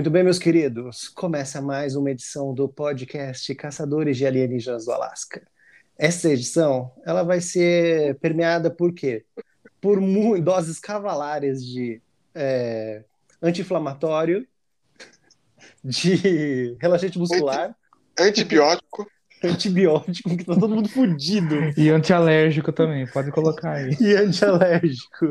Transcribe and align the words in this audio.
Muito 0.00 0.10
bem, 0.10 0.22
meus 0.22 0.38
queridos. 0.38 1.10
Começa 1.10 1.60
mais 1.60 1.94
uma 1.94 2.10
edição 2.10 2.54
do 2.54 2.66
podcast 2.66 3.54
Caçadores 3.54 4.16
de 4.16 4.24
Alienígenas 4.24 4.86
do 4.86 4.92
Alasca. 4.92 5.46
Essa 5.98 6.30
edição, 6.30 6.90
ela 7.04 7.22
vai 7.22 7.38
ser 7.42 8.18
permeada 8.18 8.70
por 8.70 8.94
quê? 8.94 9.26
Por 9.78 10.00
doses 10.40 10.80
cavalares 10.80 11.62
de 11.62 12.00
é, 12.34 13.04
anti-inflamatório, 13.42 14.48
de 15.84 16.78
relaxante 16.80 17.18
muscular, 17.18 17.76
antibiótico, 18.18 19.06
antibiótico, 19.48 20.36
que 20.36 20.44
tá 20.44 20.54
todo 20.54 20.74
mundo 20.74 20.88
fudido. 20.88 21.56
E 21.76 21.88
antialérgico 21.90 22.72
também, 22.72 23.06
pode 23.06 23.30
colocar 23.30 23.72
aí. 23.72 23.96
E 24.00 24.14
antialérgico. 24.14 25.28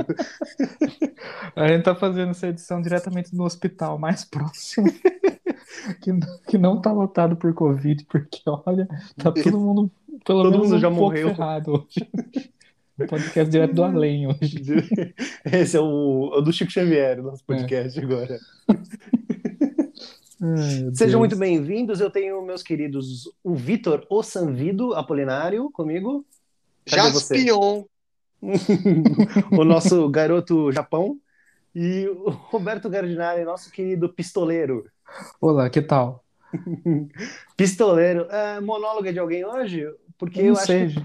A 1.56 1.68
gente 1.68 1.84
tá 1.84 1.96
fazendo 1.96 2.32
essa 2.32 2.48
edição 2.48 2.82
diretamente 2.82 3.36
no 3.36 3.44
hospital 3.44 3.98
mais 3.98 4.24
próximo. 4.26 4.88
Que, 6.02 6.12
que 6.48 6.58
não 6.58 6.82
tá 6.82 6.92
lotado 6.92 7.36
por 7.36 7.54
Covid, 7.54 8.04
porque 8.06 8.42
olha, 8.66 8.88
tá 9.16 9.32
todo 9.32 9.60
mundo, 9.60 9.92
pelo 10.26 10.44
Todo 10.44 10.52
menos 10.52 10.68
mundo 10.68 10.76
um 10.76 10.80
já 10.80 10.90
morreu. 10.90 11.30
ferrado 11.30 11.72
hoje. 11.74 12.10
Podcast 13.08 13.50
direto 13.52 13.76
do 13.76 13.84
além 13.84 14.28
hoje. 14.28 14.64
Esse 15.46 15.78
é 15.78 15.80
o, 15.80 16.32
é 16.34 16.38
o 16.40 16.42
do 16.42 16.52
Chico 16.52 16.72
Xavier, 16.72 17.22
nosso 17.22 17.44
podcast 17.46 17.98
agora. 18.00 18.40
Ai, 20.42 20.92
Sejam 20.94 21.20
Deus. 21.20 21.20
muito 21.20 21.36
bem-vindos. 21.36 22.00
Eu 22.00 22.10
tenho 22.12 22.42
meus 22.42 22.64
queridos, 22.64 23.26
o 23.44 23.56
Vitor 23.56 24.06
Ossanvido 24.10 24.94
Apolinário 24.94 25.70
comigo. 25.72 26.26
Cadê? 26.90 27.12
Jaspion, 27.12 27.86
o 29.52 29.64
nosso 29.64 30.10
garoto 30.10 30.72
Japão. 30.72 31.20
E 31.76 32.08
o 32.10 32.30
Roberto 32.30 32.90
Gardinari, 32.90 33.46
nosso 33.46 33.72
querido 33.72 34.10
pistoleiro. 34.14 34.86
Olá, 35.42 35.70
que 35.70 35.82
tal? 35.82 36.24
Pistoleiro. 37.58 38.24
É, 38.30 38.60
monólogo 38.62 39.08
é 39.08 39.12
de 39.12 39.20
alguém 39.20 39.46
hoje? 39.46 39.86
Porque 40.18 40.42
eu 40.42 40.54
Não 40.54 40.58
acho 40.58 40.66
seja. 40.66 41.02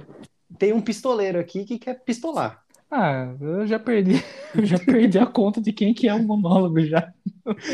que 0.48 0.56
tem 0.58 0.72
um 0.72 0.80
pistoleiro 0.82 1.38
aqui 1.38 1.64
que 1.64 1.78
quer 1.78 2.04
pistolar. 2.04 2.63
Ah, 2.90 3.34
eu 3.40 3.66
já 3.66 3.78
perdi, 3.78 4.12
eu 4.54 4.64
já 4.64 4.78
perdi 4.78 5.18
a 5.18 5.26
conta 5.26 5.60
de 5.60 5.72
quem 5.72 5.92
que 5.92 6.08
é 6.08 6.14
o 6.14 6.22
monólogo 6.22 6.80
já. 6.84 7.12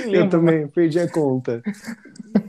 Eu 0.06 0.28
também 0.28 0.66
perdi 0.68 0.98
a 0.98 1.08
conta. 1.10 1.62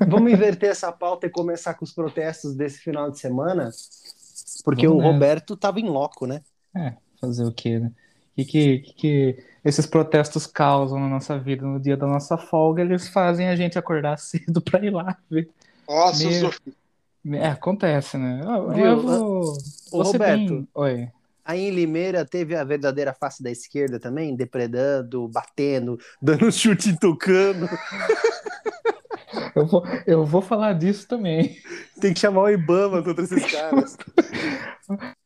Vamos 0.07 0.31
inverter 0.31 0.69
essa 0.69 0.91
pauta 0.91 1.27
e 1.27 1.29
começar 1.29 1.73
com 1.73 1.83
os 1.85 1.91
protestos 1.91 2.55
desse 2.55 2.79
final 2.79 3.11
de 3.11 3.19
semana? 3.19 3.69
Porque 4.63 4.87
Vamos 4.87 5.03
o 5.03 5.05
nessa. 5.05 5.13
Roberto 5.13 5.57
tava 5.57 5.79
em 5.79 5.89
loco, 5.89 6.25
né? 6.25 6.41
É, 6.75 6.93
fazer 7.19 7.45
o 7.45 7.51
quê, 7.51 7.79
né? 7.79 7.91
O 8.37 8.45
que, 8.45 8.79
que, 8.79 8.93
que, 8.93 9.43
esses 9.63 9.85
protestos 9.85 10.47
causam 10.47 10.99
na 10.99 11.07
nossa 11.09 11.37
vida 11.37 11.65
no 11.65 11.79
dia 11.79 11.97
da 11.97 12.07
nossa 12.07 12.37
folga? 12.37 12.81
Eles 12.81 13.07
fazem 13.09 13.49
a 13.49 13.55
gente 13.55 13.77
acordar 13.77 14.17
cedo 14.19 14.61
pra 14.61 14.83
ir 14.83 14.91
lá 14.91 15.17
ver. 15.29 15.49
nossa, 15.87 16.29
Meu- 16.29 16.51
Sofia. 16.51 16.73
É, 17.33 17.47
acontece, 17.49 18.17
né? 18.17 18.41
Eu, 18.43 18.69
Viu? 18.71 18.85
eu 18.85 19.01
vou, 19.01 19.57
Ô, 19.91 20.01
Roberto. 20.03 20.55
bem- 20.55 20.67
Oi. 20.73 21.09
Aí 21.43 21.61
em 21.61 21.71
Limeira 21.71 22.25
teve 22.25 22.55
a 22.55 22.63
verdadeira 22.63 23.13
face 23.13 23.41
da 23.41 23.49
esquerda 23.49 23.99
também, 23.99 24.35
depredando, 24.35 25.27
batendo, 25.27 25.97
dando 26.21 26.51
chute 26.51 26.89
em 26.89 26.95
tucano. 26.95 27.67
Eu 29.55 29.65
vou, 29.65 29.83
eu 30.05 30.25
vou 30.25 30.41
falar 30.41 30.73
disso 30.73 31.07
também. 31.07 31.57
Tem 31.99 32.13
que 32.13 32.19
chamar 32.19 32.41
o 32.41 32.49
Ibama 32.49 33.03
contra 33.03 33.23
esses 33.23 33.51
caras. 33.51 33.97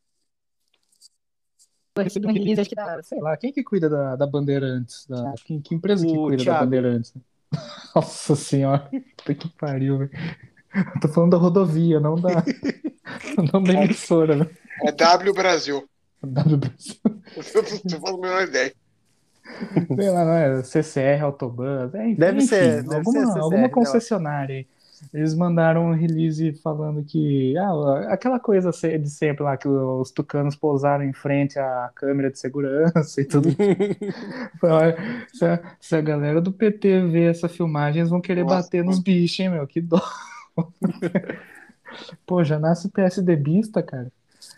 Sei 3.02 3.20
lá, 3.20 3.36
quem 3.38 3.50
que 3.50 3.64
cuida 3.64 3.88
da, 3.88 4.16
da 4.16 4.26
Bandeirantes? 4.26 5.06
Da, 5.08 5.32
que, 5.44 5.58
que 5.60 5.74
empresa 5.74 6.04
que 6.04 6.12
O 6.12 6.26
cuida 6.26 6.36
da 6.36 6.44
Thiago. 6.44 6.64
Bandeirantes? 6.66 7.14
Nossa 7.94 8.36
senhora, 8.36 8.90
puta 9.16 9.34
que 9.34 9.48
pariu, 9.56 9.98
velho. 9.98 10.10
Tô 11.00 11.08
falando 11.08 11.30
da 11.30 11.38
rodovia, 11.38 11.98
não 11.98 12.16
da, 12.16 12.44
não 13.50 13.62
da 13.62 13.72
emissora, 13.72 14.36
né? 14.36 14.50
É 14.84 14.92
W 14.92 15.32
Brasil. 15.32 15.88
W 16.22 16.56
Brasil. 16.56 16.96
Eu 17.04 17.62
não 17.84 18.00
faço 18.00 18.14
a 18.14 18.20
menor 18.20 18.42
ideia. 18.42 18.74
Sei 19.94 20.10
lá, 20.10 20.24
não 20.24 20.32
é 20.32 20.62
CCR, 20.62 21.22
Autobus, 21.22 21.94
é, 21.94 22.08
enfim, 22.08 22.20
Deve 22.20 22.40
ser, 22.40 22.80
enfim, 22.80 22.88
deve 22.88 22.96
alguma, 22.96 23.20
ser 23.20 23.26
CCR, 23.26 23.40
alguma 23.40 23.62
né? 23.62 23.68
concessionária. 23.68 24.66
Eles 25.12 25.34
mandaram 25.34 25.90
um 25.90 25.94
release 25.94 26.52
falando 26.62 27.04
que 27.04 27.56
ah, 27.58 28.06
aquela 28.08 28.40
coisa 28.40 28.70
de 28.70 29.10
sempre 29.10 29.42
lá 29.42 29.56
que 29.56 29.68
os 29.68 30.10
tucanos 30.10 30.56
pousaram 30.56 31.04
em 31.04 31.12
frente 31.12 31.58
à 31.58 31.90
câmera 31.94 32.30
de 32.30 32.38
segurança 32.38 33.20
e 33.20 33.24
tudo. 33.24 33.50
Se, 35.32 35.44
a, 35.44 35.60
se 35.78 35.96
a 35.96 36.00
galera 36.00 36.40
do 36.40 36.50
PT 36.50 37.06
ver 37.08 37.30
essa 37.30 37.48
filmagem, 37.48 38.00
eles 38.00 38.10
vão 38.10 38.20
querer 38.20 38.42
Nossa. 38.42 38.62
bater 38.62 38.82
nos 38.82 38.98
bichos, 38.98 39.38
hein, 39.40 39.50
meu? 39.50 39.66
Que 39.66 39.80
dó. 39.80 40.02
Pô, 42.26 42.42
já 42.42 42.58
nasce 42.58 42.88
PSDBista, 42.88 43.82
cara. 43.82 44.10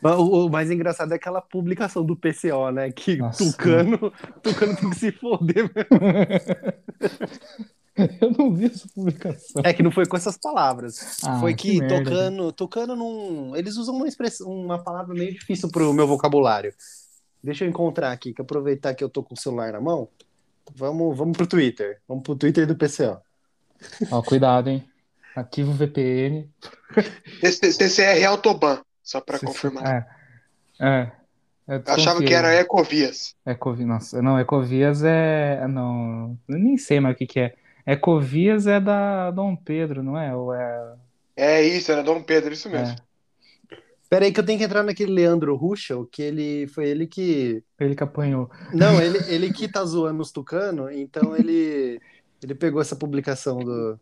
O, 0.03 0.47
o 0.47 0.51
mais 0.51 0.71
engraçado 0.71 1.13
é 1.13 1.17
aquela 1.17 1.41
publicação 1.41 2.05
do 2.05 2.17
PCO, 2.17 2.71
né? 2.73 2.91
Que 2.93 3.17
Nossa. 3.17 3.45
Tucano, 3.45 4.13
Tucano 4.43 4.77
tem 4.77 4.91
que 4.91 4.97
se 4.97 5.13
foder. 5.13 5.71
mesmo. 5.75 5.81
Eu 8.21 8.31
não 8.31 8.55
vi 8.55 8.67
essa 8.67 8.87
publicação. 8.95 9.61
É 9.65 9.73
que 9.73 9.83
não 9.83 9.91
foi 9.91 10.07
com 10.07 10.17
essas 10.17 10.39
palavras. 10.39 11.19
Ah, 11.25 11.41
foi 11.41 11.53
que 11.53 11.81
que, 11.81 11.87
Tucano, 11.87 12.53
Tucano 12.53 12.95
não. 12.95 13.57
Eles 13.57 13.77
usam 13.77 13.97
uma 13.97 14.07
expressão, 14.07 14.49
uma 14.49 14.79
palavra 14.79 15.13
meio 15.15 15.33
difícil 15.33 15.69
pro 15.69 15.93
meu 15.93 16.07
vocabulário. 16.07 16.73
Deixa 17.43 17.65
eu 17.65 17.69
encontrar 17.69 18.13
aqui, 18.13 18.33
que 18.33 18.41
aproveitar 18.41 18.95
que 18.95 19.03
eu 19.03 19.09
tô 19.09 19.23
com 19.23 19.35
o 19.35 19.39
celular 19.39 19.73
na 19.73 19.81
mão. 19.81 20.09
Vamos, 20.77 21.17
vamos 21.17 21.37
pro 21.37 21.47
Twitter. 21.47 22.01
Vamos 22.07 22.23
pro 22.23 22.37
Twitter 22.37 22.67
do 22.67 22.77
PCO. 22.77 23.21
Ó, 24.13 24.23
cuidado, 24.23 24.71
hein? 24.71 24.89
Ativa 25.35 25.71
o 25.71 25.75
VPN. 25.75 26.49
CCR 27.43 28.25
Autoban, 28.27 28.81
só 29.09 29.23
pra 29.23 29.39
Se- 29.39 29.47
confirmar. 29.47 30.07
É. 30.81 30.87
É. 30.87 31.13
Eu 31.67 31.83
Eu 31.87 31.95
achava 31.95 32.23
que 32.23 32.35
era 32.35 32.55
Ecovias. 32.55 33.35
Ecovias. 33.47 33.89
Nossa, 33.89 34.21
não, 34.23 34.39
Ecovias 34.39 35.03
é. 35.03 35.67
Não. 35.67 36.39
Eu 36.47 36.59
nem 36.59 36.77
sei 36.77 37.01
mais 37.01 37.15
o 37.15 37.19
que 37.19 37.27
que 37.27 37.41
é. 37.41 37.55
Ecovias 37.87 38.67
é 38.67 38.79
da 38.79 39.31
Dom 39.31 39.57
Pedro, 39.57 40.03
não 40.03 40.19
é? 40.19 40.35
Ou 40.37 40.53
é. 40.55 40.95
É 41.35 41.63
isso, 41.63 41.91
era 41.91 42.03
Dom 42.03 42.23
Pedro, 42.23 42.53
isso 42.53 42.69
mesmo. 42.69 42.97
Pera 44.11 44.25
aí 44.27 44.33
que 44.33 44.41
eu 44.41 44.45
tenho 44.45 44.59
que 44.59 44.65
entrar 44.65 44.83
naquele 44.83 45.13
Leandro 45.13 45.55
Ruschel, 45.57 46.07
que 46.07 46.23
ele 46.23 46.67
foi 46.69 46.87
ele 46.89 47.07
que. 47.07 47.63
Ele 47.81 47.95
que 47.95 48.03
apanhou. 48.03 48.51
Não, 48.75 49.01
ele, 49.01 49.19
ele 49.29 49.53
que 49.53 49.69
tá 49.69 49.83
zoando 49.85 50.21
os 50.21 50.31
tucano, 50.33 50.91
então 50.91 51.35
ele, 51.35 51.99
ele 52.43 52.55
pegou 52.55 52.81
essa 52.81 52.97
publicação 52.97 53.59
do, 53.59 53.99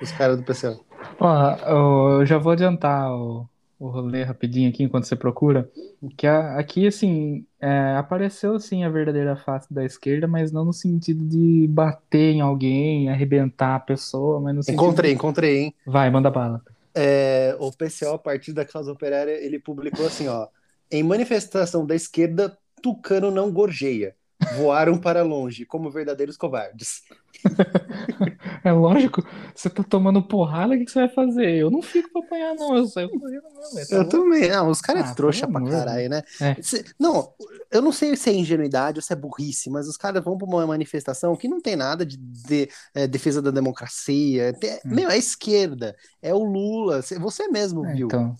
dos 0.00 0.12
caras 0.12 0.36
do 0.38 0.42
PCO. 0.44 0.84
Ó, 1.20 2.18
eu 2.20 2.26
já 2.26 2.38
vou 2.38 2.52
adiantar 2.52 3.12
o, 3.12 3.46
o 3.82 3.88
rolê 3.88 4.22
rapidinho 4.22 4.70
aqui 4.70 4.84
enquanto 4.84 5.04
você 5.06 5.16
procura. 5.16 5.68
Que 6.16 6.24
a- 6.26 6.56
aqui, 6.56 6.86
assim, 6.86 7.44
é, 7.60 7.96
apareceu 7.96 8.58
sim 8.60 8.84
a 8.84 8.88
verdadeira 8.88 9.34
face 9.34 9.72
da 9.74 9.84
esquerda, 9.84 10.28
mas 10.28 10.52
não 10.52 10.64
no 10.64 10.72
sentido 10.72 11.24
de 11.24 11.66
bater 11.68 12.32
em 12.32 12.40
alguém, 12.40 13.08
arrebentar 13.10 13.74
a 13.74 13.80
pessoa, 13.80 14.40
mas 14.40 14.54
no 14.54 14.62
sentido. 14.62 14.80
Encontrei, 14.80 15.12
encontrei, 15.12 15.58
hein? 15.58 15.74
Vai, 15.84 16.08
manda 16.10 16.30
bala. 16.30 16.62
É, 16.94 17.56
o 17.58 17.72
PCO, 17.72 18.12
a 18.14 18.18
partir 18.18 18.52
da 18.52 18.64
causa 18.64 18.92
operária, 18.92 19.32
ele 19.32 19.58
publicou 19.58 20.06
assim, 20.06 20.28
ó. 20.28 20.46
Em 20.90 21.02
manifestação 21.02 21.84
da 21.84 21.94
esquerda, 21.96 22.56
Tucano 22.80 23.30
não 23.30 23.50
gorjeia. 23.50 24.14
Voaram 24.56 24.98
para 24.98 25.22
longe, 25.22 25.64
como 25.64 25.90
verdadeiros 25.90 26.36
covardes. 26.36 27.02
É 28.64 28.72
lógico, 28.72 29.22
você 29.54 29.68
tá 29.70 29.82
tomando 29.82 30.22
porrada, 30.22 30.74
o 30.74 30.78
que 30.78 30.84
que 30.84 30.90
você 30.92 31.00
vai 31.00 31.08
fazer? 31.08 31.56
Eu 31.56 31.70
não 31.70 31.82
fico 31.82 32.10
pra 32.12 32.22
apanhar, 32.22 32.54
não, 32.54 32.76
eu 32.76 32.86
saio 32.86 33.10
correndo 33.10 33.44
mesmo. 33.74 33.86
tá 33.90 33.96
Eu 33.96 33.98
louco? 33.98 34.08
também. 34.08 34.48
Não, 34.48 34.68
os 34.70 34.80
caras 34.80 35.04
Ah, 35.06 35.12
é 35.12 35.14
trouxa 35.14 35.46
pra 35.48 35.60
caralho, 35.62 36.08
né? 36.08 36.22
É. 36.40 36.56
Cê- 36.62 36.84
não, 36.98 37.34
eu 37.70 37.82
não 37.82 37.92
sei 37.92 38.16
se 38.16 38.30
é 38.30 38.32
ingenuidade 38.34 38.98
ou 38.98 39.02
se 39.02 39.12
é 39.12 39.16
burrice, 39.16 39.70
mas 39.70 39.88
os 39.88 39.96
caras 39.96 40.22
vão 40.22 40.36
pra 40.38 40.46
uma 40.46 40.66
manifestação 40.66 41.36
que 41.36 41.48
não 41.48 41.60
tem 41.60 41.76
nada 41.76 42.04
de, 42.06 42.16
de- 42.16 42.68
é, 42.94 43.06
defesa 43.06 43.40
da 43.42 43.50
democracia. 43.50 44.52
Tem- 44.54 44.80
Hum. 44.84 44.94
Meu, 44.94 45.10
é 45.10 45.14
a 45.14 45.16
esquerda, 45.16 45.96
é 46.20 46.34
o 46.34 46.42
Lula. 46.44 47.02
cê- 47.02 47.18
Você 47.18 47.48
mesmo 47.48 47.84
É, 47.84 47.92
viu. 47.92 48.06
então. 48.06 48.36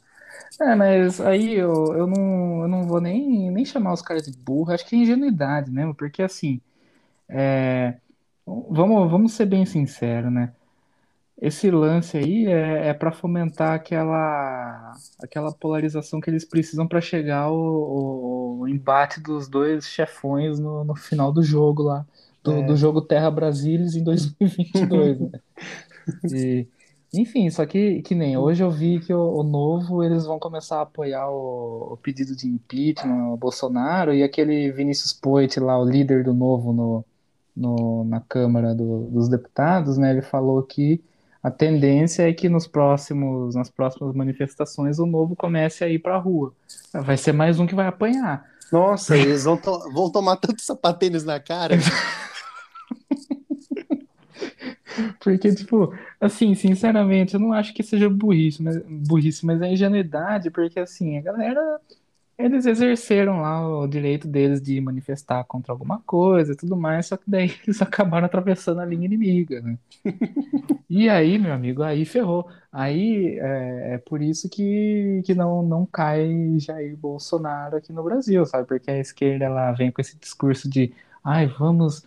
É, 0.61 0.75
mas 0.75 1.21
aí 1.21 1.55
eu, 1.55 1.95
eu, 1.95 2.07
não, 2.07 2.63
eu 2.63 2.69
não 2.69 2.87
vou 2.87 3.01
nem, 3.01 3.51
nem 3.51 3.65
chamar 3.65 3.93
os 3.95 4.03
caras 4.03 4.25
de 4.25 4.33
burro, 4.39 4.73
acho 4.73 4.87
que 4.87 4.95
é 4.97 4.99
ingenuidade 5.01 5.71
mesmo, 5.71 5.95
porque 5.95 6.23
assim, 6.23 6.61
é, 7.29 7.99
vamos, 8.47 9.11
vamos 9.11 9.33
ser 9.33 9.47
bem 9.47 9.65
sinceros, 9.67 10.33
né? 10.33 10.55
Esse 11.41 11.71
lance 11.71 12.17
aí 12.19 12.47
é, 12.47 12.89
é 12.89 12.95
para 12.95 13.13
fomentar 13.13 13.75
aquela, 13.75 15.03
aquela 15.23 15.53
polarização 15.53 16.21
que 16.21 16.31
eles 16.31 16.45
precisam 16.45 16.87
para 16.89 17.01
chegar 17.01 17.41
ao, 17.45 17.55
ao- 17.57 18.61
ao 18.63 18.69
embate 18.69 19.21
dos 19.21 19.49
dois 19.49 19.87
chefões 19.87 20.59
no, 20.61 20.85
no 20.85 20.95
final 20.97 21.33
do 21.33 21.43
jogo 21.43 21.83
lá, 21.85 22.07
do, 22.45 22.63
É. 22.63 22.63
do 22.63 22.77
jogo 22.77 23.03
Terra 23.03 23.31
Brasilis 23.31 23.97
em 23.97 24.05
2022, 24.05 25.21
né? 25.21 25.31
E, 26.31 26.69
enfim, 27.13 27.51
só 27.51 27.67
que, 27.67 28.03
que 28.03 28.15
nem 28.15 28.37
hoje 28.37 28.63
eu 28.65 28.71
vi 28.71 29.01
que 29.01 29.13
o, 29.13 29.21
o 29.39 29.43
Novo 29.43 30.03
eles 30.03 30.25
vão 30.27 30.39
começar 30.39 30.79
a 30.79 30.83
apoiar 30.83 31.29
o, 31.31 31.93
o 31.95 31.97
pedido 31.99 32.35
de 32.37 32.47
impeachment 32.49 33.23
ao 33.31 33.37
Bolsonaro 33.37 34.15
e 34.15 34.23
aquele 34.23 34.71
Vinícius 34.73 35.13
Poit 35.13 35.59
lá, 35.61 35.79
o 35.79 35.85
líder 35.85 36.25
do 36.25 36.33
Novo 36.35 36.73
no, 36.73 37.05
no, 37.57 38.05
na 38.05 38.21
Câmara 38.21 38.75
do, 38.75 39.09
dos 39.11 39.29
Deputados, 39.29 39.99
né, 39.99 40.11
ele 40.11 40.23
falou 40.23 40.63
que 40.63 41.03
a 41.43 41.51
tendência 41.51 42.29
é 42.29 42.33
que 42.33 42.49
nos 42.49 42.67
próximos, 42.67 43.55
nas 43.55 43.69
próximas 43.69 44.15
manifestações 44.15 44.99
o 44.99 45.07
novo 45.07 45.35
comece 45.35 45.83
a 45.83 45.89
ir 45.89 45.99
para 45.99 46.15
a 46.15 46.19
rua. 46.19 46.55
Vai 46.93 47.17
ser 47.17 47.33
mais 47.33 47.59
um 47.59 47.67
que 47.67 47.75
vai 47.75 47.87
apanhar. 47.87 48.47
Nossa, 48.71 49.17
eles 49.17 49.45
vão, 49.45 49.57
to 49.57 49.93
vão 49.93 50.11
tomar 50.11 50.37
tantos 50.37 50.65
sapatênis 50.65 51.25
na 51.25 51.41
cara. 51.41 51.77
Porque, 55.21 55.55
tipo, 55.55 55.93
assim, 56.21 56.55
sinceramente, 56.55 57.35
eu 57.35 57.41
não 57.41 57.53
acho 57.53 57.75
que 57.75 57.83
seja 57.83 58.09
burrice, 58.09 58.63
mas, 58.63 58.77
burrice, 58.87 59.45
mas 59.45 59.61
é 59.63 59.73
ingenuidade, 59.73 60.51
porque, 60.51 60.79
assim, 60.79 61.17
a 61.19 61.23
galera 61.23 61.81
eles 62.45 62.67
exerceram 62.67 63.41
lá 63.41 63.67
o 63.67 63.87
direito 63.87 64.29
deles 64.29 64.61
de 64.61 64.81
manifestar 64.81 65.45
contra 65.45 65.73
alguma 65.73 66.01
coisa 66.01 66.53
e 66.53 66.57
tudo 66.57 66.77
mais, 66.77 67.07
só 67.07 67.17
que 67.17 67.25
daí 67.29 67.55
eles 67.65 67.81
acabaram 67.83 68.27
atravessando 68.27 68.81
a 68.81 68.85
linha 68.85 69.07
inimiga, 69.07 69.61
né? 69.61 69.79
E 70.95 71.09
aí, 71.09 71.39
meu 71.39 71.55
amigo, 71.55 71.83
aí 71.83 72.05
ferrou. 72.05 72.47
Aí 72.71 73.39
é, 73.39 73.95
é 73.95 73.99
por 73.99 74.21
isso 74.21 74.47
que, 74.51 75.23
que 75.25 75.35
não, 75.35 75.63
não 75.63 75.87
cai 75.87 76.59
Jair 76.59 76.95
Bolsonaro 76.97 77.79
aqui 77.79 77.93
no 77.95 78.03
Brasil, 78.03 78.45
sabe? 78.45 78.69
Porque 78.69 78.91
a 78.91 78.99
esquerda 78.99 79.47
ela 79.47 79.73
vem 79.73 79.91
com 79.91 80.03
esse 80.03 80.19
discurso 80.19 80.69
de 80.69 80.93
ai, 81.25 81.47
vamos 81.47 82.05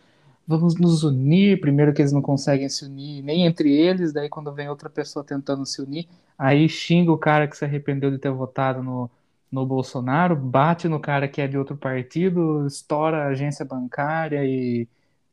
vamos 0.48 0.76
nos 0.76 1.04
unir, 1.04 1.60
primeiro 1.60 1.94
que 1.94 2.02
eles 2.02 2.12
não 2.12 2.22
conseguem 2.22 2.70
se 2.70 2.86
unir 2.86 3.24
nem 3.24 3.46
entre 3.46 3.72
eles, 3.74 4.14
daí 4.14 4.30
quando 4.30 4.54
vem 4.54 4.70
outra 4.70 4.90
pessoa 4.90 5.26
tentando 5.26 5.66
se 5.66 5.82
unir, 5.82 6.08
aí 6.38 6.70
xinga 6.70 7.12
o 7.12 7.18
cara 7.18 7.48
que 7.48 7.58
se 7.58 7.66
arrependeu 7.66 8.12
de 8.12 8.20
ter 8.20 8.32
votado 8.32 8.84
no 8.84 9.10
no 9.52 9.66
Bolsonaro, 9.66 10.36
bate 10.36 10.88
no 10.88 11.00
cara 11.00 11.28
que 11.28 11.42
é 11.42 11.48
de 11.48 11.58
outro 11.58 11.78
partido, 11.78 12.66
estoura 12.68 13.24
a 13.24 13.28
agência 13.28 13.64
bancária 13.64 14.44
e 14.44 14.88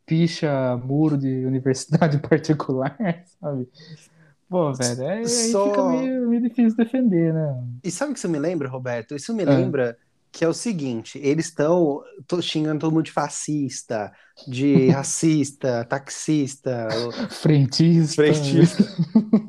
picha 0.06 0.76
muro 0.76 1.16
de 1.16 1.44
universidade 1.46 2.18
particular, 2.18 2.96
sabe? 3.40 3.68
Pô, 4.48 4.72
velho, 4.74 5.02
é, 5.02 5.24
Só... 5.24 5.64
aí 5.64 5.70
fica 5.70 5.88
meio, 5.88 6.28
meio, 6.28 6.42
difícil 6.42 6.76
defender, 6.76 7.32
né? 7.32 7.64
E 7.82 7.90
sabe 7.90 8.10
o 8.10 8.14
que 8.14 8.18
isso 8.18 8.28
me 8.28 8.38
lembra, 8.38 8.68
Roberto? 8.68 9.16
Isso 9.16 9.34
me 9.34 9.44
é. 9.44 9.46
lembra 9.46 9.96
que 10.30 10.44
é 10.44 10.48
o 10.48 10.54
seguinte, 10.54 11.18
eles 11.22 11.46
estão 11.46 12.02
xingando 12.40 12.80
todo 12.80 12.92
mundo 12.92 13.04
de 13.04 13.12
fascista, 13.12 14.10
de 14.48 14.88
racista, 14.92 15.84
taxista, 15.84 16.88
frentista. 17.30 18.22
frentista. 18.22 18.82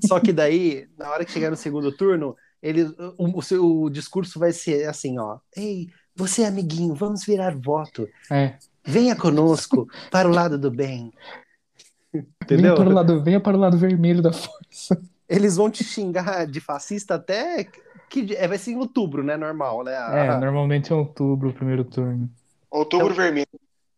Só 0.06 0.20
que 0.20 0.34
daí, 0.34 0.86
na 0.98 1.10
hora 1.10 1.24
que 1.24 1.32
chegar 1.32 1.50
no 1.50 1.56
segundo 1.56 1.90
turno, 1.96 2.36
ele, 2.64 2.84
o, 3.18 3.38
o 3.38 3.42
seu 3.42 3.90
discurso 3.90 4.40
vai 4.40 4.54
ser 4.54 4.88
assim, 4.88 5.20
ó. 5.20 5.38
Ei, 5.56 5.90
você 6.16 6.46
amiguinho, 6.46 6.96
vamos 6.96 7.26
virar 7.26 7.56
voto. 7.58 8.08
É. 8.32 8.56
Venha 8.86 9.16
conosco 9.18 9.86
para 10.10 10.30
o 10.30 10.32
lado 10.32 10.58
do 10.58 10.72
bem. 10.72 11.12
Entendeu? 12.14 12.74
Venha 12.74 12.76
para 12.76 12.90
o 12.90 12.94
lado, 12.94 13.24
venha 13.24 13.40
para 13.40 13.58
o 13.58 13.60
lado 13.60 13.78
vermelho 13.78 14.22
da 14.22 14.32
força. 14.32 15.02
Eles 15.28 15.58
vão 15.58 15.70
te 15.70 15.84
xingar 15.84 16.48
de 16.48 16.62
fascista 16.62 17.16
até 17.16 17.68
que 18.10 18.34
é, 18.36 18.48
vai 18.48 18.58
ser 18.58 18.72
em 18.72 18.78
outubro, 18.78 19.24
né? 19.24 19.36
Normal, 19.36 19.84
né? 19.84 19.94
É, 19.94 20.40
normalmente 20.40 20.94
é 20.94 20.96
outubro 20.96 21.50
o 21.50 21.54
primeiro 21.54 21.84
turno. 21.84 22.30
Outubro 22.72 23.08
então, 23.08 23.24
vermelho. 23.24 23.48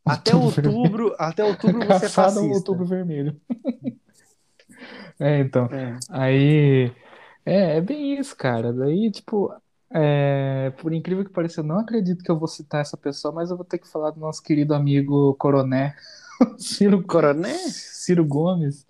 Até 0.03 0.35
outubro, 0.35 0.71
outubro 0.71 1.15
até 1.19 1.43
outubro 1.43 1.85
você 1.85 2.05
é 2.05 2.09
fascista. 2.09 2.55
outubro 2.55 2.85
vermelho. 2.85 3.39
é, 5.19 5.39
então. 5.39 5.65
É. 5.65 5.97
Aí 6.09 6.91
é, 7.45 7.77
é 7.77 7.81
bem 7.81 8.19
isso, 8.19 8.35
cara. 8.35 8.73
Daí, 8.73 9.11
tipo, 9.11 9.53
é, 9.91 10.71
por 10.81 10.93
incrível 10.93 11.23
que 11.25 11.31
pareça, 11.31 11.61
eu 11.61 11.63
não 11.63 11.79
acredito 11.79 12.23
que 12.23 12.31
eu 12.31 12.37
vou 12.39 12.47
citar 12.47 12.81
essa 12.81 12.97
pessoa, 12.97 13.33
mas 13.33 13.49
eu 13.51 13.57
vou 13.57 13.65
ter 13.65 13.79
que 13.79 13.87
falar 13.87 14.11
do 14.11 14.19
nosso 14.19 14.41
querido 14.43 14.73
amigo 14.73 15.35
Coroné, 15.35 15.95
Ciro, 16.57 17.03
Coroné? 17.03 17.53
Ciro 17.53 18.25
Gomes, 18.25 18.85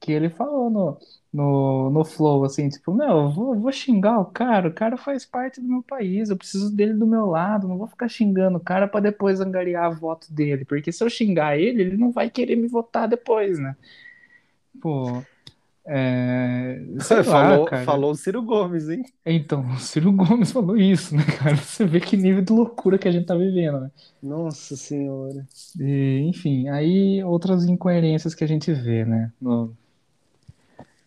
que 0.00 0.12
ele 0.12 0.30
falou 0.30 0.70
no, 0.70 0.98
no, 1.32 1.90
no 1.90 2.04
Flow, 2.04 2.44
assim, 2.44 2.68
tipo, 2.68 2.92
meu, 2.94 3.08
eu 3.08 3.30
vou, 3.30 3.54
vou 3.60 3.72
xingar 3.72 4.20
o 4.20 4.26
cara, 4.26 4.68
o 4.68 4.74
cara 4.74 4.96
faz 4.96 5.24
parte 5.26 5.60
do 5.60 5.68
meu 5.68 5.82
país, 5.82 6.30
eu 6.30 6.36
preciso 6.36 6.74
dele 6.74 6.94
do 6.94 7.06
meu 7.06 7.26
lado, 7.26 7.68
não 7.68 7.78
vou 7.78 7.88
ficar 7.88 8.08
xingando 8.08 8.58
o 8.58 8.60
cara 8.60 8.88
para 8.88 9.00
depois 9.00 9.40
angariar 9.40 9.86
a 9.86 9.90
voto 9.90 10.32
dele, 10.32 10.64
porque 10.64 10.92
se 10.92 11.02
eu 11.04 11.10
xingar 11.10 11.58
ele, 11.58 11.82
ele 11.82 11.96
não 11.96 12.12
vai 12.12 12.30
querer 12.30 12.56
me 12.56 12.68
votar 12.68 13.08
depois, 13.08 13.58
né? 13.58 13.76
Pô, 14.80 15.26
é, 15.86 16.80
falou, 17.24 17.68
lá, 17.70 17.84
falou 17.84 18.10
o 18.12 18.14
Ciro 18.14 18.42
Gomes, 18.42 18.88
hein? 18.88 19.04
Então, 19.24 19.60
o 19.70 19.78
Ciro 19.78 20.10
Gomes 20.12 20.50
falou 20.50 20.78
isso, 20.78 21.14
né, 21.14 21.22
cara? 21.38 21.56
Você 21.56 21.84
vê 21.84 22.00
que 22.00 22.16
nível 22.16 22.42
de 22.42 22.52
loucura 22.52 22.96
que 22.96 23.06
a 23.06 23.12
gente 23.12 23.26
tá 23.26 23.34
vivendo, 23.34 23.80
né? 23.80 23.90
Nossa 24.22 24.76
Senhora. 24.76 25.46
E, 25.78 26.24
enfim, 26.26 26.68
aí 26.68 27.22
outras 27.22 27.66
incoerências 27.66 28.34
que 28.34 28.42
a 28.42 28.48
gente 28.48 28.72
vê, 28.72 29.04
né? 29.04 29.30
No... 29.40 29.76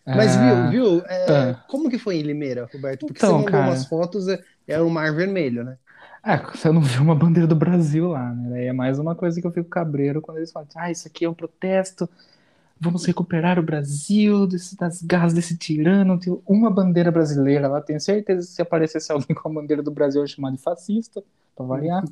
Mas 0.06 0.36
ah, 0.36 0.68
viu, 0.68 0.70
viu? 0.70 1.06
É, 1.06 1.32
ah. 1.32 1.64
Como 1.68 1.90
que 1.90 1.98
foi 1.98 2.18
em 2.18 2.22
Limeira, 2.22 2.68
Roberto? 2.72 3.06
Porque 3.06 3.18
então, 3.18 3.30
você 3.30 3.36
mandou 3.36 3.50
cara... 3.50 3.66
umas 3.66 3.84
fotos, 3.84 4.28
é, 4.28 4.40
é 4.68 4.80
o 4.80 4.88
Mar 4.88 5.12
Vermelho, 5.12 5.64
né? 5.64 5.76
É, 6.24 6.36
você 6.36 6.70
não 6.70 6.80
viu 6.80 7.02
uma 7.02 7.14
bandeira 7.14 7.48
do 7.48 7.56
Brasil 7.56 8.08
lá, 8.08 8.32
né? 8.32 8.50
Daí 8.50 8.66
é 8.66 8.72
mais 8.72 8.98
uma 8.98 9.14
coisa 9.14 9.40
que 9.40 9.46
eu 9.46 9.52
fico 9.52 9.68
cabreiro 9.68 10.22
quando 10.22 10.38
eles 10.38 10.52
falam, 10.52 10.68
ah, 10.76 10.90
isso 10.90 11.08
aqui 11.08 11.24
é 11.24 11.28
um 11.28 11.34
protesto 11.34 12.08
vamos 12.80 13.04
recuperar 13.04 13.58
o 13.58 13.62
Brasil 13.62 14.46
desse, 14.46 14.76
das 14.76 15.02
garras 15.02 15.32
desse 15.32 15.56
tirano. 15.56 16.18
Tem 16.18 16.36
uma 16.46 16.70
bandeira 16.70 17.10
brasileira 17.10 17.68
lá, 17.68 17.80
tenho 17.80 18.00
certeza 18.00 18.46
que 18.46 18.52
se 18.52 18.62
aparecesse 18.62 19.10
alguém 19.12 19.34
com 19.34 19.48
a 19.48 19.52
bandeira 19.52 19.82
do 19.82 19.90
Brasil, 19.90 20.20
eu 20.20 20.26
ia 20.26 20.32
chamar 20.32 20.52
de 20.52 20.58
fascista, 20.58 21.22
para 21.56 21.66
variar. 21.66 22.04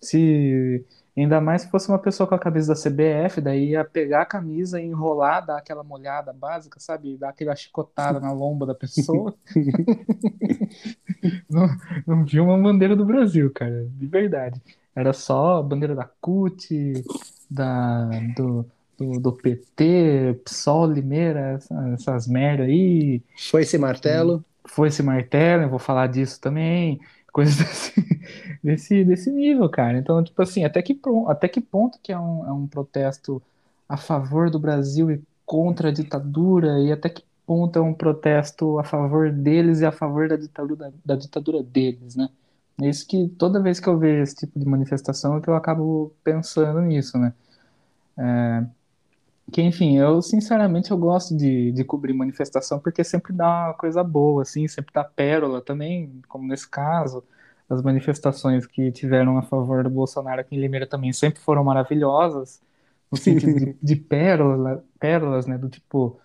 Se 0.00 0.84
ainda 1.16 1.40
mais 1.40 1.62
se 1.62 1.70
fosse 1.70 1.88
uma 1.88 1.98
pessoa 1.98 2.26
com 2.26 2.34
a 2.34 2.38
camisa 2.38 2.74
da 2.74 2.80
CBF, 2.80 3.40
daí 3.40 3.70
ia 3.70 3.84
pegar 3.84 4.22
a 4.22 4.26
camisa 4.26 4.80
e 4.80 4.84
enrolar, 4.84 5.44
dar 5.44 5.58
aquela 5.58 5.82
molhada 5.82 6.32
básica, 6.32 6.78
sabe? 6.78 7.16
Dar 7.16 7.30
aquela 7.30 7.56
chicotada 7.56 8.20
na 8.20 8.32
lomba 8.32 8.66
da 8.66 8.74
pessoa. 8.74 9.34
não, 11.48 11.68
não 12.06 12.24
vi 12.24 12.38
uma 12.38 12.58
bandeira 12.58 12.94
do 12.94 13.04
Brasil, 13.04 13.50
cara, 13.52 13.88
de 13.90 14.06
verdade. 14.06 14.60
Era 14.94 15.12
só 15.12 15.56
a 15.56 15.62
bandeira 15.62 15.94
da 15.94 16.04
CUT, 16.20 17.04
da, 17.50 18.08
do, 18.36 18.66
do, 18.98 19.20
do 19.20 19.32
PT, 19.32 20.40
PSOL, 20.44 20.90
Limeira, 20.90 21.40
essas, 21.52 21.92
essas 21.94 22.26
merda 22.26 22.64
aí. 22.64 23.22
Foi 23.50 23.62
esse 23.62 23.78
martelo? 23.78 24.44
Foi 24.66 24.88
esse 24.88 25.02
martelo, 25.02 25.64
eu 25.64 25.68
vou 25.68 25.78
falar 25.78 26.08
disso 26.08 26.40
também. 26.40 27.00
Coisas 27.32 27.56
desse, 27.58 28.58
desse, 28.62 29.04
desse 29.04 29.30
nível, 29.30 29.68
cara. 29.68 29.98
Então, 29.98 30.22
tipo 30.22 30.40
assim, 30.42 30.64
até 30.64 30.82
que, 30.82 30.98
até 31.28 31.48
que 31.48 31.60
ponto 31.60 31.98
que 32.02 32.12
é 32.12 32.18
um, 32.18 32.46
é 32.46 32.52
um 32.52 32.66
protesto 32.66 33.42
a 33.88 33.96
favor 33.96 34.50
do 34.50 34.58
Brasil 34.58 35.10
e 35.10 35.20
contra 35.44 35.88
a 35.88 35.92
ditadura, 35.92 36.80
e 36.80 36.90
até 36.90 37.08
que 37.08 37.22
ponto 37.46 37.78
é 37.78 37.82
um 37.82 37.94
protesto 37.94 38.78
a 38.78 38.84
favor 38.84 39.30
deles 39.30 39.80
e 39.80 39.86
a 39.86 39.92
favor 39.92 40.28
da 40.28 40.36
ditadura, 40.36 40.92
da 41.04 41.14
ditadura 41.14 41.62
deles, 41.62 42.16
né? 42.16 42.28
É 42.82 42.88
isso 42.88 43.06
que 43.06 43.28
toda 43.28 43.62
vez 43.62 43.80
que 43.80 43.88
eu 43.88 43.98
vejo 43.98 44.22
esse 44.22 44.34
tipo 44.36 44.58
de 44.58 44.66
manifestação 44.66 45.36
é 45.36 45.40
que 45.40 45.48
eu 45.48 45.54
acabo 45.54 46.12
pensando 46.24 46.80
nisso, 46.82 47.16
né? 47.16 47.32
É, 48.18 48.66
que, 49.52 49.62
enfim, 49.62 49.96
eu 49.96 50.20
sinceramente 50.22 50.90
eu 50.90 50.98
gosto 50.98 51.36
de, 51.36 51.70
de 51.72 51.84
cobrir 51.84 52.12
manifestação 52.12 52.78
porque 52.80 53.04
sempre 53.04 53.32
dá 53.32 53.66
uma 53.66 53.74
coisa 53.74 54.02
boa, 54.02 54.42
assim, 54.42 54.66
sempre 54.66 54.92
dá 54.92 55.04
pérola 55.04 55.60
também, 55.62 56.20
como 56.28 56.46
nesse 56.48 56.68
caso, 56.68 57.22
as 57.68 57.82
manifestações 57.82 58.66
que 58.66 58.90
tiveram 58.92 59.38
a 59.38 59.42
favor 59.42 59.84
do 59.84 59.90
Bolsonaro 59.90 60.40
aqui 60.40 60.56
em 60.56 60.60
Limeira 60.60 60.86
também 60.86 61.12
sempre 61.12 61.40
foram 61.40 61.64
maravilhosas, 61.64 62.60
no 63.10 63.16
sentido 63.18 63.54
de, 63.58 63.76
de 63.82 63.96
pérola, 63.96 64.84
pérolas, 64.98 65.46
né, 65.46 65.56
do 65.56 65.68
tipo, 65.68 66.18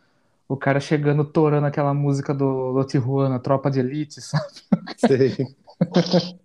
o 0.47 0.57
cara 0.57 0.79
chegando 0.79 1.23
torando 1.23 1.67
aquela 1.67 1.93
música 1.93 2.33
do, 2.33 2.73
do 2.73 2.83
Tijuana, 2.85 3.39
Tropa 3.39 3.69
de 3.71 3.79
Elite, 3.79 4.21
sabe? 4.21 4.45
Sei. 4.97 5.37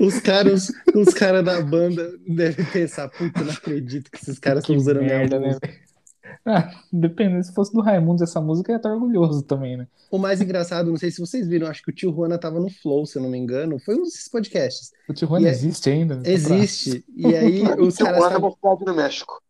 os 0.00 0.20
caras 0.20 0.72
os 0.94 1.14
cara 1.14 1.42
da 1.42 1.60
banda 1.60 2.12
devem 2.26 2.64
pensar, 2.66 3.08
puta, 3.08 3.42
não 3.42 3.52
acredito 3.52 4.10
que 4.10 4.18
esses 4.18 4.38
caras 4.38 4.62
estão 4.62 4.76
usando 4.76 5.00
merda, 5.00 5.36
a 5.36 5.40
minha 5.40 5.52
né? 5.52 5.58
Ah, 6.44 6.70
depende, 6.92 7.46
se 7.46 7.54
fosse 7.54 7.72
do 7.72 7.80
Raimundo 7.80 8.22
essa 8.22 8.40
música, 8.40 8.72
ia 8.72 8.76
estar 8.76 8.90
orgulhoso 8.90 9.42
também, 9.42 9.76
né? 9.76 9.86
O 10.10 10.18
mais 10.18 10.40
engraçado, 10.40 10.90
não 10.90 10.96
sei 10.96 11.10
se 11.10 11.20
vocês 11.20 11.46
viram, 11.46 11.66
acho 11.66 11.82
que 11.82 11.90
o 11.90 11.94
tio 11.94 12.12
Juana 12.12 12.38
tava 12.38 12.58
no 12.58 12.70
Flow, 12.70 13.04
se 13.04 13.18
eu 13.18 13.22
não 13.22 13.30
me 13.30 13.36
engano. 13.36 13.78
Foi 13.78 13.94
um 13.94 14.02
desses 14.02 14.28
podcasts. 14.28 14.92
O 15.08 15.12
tio 15.12 15.28
Juana 15.28 15.46
e 15.46 15.48
é 15.48 15.52
existe 15.52 15.90
ainda? 15.90 16.22
Existe. 16.24 17.04
E 17.14 17.34
aí 17.34 17.62
os 17.78 17.96
caras. 17.96 18.24
O 18.24 18.28
Tio 18.28 18.30
Juana 18.30 18.36
é 18.36 18.84
no 18.86 18.94
México. 18.94 19.42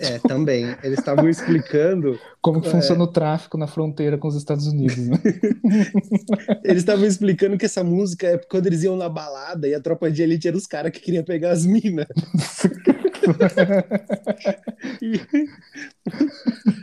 É, 0.00 0.18
também. 0.18 0.76
Eles 0.82 0.98
estavam 0.98 1.28
explicando. 1.28 2.18
Como 2.40 2.60
que 2.60 2.68
é... 2.68 2.70
funciona 2.70 3.02
o 3.02 3.06
tráfico 3.06 3.58
na 3.58 3.66
fronteira 3.66 4.18
com 4.18 4.28
os 4.28 4.36
Estados 4.36 4.66
Unidos, 4.66 4.96
né? 4.96 5.18
eles 6.64 6.82
estavam 6.82 7.04
explicando 7.04 7.58
que 7.58 7.66
essa 7.66 7.82
música 7.82 8.26
é 8.26 8.38
quando 8.38 8.66
eles 8.66 8.82
iam 8.82 8.96
na 8.96 9.08
balada 9.08 9.68
e 9.68 9.74
a 9.74 9.80
tropa 9.80 10.10
de 10.10 10.22
elite 10.22 10.48
era 10.48 10.56
os 10.56 10.66
caras 10.66 10.92
que 10.92 11.00
queriam 11.00 11.24
pegar 11.24 11.50
as 11.50 11.66
minas. 11.66 12.06
e... 15.02 15.20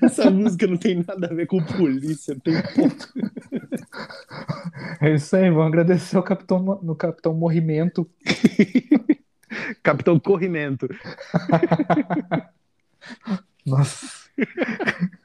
Essa 0.03 0.29
música 0.29 0.67
não 0.67 0.77
tem 0.77 1.03
nada 1.07 1.27
a 1.27 1.33
ver 1.33 1.47
com 1.47 1.63
polícia, 1.63 2.33
não 2.33 2.41
tem 2.41 2.61
ponto. 2.75 3.07
É 5.01 5.13
isso 5.13 5.35
aí, 5.35 5.49
vamos 5.49 5.67
agradecer 5.67 6.17
ao 6.17 6.23
Capitão, 6.23 6.79
no 6.81 6.95
Capitão 6.95 7.33
Morrimento 7.33 8.09
Capitão 9.81 10.19
Corrimento. 10.19 10.87
Nossa. 13.65 14.07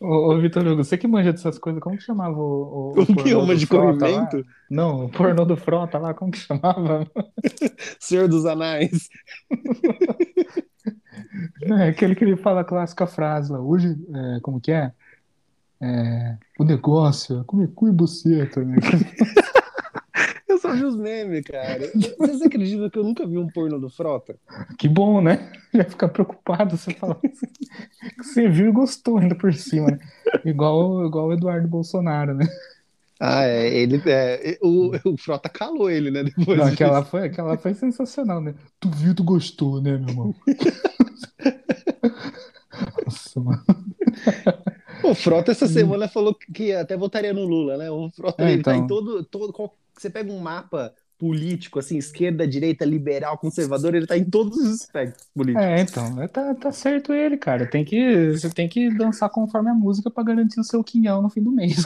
Ô, 0.00 0.32
ô 0.32 0.40
Vitor 0.40 0.66
Hugo, 0.66 0.82
você 0.82 0.98
que 0.98 1.06
manja 1.06 1.32
dessas 1.32 1.58
coisas, 1.58 1.80
como 1.80 1.96
que 1.96 2.02
chamava 2.02 2.36
o, 2.36 2.92
o, 2.96 3.00
O 3.00 3.06
que 3.06 3.14
pornô 3.14 3.44
uma 3.44 3.54
de 3.54 3.66
corrimento? 3.66 4.44
Não, 4.68 5.06
o 5.06 5.08
pornô 5.08 5.44
do 5.44 5.56
Frota 5.56 5.98
lá, 5.98 6.12
como 6.12 6.32
que 6.32 6.38
chamava? 6.38 7.06
Senhor 8.00 8.28
dos 8.28 8.44
Anais. 8.44 9.08
É 11.62 11.88
aquele 11.88 12.14
que 12.14 12.24
ele 12.24 12.36
fala 12.36 12.62
a 12.62 12.64
clássica 12.64 13.06
frase 13.06 13.52
lá, 13.52 13.60
hoje, 13.60 13.96
é, 14.12 14.40
como 14.40 14.60
que 14.60 14.72
é? 14.72 14.92
É, 15.80 16.36
o 16.58 16.64
negócio 16.64 17.40
é 17.40 17.44
comer 17.44 17.68
cu 17.68 17.88
e 17.88 17.92
buceta, 17.92 18.64
né? 18.64 18.76
Vi 20.72 20.84
os 20.84 20.96
memes, 20.96 21.44
cara. 21.44 21.90
Vocês 22.18 22.42
acreditam 22.42 22.90
que 22.90 22.98
eu 22.98 23.04
nunca 23.04 23.26
vi 23.26 23.38
um 23.38 23.48
pornô 23.48 23.78
do 23.78 23.88
Frota? 23.90 24.36
Que 24.78 24.88
bom, 24.88 25.20
né? 25.20 25.52
Já 25.72 25.84
fica 25.84 26.08
preocupado, 26.08 26.76
você 26.76 26.92
fala 26.94 27.18
assim, 27.24 27.46
que 28.18 28.24
você 28.24 28.48
viu 28.48 28.68
e 28.68 28.72
gostou 28.72 29.18
ainda 29.18 29.34
por 29.34 29.52
cima, 29.54 29.90
né? 29.92 29.98
Igual, 30.44 31.06
igual 31.06 31.28
o 31.28 31.32
Eduardo 31.32 31.68
Bolsonaro, 31.68 32.34
né? 32.34 32.46
Ah, 33.20 33.44
é. 33.44 33.68
Ele, 33.72 34.02
é 34.06 34.58
o, 34.60 34.90
o 35.12 35.16
Frota 35.16 35.48
calou 35.48 35.88
ele, 35.90 36.10
né? 36.10 36.24
Depois 36.24 36.58
Não, 36.58 36.64
disso. 36.68 36.74
aquela 36.74 37.04
foi, 37.04 37.24
aquela 37.26 37.56
foi 37.56 37.74
sensacional, 37.74 38.40
né? 38.40 38.54
Tu 38.80 38.90
viu, 38.90 39.14
tu 39.14 39.22
gostou, 39.22 39.80
né, 39.80 39.96
meu 39.96 40.08
irmão? 40.08 40.34
Nossa, 43.06 43.40
mano. 43.40 43.62
O 45.04 45.14
Frota 45.14 45.52
essa 45.52 45.66
semana 45.66 46.08
falou 46.08 46.34
que 46.34 46.72
até 46.72 46.96
votaria 46.96 47.32
no 47.32 47.44
Lula, 47.44 47.76
né? 47.76 47.90
O 47.90 48.10
Frota 48.10 48.44
É, 48.44 48.52
ele 48.52 48.62
tá 48.62 48.74
então. 48.74 48.84
em 48.84 48.86
todo, 48.86 49.24
todo. 49.24 49.70
Você 50.02 50.10
pega 50.10 50.32
um 50.32 50.40
mapa 50.40 50.92
político, 51.16 51.78
assim, 51.78 51.96
esquerda, 51.96 52.48
direita, 52.48 52.84
liberal, 52.84 53.38
conservador, 53.38 53.94
ele 53.94 54.08
tá 54.08 54.18
em 54.18 54.24
todos 54.24 54.58
os 54.58 54.80
espectros 54.80 55.28
políticos. 55.32 55.64
É, 55.64 55.80
então, 55.80 56.20
é, 56.20 56.26
tá, 56.26 56.52
tá 56.56 56.72
certo 56.72 57.12
ele, 57.12 57.36
cara. 57.36 57.64
Tem 57.64 57.84
que, 57.84 58.32
você 58.32 58.50
tem 58.50 58.68
que 58.68 58.92
dançar 58.96 59.30
conforme 59.30 59.70
a 59.70 59.74
música 59.74 60.10
pra 60.10 60.24
garantir 60.24 60.58
o 60.58 60.64
seu 60.64 60.82
quinhão 60.82 61.22
no 61.22 61.30
fim 61.30 61.40
do 61.40 61.52
mês. 61.52 61.84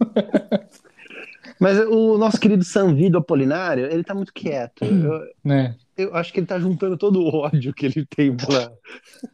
Mas 1.60 1.78
o 1.80 2.16
nosso 2.16 2.40
querido 2.40 2.64
Sanvido 2.64 3.18
Apolinário, 3.18 3.84
ele 3.92 4.02
tá 4.02 4.14
muito 4.14 4.32
quieto. 4.32 4.86
Eu, 4.86 5.20
Né? 5.44 5.76
eu 5.98 6.16
acho 6.16 6.32
que 6.32 6.40
ele 6.40 6.46
tá 6.46 6.58
juntando 6.58 6.96
todo 6.96 7.20
o 7.20 7.28
ódio 7.28 7.74
que 7.74 7.84
ele 7.84 8.06
tem 8.06 8.34
pela. 8.34 8.72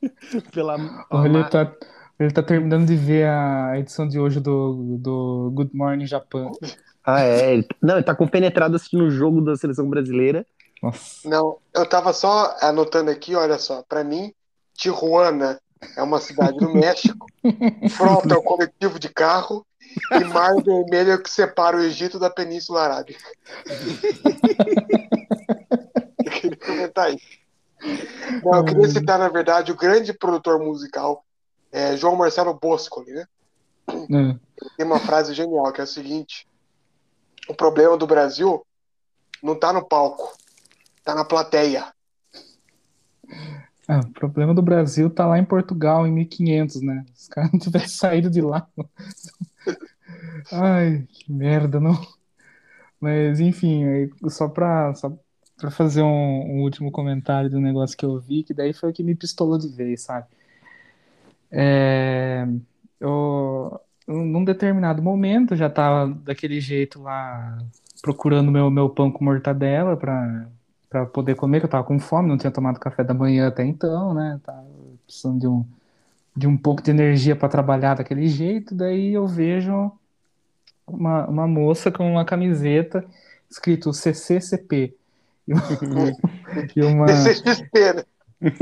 pela 0.52 1.06
Ou 1.10 1.24
ele 1.24 1.44
tá, 1.44 1.72
ele 2.18 2.32
tá 2.32 2.42
terminando 2.42 2.88
de 2.88 2.96
ver 2.96 3.28
a 3.28 3.78
edição 3.78 4.08
de 4.08 4.18
hoje 4.18 4.40
do, 4.40 4.98
do 4.98 5.52
Good 5.54 5.70
Morning 5.72 6.06
Japan. 6.06 6.50
Ah, 7.06 7.20
é. 7.20 7.54
Ele... 7.54 7.68
Não, 7.80 7.94
ele 7.94 8.04
tá 8.04 8.14
compenetrado 8.14 8.74
assistindo 8.74 9.04
o 9.04 9.10
jogo 9.10 9.40
da 9.40 9.56
seleção 9.56 9.88
brasileira. 9.88 10.44
Nossa. 10.82 11.26
Não, 11.28 11.58
eu 11.72 11.88
tava 11.88 12.12
só 12.12 12.54
anotando 12.60 13.10
aqui, 13.10 13.34
olha 13.34 13.58
só, 13.58 13.82
pra 13.88 14.04
mim, 14.04 14.34
Tijuana 14.74 15.60
é 15.96 16.02
uma 16.02 16.20
cidade 16.20 16.58
do 16.58 16.74
México, 16.74 17.26
Frota 17.90 18.34
é 18.34 18.36
o 18.36 18.42
coletivo 18.42 18.98
de 18.98 19.08
carro 19.08 19.64
e 20.12 20.24
Mar 20.24 20.54
Vermelho 20.62 21.12
é 21.12 21.14
o 21.14 21.22
que 21.22 21.30
separa 21.30 21.76
o 21.76 21.82
Egito 21.82 22.18
da 22.18 22.28
Península 22.28 22.82
Arábica. 22.82 23.24
eu 26.24 26.30
queria 26.32 26.56
comentar 26.56 27.14
isso. 27.14 27.46
Não, 28.44 28.58
eu 28.58 28.64
queria 28.64 28.88
citar, 28.88 29.18
na 29.18 29.28
verdade, 29.28 29.72
o 29.72 29.76
grande 29.76 30.12
produtor 30.12 30.58
musical, 30.58 31.24
é, 31.72 31.96
João 31.96 32.16
Marcelo 32.16 32.52
Boscoli, 32.54 33.12
né? 33.12 33.26
É. 33.88 34.36
tem 34.76 34.84
uma 34.84 34.98
frase 34.98 35.32
genial 35.32 35.72
que 35.72 35.80
é 35.80 35.84
a 35.84 35.86
seguinte: 35.86 36.46
o 37.48 37.54
problema 37.54 37.96
do 37.96 38.06
Brasil 38.06 38.64
não 39.42 39.58
tá 39.58 39.72
no 39.72 39.84
palco, 39.84 40.36
tá 41.04 41.14
na 41.14 41.24
plateia. 41.24 41.92
Ah, 43.88 44.00
o 44.00 44.10
problema 44.10 44.52
do 44.52 44.62
Brasil 44.62 45.08
tá 45.08 45.26
lá 45.26 45.38
em 45.38 45.44
Portugal, 45.44 46.06
em 46.06 46.12
1500, 46.12 46.82
né? 46.82 47.04
Os 47.14 47.28
caras 47.28 47.52
não 47.52 47.60
tivessem 47.60 47.88
saído 47.96 48.28
de 48.28 48.40
lá. 48.40 48.66
Ai, 50.52 51.06
que 51.08 51.32
merda, 51.32 51.78
não. 51.78 51.94
Mas, 53.00 53.38
enfim, 53.38 53.84
só 54.28 54.48
pra, 54.48 54.92
só 54.94 55.12
pra 55.56 55.70
fazer 55.70 56.02
um, 56.02 56.06
um 56.06 56.62
último 56.62 56.90
comentário 56.90 57.48
do 57.48 57.60
negócio 57.60 57.96
que 57.96 58.04
eu 58.04 58.18
vi, 58.18 58.42
que 58.42 58.54
daí 58.54 58.72
foi 58.72 58.90
o 58.90 58.92
que 58.92 59.02
me 59.02 59.14
pistolou 59.14 59.58
de 59.58 59.68
vez, 59.68 60.02
sabe? 60.02 60.26
É, 61.50 62.46
eu, 62.98 63.80
num 64.06 64.44
determinado 64.44 65.02
momento, 65.02 65.56
já 65.56 65.68
tava 65.68 66.12
daquele 66.24 66.60
jeito 66.60 67.02
lá, 67.02 67.58
procurando 68.00 68.50
meu, 68.50 68.70
meu 68.70 68.88
pão 68.88 69.10
com 69.10 69.24
mortadela 69.24 69.96
pra, 69.96 70.48
pra 70.88 71.06
poder 71.06 71.34
comer, 71.34 71.60
que 71.60 71.66
eu 71.66 71.70
tava 71.70 71.84
com 71.84 71.98
fome, 71.98 72.28
não 72.28 72.38
tinha 72.38 72.50
tomado 72.50 72.78
café 72.78 73.02
da 73.02 73.12
manhã 73.12 73.48
até 73.48 73.64
então, 73.64 74.14
né? 74.14 74.40
Tava 74.44 74.64
precisando 75.04 75.40
de 75.40 75.48
um, 75.48 75.66
de 76.36 76.46
um 76.46 76.56
pouco 76.56 76.82
de 76.82 76.90
energia 76.90 77.34
para 77.34 77.48
trabalhar 77.48 77.94
daquele 77.94 78.28
jeito. 78.28 78.74
Daí 78.74 79.12
eu 79.12 79.26
vejo 79.26 79.90
uma, 80.86 81.26
uma 81.26 81.48
moça 81.48 81.90
com 81.90 82.08
uma 82.08 82.24
camiseta 82.24 83.04
escrito 83.50 83.92
CCCP. 83.92 84.94
E 85.48 85.52
uma, 85.52 85.62
e 86.76 86.82
uma, 86.82 87.08
CCXP, 87.08 87.92
né? 87.92 88.04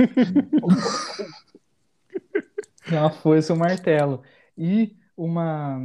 e 2.91 2.95
uma 2.95 3.11
foice 3.11 3.53
e 3.53 3.55
um 3.55 3.59
martelo. 3.59 4.23
E 4.57 4.95
uma, 5.17 5.79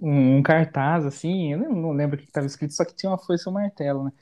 um, 0.00 0.38
um 0.38 0.42
cartaz, 0.42 1.04
assim, 1.06 1.52
eu 1.52 1.58
não, 1.58 1.72
não 1.74 1.92
lembro 1.92 2.16
o 2.16 2.18
que 2.18 2.26
estava 2.26 2.46
escrito, 2.46 2.74
só 2.74 2.84
que 2.84 2.94
tinha 2.94 3.10
uma 3.10 3.18
foice 3.18 3.44
e 3.46 3.50
um 3.50 3.52
martelo, 3.52 4.04
né? 4.04 4.12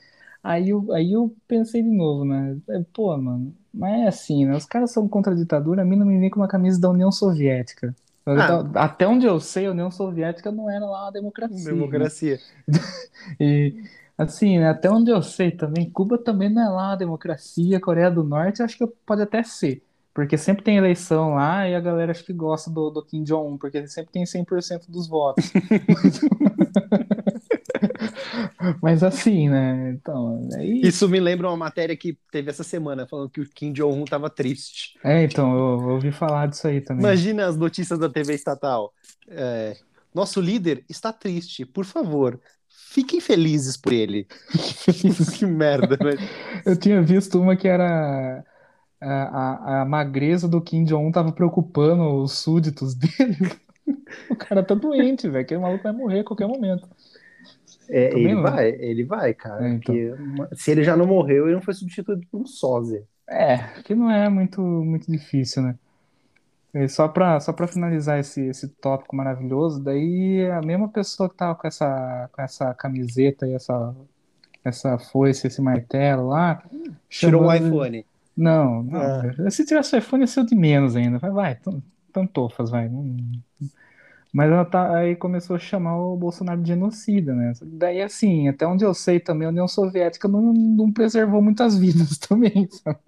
Aí 0.43 0.69
eu, 0.69 0.91
aí 0.91 1.13
eu 1.13 1.33
pensei 1.47 1.81
de 1.81 1.89
novo, 1.89 2.25
né? 2.25 2.57
Pô, 2.93 3.15
mano, 3.17 3.55
mas 3.73 4.01
é 4.01 4.07
assim, 4.07 4.45
né? 4.45 4.55
Os 4.55 4.65
caras 4.65 4.91
são 4.91 5.07
contra 5.07 5.31
a 5.33 5.35
ditadura, 5.35 5.81
a 5.81 5.85
mina 5.85 6.03
me 6.03 6.19
vem 6.19 6.29
com 6.29 6.39
uma 6.41 6.47
camisa 6.49 6.79
da 6.81 6.89
União 6.89 7.11
Soviética. 7.11 7.95
Então, 8.25 8.71
Até 8.75 9.07
onde 9.07 9.25
eu 9.25 9.39
sei, 9.39 9.67
a 9.67 9.71
União 9.71 9.91
Soviética 9.91 10.51
não 10.51 10.69
era 10.69 10.85
lá 10.85 11.05
uma 11.05 11.11
democracia. 11.11 11.57
né? 11.57 11.71
Democracia. 11.71 12.39
E 13.39 13.83
assim, 14.17 14.59
né, 14.59 14.69
até 14.69 14.91
onde 14.91 15.09
eu 15.09 15.21
sei 15.21 15.51
também, 15.51 15.89
Cuba 15.89 16.17
também 16.17 16.49
não 16.49 16.61
é 16.61 16.69
lá 16.69 16.89
uma 16.89 16.97
democracia, 16.97 17.79
Coreia 17.79 18.11
do 18.11 18.23
Norte 18.23 18.61
acho 18.61 18.77
que 18.77 18.85
pode 19.05 19.21
até 19.21 19.43
ser. 19.43 19.81
Porque 20.13 20.37
sempre 20.37 20.63
tem 20.63 20.77
eleição 20.77 21.33
lá 21.33 21.67
e 21.67 21.73
a 21.73 21.79
galera 21.79 22.11
acho 22.11 22.23
que 22.23 22.33
gosta 22.33 22.69
do, 22.69 22.91
do 22.91 23.03
Kim 23.03 23.23
Jong-un, 23.23 23.57
porque 23.57 23.77
ele 23.77 23.87
sempre 23.87 24.11
tem 24.11 24.23
100% 24.23 24.83
dos 24.87 25.07
votos. 25.07 25.51
Mas 28.81 29.01
assim, 29.01 29.49
né? 29.49 29.91
Então, 29.91 30.47
aí... 30.53 30.81
Isso 30.83 31.09
me 31.09 31.19
lembra 31.19 31.47
uma 31.47 31.57
matéria 31.57 31.97
que 31.97 32.17
teve 32.31 32.49
essa 32.49 32.63
semana, 32.63 33.07
falando 33.07 33.29
que 33.29 33.41
o 33.41 33.49
Kim 33.49 33.73
Jong-un 33.73 34.05
tava 34.05 34.29
triste. 34.29 34.97
É, 35.03 35.23
então, 35.23 35.51
eu, 35.51 35.81
eu 35.81 35.89
ouvi 35.95 36.11
falar 36.11 36.47
disso 36.47 36.67
aí 36.67 36.79
também. 36.79 37.03
Imagina 37.03 37.47
as 37.47 37.57
notícias 37.57 37.97
da 37.97 38.07
TV 38.07 38.35
estatal. 38.35 38.93
É, 39.27 39.75
nosso 40.13 40.39
líder 40.39 40.85
está 40.87 41.11
triste, 41.11 41.65
por 41.65 41.85
favor, 41.85 42.39
fiquem 42.69 43.19
felizes 43.19 43.75
por 43.75 43.91
ele. 43.91 44.27
que 45.37 45.45
merda, 45.45 45.97
né? 45.99 46.15
Eu 46.63 46.77
tinha 46.77 47.01
visto 47.01 47.41
uma 47.41 47.55
que 47.55 47.67
era 47.67 48.45
a, 49.09 49.81
a, 49.81 49.85
magreza 49.85 50.47
do 50.47 50.61
Kim 50.61 50.83
Jong-un 50.85 51.11
tava 51.11 51.31
preocupando 51.31 52.21
os 52.21 52.33
súditos 52.33 52.93
dele. 52.95 53.51
O 54.29 54.35
cara 54.35 54.63
tá 54.63 54.73
doente, 54.75 55.27
velho. 55.29 55.43
Aquele 55.43 55.59
maluco 55.61 55.83
vai 55.83 55.91
morrer 55.91 56.19
a 56.21 56.23
qualquer 56.23 56.47
momento. 56.47 56.87
É, 57.89 58.09
Também 58.09 58.23
ele 58.25 58.33
não. 58.35 58.41
vai, 58.43 58.69
ele 58.69 59.03
vai, 59.03 59.33
cara. 59.33 59.67
É, 59.67 59.73
então. 59.73 59.93
porque 59.93 60.55
se 60.55 60.71
ele 60.71 60.83
já 60.83 60.95
não 60.95 61.05
morreu, 61.05 61.45
ele 61.45 61.55
não 61.55 61.61
foi 61.61 61.73
substituído 61.73 62.25
por 62.31 62.39
um 62.41 62.45
sósia. 62.45 63.03
É, 63.27 63.57
que 63.83 63.93
não 63.95 64.09
é 64.09 64.29
muito, 64.29 64.61
muito 64.61 65.11
difícil, 65.11 65.63
né? 65.63 65.75
E 66.73 66.87
só 66.87 67.07
pra, 67.07 67.39
só 67.39 67.53
pra 67.53 67.67
finalizar 67.67 68.19
esse, 68.19 68.41
esse 68.47 68.67
tópico 68.67 69.15
maravilhoso, 69.15 69.81
daí 69.83 70.49
a 70.49 70.61
mesma 70.61 70.87
pessoa 70.89 71.29
que 71.29 71.35
tava 71.35 71.53
com 71.55 71.67
essa, 71.67 72.29
com 72.31 72.41
essa 72.41 72.73
camiseta 72.73 73.47
e 73.47 73.53
essa, 73.53 73.93
essa 74.63 74.97
foice, 74.97 75.45
esse 75.47 75.61
martelo 75.61 76.29
lá, 76.29 76.63
Tirou 77.09 77.43
o 77.43 77.45
chamando- 77.51 77.67
iPhone. 77.67 78.05
Não, 78.35 78.83
não. 78.83 78.99
Ah. 79.47 79.51
Se 79.51 79.65
tivesse 79.65 79.97
iPhone, 79.97 80.23
ia 80.23 80.27
ser 80.27 80.41
o 80.41 80.45
de 80.45 80.55
menos 80.55 80.95
ainda. 80.95 81.19
Vai, 81.19 81.31
vai, 81.31 81.55
tan- 81.55 81.81
tantofas, 82.11 82.69
vai. 82.71 82.89
Não- 82.89 83.15
Mas 84.31 84.51
ela 84.51 84.65
tá, 84.65 84.97
aí 84.97 85.15
começou 85.15 85.55
a 85.55 85.59
chamar 85.59 85.95
o 85.97 86.17
Bolsonaro 86.17 86.59
de 86.61 86.69
genocida, 86.69 87.35
né? 87.35 87.53
Daí, 87.61 88.01
assim, 88.01 88.47
até 88.47 88.65
onde 88.65 88.83
eu 88.83 88.93
sei 88.93 89.19
também, 89.19 89.45
a 89.45 89.51
União 89.51 89.67
Soviética 89.67 90.27
não, 90.27 90.51
não 90.53 90.91
preservou 90.91 91.39
muitas 91.41 91.77
vidas 91.77 92.17
também, 92.17 92.67
sabe? 92.71 92.99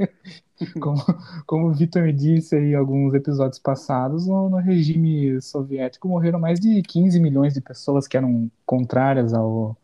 Como, 0.79 1.01
como 1.47 1.67
o 1.69 1.73
Vitor 1.73 2.11
disse 2.13 2.55
aí 2.55 2.71
em 2.71 2.75
alguns 2.75 3.13
episódios 3.13 3.59
passados, 3.59 4.27
no, 4.27 4.49
no 4.49 4.57
regime 4.57 5.41
soviético 5.41 6.07
morreram 6.07 6.39
mais 6.39 6.59
de 6.59 6.81
15 6.83 7.19
milhões 7.19 7.53
de 7.53 7.61
pessoas 7.61 8.07
que 8.07 8.17
eram 8.17 8.49
contrárias 8.65 9.33
ao, 9.33 9.77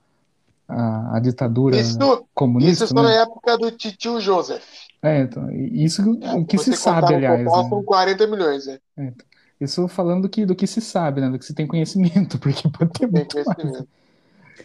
à, 0.72 1.18
à 1.18 1.20
ditadura 1.20 1.78
Isso, 1.78 2.26
comunista, 2.34 2.86
isso 2.86 2.96
né? 2.96 3.02
na 3.02 3.12
época 3.22 3.58
do 3.58 3.72
titio 3.72 4.20
Joseph. 4.20 4.64
É, 5.04 5.22
então, 5.22 5.50
isso 5.52 6.02
o 6.12 6.46
que 6.46 6.58
se 6.58 6.74
sabe, 6.74 7.16
aliás, 7.16 7.44
né? 7.44 7.50
são 7.50 7.84
40 7.84 8.28
milhões, 8.28 8.68
né? 8.68 8.80
Isso 9.60 9.88
falando 9.88 10.24
do 10.24 10.30
que, 10.30 10.46
do 10.46 10.56
que 10.56 10.68
se 10.68 10.82
sabe, 10.82 11.22
né? 11.22 11.30
Do 11.30 11.38
que 11.38 11.46
se 11.46 11.54
tem 11.54 11.68
conhecimento, 11.68 12.38
porque 12.40 12.68
pode 12.70 12.92
ter 12.94 13.08
Tem 13.08 13.12
muito 13.12 13.36
mais. 13.36 13.46
conhecimento. 13.46 13.88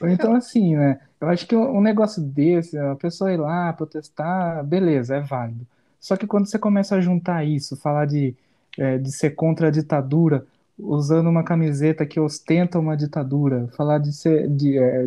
Então, 0.04 0.34
assim, 0.34 0.76
né? 0.76 1.00
Eu 1.20 1.28
acho 1.28 1.46
que 1.46 1.56
um 1.56 1.80
negócio 1.80 2.22
desse, 2.22 2.76
a 2.78 2.94
pessoa 2.96 3.32
ir 3.32 3.38
lá 3.38 3.72
protestar, 3.72 4.62
beleza, 4.64 5.16
é 5.16 5.20
válido. 5.20 5.66
Só 5.98 6.16
que 6.16 6.26
quando 6.26 6.46
você 6.46 6.58
começa 6.58 6.94
a 6.96 7.00
juntar 7.00 7.44
isso, 7.44 7.76
falar 7.76 8.06
de, 8.06 8.34
é, 8.78 8.98
de 8.98 9.10
ser 9.10 9.30
contra 9.30 9.68
a 9.68 9.70
ditadura, 9.70 10.46
usando 10.78 11.28
uma 11.28 11.42
camiseta 11.42 12.04
que 12.04 12.20
ostenta 12.20 12.78
uma 12.78 12.96
ditadura, 12.96 13.68
falar 13.76 13.98
de 13.98 14.12
ser 14.12 14.48
de, 14.48 14.76
é, 14.76 15.06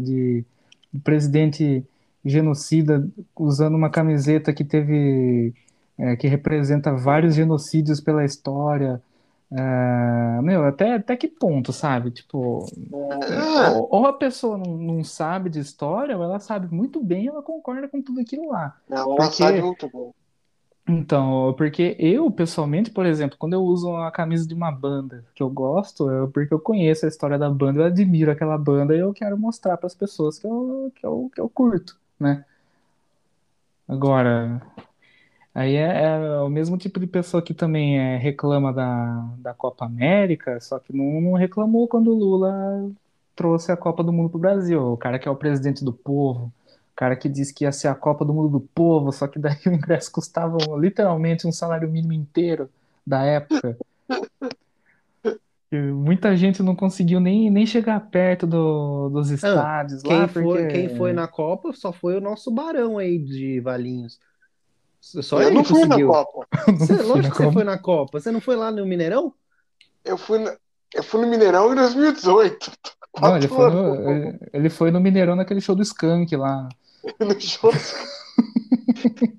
de 0.94 1.00
presidente 1.00 1.86
genocida 2.26 3.08
usando 3.38 3.76
uma 3.76 3.90
camiseta 3.90 4.54
que 4.54 4.64
teve 4.64 5.54
é, 5.98 6.16
que 6.16 6.28
representa 6.28 6.94
vários 6.96 7.36
genocídios 7.36 8.00
pela 8.02 8.24
história. 8.26 9.02
É, 9.52 10.42
meu, 10.42 10.64
até, 10.66 10.96
até 10.96 11.18
que 11.18 11.28
ponto, 11.28 11.74
sabe? 11.74 12.12
Tipo, 12.12 12.66
É. 13.28 13.70
ou, 13.72 13.88
ou 13.92 14.06
a 14.08 14.14
pessoa 14.14 14.58
não, 14.58 14.78
não 14.78 15.04
sabe 15.04 15.50
de 15.50 15.60
história, 15.60 16.16
ou 16.18 16.24
ela 16.24 16.40
sabe 16.40 16.74
muito 16.74 17.04
bem, 17.04 17.28
ela 17.28 17.42
concorda 17.42 17.88
com 17.88 18.02
tudo 18.02 18.22
aquilo 18.22 18.50
lá. 18.50 18.80
Não, 18.88 18.98
ela 18.98 19.16
Porque 19.16 19.44
sabe 19.44 19.62
muito 19.62 19.90
bem. 19.92 20.14
Então, 20.92 21.54
porque 21.56 21.96
eu, 22.00 22.32
pessoalmente, 22.32 22.90
por 22.90 23.06
exemplo, 23.06 23.38
quando 23.38 23.54
eu 23.54 23.62
uso 23.62 23.96
a 23.98 24.10
camisa 24.12 24.48
de 24.48 24.56
uma 24.56 24.72
banda 24.72 25.24
que 25.36 25.44
eu 25.44 25.48
gosto, 25.48 26.10
é 26.10 26.28
porque 26.28 26.52
eu 26.52 26.60
conheço 26.60 27.06
a 27.06 27.08
história 27.08 27.38
da 27.38 27.48
banda, 27.48 27.82
eu 27.82 27.86
admiro 27.86 28.32
aquela 28.32 28.58
banda 28.58 28.96
e 28.96 29.00
eu 29.00 29.14
quero 29.14 29.38
mostrar 29.38 29.78
para 29.78 29.86
as 29.86 29.94
pessoas 29.94 30.40
que 30.40 30.48
eu, 30.48 30.92
que 30.96 31.06
eu, 31.06 31.32
que 31.36 31.40
eu 31.40 31.48
curto, 31.48 31.96
né? 32.20 32.44
Agora, 33.88 34.62
aí 35.54 35.76
é, 35.76 36.04
é 36.04 36.42
o 36.42 36.50
mesmo 36.50 36.78
tipo 36.78 37.00
de 37.00 37.06
pessoa 37.08 37.42
que 37.42 37.54
também 37.54 38.00
é, 38.00 38.18
reclama 38.18 38.74
da, 38.74 39.30
da 39.38 39.54
Copa 39.54 39.86
América, 39.86 40.60
só 40.60 40.80
que 40.80 40.92
não, 40.96 41.22
não 41.22 41.34
reclamou 41.34 41.88
quando 41.88 42.12
o 42.12 42.18
Lula 42.18 42.92
trouxe 43.36 43.72
a 43.72 43.78
Copa 43.78 44.04
do 44.04 44.12
Mundo 44.12 44.30
pro 44.32 44.40
Brasil. 44.40 44.94
O 44.94 44.98
cara 44.98 45.20
que 45.20 45.28
é 45.28 45.32
o 45.32 45.36
presidente 45.36 45.86
do 45.86 45.94
povo, 45.94 46.52
o 46.59 46.59
cara 47.00 47.16
que 47.16 47.30
disse 47.30 47.54
que 47.54 47.64
ia 47.64 47.72
ser 47.72 47.88
a 47.88 47.96
Copa 47.96 48.26
do 48.26 48.34
Mundo 48.34 48.50
do 48.50 48.60
povo, 48.60 49.10
só 49.14 49.26
que 49.26 49.40
daí 49.40 49.56
o 49.68 49.72
ingresso 49.72 50.12
custava 50.12 50.58
literalmente 50.78 51.48
um 51.48 51.52
salário 51.52 51.90
mínimo 51.90 52.12
inteiro 52.12 52.70
da 53.08 53.24
época. 53.24 53.78
Muita 55.72 56.36
gente 56.36 56.62
não 56.64 56.76
conseguiu 56.76 57.20
nem, 57.20 57.50
nem 57.50 57.66
chegar 57.66 58.00
perto 58.10 58.46
do- 58.48 59.10
dos 59.10 59.30
Ah, 59.32 59.36
estádios 59.36 60.02
quem 60.02 60.20
lá, 60.20 60.28
foi, 60.28 60.44
porque. 60.44 60.68
quem 60.68 60.98
foi 60.98 61.14
na 61.14 61.28
Copa 61.28 61.72
só 61.74 61.94
foi 61.94 62.18
o 62.18 62.22
nosso 62.22 62.52
Barão 62.52 62.98
aí 62.98 63.18
de 63.20 63.60
Valinhos. 63.62 64.20
Só 65.00 65.40
Eu 65.42 65.48
ele 65.48 65.56
não 65.58 65.64
fui 65.64 65.80
na 65.86 65.96
conseguiu. 65.96 66.08
Copa. 66.10 66.48
Você, 66.80 66.94
lógico 66.96 67.18
na 67.18 67.22
que 67.30 67.38
você 67.38 67.44
Copa. 67.44 67.52
foi 67.54 67.64
na 67.64 67.78
Copa. 67.78 68.20
Você 68.20 68.32
não 68.32 68.42
foi 68.42 68.56
lá 68.58 68.72
no 68.72 68.86
Mineirão? 68.86 69.34
Eu 70.04 70.18
fui, 70.18 70.40
na- 70.40 70.58
eu 70.94 71.04
fui 71.04 71.22
no 71.22 71.28
Mineirão 71.28 71.72
em 71.72 71.76
2018. 71.76 72.72
Não, 73.22 73.38
ele 73.38 73.48
foi 73.48 73.70
no, 73.70 73.96
ele- 74.12 74.40
ele 74.52 74.70
foi 74.70 74.92
no 74.92 75.00
Mineirão 75.00 75.36
naquele 75.36 75.62
show 75.62 75.76
do 75.76 75.84
Skank 75.84 76.36
lá. 76.36 76.68
no 77.20 77.40
show. 77.40 77.72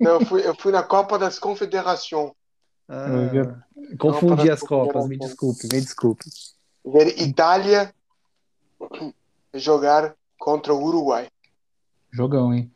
Não, 0.00 0.12
eu 0.12 0.26
fui, 0.26 0.46
eu 0.46 0.54
fui 0.54 0.72
na 0.72 0.82
Copa 0.82 1.18
das 1.18 1.38
Confederações. 1.38 2.32
Ah, 2.88 3.08
confundi 3.98 4.42
Copa 4.42 4.52
as 4.52 4.60
Copas, 4.60 5.08
me 5.08 5.16
desculpe, 5.16 5.62
me 5.72 5.80
desculpe. 5.80 6.24
Ver 6.84 7.20
Itália 7.20 7.94
jogar 9.54 10.14
contra 10.38 10.74
o 10.74 10.82
Uruguai. 10.82 11.28
Jogão, 12.10 12.52
hein? 12.52 12.70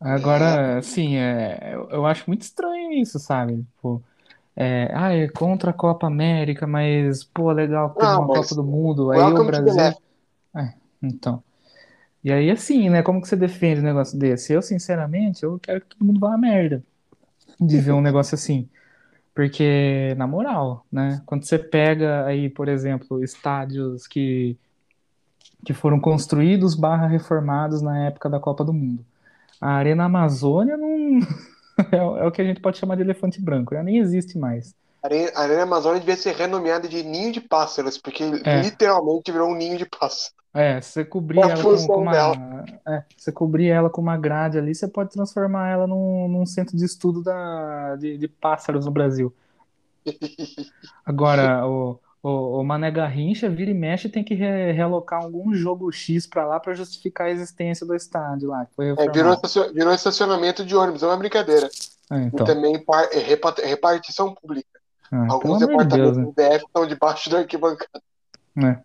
Agora, 0.00 0.78
assim, 0.78 1.16
é, 1.16 1.74
eu, 1.74 1.88
eu 1.90 2.06
acho 2.06 2.24
muito 2.26 2.42
estranho 2.42 2.92
isso, 2.92 3.18
sabe? 3.18 3.58
Tipo, 3.58 4.02
é, 4.56 4.90
ah, 4.92 5.14
é 5.14 5.28
contra 5.28 5.70
a 5.70 5.74
Copa 5.74 6.06
América, 6.06 6.66
mas, 6.66 7.22
pô, 7.22 7.52
legal 7.52 7.90
que 7.90 8.00
teve 8.00 8.06
Ah, 8.06 8.18
uma 8.18 8.26
Copa 8.26 8.54
do 8.54 8.64
Mundo, 8.64 9.10
aí 9.10 9.20
o 9.20 9.44
Brasil. 9.44 9.78
É, 10.56 10.74
então. 11.02 11.42
E 12.24 12.32
aí, 12.32 12.50
assim, 12.50 12.88
né? 12.90 13.02
Como 13.02 13.20
que 13.20 13.28
você 13.28 13.36
defende 13.36 13.80
um 13.80 13.84
negócio 13.84 14.18
desse? 14.18 14.52
Eu, 14.52 14.62
sinceramente, 14.62 15.42
eu 15.42 15.58
quero 15.58 15.80
que 15.80 15.88
todo 15.88 16.04
mundo 16.04 16.20
vá 16.20 16.34
à 16.34 16.38
merda 16.38 16.84
de 17.60 17.80
ver 17.80 17.92
um 17.92 18.00
negócio 18.02 18.34
assim. 18.34 18.68
Porque, 19.34 20.14
na 20.16 20.26
moral, 20.26 20.86
né? 20.92 21.22
Quando 21.26 21.44
você 21.46 21.58
pega 21.58 22.26
aí, 22.26 22.50
por 22.50 22.68
exemplo, 22.68 23.22
estádios 23.24 24.06
que, 24.06 24.58
que 25.64 25.72
foram 25.72 26.00
construídos 26.00 26.74
barra 26.74 27.06
reformados 27.06 27.82
na 27.82 28.06
época 28.06 28.28
da 28.28 28.40
Copa 28.40 28.64
do 28.64 28.72
Mundo. 28.72 29.04
A 29.60 29.72
Arena 29.72 30.04
Amazônia 30.04 30.76
não 30.76 31.20
é, 31.92 32.02
o 32.02 32.18
é 32.18 32.26
o 32.26 32.32
que 32.32 32.42
a 32.42 32.44
gente 32.44 32.60
pode 32.60 32.78
chamar 32.78 32.96
de 32.96 33.02
elefante 33.02 33.40
branco, 33.40 33.74
já 33.74 33.82
nem 33.82 33.98
existe 33.98 34.38
mais. 34.38 34.74
A 35.02 35.06
Arena, 35.06 35.32
a 35.34 35.40
Arena 35.42 35.62
Amazônia 35.62 36.00
devia 36.00 36.16
ser 36.16 36.34
renomeada 36.34 36.88
de 36.88 37.02
Ninho 37.04 37.32
de 37.32 37.40
Pássaros, 37.40 37.98
porque 37.98 38.24
É. 38.44 38.62
literalmente 38.62 39.30
virou 39.30 39.48
um 39.50 39.54
ninho 39.54 39.78
de 39.78 39.86
pássaro. 39.86 40.34
É, 40.54 40.80
se 40.82 40.92
você 40.92 41.04
cobrir 41.04 41.38
É 41.40 41.42
ela 41.44 41.62
com, 41.62 41.86
com 41.86 42.02
uma, 42.02 42.64
é, 42.86 43.04
você 43.16 43.32
cobrir 43.32 43.68
ela 43.68 43.88
com 43.88 44.00
uma 44.02 44.18
grade 44.18 44.58
ali, 44.58 44.74
você 44.74 44.86
pode 44.86 45.10
transformar 45.10 45.70
ela 45.70 45.86
num, 45.86 46.28
num 46.28 46.44
centro 46.44 46.76
de 46.76 46.84
estudo 46.84 47.22
da, 47.22 47.96
de, 47.96 48.18
de 48.18 48.28
pássaros 48.28 48.84
no 48.84 48.90
Brasil. 48.92 49.32
Agora, 51.06 51.66
o, 51.66 51.98
o, 52.22 52.60
o 52.60 52.64
Mané 52.64 52.90
Garrincha 52.90 53.48
vira 53.48 53.70
e 53.70 53.74
mexe 53.74 54.08
tem 54.08 54.22
que 54.22 54.34
re- 54.34 54.72
realocar 54.72 55.22
algum 55.22 55.54
jogo 55.54 55.90
X 55.90 56.26
pra 56.26 56.44
lá 56.46 56.60
pra 56.60 56.74
justificar 56.74 57.28
a 57.28 57.30
existência 57.30 57.86
do 57.86 57.94
estádio 57.94 58.50
lá, 58.50 58.66
É, 58.98 59.08
virou, 59.08 59.94
estacionamento 59.94 60.64
de 60.66 60.76
ônibus, 60.76 61.02
é 61.02 61.06
uma 61.06 61.16
brincadeira. 61.16 61.68
É, 62.10 62.16
E 62.16 62.26
então, 62.26 62.46
também 62.46 62.78
par- 62.84 63.08
é 63.12 63.18
repa- 63.18 63.54
repartição 63.62 64.34
pública. 64.34 64.68
ah, 65.10 65.32
Alguns 65.32 65.62
amor 65.62 65.84
de 65.86 65.96
Deus, 65.96 66.16
departamentos 66.16 66.18
né? 66.18 66.24
do 66.24 66.32
DF 66.32 66.64
estão 66.66 66.86
debaixo 66.86 67.30
da 67.30 67.38
arquibancada. 67.38 68.02
né? 68.54 68.82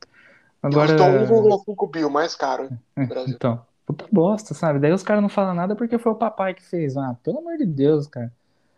E 0.72 0.76
Agora, 0.76 0.88
custou 0.88 1.08
1,5 1.08 1.88
bi, 1.88 2.04
o 2.04 2.10
mais 2.10 2.36
caro 2.36 2.64
hein, 2.66 2.80
é, 2.96 3.02
no 3.04 3.08
Brasil. 3.08 3.36
então, 3.36 3.62
puta 3.86 4.06
bosta, 4.12 4.54
sabe? 4.54 4.80
Daí 4.80 4.92
os 4.92 5.04
caras 5.04 5.22
não 5.22 5.30
falam 5.30 5.54
nada 5.56 5.76
porque 5.76 5.98
foi 5.98 6.12
o 6.12 6.16
papai 6.16 6.54
que 6.54 6.64
fez. 6.64 6.98
Ah, 6.98 7.16
pelo 7.24 7.40
amor 7.40 7.58
de 7.58 7.66
Deus, 7.66 8.08
cara. 8.08 8.32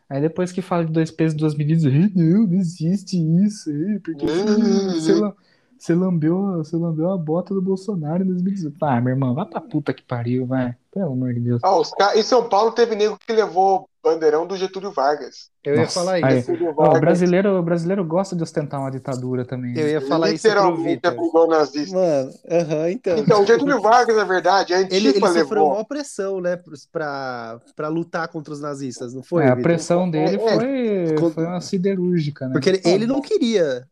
Aí 0.10 0.22
depois 0.22 0.52
que 0.52 0.62
fala 0.62 0.86
de 0.86 0.92
dois 0.92 1.12
pesos, 1.12 1.38
duas 1.38 1.56
medidas, 1.56 1.84
"Ih, 1.86 2.12
não, 2.16 2.48
não 2.48 2.56
existe 2.56 3.18
isso, 3.46 3.70
porque 4.04 4.26
você, 4.26 4.86
você, 4.94 5.34
você 5.78 5.96
lambeu, 5.96 6.58
você 6.58 6.76
lambeu 6.76 7.12
a 7.12 7.18
bota 7.18 7.54
do 7.54 7.62
Bolsonaro 7.62 8.24
em 8.24 8.28
2018. 8.28 8.78
Ah, 8.84 9.02
meu 9.02 9.14
irmão, 9.14 9.34
vai 9.36 9.46
pra 9.46 9.62
puta 9.62 9.94
que 9.94 10.04
pariu, 10.04 10.46
vai. 10.46 10.76
Pelo 10.92 11.14
amor 11.14 11.34
de 11.34 11.40
Deus. 11.40 11.62
Ah, 11.64 11.78
os 11.78 11.92
ca- 11.92 12.16
Em 12.18 12.24
São 12.24 12.48
Paulo 12.50 12.72
teve 12.72 12.96
nego 12.96 13.18
que 13.18 13.34
levou 13.34 13.89
bandeirão 14.04 14.48
do 14.48 14.56
Getúlio 14.56 14.92
Vargas. 14.92 15.50
Eu 15.64 15.76
ia 15.76 15.82
Nossa, 15.82 15.94
falar 15.94 16.14
aí. 16.14 16.40
isso. 16.40 16.52
Ó, 16.78 16.96
o 16.98 17.00
brasileiro, 17.02 17.60
o 17.60 17.62
brasileiro 17.62 18.06
gosta 18.06 18.36
de 18.36 18.42
ostentar 18.42 18.80
uma 18.80 18.90
ditadura 18.90 19.44
também. 19.46 19.78
Eu 19.78 19.88
ia 19.90 20.00
falar 20.02 20.32
isso 20.32 20.44
pro 20.44 20.52
literalmente 20.52 21.06
apoiou 21.06 21.48
nazista. 21.48 21.96
Mano, 21.96 22.32
aham, 22.50 22.90
então. 22.92 23.18
Então, 23.18 23.44
o 23.44 23.46
Getúlio 23.46 23.82
Vargas, 23.82 24.16
na 24.16 24.24
verdade, 24.24 24.74
a 24.74 24.80
Ele, 24.80 24.96
ele 24.96 25.10
Antifa 25.10 25.28
sofreu 25.34 25.66
uma 25.66 25.84
pressão, 25.86 26.40
né, 26.40 26.58
pra, 26.92 27.60
pra 27.76 27.88
lutar 27.90 28.28
contra 28.30 28.54
os 28.54 28.62
nazistas, 28.62 29.14
não 29.14 29.22
foi, 29.22 29.44
É, 29.44 29.50
a 29.50 29.56
pressão 29.56 30.10
dele 30.10 30.38
É, 30.38 30.40
foi, 30.40 31.16
Quando- 31.20 31.34
foi 31.34 31.46
uma 31.46 31.62
siderúrgica, 31.62 32.48
né? 32.48 32.54
Porque 32.54 32.70
ele, 32.70 32.82
ele 32.86 33.06
não 33.08 33.22
queria. 33.22 33.86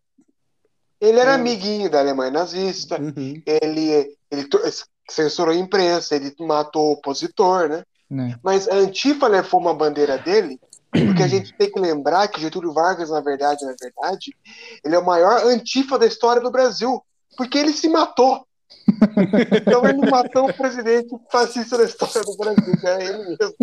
Ele 0.99 1.19
era 1.19 1.31
É. 1.31 1.35
amiguinho 1.35 1.91
da 1.91 1.99
Alemanha 1.99 2.31
nazista, 2.31 2.99
Uhum. 2.99 3.41
ele, 3.45 4.15
ele 4.31 4.47
censurou 5.09 5.53
a 5.53 5.57
imprensa, 5.57 6.15
ele 6.15 6.33
matou 6.39 6.87
o 6.89 6.91
opositor, 6.93 7.69
né? 7.69 7.83
Né? 8.09 8.37
Mas 8.43 8.67
a 8.67 8.75
Antifa 8.75 9.27
levou 9.27 9.59
uma 9.59 9.73
bandeira 9.73 10.17
dele, 10.17 10.59
porque 10.91 11.23
a 11.23 11.27
gente 11.29 11.53
tem 11.57 11.71
que 11.71 11.79
lembrar 11.79 12.27
que 12.27 12.41
Getúlio 12.41 12.73
Vargas, 12.73 13.09
na 13.09 13.21
verdade, 13.21 13.65
na 13.65 13.75
verdade, 13.79 14.35
ele 14.83 14.95
é 14.95 14.99
o 14.99 15.05
maior 15.05 15.45
Antifa 15.45 15.99
da 15.99 16.05
história 16.05 16.41
do 16.41 16.51
Brasil, 16.51 17.01
porque 17.37 17.57
ele 17.57 17.71
se 17.71 17.89
matou. 17.89 18.45
Então 19.61 19.85
ele 19.85 20.09
matou 20.09 20.49
o 20.49 20.53
presidente 20.53 21.13
fascista 21.31 21.77
da 21.77 21.83
história 21.83 22.21
do 22.21 22.37
Brasil, 22.37 22.77
que 22.79 22.87
é 22.87 23.05
ele 23.05 23.17
mesmo. 23.17 23.55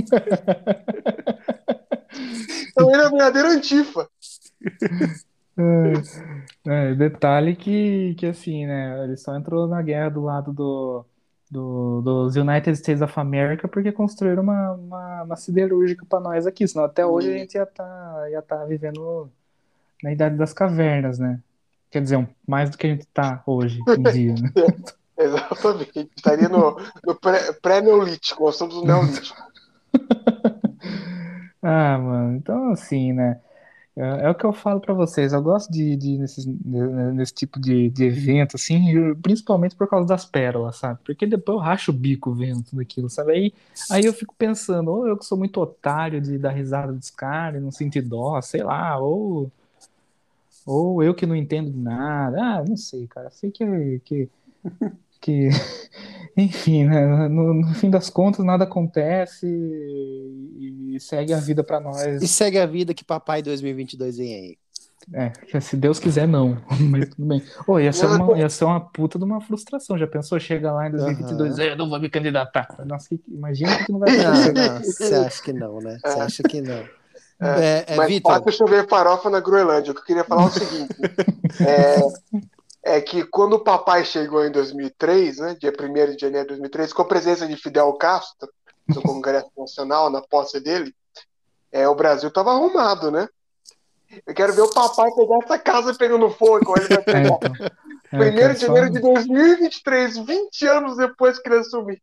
Então 2.71 2.91
ele 2.91 3.03
é 3.03 3.07
o 3.07 3.11
verdadeiro 3.11 3.49
Antifa. 3.49 4.09
É, 5.57 6.91
é, 6.91 6.95
detalhe 6.95 7.55
que, 7.55 8.15
que 8.19 8.27
assim, 8.27 8.67
né? 8.67 9.05
Ele 9.05 9.17
só 9.17 9.37
entrou 9.37 9.67
na 9.67 9.81
guerra 9.83 10.11
do 10.11 10.23
lado 10.23 10.53
do, 10.53 11.05
do- 11.51 12.03
dos 12.03 12.37
United 12.37 12.77
States 12.77 13.03
of 13.03 13.19
America 13.19 13.69
porque 13.69 13.93
construíram 13.93 14.43
uma, 14.43 14.73
uma, 14.73 15.23
uma 15.25 15.37
siderúrgica 15.37 16.05
para 16.07 16.21
nós 16.21 16.47
aqui, 16.47 16.67
senão 16.67 16.85
até 16.85 17.05
hoje 17.07 17.33
a 17.33 17.39
gente 17.39 17.55
ia 17.55 17.63
estar 17.63 18.31
ia 18.31 18.43
tá 18.43 18.65
vivendo 18.65 19.31
na 20.03 20.13
idade 20.13 20.37
das 20.37 20.53
cavernas, 20.53 21.19
né? 21.19 21.41
Quer 21.91 22.03
dizer, 22.03 22.29
mais 22.47 22.71
do 22.71 22.77
que 22.79 22.87
a 22.87 22.91
gente 22.91 23.07
tá 23.07 23.43
hoje 23.47 23.81
em 23.97 24.03
dia, 24.11 24.35
né? 24.35 24.53
Exatamente. 25.17 26.11
Estaria 26.17 26.49
no, 26.49 26.77
no 27.07 27.15
pré- 27.15 27.53
pré-neolítico, 27.63 28.45
nós 28.45 28.55
estamos 28.55 28.75
no 28.77 28.85
neolítico. 28.85 29.37
Ah, 31.67 31.97
mano, 31.99 32.37
então 32.37 32.73
assim, 32.73 33.15
né? 33.15 33.41
É, 33.97 34.27
é 34.27 34.31
o 34.31 34.35
que 34.35 34.45
eu 34.45 34.53
falo 34.53 34.81
pra 34.81 34.93
vocês. 34.93 35.33
Eu 35.33 35.41
gosto 35.43 35.71
de, 35.73 35.97
de 35.97 36.19
nesses- 36.19 36.45
ne- 36.47 37.13
nesse 37.13 37.33
tipo 37.33 37.61
de, 37.61 37.89
de 37.91 38.05
evento, 38.05 38.57
assim, 38.57 39.15
principalmente 39.23 39.77
por 39.77 39.89
causa 39.89 40.07
das 40.09 40.25
pérolas, 40.25 40.77
sabe? 40.77 40.99
Porque 41.05 41.27
depois 41.27 41.57
eu 41.59 41.63
racho 41.63 41.91
o 41.93 41.95
bico 41.95 42.33
vendo 42.35 42.63
tudo 42.65 42.81
aquilo, 42.83 43.09
sabe? 43.09 43.33
Aí, 43.33 43.53
aí 43.91 44.05
eu 44.05 44.13
fico 44.13 44.35
pensando, 44.37 44.91
ou 44.91 45.07
eu 45.07 45.17
que 45.17 45.25
sou 45.25 45.39
muito 45.39 45.61
otário 45.61 46.21
de 46.21 46.37
dar 46.39 46.51
risada 46.51 46.93
dos 46.93 47.11
caras, 47.11 47.61
e 47.61 47.65
não 47.65 47.71
sentir 47.71 48.03
dó, 48.03 48.41
sei 48.43 48.65
lá, 48.65 48.99
ou, 48.99 49.51
ou 50.67 51.03
eu 51.03 51.15
que 51.15 51.27
não 51.27 51.37
entendo 51.37 51.73
nada. 51.77 52.39
Ah, 52.59 52.65
não 52.65 52.77
sei, 52.77 53.07
cara. 53.07 53.31
Sei 53.31 53.51
que, 53.51 54.01
que, 54.05 54.29
que, 55.25 55.49
enfim, 56.37 56.85
né? 56.85 57.29
No, 57.29 57.55
no 57.55 57.75
fim 57.75 57.89
das 57.89 58.11
contas, 58.11 58.45
nada 58.45 58.65
acontece 58.65 59.47
e, 59.47 60.95
e 60.95 61.01
segue 61.01 61.33
a 61.33 61.39
vida 61.39 61.65
pra 61.65 61.81
nós. 61.81 62.23
E 62.23 62.29
segue 62.29 62.59
a 62.59 62.67
vida 62.67 62.93
que 62.93 63.05
papai 63.05 63.43
2022 63.43 64.19
vem 64.19 64.35
aí. 64.35 64.59
É, 65.13 65.61
se 65.61 65.77
Deus 65.77 65.99
quiser, 65.99 66.27
não. 66.27 66.59
Mas 66.81 67.09
tudo 67.11 67.27
bem. 67.27 67.43
Ô, 67.67 67.79
ia, 67.79 67.93
ser 67.93 68.07
uma, 68.07 68.39
ia 68.39 68.49
ser 68.49 68.65
uma 68.65 68.81
puta 68.81 69.19
de 69.19 69.25
uma 69.25 69.41
frustração. 69.41 69.99
Já 69.99 70.07
pensou? 70.07 70.39
Chega 70.39 70.73
lá 70.73 70.89
em 70.89 70.93
2022, 70.93 71.59
eu 71.59 71.77
não 71.77 71.89
vou 71.89 71.99
me 71.99 72.09
candidatar. 72.11 72.69
Nossa, 72.85 73.09
que- 73.09 73.23
imagina 73.29 73.85
que 73.85 73.93
não 73.93 73.99
vai 73.99 74.11
acontecer. 74.11 74.53
não, 74.53 74.83
você 74.83 75.15
acha 75.15 75.43
que 75.43 75.53
não, 75.53 75.81
né? 75.81 75.99
Você 76.03 76.21
acha 76.21 76.43
que 76.43 76.61
não. 76.61 76.85
É, 77.41 77.85
é, 77.89 77.97
Mas 77.97 78.09
Vitor, 78.09 78.53
chover 78.53 78.89
farofa 78.89 79.29
na 79.29 79.41
Groenlândia. 79.41 79.91
O 79.93 79.95
que 79.95 80.01
eu 80.01 80.05
queria 80.05 80.25
falar 80.25 80.45
é 80.45 80.47
o 80.47 80.51
seguinte: 80.51 80.95
é, 81.61 81.97
é 82.85 83.01
que 83.01 83.25
quando 83.25 83.55
o 83.55 83.65
papai 83.65 84.05
chegou 84.05 84.45
em 84.45 84.53
2003, 84.53 85.39
né, 85.39 85.57
dia 85.59 85.73
1 85.73 86.15
de 86.15 86.21
janeiro 86.21 86.49
de 86.49 86.55
2003, 86.55 86.93
com 86.93 87.03
a 87.03 87.07
presença 87.07 87.47
de 87.47 87.57
Fidel 87.57 87.93
Castro 87.95 88.49
no 88.89 89.01
Congresso 89.01 89.51
Nacional, 89.57 90.11
na 90.11 90.21
posse 90.21 90.61
dele, 90.61 90.95
é, 91.73 91.89
o 91.89 91.95
Brasil 91.95 92.29
estava 92.29 92.53
arrumado, 92.53 93.11
né? 93.11 93.27
Eu 94.27 94.35
quero 94.35 94.53
ver 94.53 94.61
o 94.61 94.71
papai 94.71 95.11
pegar 95.17 95.39
essa 95.43 95.59
casa 95.59 95.95
pegando 95.95 96.31
fogo. 96.31 96.75
Ele 96.77 96.87
vai 96.89 96.99
É, 97.03 97.03
pegar. 97.03 97.37
então. 97.37 97.53
É, 98.13 98.31
1 98.31 98.37
quero 98.37 98.55
de 98.55 98.61
janeiro 98.61 98.91
de 98.91 99.01
2023, 99.01 100.19
20 100.19 100.67
anos 100.67 100.97
depois 100.97 101.39
que 101.39 101.49
ele 101.49 101.57
assumir. 101.59 102.01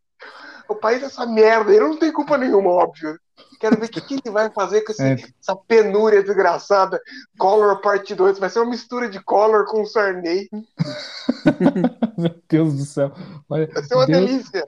O 0.68 0.76
país 0.76 1.02
é 1.04 1.06
essa 1.06 1.26
merda, 1.26 1.72
ele 1.72 1.86
não 1.88 1.98
tem 1.98 2.12
culpa 2.12 2.38
nenhuma, 2.38 2.70
óbvio. 2.70 3.18
Quero 3.62 3.80
ver 3.80 3.86
o 3.86 3.90
que, 3.90 4.02
que 4.02 4.14
ele 4.16 4.32
vai 4.34 4.50
fazer 4.52 4.82
com 4.82 4.92
esse- 4.92 5.02
É. 5.04 5.14
essa 5.40 5.56
penúria 5.56 6.22
desgraçada. 6.24 7.00
Collor 7.38 7.80
parte 7.80 8.14
2, 8.16 8.40
vai 8.40 8.50
ser 8.50 8.60
uma 8.60 8.72
mistura 8.72 9.08
de 9.08 9.24
Collor 9.24 9.66
com 9.66 9.86
Sarney. 9.86 10.50
Meu 12.18 12.36
Deus 12.50 12.76
do 12.78 12.86
céu. 12.86 13.12
Olha, 13.50 13.68
Vai 13.74 13.84
ser 13.84 13.96
uma 13.96 14.06
Deus, 14.06 14.26
delícia. 14.26 14.66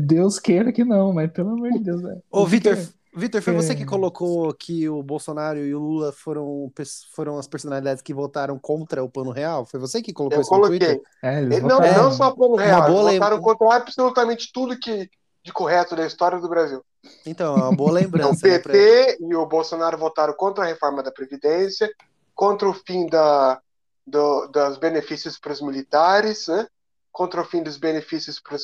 Deus 0.00 0.38
queira 0.38 0.72
que 0.72 0.84
não, 0.84 1.12
mas 1.12 1.30
pelo 1.30 1.50
amor 1.50 1.70
de 1.72 1.78
Deus. 1.80 2.02
é. 2.04 2.16
Ô, 2.30 2.42
O 2.42 2.46
Vitor, 2.46 2.76
Vitor, 3.14 3.42
foi 3.42 3.52
você 3.54 3.74
que 3.74 3.82
É. 3.82 3.86
colocou 3.86 4.52
que 4.54 4.88
o 4.88 5.02
Bolsonaro 5.02 5.58
e 5.58 5.74
o 5.74 5.78
Lula 5.78 6.12
foram, 6.12 6.70
foram 7.14 7.38
as 7.38 7.46
personalidades 7.48 8.02
que 8.02 8.14
votaram 8.14 8.58
contra 8.58 9.02
o 9.02 9.08
Plano 9.08 9.30
Real? 9.32 9.64
Foi 9.66 9.80
você 9.80 10.00
que 10.00 10.12
colocou 10.12 10.38
Eu 10.38 10.42
isso 10.42 10.50
no 10.54 10.60
coloquei. 10.60 10.78
Twitter? 10.78 11.02
é? 11.22 11.34
É, 11.34 11.38
eles 11.42 11.58
Ele, 11.58 11.66
não, 11.66 11.76
votaram. 11.76 12.02
não 12.04 12.12
só 12.12 12.30
plano 12.30 12.54
Uma 12.54 12.62
real, 12.62 12.88
eles 13.08 13.14
votaram 13.18 13.40
contra 13.40 13.76
absolutamente 13.76 14.50
tudo 14.52 14.78
que 14.78 15.10
de 15.44 15.52
correto 15.52 15.94
da 15.96 16.06
história 16.06 16.38
do 16.38 16.48
Brasil. 16.48 16.84
Então, 17.24 17.56
é 17.56 17.62
uma 17.62 17.74
boa 17.76 17.90
Então, 17.90 17.90
o 17.90 17.94
lembrança. 18.32 18.48
né, 18.48 18.58
pra- 18.58 18.72
PT 18.72 19.18
e 19.20 19.34
o 19.34 19.46
Bolsonaro 19.46 19.96
votaram 19.96 20.34
contra 20.34 20.64
a 20.64 20.66
reforma 20.66 21.02
da 21.02 21.10
Previdência, 21.12 21.90
contra 22.34 22.68
o 22.68 22.74
fim 22.74 23.06
da, 23.06 23.60
do, 24.06 24.46
dos 24.48 24.78
benefícios 24.78 25.38
para 25.38 25.52
os 25.52 25.60
militares, 25.62 26.46
né? 26.48 26.66
contra 27.12 27.40
o 27.40 27.44
fim 27.44 27.62
dos 27.62 27.76
benefícios 27.76 28.40
para 28.40 28.56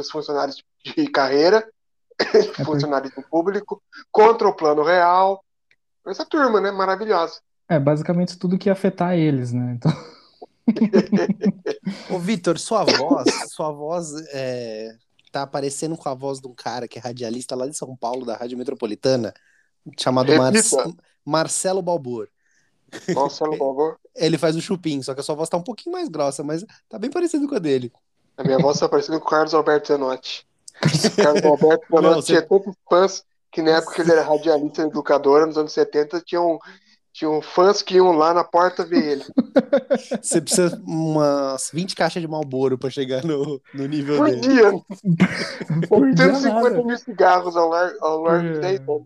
os 0.00 0.10
funcionários 0.10 0.62
de 0.84 1.08
carreira, 1.08 1.66
por- 2.56 2.64
funcionários 2.64 3.12
do 3.14 3.22
público, 3.22 3.82
contra 4.12 4.46
o 4.46 4.54
Plano 4.54 4.82
Real. 4.82 5.42
Essa 6.06 6.24
turma, 6.24 6.60
né? 6.60 6.70
Maravilhosa. 6.70 7.40
É, 7.68 7.80
basicamente 7.80 8.38
tudo 8.38 8.56
que 8.58 8.68
ia 8.68 8.72
afetar 8.74 9.14
eles, 9.14 9.52
né? 9.52 9.76
Então, 9.76 9.90
Ô, 12.10 12.18
Vitor, 12.18 12.58
sua 12.58 12.84
voz, 12.96 13.28
sua 13.52 13.70
voz 13.72 14.12
é, 14.32 14.94
tá 15.36 15.42
aparecendo 15.42 15.96
com 15.96 16.08
a 16.08 16.14
voz 16.14 16.40
de 16.40 16.48
um 16.48 16.54
cara 16.54 16.88
que 16.88 16.98
é 16.98 17.02
radialista 17.02 17.54
lá 17.54 17.66
de 17.66 17.76
São 17.76 17.94
Paulo, 17.94 18.24
da 18.24 18.36
Rádio 18.36 18.56
Metropolitana, 18.56 19.34
chamado 19.98 20.34
Mar-. 20.34 20.52
Marcelo 21.24 21.82
Balbor. 21.82 22.28
Marcelo 23.14 23.56
Balbor. 23.58 23.98
Ele 24.14 24.38
faz 24.38 24.56
o 24.56 24.60
chupim, 24.62 25.02
só 25.02 25.12
que 25.14 25.20
a 25.20 25.22
sua 25.22 25.34
voz 25.34 25.48
tá 25.48 25.56
um 25.58 25.62
pouquinho 25.62 25.92
mais 25.92 26.08
grossa, 26.08 26.42
mas 26.42 26.64
tá 26.88 26.98
bem 26.98 27.10
parecido 27.10 27.46
com 27.46 27.54
a 27.54 27.58
dele. 27.58 27.92
A 28.36 28.44
minha 28.44 28.58
voz 28.58 28.76
está 28.76 28.88
parecendo 28.88 29.20
com 29.20 29.26
o 29.26 29.30
Carlos 29.30 29.52
Alberto 29.52 29.88
Zanotti. 29.88 30.46
Carlos 31.22 31.44
Alberto 31.44 31.84
Não, 31.90 32.00
Zanotti 32.02 32.22
você- 32.22 32.26
tinha 32.32 32.42
tantos 32.42 32.74
fãs 32.88 33.24
que 33.52 33.60
na 33.62 33.72
época 33.72 33.94
que 33.94 34.00
ele 34.02 34.12
era 34.12 34.22
radialista 34.22 34.82
e 34.82 34.86
educador, 34.86 35.46
nos 35.46 35.58
anos 35.58 35.72
70, 35.72 36.20
tinham, 36.22 36.58
tinham 37.16 37.40
fãs 37.40 37.80
que 37.80 37.94
iam 37.96 38.12
lá 38.12 38.34
na 38.34 38.44
porta 38.44 38.84
ver 38.84 39.02
ele. 39.12 39.24
Você 40.22 40.40
precisa 40.40 40.80
umas 40.86 41.70
20 41.72 41.96
caixas 41.96 42.20
de 42.22 42.28
Malboro 42.28 42.76
pra 42.76 42.90
chegar 42.90 43.24
no, 43.24 43.60
no 43.72 43.86
nível 43.86 44.16
Por 44.18 44.26
dele. 44.30 44.40
dia, 44.40 44.70
por 45.88 46.14
dia 46.14 46.34
150 46.34 46.70
nada. 46.70 46.82
mil 46.84 46.98
cigarros 46.98 47.56
ao 47.56 47.68
largo, 47.70 48.04
ao 48.04 48.20
largo 48.22 48.48
de 48.48 48.52
Por- 48.54 48.60
10 48.60 48.80
anos. 48.80 49.02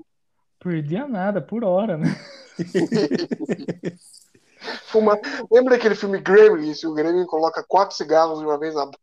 Por 0.59 0.83
dia 0.83 1.07
nada, 1.09 1.41
por 1.41 1.65
hora, 1.65 1.97
né? 1.97 2.15
Fuma... 4.87 5.19
Lembra 5.51 5.75
daquele 5.77 5.95
filme 5.95 6.21
Gremlins? 6.21 6.85
O 6.85 6.95
Gremlin 6.95 7.27
coloca 7.27 7.65
quatro 7.67 7.97
cigarros 7.97 8.39
de 8.39 8.45
uma 8.45 8.59
vez 8.59 8.75
na 8.75 8.87
boca. 8.87 8.99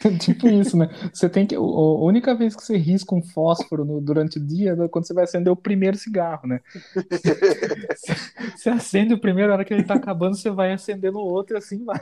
Tipo 0.20 0.48
isso, 0.48 0.76
né? 0.76 0.88
Você 1.12 1.28
tem 1.28 1.46
que. 1.46 1.54
A 1.54 1.60
única 1.60 2.34
vez 2.34 2.54
que 2.54 2.62
você 2.62 2.76
risca 2.76 3.14
um 3.14 3.22
fósforo 3.22 3.84
no- 3.84 4.00
durante 4.00 4.38
o 4.38 4.44
dia 4.44 4.72
é 4.72 4.88
quando 4.88 5.06
você 5.06 5.14
vai 5.14 5.24
acender 5.24 5.52
o 5.52 5.56
primeiro 5.56 5.96
cigarro, 5.96 6.46
né? 6.46 6.60
Você, 6.94 7.34
você 8.56 8.70
acende 8.70 9.14
o 9.14 9.20
primeiro, 9.20 9.50
a 9.52 9.56
hora 9.56 9.64
que 9.64 9.74
ele 9.74 9.84
tá 9.84 9.94
acabando, 9.94 10.36
você 10.36 10.50
vai 10.50 10.72
acendendo 10.72 11.18
o 11.18 11.24
outro 11.24 11.56
e 11.56 11.58
assim 11.58 11.84
vai. 11.84 12.00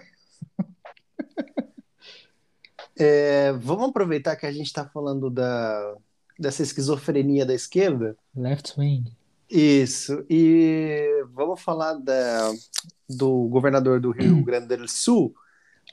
É, 2.98 3.52
vamos 3.52 3.90
aproveitar 3.90 4.36
que 4.36 4.46
a 4.46 4.52
gente 4.52 4.72
tá 4.72 4.86
falando 4.88 5.28
da, 5.30 5.94
dessa 6.38 6.62
esquizofrenia 6.62 7.44
da 7.44 7.54
esquerda. 7.54 8.16
Left 8.34 8.78
wing. 8.78 9.15
Isso. 9.48 10.24
E 10.28 11.24
vamos 11.32 11.60
falar 11.60 11.94
da, 11.94 12.52
do 13.08 13.48
governador 13.48 14.00
do 14.00 14.10
Rio 14.10 14.42
Grande 14.44 14.76
do 14.76 14.88
Sul, 14.88 15.34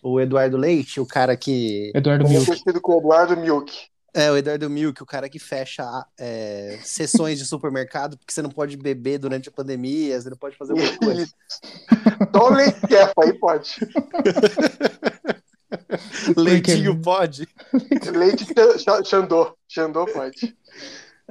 o 0.01 0.19
Eduardo 0.19 0.57
Leite, 0.57 0.99
o 0.99 1.05
cara 1.05 1.37
que. 1.37 1.91
Eduardo 1.95 2.23
Como 2.23 2.35
Milk. 2.35 2.47
conhecido 2.47 2.81
com 2.81 2.95
o 2.95 2.99
Eduardo 2.99 3.37
Milk. 3.37 3.71
É, 4.15 4.31
o 4.31 4.37
Eduardo 4.37 4.69
Milk, 4.69 5.01
o 5.01 5.07
cara 5.07 5.27
que 5.27 5.39
fecha 5.39 5.83
é, 6.19 6.77
sessões 6.83 7.39
de 7.39 7.45
supermercado, 7.45 8.15
porque 8.15 8.31
você 8.31 8.43
não 8.43 8.49
pode 8.51 8.77
beber 8.77 9.17
durante 9.17 9.49
a 9.49 9.51
pandemia, 9.51 10.21
você 10.21 10.29
não 10.29 10.37
pode 10.37 10.55
fazer 10.55 10.73
muita 10.73 10.97
coisa. 10.99 11.25
Só 12.35 12.47
o 12.47 12.53
leite 12.53 12.79
quefa 12.87 13.13
aí 13.23 13.33
pode. 13.33 13.75
Leitinho 16.37 17.01
pode. 17.01 17.47
Leite 18.13 18.45
Xa- 18.79 19.03
Xandô. 19.03 19.55
Xandô 19.67 20.05
pode. 20.05 20.55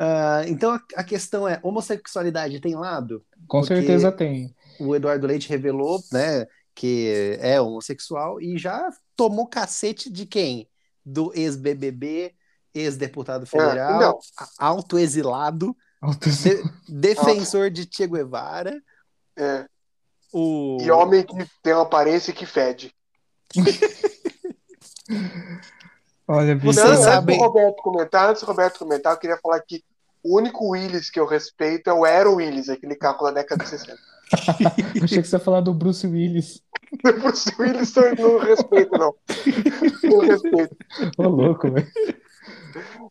Ah, 0.04 0.42
então 0.48 0.72
a, 0.72 0.80
a 0.96 1.04
questão 1.04 1.46
é: 1.46 1.60
homossexualidade 1.62 2.58
tem 2.60 2.74
lado? 2.74 3.24
Com 3.46 3.60
Porque- 3.60 3.76
certeza 3.76 4.10
tem. 4.10 4.52
O 4.80 4.96
Eduardo 4.96 5.26
Leite 5.28 5.48
revelou, 5.48 6.02
né, 6.10 6.44
que 6.74 7.36
é 7.40 7.60
homossexual 7.60 8.40
e 8.40 8.58
já 8.58 8.88
tomou 9.16 9.46
cacete 9.46 10.10
de 10.10 10.26
quem? 10.26 10.68
Do 11.04 11.30
ex-BBB, 11.34 12.34
ex-deputado 12.74 13.46
federal, 13.46 14.00
não. 14.00 14.18
a- 14.38 14.66
autoexilado, 14.66 15.76
Autos- 16.00 16.42
de- 16.42 16.62
defensor 16.88 17.70
de 17.70 17.88
Che 17.88 18.06
Guevara, 18.08 18.74
É. 19.38 19.66
o 20.32 20.78
E 20.80 20.90
homem 20.90 21.22
que 21.24 21.34
tem 21.62 21.74
uma 21.74 21.82
aparência 21.82 22.32
que 22.32 22.46
fede. 22.46 22.92
Olha, 26.26 26.56
Vocês 26.56 26.86
Vitor, 26.86 27.04
Não, 27.04 27.18
antes 27.18 27.36
do 27.36 27.42
Roberto 27.44 27.76
comentar, 27.82 28.30
antes 28.30 28.42
do 28.42 28.46
Roberto 28.46 28.78
comentar, 28.78 29.12
eu 29.12 29.18
queria 29.18 29.38
falar 29.42 29.60
que 29.60 29.84
o 30.22 30.36
único 30.38 30.68
Willis 30.70 31.10
que 31.10 31.18
eu 31.20 31.26
respeito 31.26 31.88
é 31.90 31.92
o 31.92 32.04
Aero 32.04 32.34
Willis, 32.36 32.68
aquele 32.68 32.94
carro 32.94 33.24
da 33.26 33.32
década 33.32 33.64
de 33.64 33.70
60. 33.70 33.98
achei 35.02 35.20
que 35.22 35.28
você 35.28 35.36
ia 35.36 35.40
falar 35.40 35.60
do 35.60 35.74
Bruce 35.74 36.06
Willis. 36.06 36.62
Bruce 37.02 37.50
Willis 37.58 37.96
eu 37.96 38.14
não 38.16 38.38
respeito, 38.38 38.92
não. 38.98 39.14
Não 40.04 40.18
respeito. 40.20 40.76
Ô, 41.18 41.28
louco, 41.28 41.70
velho. 41.70 41.86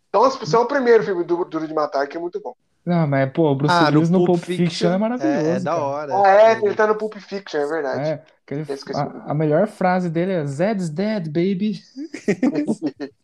Então, 0.10 0.30
só 0.46 0.64
o 0.64 0.68
primeiro 0.68 1.04
filme 1.04 1.24
do 1.24 1.46
Duro 1.46 1.68
de 1.68 1.74
Matar, 1.74 2.08
que 2.08 2.18
é 2.18 2.20
muito 2.20 2.40
bom. 2.42 2.54
Não, 2.86 3.06
mas, 3.06 3.32
pô, 3.32 3.52
o 3.52 3.56
Bruce 3.56 3.74
Ah, 3.76 3.90
Willis 3.90 4.10
no 4.10 4.26
Pulp 4.26 4.40
Pulp 4.40 4.44
Fiction 4.44 4.92
é 4.92 4.98
maravilhoso. 4.98 5.36
É, 5.48 5.56
é 5.56 5.60
da 5.60 5.76
hora. 5.78 6.14
Ah, 6.16 6.28
é, 6.30 6.52
ele 6.54 6.74
tá 6.74 6.88
no 6.88 6.96
Pulp 6.96 7.16
Fiction, 7.16 7.60
é 7.60 7.68
verdade. 7.68 8.10
É, 8.10 8.24
ele- 8.50 8.64
o 8.64 8.98
a, 8.98 9.32
a 9.32 9.34
melhor 9.34 9.68
frase 9.68 10.10
dele 10.10 10.32
é 10.34 10.46
Zed's 10.46 10.90
dead, 10.90 11.28
baby. 11.28 11.80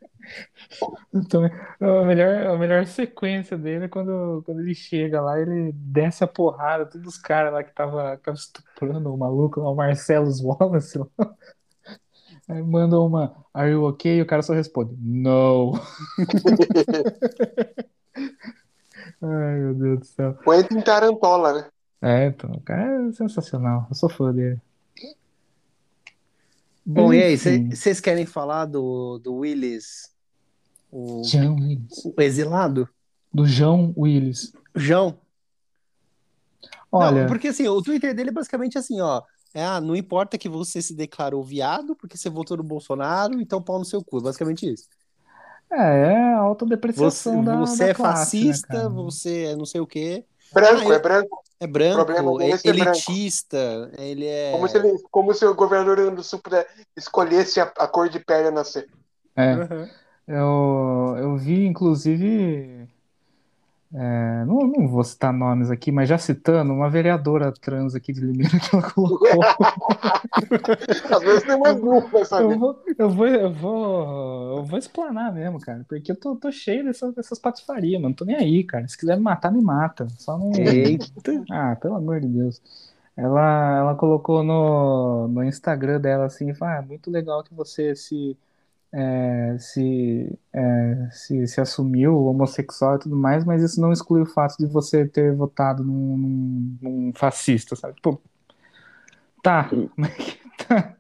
Então, 1.14 1.44
a 1.80 2.06
melhor, 2.06 2.48
a 2.48 2.58
melhor 2.58 2.86
sequência 2.86 3.58
dele 3.58 3.86
é 3.86 3.88
quando, 3.88 4.42
quando 4.46 4.60
ele 4.62 4.74
chega 4.76 5.22
lá, 5.22 5.40
ele 5.40 5.72
desce 5.74 6.24
a 6.24 6.28
porrada, 6.28 6.86
todos 6.86 7.16
os 7.16 7.18
caras 7.18 7.54
lá 7.54 7.64
que 7.64 7.74
tava, 7.74 8.18
que 8.18 8.24
tava 8.24 8.38
estuprando 8.38 9.14
o 9.14 9.18
maluco, 9.18 9.60
lá, 9.60 9.70
o 9.72 9.76
Marcelo 9.76 10.30
Wallace. 10.44 10.98
lá. 10.98 11.08
Aí 12.50 12.62
manda 12.64 12.98
uma 12.98 13.36
Are 13.54 13.70
you 13.70 13.84
okay? 13.86 14.18
E 14.18 14.22
o 14.22 14.26
cara 14.26 14.42
só 14.42 14.54
responde 14.54 14.96
No. 15.00 15.74
Ai, 19.22 19.60
meu 19.60 19.74
Deus 19.74 20.00
do 20.00 20.06
céu. 20.06 20.34
Quentin 20.44 20.82
Tarantola, 20.82 21.54
né? 21.54 21.68
É, 22.02 22.28
então, 22.28 22.52
o 22.52 22.62
cara 22.62 23.10
é 23.10 23.12
sensacional. 23.12 23.88
Eu 23.90 23.96
sou 23.96 24.08
fã 24.10 24.32
dele. 24.34 24.62
Bom, 26.86 27.14
e 27.14 27.22
aí, 27.22 27.34
Enfim. 27.34 27.70
vocês 27.70 28.00
querem 28.00 28.26
falar 28.26 28.66
do, 28.66 29.20
do 29.20 29.36
Willis, 29.36 30.16
o, 30.92 31.24
João 31.24 31.56
Willis. 31.56 32.06
o 32.06 32.22
exilado? 32.22 32.90
Do 33.34 33.46
João 33.46 33.94
Willis. 33.98 34.54
João? 34.76 35.18
Olha, 36.92 37.22
Não, 37.22 37.28
porque 37.28 37.50
assim, 37.50 37.68
o 37.68 37.82
Twitter 37.82 38.16
dele 38.16 38.30
é 38.30 38.34
basicamente 38.34 38.78
assim, 38.78 39.00
ó. 39.02 39.22
É, 39.54 39.64
ah, 39.64 39.82
não 39.82 39.96
importa 39.96 40.38
que 40.38 40.48
você 40.50 40.82
se 40.82 40.94
declarou 40.96 41.44
viado 41.44 41.96
porque 41.96 42.18
você 42.18 42.30
votou 42.30 42.58
no 42.58 42.64
Bolsonaro, 42.64 43.40
então 43.42 43.62
pau 43.62 43.80
no 43.80 43.86
seu 43.86 44.04
cu. 44.04 44.22
Basicamente 44.22 44.72
isso. 44.72 44.88
É, 45.72 45.76
é 45.78 46.16
a 46.34 46.38
Você, 46.38 46.46
autodepreciação 46.46 47.44
da, 47.44 47.56
você 47.58 47.84
da 47.86 47.90
é 47.90 47.94
classe, 47.94 48.38
né, 48.40 48.46
fascista, 48.48 48.68
cara? 48.68 48.90
você 48.90 49.44
é 49.46 49.56
não 49.56 49.66
sei 49.66 49.82
o 49.82 49.88
quê. 49.88 50.24
Branco, 50.54 50.82
Ah, 50.82 50.86
eu- 50.86 50.94
é 50.94 51.00
branco. 51.00 51.44
É 51.60 51.66
branco, 51.68 52.12
é 52.12 52.16
é 52.18 52.22
branco. 52.22 52.42
elitista, 52.70 53.92
ele 53.98 54.26
é. 54.28 54.52
Como 54.52 54.68
se, 54.68 54.78
ele, 54.78 54.94
como 55.10 55.34
se 55.34 55.44
o 55.46 55.56
governador 55.56 56.14
do 56.16 56.24
Sul 56.24 56.40
puder- 56.40 56.68
escolhesse 56.96 57.60
a, 57.60 57.64
a 57.78 57.88
cor 57.88 58.08
de 58.10 58.20
pele 58.20 58.50
a 58.50 58.52
nascer. 58.52 58.88
É, 59.36 59.56
Uhum. 59.56 59.90
Eu, 60.28 61.16
eu 61.18 61.38
vi, 61.38 61.66
inclusive, 61.66 62.88
é, 63.94 64.44
não, 64.46 64.68
não 64.68 64.88
vou 64.88 65.02
citar 65.04 65.32
nomes 65.32 65.72
aqui, 65.72 65.92
mas 65.94 66.10
já 66.10 66.18
citando, 66.18 66.74
uma 66.74 66.90
vereadora 66.90 67.54
trans 67.54 67.96
aqui 67.96 68.12
de 68.12 68.20
Limeira 68.20 68.60
que 68.60 68.76
ela 68.76 68.92
colocou. 68.92 69.42
Às 71.16 71.24
vezes 71.24 71.44
tem 71.44 71.58
mais 71.58 71.82
um, 71.82 72.02
vai 72.02 72.44
Eu 72.44 72.60
vou, 72.60 72.84
eu 72.98 73.10
vou, 73.10 73.28
eu 73.28 73.54
vou, 73.54 74.58
eu 74.58 74.64
vou 74.66 74.78
explanar 74.78 75.34
mesmo, 75.34 75.60
cara, 75.62 75.86
porque 75.88 76.12
eu 76.12 76.16
tô, 76.18 76.36
tô 76.36 76.52
cheio 76.52 76.84
dessas, 76.84 77.14
dessas 77.16 77.40
patifarias, 77.40 78.02
mano. 78.02 78.14
Tô 78.14 78.26
nem 78.26 78.36
aí, 78.36 78.64
cara. 78.64 78.86
Se 78.88 78.98
quiser 78.98 79.16
me 79.16 79.24
matar, 79.24 79.52
me 79.52 79.62
mata. 79.62 80.06
Só 80.18 80.38
não. 80.38 80.52
Eita. 80.54 81.06
Ah, 81.50 81.78
pelo 81.78 81.96
amor 81.96 82.20
de 82.20 82.28
Deus. 82.28 82.62
Ela, 83.16 83.78
ela 83.78 83.96
colocou 83.96 84.44
no, 84.44 85.28
no 85.30 85.44
Instagram 85.44 86.00
dela 86.00 86.26
assim, 86.26 86.54
ah, 86.62 86.84
muito 86.88 87.10
legal 87.10 87.44
que 87.44 87.54
você 87.54 87.96
se, 87.96 88.38
é, 88.94 89.58
se, 89.60 90.40
é, 90.54 91.10
se, 91.12 91.48
se 91.48 91.62
assumiu 91.62 92.26
homossexual 92.26 92.96
e 92.96 93.00
tudo 93.00 93.16
mais, 93.16 93.44
mas 93.46 93.62
isso 93.62 93.82
não 93.82 93.92
exclui 93.92 94.22
o 94.22 94.26
fato 94.26 94.56
de 94.58 94.66
você 94.66 95.06
ter 95.08 95.36
votado 95.36 95.84
num, 95.84 96.18
num, 96.18 96.78
num 96.82 97.12
fascista, 97.14 97.76
sabe? 97.76 97.96
Tipo, 97.96 98.22
tá, 99.44 99.70
mas 99.96 100.14
que 100.14 100.40
tá. 100.66 100.96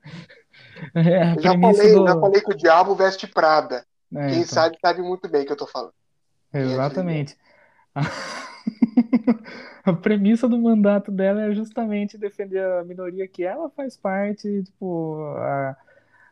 É 0.93 1.39
já 1.39 1.60
falei, 1.60 1.93
do... 1.93 2.08
já 2.08 2.19
falei 2.19 2.41
que 2.41 2.52
o 2.52 2.58
diabo 2.58 2.95
veste 2.95 3.26
Prada. 3.26 3.86
É, 4.13 4.28
Quem 4.28 4.38
então. 4.38 4.47
sabe, 4.47 4.78
sabe 4.80 5.02
muito 5.02 5.28
bem 5.28 5.41
o 5.43 5.45
que 5.45 5.52
eu 5.52 5.58
tô 5.58 5.67
falando. 5.67 5.93
Exatamente. 6.54 7.36
A 9.88 9.93
premissa 9.93 10.50
do 10.50 10.60
mandato 10.60 11.10
dela 11.10 11.43
é 11.43 11.54
justamente 11.54 12.17
defender 12.17 12.62
a 12.62 12.84
minoria 12.84 13.26
que 13.26 13.41
ela 13.41 13.69
faz 13.69 13.95
parte, 13.95 14.63
tipo, 14.63 15.23
a, 15.38 15.78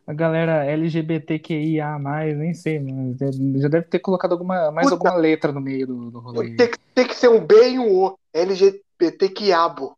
a 0.08 0.14
galera 0.14 0.66
LGBTQIA+, 0.66 1.98
nem 2.36 2.54
sei, 2.54 2.80
mas 2.80 3.18
já 3.62 3.68
deve 3.68 3.88
ter 3.88 4.00
colocado 4.00 4.34
alguma, 4.34 4.72
mais 4.72 4.88
Puta. 4.90 4.96
alguma 4.96 5.16
letra 5.16 5.52
no 5.52 5.60
meio 5.62 5.88
do, 5.88 6.12
do 6.12 6.20
rolê. 6.20 6.56
Tem, 6.56 6.70
que- 6.70 6.78
tem 6.94 7.08
que 7.08 7.16
ser 7.16 7.30
um 7.30 7.40
B 7.46 7.70
e 7.72 7.80
um 7.80 7.92
O. 8.04 8.18
LGBT 8.34 9.30
quiabo. 9.30 9.98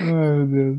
Ai, 0.00 0.36
meu 0.36 0.46
Deus. 0.46 0.78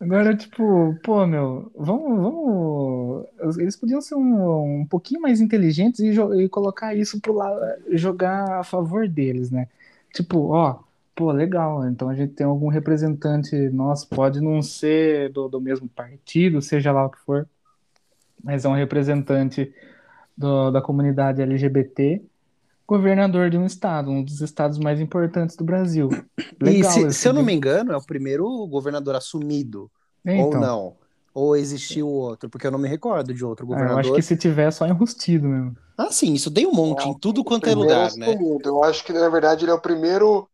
Agora, 0.00 0.34
tipo, 0.34 0.96
pô, 1.02 1.26
meu, 1.26 1.70
vamos, 1.76 2.20
vamos. 2.22 3.58
Eles 3.58 3.76
podiam 3.76 4.00
ser 4.00 4.14
um, 4.14 4.80
um 4.80 4.86
pouquinho 4.86 5.20
mais 5.20 5.40
inteligentes 5.42 6.00
e, 6.00 6.08
e 6.42 6.48
colocar 6.48 6.94
isso 6.94 7.20
pro 7.20 7.34
lado, 7.34 7.60
jogar 7.90 8.60
a 8.60 8.64
favor 8.64 9.06
deles, 9.06 9.50
né? 9.50 9.68
Tipo, 10.14 10.52
ó, 10.52 10.78
pô, 11.20 11.32
legal, 11.32 11.86
então 11.88 12.08
a 12.08 12.14
gente 12.14 12.32
tem 12.34 12.46
algum 12.46 12.68
representante 12.68 13.54
nosso, 13.70 14.08
pode 14.08 14.40
não 14.40 14.62
ser 14.62 15.30
do, 15.32 15.48
do 15.48 15.60
mesmo 15.60 15.88
partido, 15.88 16.62
seja 16.62 16.92
lá 16.92 17.04
o 17.06 17.10
que 17.10 17.18
for, 17.20 17.48
mas 18.42 18.64
é 18.64 18.68
um 18.68 18.74
representante 18.74 19.72
do- 20.36 20.70
da 20.72 20.82
comunidade 20.82 21.42
LGBT, 21.42 22.24
governador 22.88 23.50
de 23.50 23.58
um 23.58 23.66
estado, 23.66 24.10
um 24.10 24.24
dos 24.24 24.40
estados 24.42 24.78
mais 24.78 25.00
importantes 25.00 25.56
do 25.56 25.64
Brasil. 25.64 26.20
E 26.64 26.84
Legal, 26.84 26.84
se, 26.84 27.12
se 27.12 27.28
eu 27.28 27.32
não 27.32 27.42
me 27.42 27.52
engano, 27.52 27.92
é 27.92 27.96
o 27.96 28.02
primeiro 28.04 28.44
governador 28.66 29.14
assumido, 29.16 29.90
É, 30.24 30.36
ou 30.36 30.56
então. 30.56 30.56
não? 30.56 30.98
Ou 31.32 31.56
existiu 31.56 32.08
outro? 32.08 32.50
Porque 32.50 32.66
eu 32.66 32.70
não 32.70 32.78
me 32.78 32.88
recordo 32.88 33.32
de 33.34 33.44
outro 33.44 33.66
Ah, 33.70 33.84
eu 33.86 33.96
governador. 33.96 33.98
acho 33.98 34.12
que 34.12 34.22
se 34.22 34.36
tiver 34.36 34.68
é 34.68 34.70
só 34.70 34.86
enrustido 34.86 35.48
mesmo. 35.48 35.76
Ah, 35.96 36.10
sim, 36.10 36.32
isso 36.34 36.52
tem 36.52 36.66
um 36.66 36.72
monte 36.72 37.08
em 37.08 37.14
tudo 37.14 37.44
quanto 37.44 37.68
é 37.68 37.74
lugar, 37.74 38.16
né? 38.16 38.44
Eu 38.64 38.82
acho 38.84 39.04
que, 39.04 39.12
na 39.12 39.28
verdade, 39.28 39.64
ele 39.64 39.70
é 39.70 39.74
o 39.74 39.80
primeiro. 39.80 40.49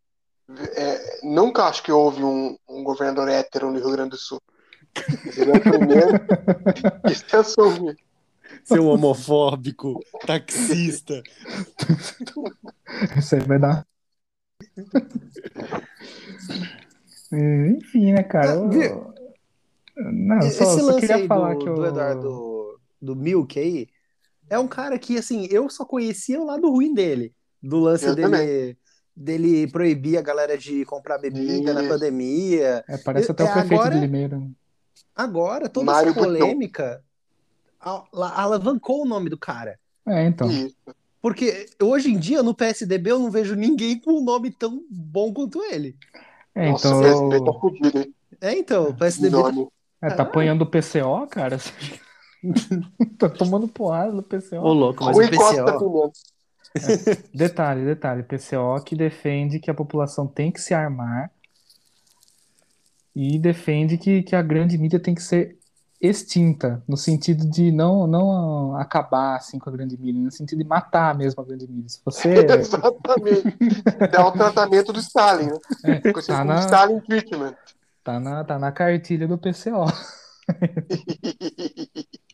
É, 0.77 1.21
nunca 1.23 1.65
acho 1.65 1.83
que 1.83 1.91
houve 1.91 2.23
um, 2.23 2.57
um 2.69 2.85
governador 2.85 3.29
hétero 3.29 3.71
no 3.71 3.79
Rio 3.79 3.93
Grande 3.93 4.11
do 4.11 4.17
Sul. 4.17 4.41
Ele 5.37 5.51
é 5.51 5.55
o 5.55 5.61
primeiro 5.61 6.21
que 7.07 7.15
se 7.15 7.37
assume. 7.37 7.97
Seu 8.65 8.87
homofóbico, 8.87 10.01
taxista. 10.27 11.23
Isso 13.17 13.35
aí 13.35 13.41
vai 13.43 13.59
dar. 13.59 13.87
É, 17.33 17.69
Enfim, 17.71 18.13
né, 18.13 18.23
cara? 18.23 18.53
Ah, 18.53 18.75
eu-? 18.75 19.15
Não, 19.97 20.39
Esse 20.39 20.59
só, 20.59 20.79
só 20.79 20.87
lance 20.87 21.01
queria 21.01 21.17
aí 21.17 21.27
falar 21.27 21.55
do, 21.55 21.59
que 21.61 21.69
eu. 21.69 21.75
do 21.75 21.87
Eduardo 21.87 22.81
do 23.01 23.17
Milk 23.17 23.59
aí 23.59 23.89
é 24.49 24.59
um 24.59 24.69
cara 24.69 24.99
que, 24.99 25.19
assim, 25.19 25.47
eu 25.51 25.69
só 25.69 25.85
conhecia 25.85 26.41
o 26.41 26.47
lado 26.47 26.71
ruim 26.71 26.95
dele. 26.95 27.35
Do 27.63 27.81
lance 27.81 28.07
Eu 28.07 28.15
dele, 28.15 28.79
dele 29.17 29.67
proibir 29.69 30.19
a 30.19 30.23
galera 30.23 30.59
de 30.59 30.85
comprar 30.85 31.17
bebida 31.19 31.73
na 31.73 31.81
Isso. 31.81 31.89
pandemia. 31.91 32.85
É, 32.89 32.99
parece 32.99 33.31
até 33.31 33.45
É, 33.45 33.47
o 33.49 33.53
prefeito 33.53 33.75
agora- 33.75 33.95
de 33.95 34.01
Limeira. 34.01 34.43
Agora, 35.15 35.69
toda 35.69 35.87
Mário 35.87 36.11
essa 36.11 36.21
polêmica 36.21 37.03
a- 37.81 38.05
la- 38.13 38.39
alavancou 38.43 39.03
o 39.03 39.07
nome 39.07 39.31
do 39.31 39.39
cara. 39.39 39.79
É, 40.07 40.27
então. 40.27 40.51
Isso. 40.51 40.77
Porque 41.23 41.67
hoje 41.83 42.13
em 42.13 42.19
dia, 42.19 42.43
no 42.43 42.55
PSDB, 42.55 43.11
eu 43.11 43.19
não 43.19 43.31
vejo 43.31 43.55
ninguém 43.57 43.99
com 43.99 44.13
um 44.21 44.25
nome 44.25 44.51
tão 44.51 44.85
bom 44.91 45.33
quanto 45.33 45.63
ele. 45.65 45.97
É, 46.55 46.71
Nossa, 46.71 46.89
então. 46.89 47.29
o 47.29 47.45
tá 47.45 47.53
fudido, 47.59 47.99
hein? 47.99 48.15
É, 48.41 48.53
então, 48.59 48.91
o 48.91 48.95
PSDB 48.95 49.35
tá 49.35 49.43
Nome. 49.43 49.69
É, 50.03 50.11
tá 50.11 50.23
apanhando 50.23 50.63
o 50.63 50.67
PCO, 50.67 51.27
cara? 51.27 51.59
tá 53.19 53.29
tomando 53.29 53.67
porrada 53.67 54.13
do 54.13 54.23
PCO. 54.23 54.57
Ô, 54.61 54.73
louco, 54.73 55.05
mas 55.05 55.17
o 55.17 55.37
Costa 55.37 55.79
Pimenta. 56.73 57.23
Detalhe, 57.35 57.85
detalhe, 57.85 58.23
PCO 58.23 58.83
que 58.85 58.95
defende 58.97 59.59
que 59.59 59.71
a 59.71 59.75
população 59.75 60.27
tem 60.27 60.51
que 60.51 60.61
se 60.61 60.75
armar 60.75 61.31
e 63.15 63.39
defende 63.39 63.97
que, 63.97 64.23
que 64.23 64.37
a 64.37 64.43
grande 64.43 64.77
mídia 64.77 65.01
tem 65.01 65.15
que 65.15 65.23
ser 65.23 65.59
extinta, 66.01 66.83
no 66.87 66.97
sentido 66.97 67.49
de 67.49 67.73
não, 67.73 68.07
não 68.07 68.77
acabar 68.77 69.37
assim 69.37 69.59
com 69.59 69.71
a 69.71 69.73
grande 69.73 69.97
mídia, 69.97 70.21
no 70.21 70.31
sentido 70.31 70.59
de 70.59 70.65
matar 70.65 71.17
mesmo 71.17 71.43
a 71.43 71.45
grande 71.45 71.67
mídia. 71.67 71.89
Se 71.89 72.01
você 72.05 72.35
Exatamente. 72.45 73.57
Dá 74.13 74.27
o 74.27 74.33
tratamento 74.33 74.93
do 74.93 75.01
Stalin, 75.01 75.47
né? 75.47 76.03
é, 76.05 76.13
tá 76.23 76.45
na, 76.45 76.61
Stalin 76.61 77.01
Treatment. 77.01 77.57
tá 78.05 78.21
na, 78.21 78.45
tá 78.45 78.59
na 78.59 78.71
cartilha 78.71 79.27
do 79.27 79.39
PCO. 79.39 79.87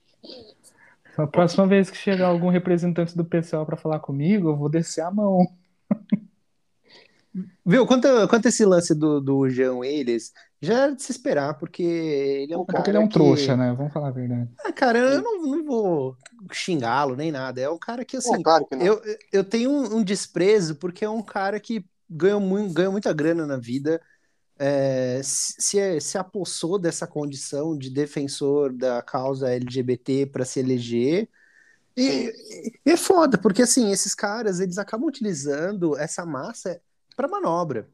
A 1.19 1.27
próxima 1.27 1.67
vez 1.67 1.91
que 1.91 1.97
chegar 1.97 2.27
algum 2.27 2.49
representante 2.49 3.17
do 3.17 3.25
PCO 3.25 3.67
para 3.67 3.77
falar 3.77 4.01
comigo, 4.01 4.51
eu 4.51 4.57
vou 4.57 4.69
descer 4.69 5.03
a 5.03 5.11
mão. 5.11 5.47
Viu, 7.65 7.87
quanto, 7.87 8.07
quanto 8.29 8.49
esse 8.49 8.65
lance 8.65 8.95
do, 8.95 9.21
do 9.21 9.49
Jean 9.49 9.77
Willis, 9.77 10.33
já 10.61 10.83
era 10.83 10.95
de 10.95 11.03
se 11.03 11.13
esperar, 11.13 11.55
porque 11.59 11.83
ele 11.83 12.53
é 12.53 12.59
um 12.59 12.65
Porque 12.65 12.77
cara 12.77 12.91
ele 12.91 12.97
é 12.99 13.01
um 13.01 13.09
que... 13.09 13.15
trouxa, 13.15 13.57
né? 13.57 13.73
Vamos 13.73 13.93
falar 13.93 14.09
a 14.09 14.13
verdade. 14.13 14.51
Ah, 14.65 14.73
cara, 14.73 14.99
eu 14.99 15.23
não, 15.23 15.43
não 15.43 15.65
vou 15.65 16.17
xingá-lo 16.53 17.17
nem 17.17 17.33
nada. 17.33 17.61
É 17.61 17.71
um 17.71 17.79
cara 17.79 18.05
que, 18.05 18.19
assim, 18.19 18.37
Pô, 18.37 18.43
claro 18.43 18.67
que 18.67 18.77
não. 18.77 18.85
eu, 18.85 19.01
eu 19.33 19.45
tenho 19.45 19.71
um, 19.71 19.97
um 19.97 20.05
desprezo 20.05 20.75
porque 20.77 21.05
é 21.05 21.09
um 21.09 21.23
cara 21.23 21.59
que 21.59 21.85
ganhou, 22.09 22.41
muito, 22.41 22.75
ganhou 22.75 22.93
muita 22.93 23.13
grana 23.13 23.47
na 23.47 23.57
vida, 23.57 24.01
é, 24.59 25.21
se, 25.25 26.01
se 26.01 26.19
apossou 26.19 26.79
dessa 26.79 27.07
condição 27.07 27.77
de 27.77 27.91
defensor 27.91 28.73
da 28.73 29.03
causa 29.03 29.51
LGBT 29.51 30.27
para 30.27 30.45
se 30.45 30.61
eleger. 30.61 31.29
E, 31.97 32.33
e 32.87 32.91
é 32.91 32.97
foda, 32.97 33.39
porque 33.39 33.63
assim, 33.63 33.91
esses 33.93 34.15
caras, 34.15 34.61
eles 34.61 34.79
acabam 34.79 35.09
utilizando 35.09 35.97
essa 35.99 36.25
massa 36.25 36.81
para 37.17 37.29
manobra. 37.29 37.89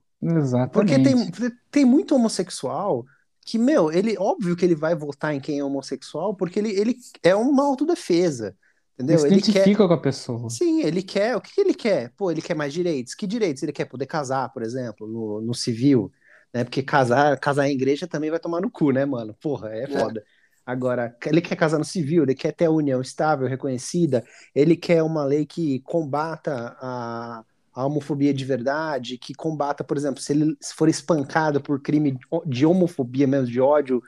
Porque 0.73 0.95
Exatamente. 0.95 1.03
tem, 1.03 1.53
tem 1.71 1.85
muito 1.85 2.15
homossexual 2.15 3.07
que, 3.45 3.59
meu, 3.59 3.91
ele, 3.93 4.17
óbvio 4.19 4.57
que 4.57 4.65
ele 4.65 4.75
vai 4.75 4.95
votar 4.95 5.35
em 5.35 5.41
quem 5.41 5.59
é 5.59 5.65
homossexual, 5.65 6.35
porque 6.37 6.59
ele, 6.59 6.71
ele 6.71 6.97
é 7.23 7.35
uma 7.35 7.65
autodefesa, 7.65 8.57
Ele 9.09 9.17
entendeu? 9.17 9.19
se 9.19 9.27
Ele 9.27 9.43
quer, 9.43 9.71
identifica 9.71 9.87
com 9.89 9.95
a 9.95 10.01
pessoa. 10.01 10.49
sim, 10.49 10.83
ele 10.83 11.03
quer, 11.03 11.37
o 11.37 11.41
que 11.41 11.55
que 11.55 11.61
ele 11.61 11.75
quer? 11.75 12.13
Pô, 12.17 12.31
ele 12.31 12.43
quer 12.43 12.55
mais 12.55 12.73
direitos. 12.73 13.15
Que 13.15 13.27
direitos? 13.27 13.63
Ele 13.63 13.73
quer 13.73 13.85
poder 13.87 14.07
casar, 14.07 14.51
por 14.53 14.63
exemplo, 14.63 15.07
no, 15.07 15.41
no 15.41 15.55
civil, 15.55 16.13
né? 16.53 16.65
Porque 16.65 16.83
casar, 16.83 17.39
casar 17.39 17.69
em 17.69 17.75
igreja 17.75 18.07
também 18.07 18.31
vai 18.31 18.39
tomar 18.39 18.61
no 18.61 18.71
cu, 18.71 18.91
né, 18.91 19.05
mano? 19.05 19.35
Porra, 19.41 19.71
é 19.71 19.87
foda. 19.87 20.25
Agora, 20.65 21.17
ele 21.25 21.41
quer 21.41 21.57
casar 21.57 21.79
no 21.79 21.85
civil, 21.85 22.25
ele 22.25 22.35
quer 22.35 22.53
ter 22.53 22.67
a 22.67 22.71
união 22.71 23.01
estável, 23.01 23.49
reconhecida, 23.49 24.23
ele 24.55 24.77
quer 24.77 25.03
uma 25.03 25.25
lei 25.25 25.47
que 25.47 25.81
combata 25.81 26.77
a, 26.79 27.43
a 27.73 27.87
homofobia 27.87 28.35
de 28.35 28.45
verdade, 28.45 29.17
que 29.17 29.33
combata, 29.33 29.83
por 29.83 29.97
exemplo, 29.97 30.21
se 30.21 30.33
ele 30.33 30.55
se 30.61 30.75
for 30.75 30.89
espancado 30.89 31.59
por 31.59 31.81
crime 31.81 32.19
de 32.45 32.67
homofobia 32.67 33.27
mesmo, 33.27 33.47
de 33.47 33.61
ódio, 33.61 34.03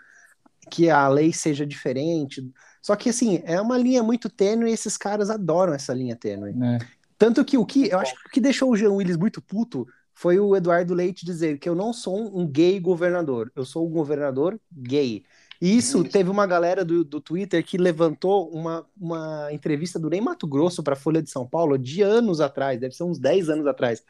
que 0.70 0.90
a 0.90 1.08
lei 1.08 1.32
seja 1.32 1.64
diferente. 1.64 2.42
Só 2.82 2.94
que, 2.94 3.08
assim, 3.08 3.42
é 3.44 3.58
uma 3.58 3.78
linha 3.78 4.02
muito 4.02 4.28
tênue 4.28 4.70
e 4.70 4.74
esses 4.74 4.98
caras 4.98 5.30
adoram 5.30 5.72
essa 5.72 5.94
linha 5.94 6.14
tênue. 6.14 6.52
né? 6.52 6.78
Tanto 7.16 7.44
que 7.44 7.56
o 7.56 7.64
que, 7.64 7.88
eu 7.88 7.98
acho 7.98 8.14
que 8.14 8.28
o 8.28 8.30
que 8.30 8.40
deixou 8.40 8.70
o 8.70 8.76
Jean 8.76 8.92
Willis 8.92 9.16
muito 9.16 9.40
puto 9.40 9.86
foi 10.20 10.38
o 10.38 10.54
Eduardo 10.54 10.92
Leite 10.92 11.24
dizer 11.24 11.58
que 11.58 11.66
eu 11.66 11.74
não 11.74 11.94
sou 11.94 12.38
um 12.38 12.46
gay 12.46 12.78
governador, 12.78 13.50
eu 13.56 13.64
sou 13.64 13.86
um 13.86 13.90
governador 13.90 14.60
gay. 14.70 15.24
E 15.58 15.74
isso, 15.78 16.04
teve 16.04 16.28
uma 16.28 16.46
galera 16.46 16.84
do, 16.84 17.02
do 17.02 17.22
Twitter 17.22 17.64
que 17.64 17.78
levantou 17.78 18.50
uma, 18.50 18.86
uma 19.00 19.48
entrevista 19.50 19.98
do 19.98 20.10
Ney 20.10 20.20
Mato 20.20 20.46
Grosso 20.46 20.82
para 20.82 20.92
a 20.92 20.96
Folha 20.96 21.22
de 21.22 21.30
São 21.30 21.48
Paulo 21.48 21.78
de 21.78 22.02
anos 22.02 22.38
atrás, 22.38 22.78
deve 22.78 22.94
ser 22.94 23.04
uns 23.04 23.18
10 23.18 23.48
anos 23.48 23.66
atrás, 23.66 24.04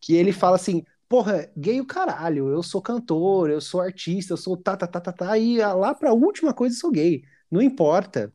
que 0.00 0.14
ele 0.14 0.30
fala 0.30 0.54
assim: 0.54 0.84
porra, 1.08 1.50
gay 1.56 1.80
o 1.80 1.86
caralho, 1.86 2.50
eu 2.50 2.62
sou 2.62 2.80
cantor, 2.80 3.50
eu 3.50 3.60
sou 3.60 3.80
artista, 3.80 4.34
eu 4.34 4.36
sou 4.36 4.56
tá, 4.56 4.76
tá, 4.76 4.86
tá, 4.86 5.00
tá, 5.00 5.12
tá, 5.12 5.36
e 5.36 5.58
lá 5.58 5.92
pra 5.92 6.12
última 6.12 6.54
coisa 6.54 6.76
eu 6.76 6.80
sou 6.80 6.92
gay. 6.92 7.24
Não 7.50 7.60
importa. 7.60 8.32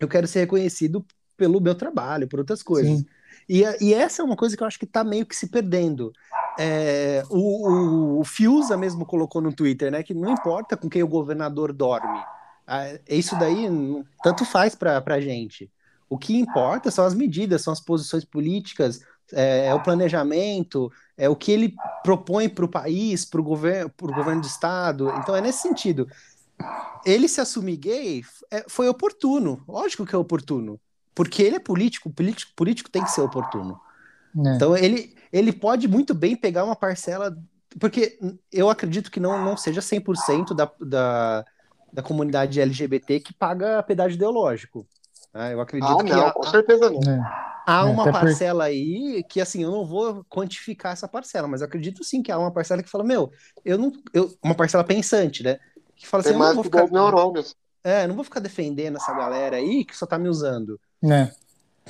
Eu 0.00 0.08
quero 0.08 0.26
ser 0.26 0.40
reconhecido 0.40 1.06
pelo 1.36 1.60
meu 1.60 1.76
trabalho, 1.76 2.26
por 2.26 2.40
outras 2.40 2.64
coisas. 2.64 3.04
E, 3.48 3.62
e, 3.80 3.94
essa 3.94 4.20
é 4.20 4.24
uma 4.24 4.36
coisa 4.36 4.56
que 4.56 4.62
eu 4.62 4.66
acho 4.66 4.78
que 4.78 4.86
tá 4.86 5.02
meio 5.02 5.24
que 5.24 5.34
se 5.34 5.48
perdendo. 5.48 6.12
É, 6.58 7.22
o, 7.30 7.68
o, 7.68 8.20
o 8.20 8.24
Fiuza 8.24 8.76
mesmo 8.76 9.06
colocou 9.06 9.40
no 9.40 9.52
Twitter, 9.52 9.90
né, 9.90 10.02
que 10.02 10.12
não 10.12 10.32
importa 10.32 10.76
com 10.76 10.88
quem 10.88 11.02
o 11.02 11.08
governador 11.08 11.72
dorme. 11.72 12.20
Isso 13.08 13.38
daí 13.38 13.66
tanto 14.22 14.44
faz 14.44 14.74
para 14.74 15.02
a 15.06 15.20
gente. 15.20 15.70
O 16.08 16.18
que 16.18 16.36
importa 16.36 16.90
são 16.90 17.04
as 17.04 17.14
medidas, 17.14 17.62
são 17.62 17.72
as 17.72 17.80
posições 17.80 18.24
políticas, 18.24 19.00
é, 19.32 19.66
é 19.66 19.74
o 19.74 19.82
planejamento, 19.82 20.90
é 21.16 21.28
o 21.28 21.36
que 21.36 21.52
ele 21.52 21.74
propõe 22.02 22.48
para 22.48 22.64
o 22.64 22.68
país, 22.68 23.24
para 23.24 23.40
o 23.40 23.44
governo, 23.44 23.90
governo 24.00 24.40
do 24.40 24.46
estado. 24.46 25.10
Então 25.18 25.36
é 25.36 25.40
nesse 25.40 25.62
sentido. 25.62 26.06
Ele 27.04 27.28
se 27.28 27.40
assumir 27.40 27.76
gay 27.76 28.22
é, 28.50 28.64
foi 28.68 28.88
oportuno, 28.88 29.62
lógico 29.68 30.04
que 30.04 30.14
é 30.14 30.18
oportuno, 30.18 30.80
porque 31.18 31.42
ele 31.42 31.56
é 31.56 31.58
político, 31.58 32.08
político, 32.08 32.52
político 32.54 32.88
tem 32.88 33.02
que 33.02 33.10
ser 33.10 33.22
oportuno. 33.22 33.80
É. 34.46 34.54
Então 34.54 34.76
ele, 34.76 35.16
ele 35.32 35.52
pode 35.52 35.88
muito 35.88 36.14
bem 36.14 36.36
pegar 36.36 36.64
uma 36.64 36.76
parcela, 36.76 37.36
porque 37.80 38.20
eu 38.52 38.70
acredito 38.70 39.10
que 39.10 39.18
não, 39.18 39.44
não 39.44 39.56
seja 39.56 39.80
100% 39.80 40.54
da, 40.54 40.70
da, 40.80 41.44
da 41.92 42.02
comunidade 42.04 42.60
LGBT 42.60 43.18
que 43.18 43.34
paga 43.34 43.82
pedágio 43.82 44.14
ideológico. 44.14 44.86
Né? 45.34 45.54
Eu 45.54 45.60
acredito 45.60 45.90
ah, 45.90 46.04
que. 46.04 46.12
Não, 46.12 46.30
com 46.30 46.44
certeza 46.44 46.88
não. 46.88 47.00
É. 47.00 47.20
Há 47.66 47.80
é, 47.80 47.90
uma 47.90 48.12
parcela 48.12 48.66
por... 48.66 48.70
aí 48.70 49.24
que, 49.28 49.40
assim, 49.40 49.64
eu 49.64 49.72
não 49.72 49.84
vou 49.84 50.24
quantificar 50.30 50.92
essa 50.92 51.08
parcela, 51.08 51.48
mas 51.48 51.62
eu 51.62 51.66
acredito 51.66 52.04
sim 52.04 52.22
que 52.22 52.30
há 52.30 52.38
uma 52.38 52.52
parcela 52.52 52.80
que 52.80 52.88
fala, 52.88 53.02
meu, 53.02 53.32
eu 53.64 53.76
não. 53.76 53.90
Eu, 54.14 54.32
uma 54.40 54.54
parcela 54.54 54.84
pensante, 54.84 55.42
né? 55.42 55.58
Que 55.96 56.06
fala 56.06 56.20
assim, 56.20 56.30
Tem 56.30 56.40
eu 56.40 56.46
não 56.46 56.54
vou 56.54 56.62
ficar. 56.62 56.88
Neurônios. 56.88 57.56
É, 57.82 58.06
não 58.06 58.14
vou 58.14 58.24
ficar 58.24 58.38
defendendo 58.38 58.98
essa 58.98 59.12
galera 59.12 59.56
aí 59.56 59.84
que 59.84 59.96
só 59.96 60.06
tá 60.06 60.16
me 60.16 60.28
usando. 60.28 60.78
É. 61.02 61.30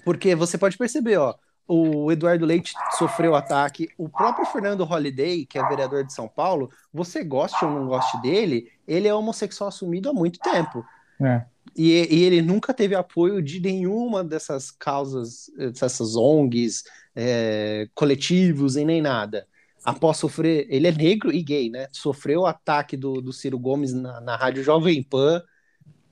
Porque 0.05 0.35
você 0.35 0.57
pode 0.57 0.77
perceber, 0.77 1.17
ó, 1.17 1.35
o 1.67 2.11
Eduardo 2.11 2.47
Leite 2.47 2.73
sofreu 2.97 3.35
ataque, 3.35 3.89
o 3.99 4.09
próprio 4.09 4.47
Fernando 4.47 4.85
Holliday, 4.85 5.45
que 5.45 5.59
é 5.59 5.69
vereador 5.69 6.05
de 6.05 6.15
São 6.15 6.27
Paulo, 6.27 6.71
você 6.93 7.23
goste 7.23 7.63
ou 7.63 7.71
não 7.71 7.87
goste 7.87 8.21
dele, 8.23 8.73
ele 8.87 9.07
é 9.07 9.15
homossexual 9.15 9.69
assumido 9.69 10.09
há 10.09 10.15
muito 10.15 10.39
tempo. 10.39 10.85
É. 11.21 11.45
E, 11.77 11.93
e, 11.93 12.25
ele 12.25 12.41
nunca 12.41 12.73
teve 12.73 12.95
apoio 12.95 13.43
de 13.43 13.61
nenhuma 13.61 14.25
dessas 14.25 14.71
causas, 14.71 15.51
dessas 15.57 16.17
ONGs, 16.17 16.85
é, 17.15 17.89
coletivos 17.95 18.77
e 18.77 18.85
nem 18.85 19.03
nada. 19.03 19.47
Após 19.85 20.17
sofrer, 20.17 20.67
ele 20.71 20.87
é 20.87 20.93
negro 20.93 21.33
e 21.33 21.43
gay, 21.43 21.71
né? 21.71 21.89
Sofreu 21.93 22.43
o 22.43 22.47
ataque 22.47 22.97
do, 22.97 23.21
do 23.21 23.33
Ciro 23.33 23.59
Gomes 23.59 23.93
na, 23.93 24.21
na 24.21 24.37
rádio 24.37 24.63
Jovem 24.63 25.03
Pan, 25.03 25.43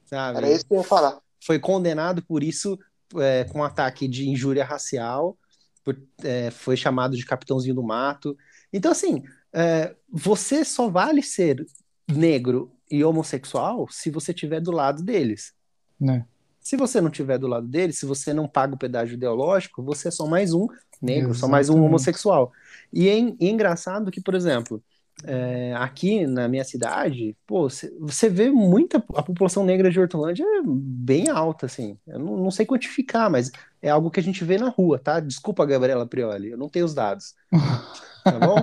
sabe? 0.04 0.38
Era 0.38 0.50
isso 0.50 0.66
que 0.66 0.74
eu 0.74 0.78
ia 0.78 0.84
falar. 0.84 1.18
Foi 1.44 1.58
condenado 1.58 2.22
por 2.22 2.42
isso, 2.42 2.78
é, 3.16 3.44
com 3.44 3.62
ataque 3.62 4.08
de 4.08 4.28
injúria 4.28 4.64
racial, 4.64 5.38
por, 5.84 5.96
é, 6.22 6.50
foi 6.50 6.76
chamado 6.76 7.16
de 7.16 7.24
capitãozinho 7.24 7.74
do 7.74 7.82
mato. 7.82 8.36
Então, 8.72 8.90
assim, 8.90 9.22
é, 9.52 9.94
você 10.10 10.64
só 10.64 10.88
vale 10.88 11.22
ser 11.22 11.64
negro 12.08 12.72
e 12.90 13.04
homossexual 13.04 13.88
se 13.90 14.10
você 14.10 14.32
estiver 14.32 14.60
do 14.60 14.70
lado 14.70 15.02
deles. 15.02 15.52
Né? 15.98 16.26
Se 16.60 16.76
você 16.76 17.00
não 17.00 17.08
estiver 17.08 17.38
do 17.38 17.46
lado 17.46 17.66
deles, 17.66 17.98
se 17.98 18.06
você 18.06 18.34
não 18.34 18.48
paga 18.48 18.74
o 18.74 18.78
pedágio 18.78 19.14
ideológico, 19.14 19.82
você 19.82 20.08
é 20.08 20.10
só 20.10 20.26
mais 20.26 20.52
um 20.52 20.66
negro, 21.00 21.30
Exatamente. 21.30 21.38
só 21.38 21.48
mais 21.48 21.68
um 21.68 21.84
homossexual. 21.84 22.52
E 22.92 23.08
é, 23.08 23.18
é 23.18 23.48
engraçado 23.48 24.10
que, 24.10 24.20
por 24.20 24.34
exemplo, 24.34 24.82
é, 25.24 25.72
aqui 25.76 26.26
na 26.26 26.46
minha 26.46 26.64
cidade, 26.64 27.34
pô, 27.46 27.68
você 28.00 28.28
vê 28.28 28.50
muita. 28.50 28.98
A 29.14 29.22
população 29.22 29.64
negra 29.64 29.90
de 29.90 29.98
Hortolândia 29.98 30.44
é 30.44 30.62
bem 30.64 31.30
alta, 31.30 31.66
assim. 31.66 31.96
Eu 32.06 32.18
não, 32.18 32.36
não, 32.36 32.50
sei 32.50 32.66
quantificar, 32.66 33.30
mas 33.30 33.50
é 33.80 33.88
algo 33.88 34.10
que 34.10 34.20
a 34.20 34.22
gente 34.22 34.44
vê 34.44 34.58
na 34.58 34.68
rua, 34.68 34.98
tá? 34.98 35.18
Desculpa, 35.20 35.64
Gabriela 35.64 36.06
Prioli, 36.06 36.50
eu 36.50 36.58
não 36.58 36.68
tenho 36.68 36.84
os 36.84 36.94
dados. 36.94 37.34
Tá 38.26 38.40
bom? 38.40 38.56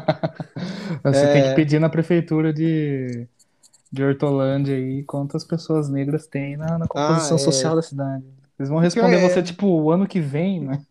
Você 1.06 1.24
é... 1.24 1.32
tem 1.32 1.44
que 1.44 1.56
pedir 1.56 1.80
na 1.80 1.88
prefeitura 1.88 2.52
de, 2.52 3.26
de 3.90 4.04
Hortolândia 4.04 4.76
aí 4.76 5.04
quantas 5.04 5.46
pessoas 5.46 5.88
negras 5.88 6.28
tem 6.28 6.58
na, 6.58 6.78
na 6.78 6.86
composição 6.86 7.38
ah, 7.38 7.40
é... 7.40 7.44
social 7.46 7.74
da 7.74 7.82
cidade. 7.82 8.26
Eles 8.60 8.70
vão 8.70 8.80
responder 8.80 9.16
é... 9.16 9.30
você, 9.30 9.42
tipo, 9.42 9.66
o 9.68 9.90
ano 9.90 10.06
que 10.06 10.20
vem, 10.20 10.60
né? 10.60 10.82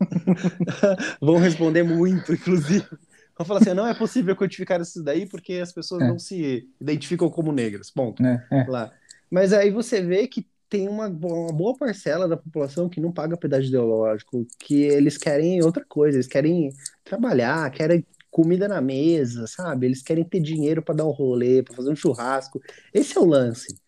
vão 1.20 1.36
responder 1.36 1.82
muito, 1.82 2.32
inclusive. 2.32 2.86
Vão 3.36 3.46
falar 3.46 3.60
assim, 3.60 3.74
não 3.74 3.86
é 3.86 3.94
possível 3.94 4.36
quantificar 4.36 4.80
isso 4.80 5.02
daí 5.02 5.26
porque 5.26 5.54
as 5.54 5.72
pessoas 5.72 6.02
é. 6.02 6.08
não 6.08 6.18
se 6.18 6.68
identificam 6.80 7.30
como 7.30 7.52
negras, 7.52 7.90
ponto. 7.90 8.24
É, 8.24 8.46
é. 8.50 8.64
Lá. 8.68 8.92
Mas 9.30 9.52
aí 9.52 9.70
você 9.70 10.02
vê 10.02 10.26
que 10.26 10.46
tem 10.68 10.88
uma, 10.88 11.06
uma, 11.06 11.52
boa 11.52 11.76
parcela 11.76 12.26
da 12.26 12.36
população 12.36 12.88
que 12.88 13.00
não 13.00 13.12
paga 13.12 13.36
pedágio 13.36 13.68
ideológico, 13.68 14.46
que 14.58 14.82
eles 14.82 15.18
querem 15.18 15.62
outra 15.62 15.84
coisa, 15.84 16.16
eles 16.16 16.26
querem 16.26 16.72
trabalhar, 17.04 17.70
querem 17.70 18.06
comida 18.30 18.66
na 18.66 18.80
mesa, 18.80 19.46
sabe? 19.46 19.86
Eles 19.86 20.02
querem 20.02 20.24
ter 20.24 20.40
dinheiro 20.40 20.82
para 20.82 20.94
dar 20.94 21.04
um 21.04 21.10
rolê, 21.10 21.62
para 21.62 21.76
fazer 21.76 21.90
um 21.90 21.96
churrasco. 21.96 22.60
Esse 22.92 23.18
é 23.18 23.20
o 23.20 23.26
lance. 23.26 23.78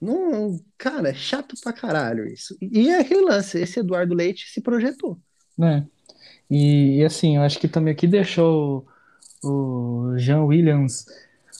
Não, 0.00 0.58
cara, 0.78 1.10
é 1.10 1.14
chato 1.14 1.54
pra 1.62 1.72
caralho 1.72 2.26
isso. 2.26 2.56
E 2.60 2.88
é 2.88 3.00
aquele 3.00 3.22
lance, 3.22 3.58
esse 3.58 3.80
Eduardo 3.80 4.14
Leite 4.14 4.50
se 4.50 4.60
projetou. 4.60 5.18
né 5.56 5.86
E, 6.54 7.00
e 7.00 7.04
assim, 7.04 7.34
eu 7.34 7.42
acho 7.42 7.58
que 7.58 7.66
também 7.66 7.92
aqui 7.92 8.06
deixou 8.06 8.86
o 9.42 10.12
Jean 10.16 10.44
Williams 10.44 11.04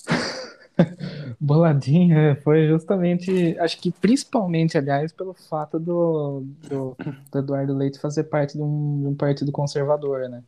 boladinho, 1.41 2.41
foi 2.45 2.69
justamente, 2.69 3.59
acho 3.59 3.81
que 3.81 3.91
principalmente, 3.91 4.79
aliás, 4.79 5.11
pelo 5.11 5.35
fato 5.35 5.81
do, 5.81 6.45
do, 6.69 6.97
do 7.33 7.39
Eduardo 7.41 7.77
Leite 7.77 7.99
fazer 7.99 8.23
parte 8.25 8.57
de 8.57 8.63
um, 8.63 9.01
de 9.01 9.09
um 9.09 9.15
partido 9.17 9.51
conservador, 9.51 10.29
né? 10.29 10.45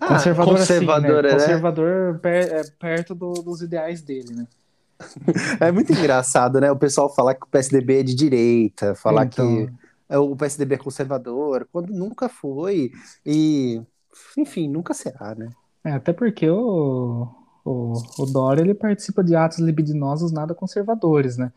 Ah, 0.00 0.06
conservador, 0.06 0.56
conservador, 0.56 1.26
assim, 1.26 1.36
né? 1.36 1.40
conservador 1.42 2.18
per, 2.18 2.52
é, 2.52 2.62
perto 2.78 3.14
do, 3.14 3.34
dos 3.34 3.60
ideais 3.60 4.00
dele, 4.00 4.32
né? 4.32 4.46
É 5.60 5.70
muito 5.70 5.92
engraçado, 5.92 6.58
né? 6.62 6.72
O 6.72 6.76
pessoal 6.76 7.14
falar 7.14 7.34
que 7.34 7.44
o 7.44 7.48
PSDB 7.48 8.00
é 8.00 8.02
de 8.04 8.14
direita, 8.14 8.94
falar 8.94 9.26
então... 9.26 9.66
que 9.66 9.89
o 10.18 10.36
PSDB 10.36 10.74
é 10.74 10.78
conservador, 10.78 11.68
quando 11.72 11.92
nunca 11.92 12.28
foi. 12.28 12.92
E, 13.24 13.80
enfim, 14.36 14.68
nunca 14.68 14.94
será, 14.94 15.34
né? 15.34 15.48
É, 15.84 15.92
até 15.92 16.12
porque 16.12 16.48
o, 16.48 17.28
o, 17.64 17.92
o 18.18 18.26
Dória 18.26 18.62
ele 18.62 18.74
participa 18.74 19.22
de 19.22 19.34
atos 19.34 19.58
libidinosos 19.58 20.32
nada 20.32 20.54
conservadores, 20.54 21.36
né? 21.36 21.52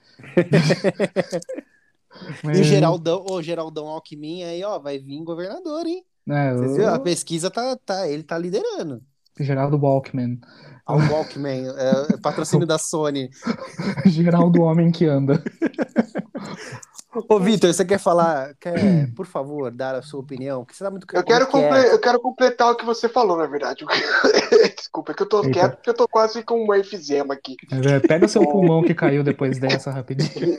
Mas... 2.44 2.58
E 2.60 2.62
o 2.62 2.64
Geraldão, 2.64 3.26
o 3.28 3.42
Geraldão 3.42 3.88
Alckmin 3.88 4.44
aí, 4.44 4.64
ó, 4.64 4.78
vai 4.78 5.00
vir 5.00 5.24
governador, 5.24 5.86
hein? 5.88 6.06
É, 6.30 6.54
Vocês? 6.54 6.88
A 6.88 7.00
pesquisa 7.00 7.50
tá, 7.50 7.76
tá, 7.84 8.08
ele 8.08 8.22
tá 8.24 8.38
liderando. 8.38 9.02
Geraldo 9.40 9.78
Walkman. 9.78 10.40
Ah, 10.86 10.96
o 10.96 11.00
Walkman, 11.00 11.70
é, 11.76 12.14
é 12.14 12.18
patrocínio 12.18 12.68
da 12.68 12.78
Sony. 12.78 13.30
Geraldo 14.06 14.62
Homem 14.62 14.92
que 14.92 15.06
anda. 15.06 15.44
Ô, 17.30 17.40
Vitor, 17.40 17.74
você 17.74 17.86
quer 17.86 18.00
falar, 18.00 18.54
quer, 18.60 19.12
por 19.16 19.26
favor, 19.26 19.72
dar 19.72 19.96
a 19.96 20.02
sua 20.02 20.20
opinião? 20.20 20.64
Porque 20.64 20.76
você 20.76 20.84
tá 20.84 20.92
muito 20.92 21.08
eu 21.14 21.24
quero, 21.24 21.48
comple 21.48 21.92
eu 21.92 22.00
quero 22.00 22.20
completar 22.20 22.72
o 22.72 22.76
que 22.76 22.86
você 22.86 23.08
falou, 23.08 23.38
na 23.38 23.46
verdade. 23.46 23.86
Desculpa, 24.76 25.12
é 25.12 25.16
que 25.16 25.24
eu 25.24 25.30
tô 25.30 25.44
Eita. 25.44 25.52
quieto 25.52 25.76
porque 25.76 25.90
eu 25.90 25.94
tô 25.94 26.08
quase 26.08 26.44
com 26.44 26.66
um 26.66 26.74
efizema 26.74 27.34
aqui. 27.34 27.56
É, 27.72 28.00
pega 28.00 28.28
seu 28.28 28.42
pulmão 28.50 28.84
que 28.84 28.94
caiu 28.94 29.24
depois 29.24 29.60
dessa 29.60 29.92
rapidinho. 29.92 30.58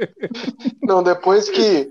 Não, 0.82 1.02
depois 1.02 1.48
que 1.48 1.90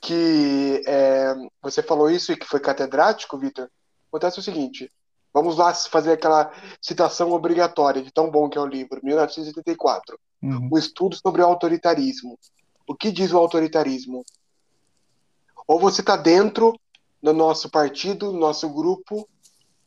que 0.00 0.82
é, 0.86 1.34
você 1.60 1.82
falou 1.82 2.08
isso 2.08 2.32
e 2.32 2.36
que 2.36 2.46
foi 2.46 2.60
catedrático, 2.60 3.36
Vitor, 3.36 3.68
acontece 4.08 4.38
o 4.38 4.42
seguinte: 4.42 4.90
vamos 5.34 5.56
lá 5.56 5.74
fazer 5.74 6.12
aquela 6.12 6.52
citação 6.80 7.32
obrigatória 7.32 8.02
de 8.02 8.12
tão 8.12 8.30
bom 8.30 8.48
que 8.48 8.56
é 8.56 8.60
o 8.60 8.66
livro, 8.66 9.00
1984. 9.02 10.18
Uhum. 10.42 10.68
O 10.70 10.78
estudo 10.78 11.16
sobre 11.16 11.42
o 11.42 11.46
autoritarismo. 11.46 12.38
O 12.90 12.94
que 12.96 13.12
diz 13.12 13.30
o 13.30 13.38
autoritarismo? 13.38 14.24
Ou 15.64 15.78
você 15.78 16.00
está 16.00 16.16
dentro 16.16 16.76
do 17.22 17.32
nosso 17.32 17.70
partido, 17.70 18.32
do 18.32 18.36
nosso 18.36 18.68
grupo, 18.68 19.28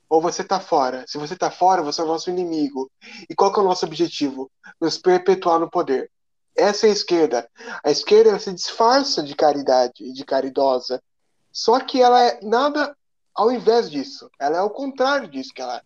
ou 0.08 0.22
você 0.22 0.42
está 0.42 0.58
fora. 0.58 1.04
Se 1.06 1.18
você 1.18 1.34
está 1.34 1.52
fora, 1.52 1.82
você 1.82 2.00
é 2.00 2.04
o 2.06 2.08
nosso 2.08 2.30
inimigo. 2.30 2.90
E 3.30 3.36
qual 3.36 3.54
é 3.54 3.60
o 3.60 3.64
nosso 3.64 3.86
objetivo? 3.86 4.50
Nos 4.80 4.98
perpetuar 4.98 5.60
no 5.60 5.70
poder. 5.70 6.10
Essa 6.56 6.88
é 6.88 6.92
a 6.92 6.94
esquerda. 6.94 7.50
A 7.84 7.92
esquerda 7.92 8.40
se 8.40 8.54
disfarça 8.54 9.22
de 9.22 9.36
caridade, 9.36 10.14
de 10.14 10.24
caridosa. 10.24 11.04
Só 11.52 11.82
que 11.82 12.02
ela 12.02 12.24
é 12.24 12.40
nada 12.42 12.96
ao 13.36 13.52
invés 13.52 13.92
disso. 13.92 14.32
Ela 14.40 14.60
é 14.60 14.62
o 14.62 14.70
contrário 14.70 15.28
disso 15.28 15.54
que 15.54 15.62
ela 15.62 15.84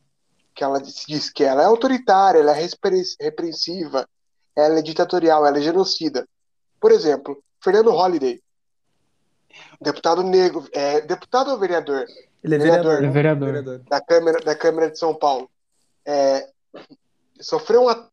que 0.54 0.64
ela 0.64 0.80
diz 0.80 1.32
que 1.32 1.44
ela 1.44 1.64
é 1.64 1.66
autoritária, 1.66 2.40
ela 2.40 2.56
é 2.56 2.68
repreensiva, 3.20 4.08
ela 4.56 4.78
é 4.78 4.82
ditatorial, 4.84 5.48
ela 5.48 5.58
é 5.58 5.62
genocida. 5.62 6.28
Por 6.80 6.92
exemplo, 6.92 7.42
Fernando 7.62 7.92
Holliday, 7.92 8.42
deputado 9.82 10.24
negro, 10.24 10.68
é, 10.72 11.02
deputado 11.02 11.52
ou 11.52 11.58
vereador? 11.58 12.06
Ele 12.44 12.56
é 12.56 12.58
vereador. 12.58 12.96
Vereador, 12.96 13.12
vereador. 13.12 13.48
vereador. 13.48 13.80
Da, 13.90 14.02
Câmara, 14.02 14.40
da 14.40 14.56
Câmara 14.56 14.92
de 14.92 15.00
São 15.00 15.14
Paulo. 15.14 15.50
É, 16.06 16.48
sofreu 17.40 17.84
um 17.84 17.90
ataque 17.90 18.12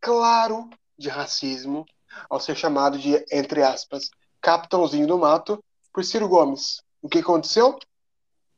claro 0.00 0.68
de 0.98 1.08
racismo 1.08 1.86
ao 2.28 2.40
ser 2.40 2.56
chamado 2.56 2.98
de, 2.98 3.24
entre 3.30 3.62
aspas, 3.62 4.10
capitãozinho 4.40 5.06
do 5.06 5.18
mato 5.18 5.62
por 5.92 6.04
Ciro 6.04 6.28
Gomes. 6.28 6.82
O 7.02 7.08
que 7.08 7.18
aconteceu? 7.18 7.78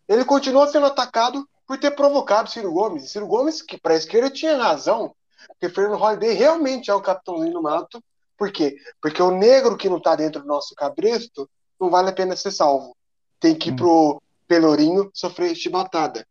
Ele 0.09 0.25
continuou 0.25 0.67
sendo 0.67 0.87
atacado 0.87 1.47
por 1.67 1.79
ter 1.79 1.93
provocado 1.93 2.51
Ciro 2.51 2.73
Gomes. 2.73 3.11
Ciro 3.11 3.27
Gomes, 3.27 3.63
que 3.63 3.79
para 3.79 3.95
a 3.95 3.97
esquerda 3.97 4.31
tinha 4.31 4.57
razão, 4.57 5.15
porque 5.49 5.69
Fernando 5.69 5.99
Holliday 5.99 6.33
realmente 6.33 6.91
é 6.91 6.95
o 6.95 7.01
capitãozinho 7.01 7.53
do 7.53 7.63
mato. 7.63 8.03
Por 8.43 8.51
quê? 8.51 8.77
Porque 9.01 9.23
o 9.23 9.31
negro 9.31 9.77
que 9.77 9.89
não 9.89 9.99
está 9.99 10.17
dentro 10.17 10.43
do 10.43 10.49
nosso 10.49 10.75
cabresto 10.75 11.49
não 11.81 11.89
vale 11.89 12.09
a 12.09 12.13
pena 12.13 12.35
ser 12.35 12.51
salvo. 12.51 12.97
Tem 13.39 13.55
que 13.55 13.69
ir 13.69 13.73
hum. 13.75 13.77
pro 13.77 14.23
Pelourinho 14.49 15.13
sofrer 15.15 15.55
chibatada. 15.55 16.27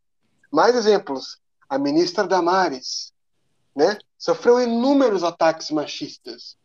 Mais 0.51 0.75
exemplos. 0.75 1.39
A 1.69 1.79
ministra 1.79 2.27
Damares, 2.27 3.13
né? 3.73 3.97
Sofreu 4.17 4.59
inúmeros 4.61 5.23
ataques 5.23 5.71
machistas. 5.71 6.57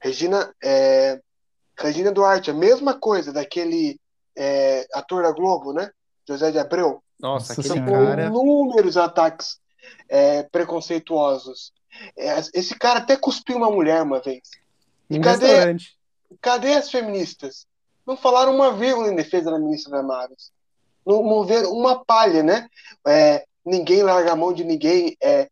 Regina, 0.00 0.54
é, 0.62 1.20
Regina 1.76 2.12
Duarte, 2.12 2.52
a 2.52 2.54
mesma 2.54 2.94
coisa 2.94 3.32
daquele 3.32 3.98
é, 4.36 4.86
ator 4.94 5.24
da 5.24 5.32
Globo, 5.32 5.72
né? 5.72 5.90
José 6.24 6.52
de 6.52 6.58
Abreu. 6.60 7.02
Nossa, 7.18 7.52
aquele 7.52 7.66
Sofreu 7.66 8.06
cara... 8.06 8.26
inúmeros 8.26 8.96
ataques 8.96 9.58
é, 10.08 10.44
preconceituosos. 10.44 11.72
É, 12.16 12.38
esse 12.54 12.78
cara 12.78 13.00
até 13.00 13.16
cuspiu 13.16 13.56
uma 13.56 13.72
mulher 13.72 14.02
uma 14.02 14.20
vez. 14.20 14.42
E 15.10 15.18
cadê, 15.20 15.76
cadê 16.40 16.74
as 16.74 16.90
feministas? 16.90 17.66
Não 18.06 18.16
falaram 18.16 18.54
uma 18.54 18.72
vírgula 18.72 19.08
em 19.08 19.16
defesa 19.16 19.50
da 19.50 19.58
ministra 19.58 19.98
Damares. 19.98 20.50
Não 21.04 21.22
moveram 21.22 21.72
uma 21.72 22.04
palha, 22.04 22.42
né? 22.42 22.68
É, 23.06 23.44
ninguém 23.64 24.02
larga 24.02 24.32
a 24.32 24.36
mão 24.36 24.52
de 24.52 24.64
ninguém. 24.64 25.16
É, 25.22 25.48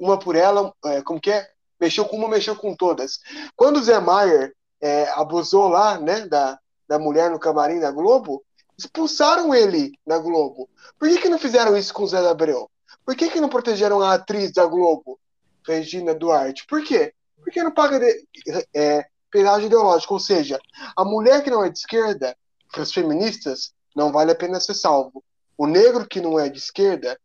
uma 0.00 0.18
por 0.18 0.36
ela, 0.36 0.72
é, 0.84 1.02
como 1.02 1.20
que 1.20 1.30
é? 1.30 1.48
Mexeu 1.78 2.04
com 2.06 2.16
uma, 2.16 2.28
mexeu 2.28 2.56
com 2.56 2.74
todas. 2.74 3.18
Quando 3.54 3.76
o 3.76 3.82
Zé 3.82 3.98
Maier 4.00 4.54
é, 4.80 5.08
abusou 5.10 5.68
lá, 5.68 5.98
né, 5.98 6.26
da, 6.26 6.58
da 6.88 6.98
mulher 6.98 7.30
no 7.30 7.38
camarim 7.38 7.80
da 7.80 7.90
Globo, 7.90 8.42
expulsaram 8.78 9.54
ele 9.54 9.92
da 10.06 10.18
Globo. 10.18 10.68
Por 10.98 11.08
que, 11.08 11.18
que 11.18 11.28
não 11.28 11.38
fizeram 11.38 11.76
isso 11.76 11.92
com 11.92 12.04
o 12.04 12.06
Zé 12.06 12.18
Abreu? 12.26 12.70
Por 13.04 13.14
que, 13.14 13.28
que 13.28 13.40
não 13.40 13.48
protegeram 13.48 14.00
a 14.00 14.14
atriz 14.14 14.52
da 14.52 14.66
Globo, 14.66 15.18
Regina 15.66 16.14
Duarte? 16.14 16.66
Por 16.66 16.82
quê? 16.82 17.12
Porque 17.46 17.62
não 17.62 17.70
paga 17.70 18.00
de, 18.00 18.26
é, 18.74 19.06
pedágio 19.30 19.66
ideológico. 19.66 20.14
Ou 20.14 20.18
seja, 20.18 20.58
a 20.96 21.04
mulher 21.04 21.44
que 21.44 21.50
não 21.50 21.64
é 21.64 21.70
de 21.70 21.78
esquerda, 21.78 22.36
para 22.72 22.82
as 22.82 22.92
feministas, 22.92 23.72
não 23.94 24.10
vale 24.10 24.32
a 24.32 24.34
pena 24.34 24.58
ser 24.58 24.74
salvo. 24.74 25.22
O 25.56 25.64
negro 25.64 26.08
que 26.08 26.20
não 26.20 26.40
é 26.40 26.48
de 26.48 26.58
esquerda, 26.58 27.16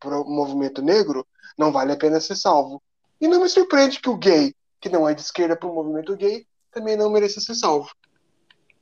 para 0.00 0.20
o 0.20 0.28
movimento 0.28 0.82
negro, 0.82 1.24
não 1.56 1.70
vale 1.70 1.92
a 1.92 1.96
pena 1.96 2.20
ser 2.20 2.34
salvo. 2.34 2.82
E 3.20 3.28
não 3.28 3.40
me 3.40 3.48
surpreende 3.48 4.00
que 4.00 4.10
o 4.10 4.16
gay, 4.16 4.52
que 4.80 4.88
não 4.88 5.08
é 5.08 5.14
de 5.14 5.20
esquerda 5.20 5.54
para 5.54 5.68
o 5.68 5.74
movimento 5.74 6.16
gay, 6.16 6.44
também 6.72 6.96
não 6.96 7.08
mereça 7.08 7.40
ser 7.40 7.54
salvo. 7.54 7.88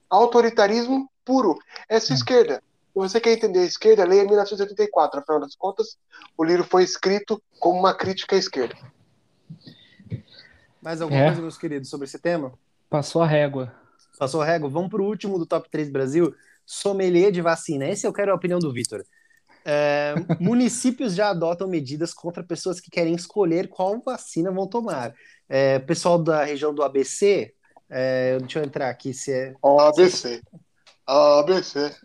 Autoritarismo 0.08 1.10
puro. 1.26 1.58
Essa 1.90 2.14
hum. 2.14 2.16
esquerda. 2.16 2.62
Se 2.94 2.98
você 2.98 3.20
quer 3.20 3.32
entender 3.32 3.58
a 3.58 3.64
esquerda, 3.64 4.06
leia 4.06 4.24
1984. 4.24 5.20
Afinal 5.20 5.40
das 5.40 5.54
contas, 5.54 5.98
o 6.38 6.42
livro 6.42 6.64
foi 6.64 6.84
escrito 6.84 7.38
como 7.60 7.78
uma 7.78 7.92
crítica 7.92 8.34
à 8.34 8.38
esquerda. 8.38 8.94
Mais 10.85 11.01
alguma 11.01 11.18
é. 11.18 11.26
coisa, 11.28 11.41
meus 11.41 11.57
queridos, 11.57 11.89
sobre 11.89 12.05
esse 12.05 12.18
tema? 12.18 12.53
Passou 12.91 13.22
a 13.22 13.26
régua. 13.26 13.72
Passou 14.18 14.43
a 14.43 14.45
régua. 14.45 14.68
Vamos 14.68 14.91
para 14.91 15.01
o 15.01 15.07
último 15.07 15.39
do 15.39 15.47
Top 15.47 15.66
3 15.70 15.89
Brasil. 15.89 16.35
Sommelier 16.66 17.32
de 17.32 17.41
vacina. 17.41 17.89
Esse 17.89 18.07
eu 18.07 18.12
quero 18.12 18.30
a 18.30 18.35
opinião 18.35 18.59
do 18.59 18.70
Vitor. 18.70 19.03
É, 19.64 20.14
municípios 20.39 21.14
já 21.14 21.30
adotam 21.30 21.66
medidas 21.66 22.12
contra 22.12 22.45
pessoas 22.45 22.80
que 22.80 22.91
querem 22.91 23.14
escolher 23.14 23.68
qual 23.68 23.99
vacina 24.03 24.53
vão 24.53 24.66
tomar. 24.66 25.14
É, 25.49 25.78
pessoal 25.78 26.22
da 26.22 26.45
região 26.45 26.74
do 26.74 26.82
ABC, 26.82 27.55
é, 27.89 28.37
deixa 28.41 28.59
eu 28.59 28.64
entrar 28.64 28.91
aqui 28.91 29.14
se 29.14 29.32
é. 29.32 29.55
ABC. 29.64 30.43
ABC. 31.07 31.97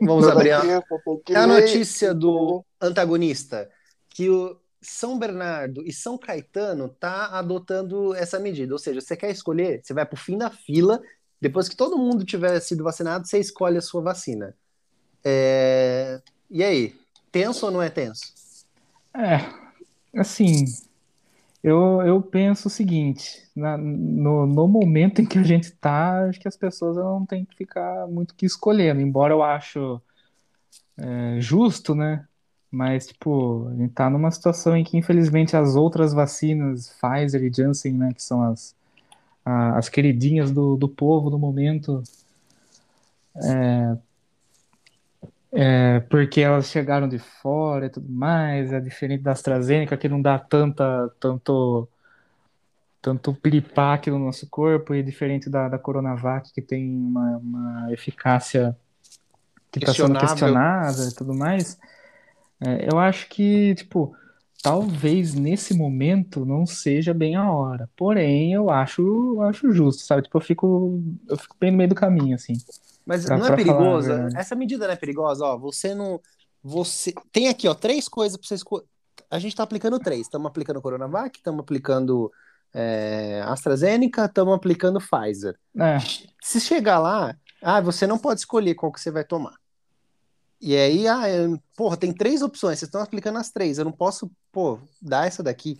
Vamos 0.00 0.26
abrir 0.26 0.50
a, 0.50 0.82
é 1.30 1.36
a 1.36 1.46
notícia 1.46 2.12
do 2.12 2.64
antagonista 2.80 3.70
que 4.08 4.28
o 4.28 4.56
São 4.86 5.18
Bernardo 5.18 5.82
e 5.86 5.92
São 5.92 6.16
Caetano 6.18 6.88
tá 6.88 7.26
adotando 7.38 8.14
essa 8.14 8.38
medida. 8.38 8.72
Ou 8.72 8.78
seja, 8.78 9.00
você 9.00 9.16
quer 9.16 9.30
escolher, 9.30 9.80
você 9.82 9.92
vai 9.92 10.04
para 10.04 10.14
o 10.14 10.18
fim 10.18 10.38
da 10.38 10.50
fila. 10.50 11.00
Depois 11.40 11.68
que 11.68 11.76
todo 11.76 11.98
mundo 11.98 12.24
tiver 12.24 12.58
sido 12.60 12.84
vacinado, 12.84 13.26
você 13.26 13.38
escolhe 13.38 13.78
a 13.78 13.82
sua 13.82 14.02
vacina. 14.02 14.54
É, 15.24 16.20
e 16.50 16.62
aí, 16.62 16.94
tenso 17.32 17.66
ou 17.66 17.72
não 17.72 17.82
é 17.82 17.88
tenso? 17.88 18.32
É, 19.16 20.18
assim, 20.18 20.64
eu, 21.62 22.02
eu 22.02 22.20
penso 22.20 22.68
o 22.68 22.70
seguinte, 22.70 23.48
na, 23.56 23.78
no, 23.78 24.46
no 24.46 24.68
momento 24.68 25.22
em 25.22 25.24
que 25.24 25.38
a 25.38 25.42
gente 25.42 25.64
está, 25.64 26.28
acho 26.28 26.38
que 26.38 26.48
as 26.48 26.56
pessoas 26.56 26.96
não 26.96 27.24
têm 27.24 27.44
que 27.44 27.56
ficar 27.56 28.06
muito 28.06 28.34
que 28.34 28.44
escolhendo, 28.44 29.00
embora 29.00 29.32
eu 29.32 29.42
acho 29.42 30.00
é, 30.98 31.40
justo, 31.40 31.94
né? 31.94 32.26
Mas, 32.74 33.06
tipo, 33.06 33.68
a 33.68 33.74
gente 33.76 33.92
tá 33.92 34.10
numa 34.10 34.32
situação 34.32 34.76
em 34.76 34.82
que, 34.82 34.96
infelizmente, 34.96 35.56
as 35.56 35.76
outras 35.76 36.12
vacinas, 36.12 36.92
Pfizer 37.00 37.44
e 37.44 37.52
Janssen, 37.52 37.92
né, 37.92 38.12
que 38.12 38.20
são 38.20 38.42
as, 38.42 38.74
a, 39.44 39.78
as 39.78 39.88
queridinhas 39.88 40.50
do, 40.50 40.76
do 40.76 40.88
povo 40.88 41.30
no 41.30 41.38
momento, 41.38 42.02
é, 43.36 43.96
é, 45.52 46.00
porque 46.00 46.40
elas 46.40 46.66
chegaram 46.66 47.06
de 47.06 47.20
fora 47.20 47.86
e 47.86 47.90
tudo 47.90 48.10
mais, 48.10 48.72
é 48.72 48.80
diferente 48.80 49.22
da 49.22 49.30
AstraZeneca, 49.30 49.96
que 49.96 50.08
não 50.08 50.20
dá 50.20 50.36
tanta, 50.36 51.08
tanto, 51.20 51.88
tanto 53.00 53.32
piripaque 53.34 54.10
no 54.10 54.18
nosso 54.18 54.48
corpo, 54.48 54.96
e 54.96 55.02
diferente 55.02 55.48
da, 55.48 55.68
da 55.68 55.78
Coronavac, 55.78 56.52
que 56.52 56.60
tem 56.60 56.90
uma, 56.92 57.36
uma 57.36 57.92
eficácia 57.92 58.76
que 59.70 59.78
está 59.78 59.94
sendo 59.94 60.18
questionada 60.18 61.04
e 61.08 61.14
tudo 61.14 61.32
mais. 61.32 61.78
É, 62.60 62.88
eu 62.90 62.98
acho 62.98 63.28
que, 63.28 63.74
tipo, 63.74 64.14
talvez 64.62 65.34
nesse 65.34 65.74
momento 65.74 66.46
não 66.46 66.64
seja 66.64 67.12
bem 67.12 67.36
a 67.36 67.50
hora. 67.50 67.88
Porém, 67.96 68.52
eu 68.52 68.70
acho, 68.70 69.02
eu 69.02 69.42
acho 69.42 69.72
justo, 69.72 70.02
sabe? 70.02 70.22
Tipo, 70.22 70.38
eu 70.38 70.42
fico, 70.42 71.02
eu 71.28 71.36
fico 71.36 71.56
bem 71.60 71.70
no 71.70 71.76
meio 71.76 71.90
do 71.90 71.94
caminho, 71.94 72.34
assim. 72.34 72.54
Mas 73.04 73.24
pra, 73.26 73.36
não 73.36 73.46
é 73.46 73.56
perigosa? 73.56 74.28
Essa 74.34 74.54
medida 74.54 74.86
não 74.86 74.94
é 74.94 74.96
perigosa? 74.96 75.44
Ó, 75.44 75.58
você 75.58 75.94
não. 75.94 76.20
Você 76.62 77.12
tem 77.30 77.48
aqui, 77.48 77.68
ó, 77.68 77.74
três 77.74 78.08
coisas 78.08 78.38
para 78.38 78.48
você 78.48 78.54
escolher. 78.54 78.86
A 79.30 79.38
gente 79.38 79.52
está 79.52 79.62
aplicando 79.62 79.98
três. 79.98 80.22
Estamos 80.22 80.46
aplicando 80.46 80.80
Coronavac, 80.80 81.36
estamos 81.36 81.60
aplicando 81.60 82.32
é, 82.72 83.42
AstraZeneca, 83.46 84.24
estamos 84.24 84.54
aplicando 84.54 84.98
Pfizer. 84.98 85.58
É. 85.78 85.98
Se 86.42 86.58
chegar 86.58 86.98
lá, 86.98 87.36
ah, 87.62 87.80
você 87.80 88.06
não 88.06 88.18
pode 88.18 88.40
escolher 88.40 88.74
qual 88.74 88.90
que 88.90 89.00
você 89.00 89.10
vai 89.10 89.24
tomar. 89.24 89.54
E 90.64 90.74
aí, 90.74 91.06
ah, 91.06 91.28
eu, 91.28 91.60
porra, 91.76 91.94
tem 91.94 92.10
três 92.10 92.40
opções, 92.40 92.78
vocês 92.78 92.88
estão 92.88 93.02
aplicando 93.02 93.38
as 93.38 93.50
três, 93.50 93.76
eu 93.76 93.84
não 93.84 93.92
posso, 93.92 94.30
pô, 94.50 94.78
dar 95.00 95.26
essa 95.26 95.42
daqui. 95.42 95.78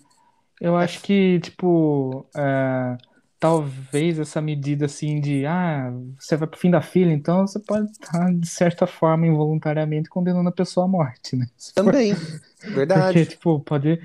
Eu 0.60 0.76
acho 0.76 1.00
que, 1.00 1.40
tipo, 1.40 2.26
é, 2.36 2.98
talvez 3.40 4.18
essa 4.18 4.42
medida 4.42 4.84
assim 4.84 5.20
de 5.22 5.46
ah, 5.46 5.90
você 6.18 6.36
vai 6.36 6.46
pro 6.46 6.60
fim 6.60 6.70
da 6.70 6.82
fila, 6.82 7.12
então 7.12 7.46
você 7.46 7.58
pode 7.58 7.90
estar, 7.92 8.30
de 8.34 8.46
certa 8.46 8.86
forma, 8.86 9.26
involuntariamente 9.26 10.10
condenando 10.10 10.50
a 10.50 10.52
pessoa 10.52 10.84
à 10.84 10.88
morte, 10.88 11.34
né? 11.34 11.46
Também, 11.74 12.14
verdade. 12.62 13.04
Porque, 13.04 13.26
tipo, 13.26 13.60
pode. 13.60 14.00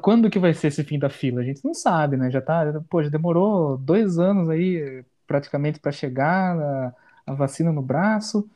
Quando 0.00 0.30
que 0.30 0.38
vai 0.38 0.54
ser 0.54 0.68
esse 0.68 0.84
fim 0.84 0.98
da 0.98 1.10
fila? 1.10 1.40
A 1.40 1.44
gente 1.44 1.64
não 1.64 1.74
sabe, 1.74 2.16
né? 2.16 2.30
Já 2.30 2.40
tá, 2.40 2.80
pô, 2.88 3.02
já 3.02 3.08
demorou 3.08 3.76
dois 3.76 4.16
anos 4.16 4.48
aí 4.48 5.04
praticamente 5.26 5.80
para 5.80 5.90
chegar 5.90 6.56
a, 6.56 6.94
a, 7.26 7.34
vacina 7.34 7.72
no 7.72 7.82
braço. 7.82 8.48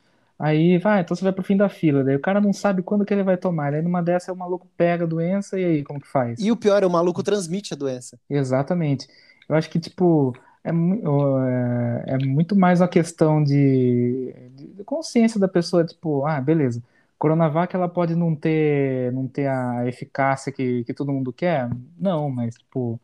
Aí 0.43 0.77
vai, 0.77 0.99
então 0.99 1.15
você 1.15 1.23
vai 1.23 1.31
pro 1.31 1.41
fim 1.41 1.55
da 1.55 1.69
fila. 1.69 2.03
Daí 2.03 2.17
o 2.17 2.19
cara 2.19 2.41
não 2.41 2.51
sabe 2.51 2.83
quando 2.83 3.05
que 3.05 3.13
ele 3.13 3.23
vai 3.23 3.37
tomar. 3.37 3.73
Aí 3.73 3.81
numa 3.81 4.03
dessa 4.03 4.33
o 4.33 4.35
maluco 4.35 4.67
pega 4.75 5.05
a 5.05 5.07
doença 5.07 5.57
e 5.57 5.63
aí 5.63 5.83
como 5.85 6.01
que 6.01 6.07
faz? 6.07 6.37
E 6.37 6.51
o 6.51 6.57
pior 6.57 6.83
é 6.83 6.85
o 6.85 6.89
maluco 6.89 7.23
transmite 7.23 7.73
a 7.73 7.77
doença. 7.77 8.19
Exatamente. 8.29 9.07
Eu 9.47 9.55
acho 9.55 9.69
que, 9.69 9.79
tipo, 9.79 10.35
é, 10.61 10.69
é, 10.69 12.15
é 12.15 12.17
muito 12.25 12.57
mais 12.57 12.81
uma 12.81 12.89
questão 12.89 13.41
de, 13.41 14.35
de, 14.53 14.83
consciência 14.83 15.39
da 15.39 15.47
pessoa, 15.47 15.85
tipo, 15.85 16.25
ah, 16.25 16.41
beleza. 16.41 16.83
Coronavac 17.17 17.73
ela 17.73 17.87
pode 17.87 18.13
não 18.13 18.35
ter, 18.35 19.13
não 19.13 19.29
ter 19.29 19.47
a 19.47 19.87
eficácia 19.87 20.51
que, 20.51 20.83
que 20.83 20.93
todo 20.93 21.13
mundo 21.13 21.31
quer? 21.31 21.69
Não, 21.97 22.29
mas, 22.29 22.55
tipo, 22.55 22.99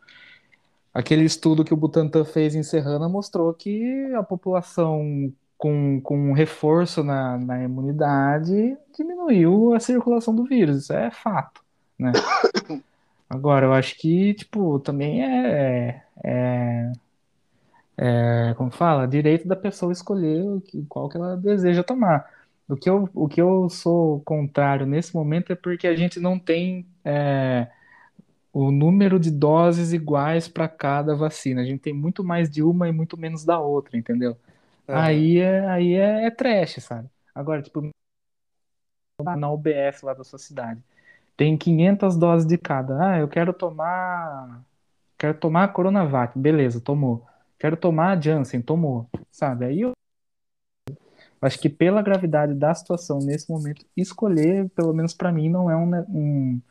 aquele 0.94 1.24
estudo 1.24 1.64
que 1.64 1.74
o 1.74 1.78
Butantan 1.78 2.26
fez 2.26 2.54
em 2.54 2.64
Serrana 2.64 3.08
mostrou 3.08 3.54
que 3.54 4.14
a 4.14 4.24
população 4.24 5.32
com, 5.60 6.00
com 6.00 6.18
um 6.30 6.34
reforço 6.34 7.04
na, 7.04 7.38
na 7.38 7.62
imunidade, 7.62 8.78
diminuiu 8.98 9.74
a 9.74 9.80
circulação 9.82 10.34
do 10.34 10.46
vírus. 10.46 10.84
Isso 10.84 10.94
é 10.94 11.12
fato, 11.12 11.62
né? 12.00 12.14
Agora, 13.30 13.66
eu 13.66 13.74
acho 13.74 13.98
que, 13.98 14.34
tipo, 14.34 14.80
também 14.80 15.22
é, 15.22 16.02
é, 16.24 16.92
é 17.98 18.54
como 18.56 18.72
fala, 18.72 19.06
direito 19.06 19.48
da 19.50 19.56
pessoa 19.56 19.92
escolher 19.92 20.42
o 20.50 20.62
que, 20.62 20.84
qual 20.86 21.10
que 21.10 21.18
ela 21.18 21.36
deseja 21.36 21.84
tomar. 21.84 22.26
O 22.68 22.78
que 22.78 22.90
eu, 22.90 23.10
o 23.14 23.28
que 23.28 23.42
eu 23.42 23.70
sou 23.70 24.22
contrário 24.22 24.86
nesse 24.86 25.14
momento 25.14 25.52
é 25.52 25.56
porque 25.56 25.88
a 25.88 25.96
gente 25.96 26.22
não 26.22 26.40
tem 26.40 26.88
é, 27.04 27.68
o 28.54 28.72
número 28.72 29.20
de 29.20 29.30
doses 29.30 29.92
iguais 29.92 30.48
para 30.48 30.70
cada 30.70 31.16
vacina. 31.16 31.62
A 31.62 31.66
gente 31.66 31.82
tem 31.82 31.94
muito 31.94 32.24
mais 32.24 32.50
de 32.50 32.64
uma 32.64 32.88
e 32.88 32.94
muito 32.94 33.18
menos 33.18 33.44
da 33.44 33.60
outra, 33.60 33.98
entendeu? 33.98 34.38
Aí 34.92 35.38
é, 35.38 35.70
aí 35.70 35.94
é, 35.94 36.26
é 36.26 36.32
trash, 36.32 36.76
sabe? 36.84 37.10
Agora, 37.34 37.62
tipo, 37.62 37.90
na 39.24 39.52
UBS 39.52 40.02
lá 40.04 40.14
da 40.14 40.24
sua 40.24 40.40
cidade, 40.40 40.82
tem 41.38 41.58
500 41.58 42.18
doses 42.18 42.48
de 42.48 42.58
cada. 42.58 43.12
Ah, 43.12 43.20
eu 43.20 43.28
quero 43.28 43.54
tomar. 43.54 44.64
Quero 45.18 45.38
tomar 45.38 45.66
a 45.66 45.68
Coronavac. 45.68 46.38
Beleza, 46.38 46.82
tomou. 46.82 47.26
Quero 47.58 47.78
tomar 47.78 48.18
a 48.18 48.22
Janssen. 48.22 48.62
Tomou. 48.62 49.10
Sabe? 49.32 49.66
Aí 49.66 49.82
eu 49.82 49.92
acho 51.42 51.60
que 51.60 51.70
pela 51.70 52.02
gravidade 52.02 52.54
da 52.54 52.74
situação 52.74 53.20
nesse 53.20 53.50
momento, 53.50 53.86
escolher, 53.96 54.70
pelo 54.72 54.94
menos 54.94 55.14
para 55.14 55.32
mim, 55.32 55.50
não 55.50 55.70
é 55.70 55.76
um, 55.78 55.96
um 56.10 56.62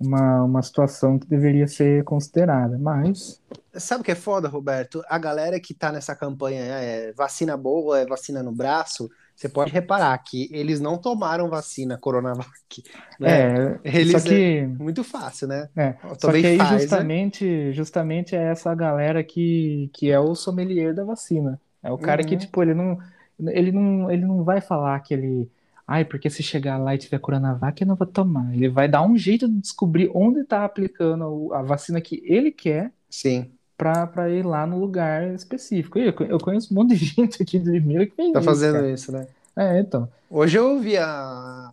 uma, 0.00 0.44
uma 0.44 0.62
situação 0.62 1.18
que 1.18 1.26
deveria 1.26 1.68
ser 1.68 2.02
considerada, 2.04 2.78
mas... 2.78 3.40
Sabe 3.74 4.00
o 4.00 4.04
que 4.04 4.10
é 4.10 4.16
foda, 4.16 4.48
Roberto? 4.48 5.02
A 5.08 5.18
galera 5.18 5.60
que 5.60 5.74
tá 5.74 5.92
nessa 5.92 6.16
campanha 6.16 6.62
é 6.62 7.12
vacina 7.12 7.56
boa, 7.56 8.00
é 8.00 8.06
vacina 8.06 8.42
no 8.42 8.50
braço, 8.50 9.10
você 9.36 9.48
pode 9.48 9.72
reparar 9.72 10.16
que 10.18 10.50
eles 10.52 10.80
não 10.80 10.98
tomaram 10.98 11.48
vacina 11.48 11.96
Coronavac. 11.96 12.82
Né? 13.18 13.30
É, 13.30 13.80
eles 13.84 14.12
só 14.12 14.28
que... 14.28 14.58
É 14.58 14.66
muito 14.66 15.04
fácil, 15.04 15.48
né? 15.48 15.68
É, 15.76 15.94
só 16.18 16.30
que 16.30 16.46
aí 16.46 16.58
justamente, 16.58 17.72
justamente 17.72 18.36
é 18.36 18.50
essa 18.50 18.74
galera 18.74 19.22
que, 19.22 19.90
que 19.94 20.10
é 20.10 20.18
o 20.18 20.34
sommelier 20.34 20.94
da 20.94 21.04
vacina. 21.04 21.60
É 21.82 21.90
o 21.90 21.96
cara 21.96 22.22
uhum. 22.22 22.28
que, 22.28 22.36
tipo, 22.36 22.62
ele 22.62 22.74
não, 22.74 22.98
ele, 23.38 23.72
não, 23.72 24.10
ele 24.10 24.26
não 24.26 24.44
vai 24.44 24.60
falar 24.60 25.00
que 25.00 25.14
ele 25.14 25.50
Ai, 25.90 26.04
porque 26.04 26.30
se 26.30 26.40
chegar 26.40 26.78
lá 26.78 26.94
e 26.94 26.98
tiver 26.98 27.18
Coronavac, 27.18 27.82
eu 27.82 27.88
não 27.88 27.96
vou 27.96 28.06
tomar. 28.06 28.54
Ele 28.54 28.68
vai 28.68 28.86
dar 28.86 29.02
um 29.02 29.18
jeito 29.18 29.48
de 29.48 29.54
descobrir 29.60 30.08
onde 30.14 30.38
está 30.38 30.64
aplicando 30.64 31.52
a 31.52 31.62
vacina 31.62 32.00
que 32.00 32.22
ele 32.24 32.52
quer. 32.52 32.92
Sim. 33.10 33.50
Para 33.76 34.30
ir 34.30 34.46
lá 34.46 34.64
no 34.68 34.78
lugar 34.78 35.34
específico. 35.34 35.98
Eu, 35.98 36.14
eu 36.28 36.38
conheço 36.38 36.72
um 36.72 36.76
monte 36.76 36.94
de 36.94 37.04
gente 37.04 37.42
aqui 37.42 37.58
de 37.58 37.68
Limeira 37.68 38.06
que 38.06 38.14
fez 38.14 38.32
tá 38.32 38.38
isso. 38.38 38.48
fazendo 38.48 38.74
cara. 38.74 38.90
isso, 38.92 39.10
né? 39.10 39.26
É, 39.56 39.80
então. 39.80 40.08
Hoje 40.30 40.58
eu 40.58 40.74
ouvi 40.74 40.96
a, 40.96 41.72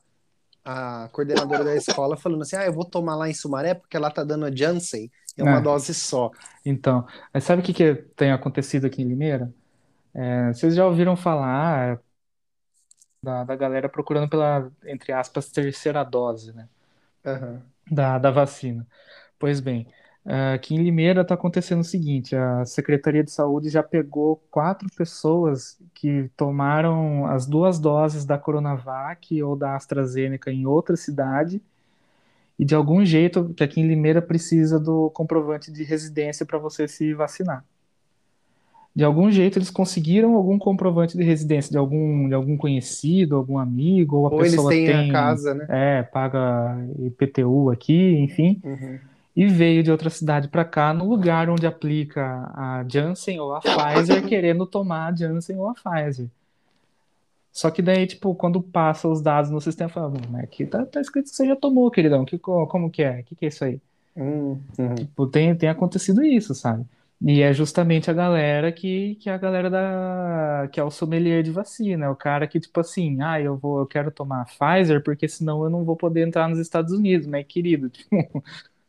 a 0.66 1.10
coordenadora 1.12 1.64
da 1.64 1.76
escola 1.76 2.18
falando 2.18 2.42
assim: 2.42 2.56
ah, 2.56 2.66
eu 2.66 2.74
vou 2.74 2.86
tomar 2.86 3.16
lá 3.16 3.30
em 3.30 3.36
Sumaré 3.36 3.76
porque 3.76 4.00
lá 4.00 4.10
tá 4.10 4.24
dando 4.24 4.46
a 4.46 4.52
Janssen. 4.52 5.12
É 5.38 5.44
uma 5.44 5.60
é. 5.60 5.62
dose 5.62 5.94
só. 5.94 6.32
Então, 6.66 7.06
sabe 7.40 7.62
o 7.62 7.64
que, 7.64 7.72
que 7.72 7.94
tem 8.16 8.32
acontecido 8.32 8.88
aqui 8.88 9.04
em 9.04 9.08
Limeira? 9.08 9.54
É, 10.12 10.52
vocês 10.52 10.74
já 10.74 10.88
ouviram 10.88 11.16
falar, 11.16 12.00
da, 13.22 13.44
da 13.44 13.56
galera 13.56 13.90
procurando 13.90 14.30
pela, 14.30 14.72
entre 14.86 15.12
aspas, 15.12 15.50
terceira 15.50 16.04
dose, 16.04 16.54
né? 16.54 16.68
Uhum. 17.26 17.62
Da, 17.90 18.18
da 18.18 18.32
vacina. 18.32 18.86
Pois 19.40 19.60
bem, 19.60 19.88
aqui 20.54 20.76
em 20.76 20.84
Limeira 20.84 21.22
está 21.22 21.36
acontecendo 21.36 21.82
o 21.82 21.84
seguinte: 21.84 22.36
a 22.36 22.66
Secretaria 22.66 23.24
de 23.24 23.32
Saúde 23.32 23.70
já 23.70 23.84
pegou 23.84 24.38
quatro 24.52 24.88
pessoas 24.96 25.80
que 25.94 26.30
tomaram 26.36 27.26
as 27.28 27.46
duas 27.46 27.80
doses 27.80 28.26
da 28.26 28.38
Coronavac 28.38 29.42
ou 29.44 29.56
da 29.56 29.76
AstraZeneca 29.76 30.52
em 30.52 30.66
outra 30.66 30.96
cidade. 30.96 31.62
E 32.60 32.66
de 32.66 32.74
algum 32.74 33.06
jeito, 33.06 33.54
que 33.54 33.64
aqui 33.64 33.80
em 33.80 33.88
Limeira 33.88 34.22
precisa 34.22 34.80
do 34.80 35.12
comprovante 35.12 35.72
de 35.72 35.84
residência 35.84 36.46
para 36.46 36.58
você 36.58 36.88
se 36.88 37.14
vacinar 37.14 37.64
de 38.98 39.04
algum 39.04 39.30
jeito 39.30 39.60
eles 39.60 39.70
conseguiram 39.70 40.34
algum 40.34 40.58
comprovante 40.58 41.16
de 41.16 41.24
residência 41.24 41.70
de 41.70 41.78
algum, 41.78 42.28
de 42.28 42.34
algum 42.34 42.58
conhecido, 42.58 43.36
algum 43.36 43.60
amigo, 43.60 44.16
ou 44.18 44.26
a 44.26 44.32
ou 44.32 44.40
pessoa 44.40 44.74
eles 44.74 44.88
têm 44.88 44.98
tem, 44.98 45.10
a 45.12 45.14
casa, 45.14 45.54
né? 45.54 45.68
É, 45.70 46.02
paga 46.02 46.76
IPTU 46.98 47.70
aqui, 47.70 48.16
enfim, 48.18 48.60
uhum. 48.64 48.98
e 49.36 49.46
veio 49.46 49.84
de 49.84 49.92
outra 49.92 50.10
cidade 50.10 50.48
para 50.48 50.66
cá, 50.66 50.96
no 50.96 51.08
lugar 51.08 51.48
onde 51.48 51.68
aplica 51.68 52.24
a 52.56 52.84
Janssen 52.90 53.40
ou 53.40 53.54
a 53.54 53.60
Pfizer, 53.62 54.26
querendo 54.26 54.66
tomar 54.66 55.14
a 55.14 55.16
Janssen 55.16 55.58
ou 55.58 55.70
a 55.70 55.76
Pfizer. 55.76 56.26
Só 57.52 57.70
que 57.70 57.84
daí, 57.84 58.08
tipo, 58.08 58.34
quando 58.34 58.60
passa 58.64 59.08
os 59.08 59.22
dados 59.22 59.52
no 59.52 59.62
sistema, 59.62 59.92
fala, 59.92 60.12
mas 60.32 60.44
aqui 60.44 60.66
tá, 60.66 60.84
tá 60.88 61.00
escrito 61.00 61.30
que 61.30 61.36
você 61.36 61.46
já 61.46 61.56
tomou, 61.56 61.92
queridão, 61.92 62.26
que, 62.26 62.40
como 62.40 62.90
que 62.90 63.04
é? 63.04 63.20
O 63.20 63.24
que, 63.26 63.36
que 63.36 63.46
é 63.46 63.50
isso 63.50 63.64
aí? 63.64 63.80
Uhum. 64.16 64.60
Tipo, 64.96 65.28
tem, 65.28 65.56
tem 65.56 65.70
acontecido 65.70 66.24
isso, 66.24 66.56
sabe? 66.56 66.84
E 67.20 67.42
é 67.42 67.52
justamente 67.52 68.12
a 68.12 68.14
galera 68.14 68.72
que, 68.72 69.16
que 69.16 69.30
é 69.30 69.34
a 69.34 69.38
galera 69.38 69.70
da 69.70 70.70
que 70.72 70.80
é 70.80 70.84
o 70.84 70.92
sommelier 70.92 71.42
de 71.42 71.52
vacina, 71.52 72.06
é 72.06 72.10
o 72.10 72.16
cara 72.16 72.48
que 72.48 72.60
tipo 72.60 72.80
assim, 72.80 73.22
ah, 73.22 73.42
eu 73.42 73.58
vou, 73.58 73.80
eu 73.80 73.88
quero 73.88 74.12
tomar 74.12 74.46
Pfizer 74.46 75.04
porque 75.04 75.28
senão 75.28 75.64
eu 75.64 75.70
não 75.70 75.84
vou 75.84 75.96
poder 75.96 76.28
entrar 76.28 76.48
nos 76.48 76.60
Estados 76.60 76.94
Unidos, 76.94 77.26
né, 77.26 77.44
querido? 77.44 77.90
Tipo, 77.90 78.44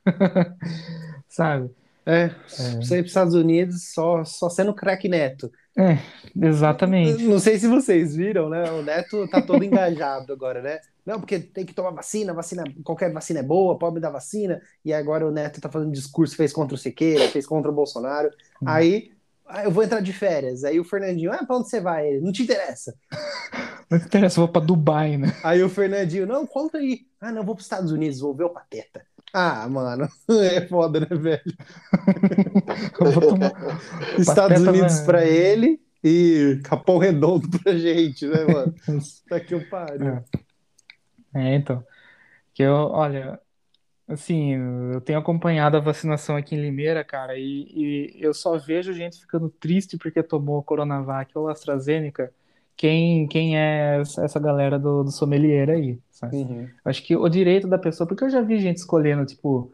sabe? 1.27 1.71
É, 2.05 2.25
é. 2.25 2.31
você 2.77 2.97
ir 2.97 3.01
para 3.01 3.05
os 3.05 3.07
Estados 3.07 3.35
Unidos 3.35 3.93
só 3.93 4.25
só 4.25 4.49
sendo 4.51 4.75
craque 4.75 5.09
neto. 5.09 5.51
É, 5.79 5.99
exatamente. 6.35 7.23
Não 7.23 7.39
sei 7.39 7.59
se 7.59 7.69
vocês 7.69 8.17
viram, 8.17 8.49
né? 8.49 8.71
O 8.73 8.83
Neto 8.83 9.29
tá 9.29 9.41
todo 9.41 9.63
engajado 9.63 10.33
agora, 10.33 10.61
né? 10.61 10.81
Não, 11.09 11.19
porque 11.19 11.39
tem 11.39 11.65
que 11.65 11.73
tomar 11.73 11.93
vacina, 11.93 12.35
vacina, 12.35 12.65
qualquer 12.85 13.11
vacina 13.11 13.41
é 13.41 13.43
boa, 13.43 13.79
pode 13.79 13.95
me 13.95 14.01
dar 14.01 14.11
vacina. 14.11 14.61
E 14.85 14.93
agora 14.93 15.27
o 15.27 15.31
Neto 15.31 15.59
tá 15.59 15.71
fazendo 15.71 15.91
discurso, 15.91 16.37
fez 16.37 16.53
contra 16.53 16.75
o 16.75 16.79
Siqueira, 16.79 17.27
fez 17.29 17.47
contra 17.47 17.71
o 17.71 17.75
Bolsonaro. 17.75 18.29
Hum. 18.61 18.69
Aí 18.69 19.13
eu 19.65 19.71
vou 19.71 19.83
entrar 19.83 20.01
de 20.01 20.13
férias. 20.13 20.65
Aí 20.65 20.79
o 20.79 20.85
Fernandinho, 20.85 21.33
ah, 21.33 21.47
pra 21.47 21.57
onde 21.57 21.71
você 21.71 21.81
vai? 21.81 22.07
Ele, 22.07 22.21
não 22.21 22.31
te 22.31 22.43
interessa. 22.43 22.95
Não 23.91 23.99
te 23.99 24.05
interessa, 24.05 24.39
vou 24.39 24.51
pra 24.51 24.61
Dubai, 24.61 25.17
né? 25.17 25.35
Aí 25.43 25.63
o 25.63 25.69
Fernandinho, 25.71 26.27
não, 26.27 26.47
conta 26.47 26.77
aí. 26.77 27.07
Ah, 27.19 27.33
não, 27.33 27.43
vou 27.43 27.55
pros 27.55 27.65
Estados 27.65 27.91
Unidos, 27.91 28.21
vou 28.21 28.35
ver 28.35 28.45
o 28.45 28.51
Pateta. 28.51 29.01
Ah, 29.33 29.67
mano, 29.67 30.07
é 30.29 30.67
foda, 30.67 31.01
né, 31.01 31.07
velho? 31.09 31.41
Estados 34.19 34.61
Unidos 34.61 35.01
pra 35.01 35.25
ele 35.25 35.81
e 36.05 36.61
Capão 36.65 36.99
Redondo 36.99 37.49
pra 37.61 37.75
gente, 37.79 38.27
né, 38.27 38.45
mano? 38.45 38.75
Tá 39.27 39.41
que 39.41 39.55
eu 39.55 39.67
paro. 39.71 40.07
É. 40.07 40.23
É, 41.35 41.55
então. 41.55 41.85
Que 42.55 42.63
eu, 42.63 42.75
olha, 42.75 43.41
assim, 44.09 44.55
eu 44.93 45.01
tenho 45.01 45.19
acompanhado 45.19 45.77
a 45.77 45.81
vacinação 45.81 46.37
aqui 46.37 46.55
em 46.55 46.61
Limeira, 46.61 47.05
cara, 47.05 47.39
e, 47.39 48.15
e 48.15 48.17
eu 48.21 48.33
só 48.35 48.57
vejo 48.59 48.93
gente 48.93 49.21
ficando 49.21 49.51
triste 49.51 49.99
porque 49.99 50.23
tomou 50.23 50.63
Coronavac 50.63 51.37
ou 51.37 51.49
AstraZeneca. 51.49 52.33
Quem, 52.77 53.27
quem 53.27 53.59
é 53.59 54.01
essa 54.01 54.39
galera 54.39 54.79
do, 54.79 55.03
do 55.05 55.11
sommelier 55.11 55.69
aí, 55.69 55.99
sabe? 56.11 56.37
Uhum. 56.37 56.69
Acho 56.85 57.03
que 57.03 57.17
o 57.17 57.29
direito 57.29 57.67
da 57.67 57.77
pessoa, 57.77 58.07
porque 58.07 58.25
eu 58.25 58.31
já 58.31 58.41
vi 58.41 58.59
gente 58.61 58.77
escolhendo, 58.77 59.27
tipo, 59.27 59.73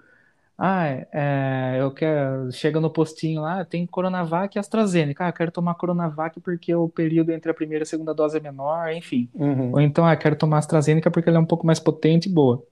ah, 0.56 0.86
é, 1.12 1.78
eu 1.80 1.90
quero. 1.90 2.52
Chega 2.52 2.80
no 2.80 2.88
postinho 2.88 3.42
lá, 3.42 3.64
tem 3.64 3.86
Coronavac 3.86 4.56
e 4.56 4.58
AstraZeneca. 4.58 5.24
Ah, 5.24 5.28
eu 5.28 5.32
quero 5.32 5.50
tomar 5.50 5.74
Coronavac 5.74 6.38
porque 6.40 6.72
o 6.74 6.88
período 6.88 7.30
entre 7.30 7.50
a 7.50 7.54
primeira 7.54 7.82
e 7.82 7.84
a 7.84 7.86
segunda 7.86 8.14
dose 8.14 8.36
é 8.36 8.40
menor, 8.40 8.92
enfim. 8.92 9.28
Uhum. 9.34 9.72
Ou 9.72 9.80
então, 9.80 10.06
ah, 10.06 10.14
quero 10.16 10.36
tomar 10.36 10.58
AstraZeneca 10.58 11.10
porque 11.10 11.28
ela 11.28 11.38
é 11.38 11.40
um 11.40 11.46
pouco 11.46 11.66
mais 11.66 11.80
potente 11.80 12.28
e 12.28 12.32
boa. 12.32 12.62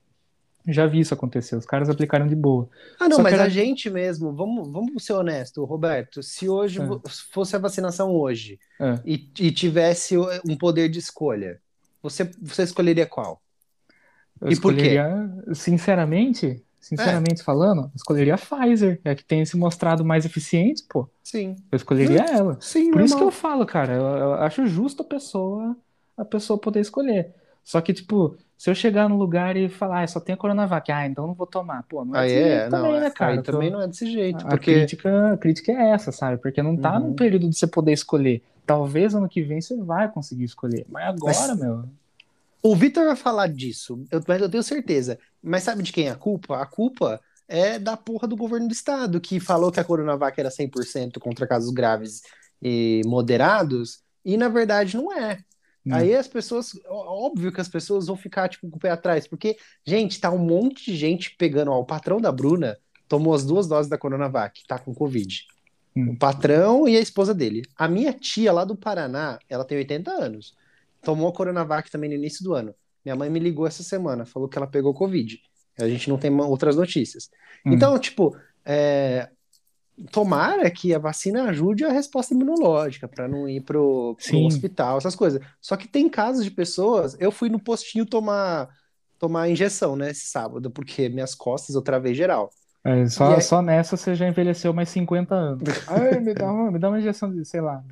Já 0.68 0.86
vi 0.86 1.00
isso 1.00 1.12
acontecer, 1.12 1.56
os 1.56 1.66
caras 1.66 1.90
aplicaram 1.90 2.28
de 2.28 2.36
boa. 2.36 2.68
Ah, 3.00 3.08
não, 3.08 3.16
Só 3.16 3.22
mas 3.24 3.32
era... 3.32 3.44
a 3.44 3.48
gente 3.48 3.90
mesmo, 3.90 4.32
vamos, 4.32 4.70
vamos 4.70 5.04
ser 5.04 5.14
honesto, 5.14 5.64
Roberto. 5.64 6.22
Se 6.22 6.48
hoje 6.48 6.80
é. 6.80 6.86
fosse 7.32 7.56
a 7.56 7.58
vacinação 7.58 8.14
hoje 8.14 8.60
é. 8.80 9.00
e, 9.04 9.28
e 9.40 9.50
tivesse 9.50 10.16
um 10.16 10.56
poder 10.56 10.88
de 10.88 11.00
escolha, 11.00 11.60
você, 12.00 12.30
você 12.40 12.62
escolheria 12.62 13.06
qual? 13.06 13.42
Eu 14.40 14.50
e 14.50 14.52
escolheria, 14.52 15.02
por 15.04 15.46
quê? 15.46 15.54
Sinceramente, 15.56 16.62
Sinceramente 16.82 17.40
é. 17.40 17.44
falando, 17.44 17.90
escolheria 17.94 18.34
a 18.34 18.38
Pfizer, 18.38 19.00
é 19.04 19.14
que 19.14 19.24
tem 19.24 19.44
se 19.44 19.56
mostrado 19.56 20.04
mais 20.04 20.26
eficiente, 20.26 20.82
pô. 20.90 21.08
Sim. 21.22 21.54
Eu 21.70 21.76
escolheria 21.76 22.22
hum, 22.22 22.36
ela. 22.36 22.58
Sim, 22.60 22.90
Por 22.90 23.00
isso 23.00 23.16
que 23.16 23.22
eu 23.22 23.30
falo, 23.30 23.64
cara, 23.64 23.94
eu, 23.94 24.02
eu, 24.02 24.34
acho 24.34 24.66
justo 24.66 25.02
a 25.02 25.04
pessoa 25.04 25.76
a 26.16 26.24
pessoa 26.24 26.58
poder 26.58 26.80
escolher. 26.80 27.34
Só 27.64 27.80
que, 27.80 27.92
tipo, 27.92 28.36
se 28.58 28.68
eu 28.68 28.74
chegar 28.74 29.08
no 29.08 29.16
lugar 29.16 29.56
e 29.56 29.68
falar, 29.68 30.02
ah, 30.02 30.06
só 30.06 30.18
tem 30.18 30.34
a 30.34 30.36
Coronavac, 30.36 30.90
ah, 30.90 31.06
então 31.06 31.26
não 31.26 31.34
vou 31.34 31.46
tomar. 31.46 31.84
Pô, 31.84 32.04
não 32.04 32.16
é 32.16 32.26
desse 32.26 32.38
é, 32.38 32.68
também, 32.68 32.92
não, 32.92 33.00
né, 33.00 33.10
cara? 33.10 33.32
Aí 33.32 33.42
também 33.42 33.70
não 33.70 33.80
é 33.80 33.86
desse 33.86 34.10
jeito. 34.10 34.44
A, 34.44 34.50
porque... 34.50 34.70
a, 34.70 34.74
crítica, 34.74 35.32
a 35.32 35.36
crítica 35.36 35.72
é 35.72 35.90
essa, 35.90 36.10
sabe? 36.10 36.38
Porque 36.38 36.62
não 36.62 36.76
tá 36.76 36.98
uhum. 36.98 37.08
num 37.08 37.14
período 37.14 37.48
de 37.48 37.56
você 37.56 37.66
poder 37.66 37.92
escolher. 37.92 38.42
Talvez 38.66 39.14
ano 39.14 39.28
que 39.28 39.42
vem 39.42 39.60
você 39.60 39.76
vai 39.76 40.10
conseguir 40.10 40.44
escolher. 40.44 40.84
Mas 40.88 41.08
agora, 41.08 41.48
Mas... 41.48 41.58
meu. 41.58 41.84
O 42.62 42.76
Vitor 42.76 43.06
vai 43.06 43.16
falar 43.16 43.48
disso, 43.48 44.04
eu, 44.10 44.22
mas 44.26 44.40
eu 44.40 44.48
tenho 44.48 44.62
certeza. 44.62 45.18
Mas 45.42 45.64
sabe 45.64 45.82
de 45.82 45.92
quem 45.92 46.06
é 46.06 46.10
a 46.10 46.16
culpa? 46.16 46.58
A 46.58 46.66
culpa 46.66 47.20
é 47.48 47.78
da 47.78 47.96
porra 47.96 48.28
do 48.28 48.36
governo 48.36 48.68
do 48.68 48.72
estado, 48.72 49.20
que 49.20 49.40
falou 49.40 49.72
que 49.72 49.80
a 49.80 49.84
Coronavac 49.84 50.38
era 50.38 50.48
100% 50.48 51.18
contra 51.18 51.46
casos 51.46 51.70
graves 51.72 52.22
e 52.62 53.02
moderados, 53.04 54.00
E 54.24 54.36
na 54.36 54.48
verdade 54.48 54.96
não 54.96 55.12
é. 55.12 55.42
Hum. 55.84 55.94
Aí 55.94 56.14
as 56.14 56.28
pessoas, 56.28 56.72
óbvio 56.88 57.50
que 57.50 57.60
as 57.60 57.68
pessoas 57.68 58.06
vão 58.06 58.16
ficar 58.16 58.48
tipo 58.48 58.70
com 58.70 58.76
o 58.76 58.80
pé 58.80 58.90
atrás, 58.90 59.26
porque, 59.26 59.56
gente, 59.84 60.20
tá 60.20 60.30
um 60.30 60.38
monte 60.38 60.92
de 60.92 60.96
gente 60.96 61.34
pegando, 61.36 61.72
ó, 61.72 61.80
o 61.80 61.84
patrão 61.84 62.20
da 62.20 62.30
Bruna 62.30 62.78
tomou 63.08 63.34
as 63.34 63.44
duas 63.44 63.66
doses 63.66 63.90
da 63.90 63.98
Coronavac, 63.98 64.62
tá 64.68 64.78
com 64.78 64.94
Covid. 64.94 65.44
Hum. 65.96 66.12
O 66.12 66.16
patrão 66.16 66.88
e 66.88 66.96
a 66.96 67.00
esposa 67.00 67.34
dele. 67.34 67.62
A 67.76 67.88
minha 67.88 68.12
tia 68.12 68.52
lá 68.52 68.64
do 68.64 68.76
Paraná, 68.76 69.38
ela 69.48 69.64
tem 69.64 69.76
80 69.78 70.10
anos, 70.10 70.54
tomou 71.02 71.28
a 71.28 71.32
Coronavac 71.32 71.90
também 71.90 72.10
no 72.10 72.16
início 72.16 72.44
do 72.44 72.54
ano. 72.54 72.74
Minha 73.04 73.16
mãe 73.16 73.28
me 73.28 73.38
ligou 73.40 73.66
essa 73.66 73.82
semana, 73.82 74.24
falou 74.24 74.48
que 74.48 74.56
ela 74.56 74.66
pegou 74.66 74.94
Covid. 74.94 75.38
A 75.78 75.88
gente 75.88 76.08
não 76.08 76.18
tem 76.18 76.30
outras 76.40 76.76
notícias. 76.76 77.28
Hum. 77.66 77.72
Então, 77.72 77.98
tipo, 77.98 78.36
é, 78.64 79.28
tomara 80.10 80.70
que 80.70 80.94
a 80.94 80.98
vacina 80.98 81.44
ajude 81.44 81.84
a 81.84 81.92
resposta 81.92 82.34
imunológica 82.34 83.08
para 83.08 83.26
não 83.26 83.48
ir 83.48 83.60
pro, 83.62 84.16
pro 84.24 84.38
hospital, 84.46 84.98
essas 84.98 85.14
coisas. 85.14 85.40
Só 85.60 85.76
que 85.76 85.88
tem 85.88 86.08
casos 86.08 86.44
de 86.44 86.50
pessoas. 86.50 87.16
Eu 87.18 87.32
fui 87.32 87.48
no 87.48 87.58
postinho 87.62 88.06
tomar 88.06 88.68
tomar 89.18 89.48
injeção, 89.48 89.94
né, 89.94 90.10
esse 90.10 90.26
sábado, 90.26 90.68
porque 90.68 91.08
minhas 91.08 91.32
costas 91.32 91.76
eu 91.76 91.80
travei 91.80 92.12
geral. 92.12 92.50
É, 92.84 93.06
só, 93.06 93.36
aí- 93.36 93.40
só 93.40 93.62
nessa 93.62 93.96
você 93.96 94.16
já 94.16 94.26
envelheceu 94.26 94.72
mais 94.72 94.88
50 94.88 95.32
anos. 95.32 95.62
Ai, 95.86 96.18
me 96.18 96.34
dá 96.34 96.52
uma, 96.52 96.72
me 96.72 96.78
dá 96.80 96.88
uma 96.88 96.98
injeção 96.98 97.32
de, 97.32 97.44
sei 97.44 97.60
lá. 97.60 97.84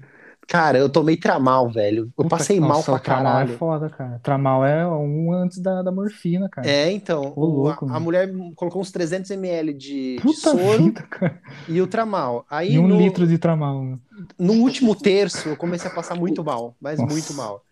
Cara, 0.49 0.79
eu 0.79 0.89
tomei 0.89 1.17
tramal, 1.17 1.71
velho. 1.71 2.05
Eu 2.19 2.25
Puta, 2.25 2.29
passei 2.29 2.59
mal 2.59 2.71
nossa, 2.71 2.85
pra 2.93 2.95
o 2.95 2.99
tramal 3.01 3.25
caralho. 3.25 3.53
é 3.55 3.57
foda, 3.57 3.89
cara. 3.89 4.19
Tramal 4.21 4.65
é 4.65 4.85
um 4.87 5.33
antes 5.33 5.59
da, 5.59 5.81
da 5.83 5.93
morfina, 5.93 6.49
cara. 6.49 6.69
É, 6.69 6.91
então, 6.91 7.33
Ô, 7.37 7.43
o- 7.45 7.63
louco, 7.63 7.89
a, 7.89 7.97
a 7.97 8.01
mulher 8.01 8.29
colocou 8.57 8.83
uns 8.83 8.91
300 8.91 9.31
ml 9.31 9.73
de, 9.73 10.17
de 10.17 10.21
Puta 10.21 10.51
soro 10.51 10.83
vida, 10.85 11.03
cara. 11.03 11.41
e 11.69 11.81
o 11.81 11.87
tramal. 11.87 12.45
Aí 12.51 12.73
E 12.75 12.79
um 12.81 12.89
no, 12.89 12.97
litro 12.99 13.27
de 13.29 13.39
tramal. 13.39 13.85
né? 13.85 13.99
no 14.39 14.55
último 14.55 14.95
terço 14.97 15.49
eu 15.51 15.57
comecei 15.57 15.89
a 15.91 15.95
passar 15.95 16.17
muito 16.17 16.43
mal, 16.43 16.75
mas 16.81 16.99
Nossa. 16.99 17.13
muito 17.13 17.33
mal. 17.35 17.63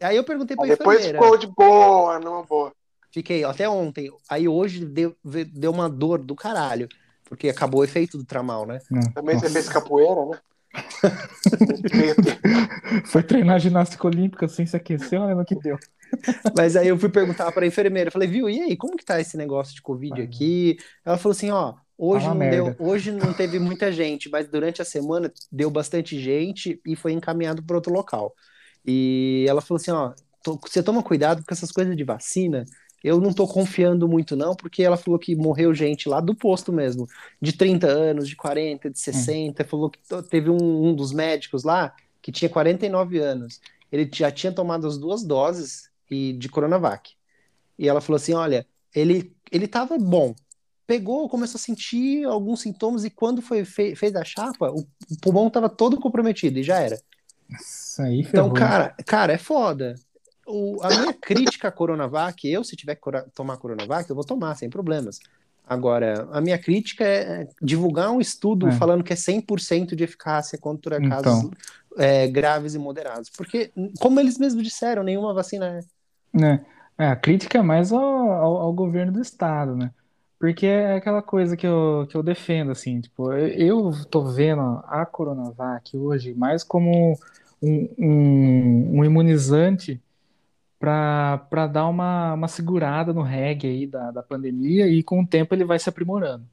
Aí 0.00 0.16
eu 0.16 0.24
perguntei 0.24 0.56
pra 0.56 0.64
Aí 0.64 0.70
depois 0.70 0.98
enfermeira. 0.98 1.22
ficou 1.24 1.38
de 1.38 1.46
boa, 1.46 2.18
numa 2.18 2.42
boa. 2.42 2.72
Fiquei 3.12 3.44
até 3.44 3.68
ontem. 3.68 4.10
Aí 4.28 4.48
hoje 4.48 4.84
deu, 4.84 5.14
deu 5.52 5.70
uma 5.70 5.88
dor 5.88 6.18
do 6.18 6.34
caralho. 6.34 6.88
Porque 7.24 7.48
acabou 7.48 7.82
o 7.82 7.84
efeito 7.84 8.18
do 8.18 8.24
tramal, 8.24 8.66
né? 8.66 8.80
Não, 8.90 9.00
Também 9.12 9.36
você 9.38 9.42
nossa. 9.46 9.50
fez 9.50 9.68
capoeira, 9.68 10.26
né? 10.26 10.38
Foi 13.06 13.22
treinar 13.22 13.58
ginástica 13.60 14.06
olímpica 14.06 14.48
sem 14.48 14.66
se 14.66 14.76
aquecer, 14.76 15.20
olha 15.20 15.34
no 15.34 15.44
que 15.44 15.54
deu. 15.56 15.78
Mas 16.56 16.76
aí 16.76 16.88
eu 16.88 16.98
fui 16.98 17.08
perguntar 17.08 17.50
pra 17.52 17.66
enfermeira. 17.66 18.08
eu 18.08 18.12
Falei, 18.12 18.28
viu, 18.28 18.48
e 18.48 18.60
aí, 18.60 18.76
como 18.76 18.96
que 18.96 19.04
tá 19.04 19.20
esse 19.20 19.36
negócio 19.36 19.74
de 19.74 19.82
Covid 19.82 20.22
aqui? 20.22 20.76
Ela 21.04 21.18
falou 21.18 21.32
assim: 21.32 21.50
ó, 21.50 21.74
hoje 21.96 22.26
Tá 22.26 22.34
não 22.34 22.48
deu, 22.48 22.64
merda. 22.66 22.76
hoje 22.78 23.12
não 23.12 23.32
teve 23.32 23.58
muita 23.58 23.92
gente, 23.92 24.28
mas 24.28 24.48
durante 24.48 24.82
a 24.82 24.84
semana 24.84 25.32
deu 25.50 25.70
bastante 25.70 26.20
gente 26.20 26.80
e 26.86 26.96
foi 26.96 27.12
encaminhado 27.12 27.62
para 27.62 27.76
outro 27.76 27.92
local. 27.92 28.34
E 28.84 29.44
ela 29.48 29.60
falou 29.60 29.80
assim: 29.80 29.90
ó, 29.92 30.12
você 30.62 30.82
toma 30.82 31.02
cuidado 31.02 31.44
com 31.44 31.54
essas 31.54 31.70
coisas 31.70 31.96
de 31.96 32.04
vacina. 32.04 32.64
Eu 33.02 33.20
não 33.20 33.32
tô 33.32 33.46
confiando 33.48 34.06
muito, 34.08 34.36
não, 34.36 34.54
porque 34.54 34.82
ela 34.82 34.96
falou 34.96 35.18
que 35.18 35.34
morreu 35.34 35.74
gente 35.74 36.08
lá 36.08 36.20
do 36.20 36.34
posto 36.34 36.72
mesmo, 36.72 37.08
de 37.40 37.52
30 37.52 37.86
anos, 37.86 38.28
de 38.28 38.36
40, 38.36 38.90
de 38.90 38.98
60. 38.98 39.64
Falou 39.64 39.90
que 39.90 39.98
teve 40.28 40.50
um, 40.50 40.88
um 40.88 40.94
dos 40.94 41.12
médicos 41.12 41.64
lá 41.64 41.94
que 42.20 42.30
tinha 42.32 42.48
49 42.48 43.18
anos. 43.18 43.60
Ele 43.90 44.08
já 44.12 44.30
tinha 44.30 44.52
tomado 44.52 44.86
as 44.86 44.98
duas 44.98 45.22
doses 45.24 45.90
e 46.10 46.32
de 46.34 46.48
Coronavac. 46.48 47.12
E 47.78 47.88
ela 47.88 48.00
falou 48.00 48.16
assim: 48.16 48.34
olha, 48.34 48.66
ele, 48.94 49.34
ele 49.50 49.66
tava 49.68 49.98
bom. 49.98 50.34
Pegou, 50.86 51.28
começou 51.28 51.56
a 51.56 51.60
sentir 51.60 52.24
alguns 52.24 52.62
sintomas, 52.62 53.04
e 53.04 53.10
quando 53.10 53.40
foi 53.40 53.64
fe- 53.64 53.94
fez 53.94 54.14
a 54.16 54.24
chapa, 54.24 54.70
o, 54.70 54.80
o 54.80 55.16
pulmão 55.22 55.48
tava 55.48 55.68
todo 55.68 56.00
comprometido 56.00 56.58
e 56.58 56.62
já 56.64 56.80
era. 56.80 57.00
Isso 57.48 58.02
aí 58.02 58.22
Então, 58.22 58.46
ferrou. 58.46 58.52
cara, 58.52 58.94
cara, 59.06 59.32
é 59.32 59.38
foda. 59.38 59.94
O- 60.50 60.82
a 60.82 60.88
minha 60.90 61.12
crítica 61.12 61.68
à 61.68 61.72
Coronavac, 61.72 62.46
eu, 62.48 62.64
se 62.64 62.76
tiver 62.76 62.96
que 62.96 63.02
tomar 63.34 63.56
Coronavac, 63.56 64.08
eu 64.08 64.16
vou 64.16 64.24
tomar, 64.24 64.54
sem 64.56 64.68
problemas. 64.68 65.18
Agora, 65.66 66.28
a 66.32 66.40
minha 66.40 66.58
crítica 66.58 67.04
é 67.04 67.46
divulgar 67.62 68.10
um 68.10 68.20
estudo 68.20 68.68
É. 68.68 68.72
falando 68.72 69.04
que 69.04 69.12
é 69.12 69.16
100% 69.16 69.94
de 69.94 70.02
eficácia 70.02 70.58
contra 70.58 70.96
Então. 70.96 71.08
casos 71.10 71.50
é, 71.96 72.26
graves 72.28 72.74
e 72.74 72.78
moderados. 72.78 73.30
Porque, 73.36 73.70
como 74.00 74.18
eles 74.20 74.38
mesmos 74.38 74.62
disseram, 74.64 75.02
nenhuma 75.02 75.32
vacina 75.34 75.66
é. 76.32 76.38
né? 76.38 76.64
É, 76.98 77.06
a 77.06 77.16
crítica 77.16 77.58
é 77.58 77.62
mais 77.62 77.92
ao, 77.92 78.00
ao, 78.00 78.56
ao 78.58 78.72
governo 78.72 79.12
do 79.12 79.20
estado, 79.20 79.74
né? 79.76 79.90
Porque 80.38 80.66
é 80.66 80.94
aquela 80.96 81.22
coisa 81.22 81.56
que 81.56 81.66
eu, 81.66 82.06
que 82.08 82.16
eu 82.16 82.22
defendo, 82.22 82.70
assim, 82.72 83.00
tipo, 83.00 83.32
eu, 83.32 83.90
eu 83.90 84.04
tô 84.06 84.24
vendo 84.24 84.60
a 84.86 85.04
Coronavac 85.06 85.96
hoje 85.96 86.34
mais 86.34 86.62
como 86.64 87.18
um, 87.62 87.88
um, 87.98 88.98
um 89.00 89.04
imunizante 89.04 90.00
para 90.80 91.66
dar 91.70 91.86
uma, 91.88 92.34
uma 92.34 92.48
segurada 92.48 93.12
no 93.12 93.22
reggae 93.22 93.68
aí 93.68 93.86
da, 93.86 94.10
da 94.10 94.22
pandemia 94.22 94.88
e 94.88 95.02
com 95.02 95.20
o 95.22 95.26
tempo 95.26 95.54
ele 95.54 95.64
vai 95.64 95.78
se 95.78 95.88
aprimorando. 95.90 96.48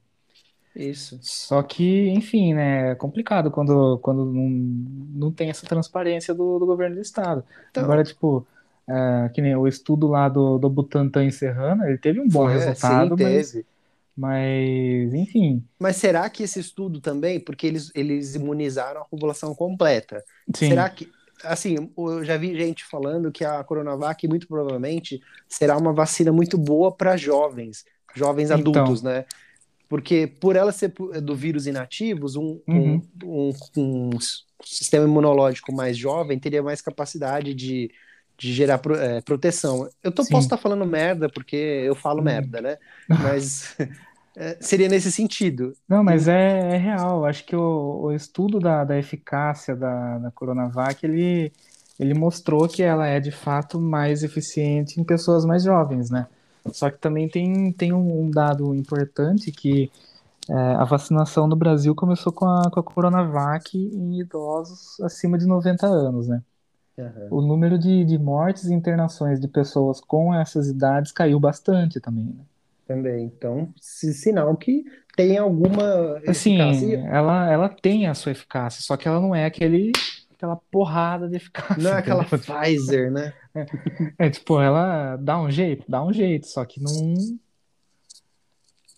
Isso. 0.76 1.18
Só 1.20 1.62
que, 1.62 2.08
enfim, 2.10 2.54
né, 2.54 2.92
é 2.92 2.94
complicado 2.94 3.50
quando, 3.50 3.98
quando 3.98 4.24
não, 4.26 4.48
não 4.48 5.32
tem 5.32 5.50
essa 5.50 5.66
transparência 5.66 6.34
do, 6.34 6.58
do 6.58 6.66
governo 6.66 6.96
do 6.96 7.02
estado. 7.02 7.44
Então, 7.70 7.82
Agora, 7.82 8.04
tipo, 8.04 8.46
é, 8.88 9.30
que 9.30 9.42
nem 9.42 9.56
o 9.56 9.66
estudo 9.66 10.06
lá 10.06 10.28
do, 10.28 10.58
do 10.58 10.70
Butantan 10.70 11.24
em 11.24 11.30
Serrana, 11.30 11.88
ele 11.88 11.98
teve 11.98 12.20
um 12.20 12.28
bom 12.28 12.44
foi, 12.44 12.52
resultado, 12.52 13.16
sim, 13.16 13.24
mas, 13.24 13.52
teve. 13.52 13.66
mas, 14.16 15.14
enfim, 15.14 15.64
Mas 15.78 15.96
será 15.96 16.28
que 16.30 16.42
esse 16.44 16.60
estudo 16.60 17.00
também, 17.00 17.40
porque 17.40 17.66
eles, 17.66 17.90
eles 17.94 18.34
imunizaram 18.34 19.02
a 19.02 19.04
população 19.04 19.54
completa, 19.54 20.24
sim, 20.54 20.68
será 20.68 20.88
que, 20.90 21.10
assim, 21.44 21.92
eu 21.96 22.24
já 22.24 22.36
vi 22.36 22.56
gente 22.58 22.84
falando 22.84 23.32
que 23.32 23.44
a 23.44 23.62
Coronavac 23.64 24.26
muito 24.28 24.46
provavelmente 24.48 25.20
será 25.48 25.76
uma 25.76 25.92
vacina 25.92 26.32
muito 26.32 26.58
boa 26.58 26.94
para 26.96 27.16
jovens, 27.16 27.84
jovens 28.14 28.50
Então. 28.50 28.50
adultos, 28.50 29.02
né? 29.02 29.24
Porque 29.88 30.26
por 30.26 30.56
ela 30.56 30.72
ser 30.72 30.92
do 31.22 31.34
vírus 31.36 31.66
inativos, 31.66 32.36
um, 32.36 32.60
Uhum. 32.66 33.02
um, 33.02 33.08
um, 33.24 33.50
um 33.76 34.18
sistema 34.64 35.04
imunológico 35.06 35.72
mais 35.72 35.96
jovem 35.96 36.38
teria 36.38 36.62
mais 36.62 36.82
capacidade 36.82 37.54
de, 37.54 37.90
de 38.38 38.52
gerar 38.52 38.78
pro- 38.78 38.96
é, 38.96 39.22
proteção. 39.22 39.88
Eu 40.02 40.12
tô, 40.12 40.26
Sim. 40.26 40.26
posso 40.26 40.46
estar 40.46 40.58
falando 40.58 40.86
merda 40.86 41.30
porque 41.30 41.56
eu 41.56 41.94
falo 41.94 42.20
Hum. 42.20 42.22
merda, 42.22 42.60
né? 42.60 42.76
Mas 43.16 43.76
seria 44.60 44.88
nesse 44.88 45.10
sentido. 45.10 45.72
Não, 45.88 46.04
mas 46.04 46.28
é, 46.28 46.74
é 46.74 46.76
real. 46.76 47.24
Acho 47.24 47.44
que 47.44 47.56
o, 47.56 48.02
o 48.04 48.12
estudo 48.12 48.60
da, 48.60 48.84
da 48.84 48.96
eficácia 48.96 49.74
da, 49.74 50.18
da 50.18 50.30
Coronavac, 50.30 51.04
ele, 51.04 51.52
ele 51.98 52.14
mostrou 52.14 52.68
que 52.68 52.82
ela 52.82 53.06
é 53.06 53.18
de 53.20 53.32
fato 53.32 53.80
mais 53.80 54.22
eficiente 54.22 55.00
em 55.00 55.04
pessoas 55.04 55.44
mais 55.44 55.64
jovens, 55.64 56.10
né? 56.10 56.26
Só 56.72 56.90
que 56.90 56.98
também 56.98 57.28
tem, 57.28 57.72
tem 57.72 57.92
um 57.92 58.30
dado 58.30 58.74
importante 58.74 59.50
que 59.50 59.90
é, 60.48 60.54
a 60.54 60.84
vacinação 60.84 61.46
no 61.46 61.56
Brasil 61.56 61.94
começou 61.94 62.32
com 62.32 62.46
a, 62.46 62.70
com 62.70 62.80
a 62.80 62.82
Coronavac 62.82 63.76
em 63.76 64.20
idosos 64.20 65.00
acima 65.00 65.36
de 65.38 65.46
90 65.46 65.86
anos, 65.86 66.28
né? 66.28 66.42
O 67.30 67.40
número 67.40 67.78
de, 67.78 68.04
de 68.04 68.18
mortes 68.18 68.64
e 68.64 68.74
internações 68.74 69.40
de 69.40 69.48
pessoas 69.48 70.00
com 70.00 70.34
essas 70.34 70.68
idades 70.68 71.12
caiu 71.12 71.38
bastante 71.40 72.00
também, 72.00 72.24
né? 72.26 72.44
Também. 72.88 73.26
Então, 73.26 73.70
sinal 73.78 74.56
que 74.56 74.82
tem 75.14 75.36
alguma 75.36 76.16
Assim, 76.26 76.58
eficácia. 76.58 77.06
ela, 77.12 77.52
ela 77.52 77.68
tem 77.68 78.06
a 78.06 78.14
sua 78.14 78.32
eficácia, 78.32 78.82
só 78.82 78.96
que 78.96 79.06
ela 79.06 79.20
não 79.20 79.34
é 79.34 79.44
aquele, 79.44 79.92
aquela 80.34 80.56
porrada 80.56 81.28
de 81.28 81.36
eficácia, 81.36 81.82
Não 81.82 81.90
é 81.90 81.98
aquela 81.98 82.22
entendeu? 82.22 82.38
Pfizer, 82.38 83.12
né? 83.12 83.34
É, 84.18 84.30
tipo, 84.30 84.58
ela 84.58 85.16
dá 85.16 85.38
um 85.38 85.50
jeito, 85.50 85.84
dá 85.86 86.02
um 86.02 86.12
jeito, 86.14 86.46
só 86.46 86.64
que 86.64 86.80
não 86.80 87.14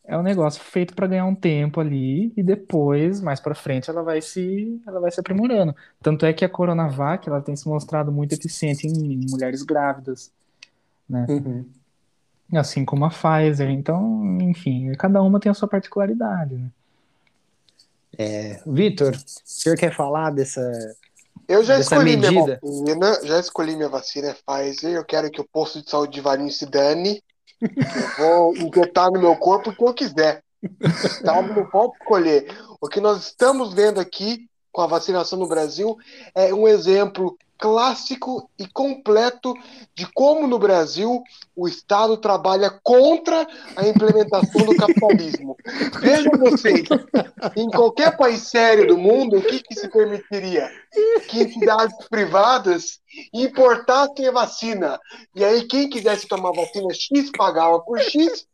é 0.05 0.17
um 0.17 0.23
negócio 0.23 0.63
feito 0.63 0.95
para 0.95 1.09
ganhar 1.09 1.25
um 1.27 1.35
tempo 1.35 1.81
ali 1.81 2.33
e 2.37 2.43
depois, 2.45 3.21
mais 3.21 3.41
para 3.41 3.57
frente, 3.57 3.91
ela 3.91 4.03
vai 4.05 4.21
se 4.23 4.81
ela 4.87 5.01
vai 5.01 5.11
se 5.11 5.19
aprimorando. 5.19 5.75
Tanto 6.01 6.25
é 6.27 6.33
que 6.33 6.45
a 6.45 6.49
Coronavac, 6.49 7.29
ela 7.29 7.41
tem 7.41 7.57
se 7.57 7.69
mostrado 7.69 8.13
muito 8.13 8.35
eficiente 8.35 8.87
em 8.87 9.21
mulheres 9.29 9.65
grávidas, 9.65 10.33
né? 11.09 11.27
Uhum. 11.29 11.65
Assim 12.55 12.85
como 12.85 13.05
a 13.05 13.11
Pfizer. 13.11 13.71
Então, 13.71 14.39
enfim, 14.41 14.93
cada 14.95 15.23
uma 15.23 15.39
tem 15.39 15.51
a 15.51 15.55
sua 15.55 15.69
particularidade, 15.69 16.55
né? 16.57 16.71
Vitor, 18.67 19.15
o 19.15 19.21
senhor 19.45 19.77
quer 19.77 19.95
falar 19.95 20.31
dessa. 20.31 20.61
Eu 21.49 21.65
já 21.65 21.77
Dessa 21.77 21.95
escolhi 21.95 22.17
minha 22.17 22.31
medida. 22.33 22.61
vacina, 22.63 23.21
já 23.25 23.41
escolhi 23.41 23.77
minha 23.77 23.89
vacina 23.89 24.29
é 24.29 24.35
Pfizer. 24.35 24.93
Eu 24.93 25.05
quero 25.05 25.31
que 25.31 25.41
o 25.41 25.49
posto 25.51 25.83
de 25.83 25.89
saúde 25.91 26.13
de 26.13 26.21
Valinho 26.21 26.51
se 26.51 26.67
dane. 26.67 27.23
Eu 28.19 28.53
vou 28.53 28.57
injetar 28.57 29.11
no 29.11 29.21
meu 29.21 29.37
corpo 29.37 29.71
o 29.71 29.75
que 29.75 29.83
eu 29.83 29.95
quiser. 29.95 30.43
Estado 30.83 31.55
não 31.55 31.67
pode 31.67 31.95
escolher. 32.01 32.47
O 32.81 32.89
que 32.89 33.01
nós 33.01 33.25
estamos 33.25 33.73
vendo 33.73 34.01
aqui 34.01 34.50
com 34.73 34.81
a 34.83 34.87
vacinação 34.87 35.39
no 35.39 35.49
Brasil 35.49 35.97
é 36.35 36.53
um 36.55 36.67
exemplo 36.67 37.37
clássico 37.61 38.51
e 38.59 38.67
completo 38.67 39.55
de 39.95 40.07
como 40.15 40.47
no 40.47 40.59
Brasil 40.59 41.23
o 41.55 41.69
Estado 41.69 42.17
trabalha 42.17 42.71
contra 42.83 43.47
a 43.77 43.87
implementação 43.87 44.65
do 44.65 44.75
capitalismo. 44.75 45.55
Vejam 46.01 46.33
vocês, 46.39 46.89
em 47.55 47.69
qualquer 47.69 48.17
país 48.17 48.49
sério 48.49 48.89
do 48.89 48.97
mundo, 48.97 49.37
o 49.37 49.43
que, 49.43 49.63
que 49.63 49.75
se 49.75 49.89
permitiria? 49.89 50.71
Que 51.29 51.43
entidades 51.43 51.95
privadas 52.09 52.99
importassem 53.33 54.27
a 54.27 54.33
vacina. 54.33 54.99
E 55.35 55.45
aí, 55.45 55.67
quem 55.67 55.91
quisesse 55.91 56.27
tomar 56.27 56.53
vacina 56.53 56.89
X 56.95 57.31
pagava 57.37 57.79
por 57.81 58.01
X 58.01 58.47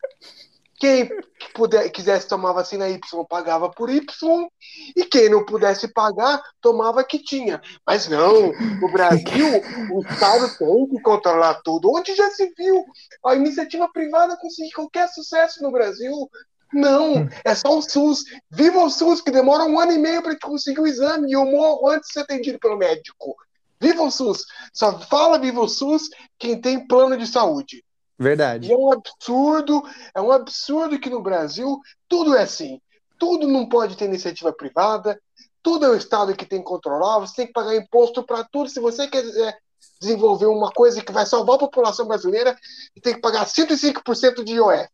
quem 0.78 1.08
puder, 1.54 1.88
quisesse 1.90 2.28
tomar 2.28 2.52
vacina 2.52 2.88
Y 2.88 3.00
pagava 3.28 3.70
por 3.70 3.88
Y, 3.88 4.48
e 4.96 5.04
quem 5.04 5.28
não 5.28 5.44
pudesse 5.44 5.88
pagar, 5.88 6.42
tomava 6.60 7.02
que 7.02 7.18
tinha. 7.18 7.60
Mas 7.86 8.08
não, 8.08 8.52
no 8.80 8.92
Brasil, 8.92 9.46
o 9.92 10.00
Estado 10.00 10.58
tem 10.58 10.88
que 10.88 11.00
controlar 11.00 11.60
tudo. 11.62 11.90
Onde 11.90 12.14
já 12.14 12.30
se 12.30 12.52
viu 12.56 12.84
a 13.24 13.34
iniciativa 13.34 13.88
privada 13.90 14.36
conseguir 14.36 14.72
qualquer 14.72 15.08
sucesso 15.08 15.62
no 15.62 15.70
Brasil? 15.70 16.30
Não, 16.72 17.28
é 17.44 17.54
só 17.54 17.78
o 17.78 17.82
SUS. 17.82 18.24
Viva 18.50 18.82
o 18.82 18.90
SUS, 18.90 19.20
que 19.20 19.30
demora 19.30 19.64
um 19.64 19.78
ano 19.78 19.92
e 19.92 19.98
meio 19.98 20.22
para 20.22 20.38
conseguir 20.38 20.80
o 20.80 20.86
exame 20.86 21.30
e 21.30 21.32
eu 21.32 21.44
morro 21.44 21.88
antes 21.88 22.08
de 22.08 22.14
ser 22.14 22.20
atendido 22.20 22.58
pelo 22.58 22.76
médico. 22.76 23.36
Viva 23.80 24.02
o 24.02 24.10
SUS! 24.10 24.44
Só 24.72 24.98
fala 25.00 25.38
viva 25.38 25.60
o 25.60 25.68
SUS 25.68 26.08
quem 26.38 26.60
tem 26.60 26.86
plano 26.86 27.16
de 27.16 27.26
saúde. 27.26 27.84
Verdade. 28.18 28.68
E 28.68 28.72
é 28.72 28.76
um 28.76 28.92
absurdo, 28.92 29.82
é 30.14 30.20
um 30.20 30.32
absurdo 30.32 30.98
que 30.98 31.10
no 31.10 31.22
Brasil 31.22 31.78
tudo 32.08 32.34
é 32.34 32.42
assim. 32.42 32.80
Tudo 33.18 33.46
não 33.46 33.68
pode 33.68 33.96
ter 33.96 34.06
iniciativa 34.06 34.52
privada, 34.52 35.20
tudo 35.62 35.84
é 35.84 35.90
o 35.90 35.96
Estado 35.96 36.36
que 36.36 36.46
tem 36.46 36.60
que 36.60 36.64
controlar, 36.64 37.18
você 37.18 37.36
tem 37.36 37.46
que 37.46 37.52
pagar 37.52 37.74
imposto 37.74 38.22
para 38.22 38.44
tudo. 38.44 38.68
Se 38.68 38.80
você 38.80 39.06
quiser 39.08 39.58
desenvolver 40.00 40.46
uma 40.46 40.70
coisa 40.70 41.02
que 41.02 41.12
vai 41.12 41.26
salvar 41.26 41.56
a 41.56 41.60
população 41.60 42.06
brasileira, 42.06 42.56
você 42.94 43.00
tem 43.00 43.14
que 43.14 43.20
pagar 43.20 43.46
105% 43.46 44.44
de 44.44 44.54
IOF. 44.54 44.88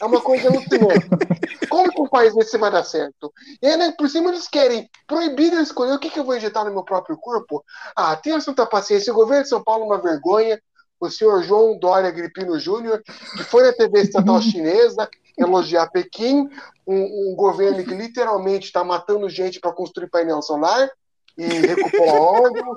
É 0.00 0.04
uma 0.04 0.20
coisa 0.20 0.48
alucinante. 0.48 1.08
Como 1.68 1.90
que 1.90 2.00
um 2.00 2.08
país 2.08 2.34
desse 2.34 2.56
vai 2.56 2.70
dar 2.70 2.84
certo? 2.84 3.32
E 3.60 3.66
aí, 3.66 3.76
né, 3.76 3.92
por 3.98 4.08
cima, 4.08 4.30
eles 4.30 4.48
querem 4.48 4.88
proibir 5.06 5.50
de 5.50 5.56
escolher 5.62 5.92
o 5.92 5.98
que, 5.98 6.10
que 6.10 6.18
eu 6.18 6.24
vou 6.24 6.36
injetar 6.36 6.64
no 6.64 6.72
meu 6.72 6.84
próprio 6.84 7.16
corpo. 7.18 7.64
Ah, 7.96 8.14
tenha 8.16 8.40
santa 8.40 8.64
paciência. 8.64 9.12
O 9.12 9.16
governo 9.16 9.42
de 9.42 9.48
São 9.48 9.62
Paulo 9.62 9.84
é 9.84 9.86
uma 9.86 10.00
vergonha 10.00 10.60
o 11.00 11.10
senhor 11.10 11.42
João 11.42 11.78
Dória 11.78 12.10
Gripino 12.10 12.58
Júnior, 12.58 13.02
que 13.36 13.44
foi 13.44 13.62
na 13.62 13.72
TV 13.72 14.02
estatal 14.02 14.40
chinesa 14.42 15.08
elogiar 15.36 15.88
Pequim, 15.90 16.48
um, 16.86 17.32
um 17.32 17.36
governo 17.36 17.82
que 17.82 17.94
literalmente 17.94 18.66
está 18.66 18.84
matando 18.84 19.28
gente 19.28 19.58
para 19.58 19.72
construir 19.72 20.08
painel 20.08 20.40
solar 20.40 20.88
e 21.36 21.44
recuperar 21.44 22.14
órgão, 22.22 22.76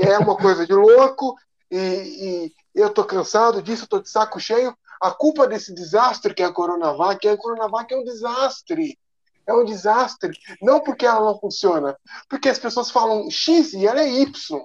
é 0.00 0.16
uma 0.18 0.36
coisa 0.36 0.64
de 0.64 0.72
louco, 0.72 1.34
e, 1.70 1.76
e 1.76 2.52
eu 2.74 2.88
estou 2.88 3.04
cansado 3.04 3.62
disso, 3.62 3.84
estou 3.84 4.00
de 4.00 4.08
saco 4.08 4.38
cheio. 4.38 4.76
A 5.00 5.10
culpa 5.10 5.48
desse 5.48 5.74
desastre 5.74 6.34
que 6.34 6.42
é 6.42 6.46
a 6.46 6.52
Coronavac, 6.52 7.26
é 7.26 7.32
a 7.32 7.36
Coronavac 7.36 7.92
é 7.92 7.96
um 7.96 8.04
desastre. 8.04 8.98
É 9.46 9.52
um 9.52 9.64
desastre. 9.64 10.32
Não 10.60 10.80
porque 10.80 11.04
ela 11.04 11.20
não 11.20 11.38
funciona, 11.38 11.96
porque 12.28 12.48
as 12.48 12.58
pessoas 12.58 12.90
falam 12.90 13.28
X 13.30 13.72
e 13.72 13.86
ela 13.86 14.00
é 14.00 14.08
Y. 14.08 14.60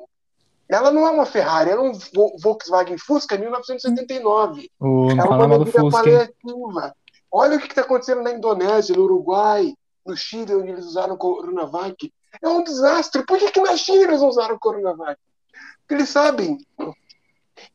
Ela 0.70 0.92
não 0.92 1.08
é 1.08 1.12
uma 1.12 1.26
Ferrari, 1.26 1.70
ela 1.70 1.86
é 1.86 1.90
um 1.90 1.94
Volkswagen 2.42 2.98
Fusca 2.98 3.38
1979. 3.38 4.70
O, 4.80 5.12
ela 5.12 5.22
é 5.22 5.46
uma 5.46 5.60
medida 5.60 5.90
paliativa. 5.90 6.96
Olha 7.32 7.58
o 7.58 7.60
que 7.60 7.68
está 7.68 7.82
acontecendo 7.82 8.22
na 8.22 8.32
Indonésia, 8.32 8.96
no 8.96 9.04
Uruguai, 9.04 9.74
no 10.06 10.16
Chile, 10.16 10.56
onde 10.56 10.72
eles 10.72 10.86
usaram 10.86 11.16
o 11.16 11.18
Coronavac. 11.18 12.12
É 12.42 12.48
um 12.48 12.64
desastre. 12.64 13.26
Por 13.26 13.38
que, 13.38 13.52
que 13.52 13.62
na 13.62 13.76
China 13.78 14.04
eles 14.04 14.22
usaram 14.22 14.56
o 14.56 14.60
Coronavac? 14.60 15.20
Porque 15.82 15.94
eles 15.96 16.10
sabem 16.10 16.58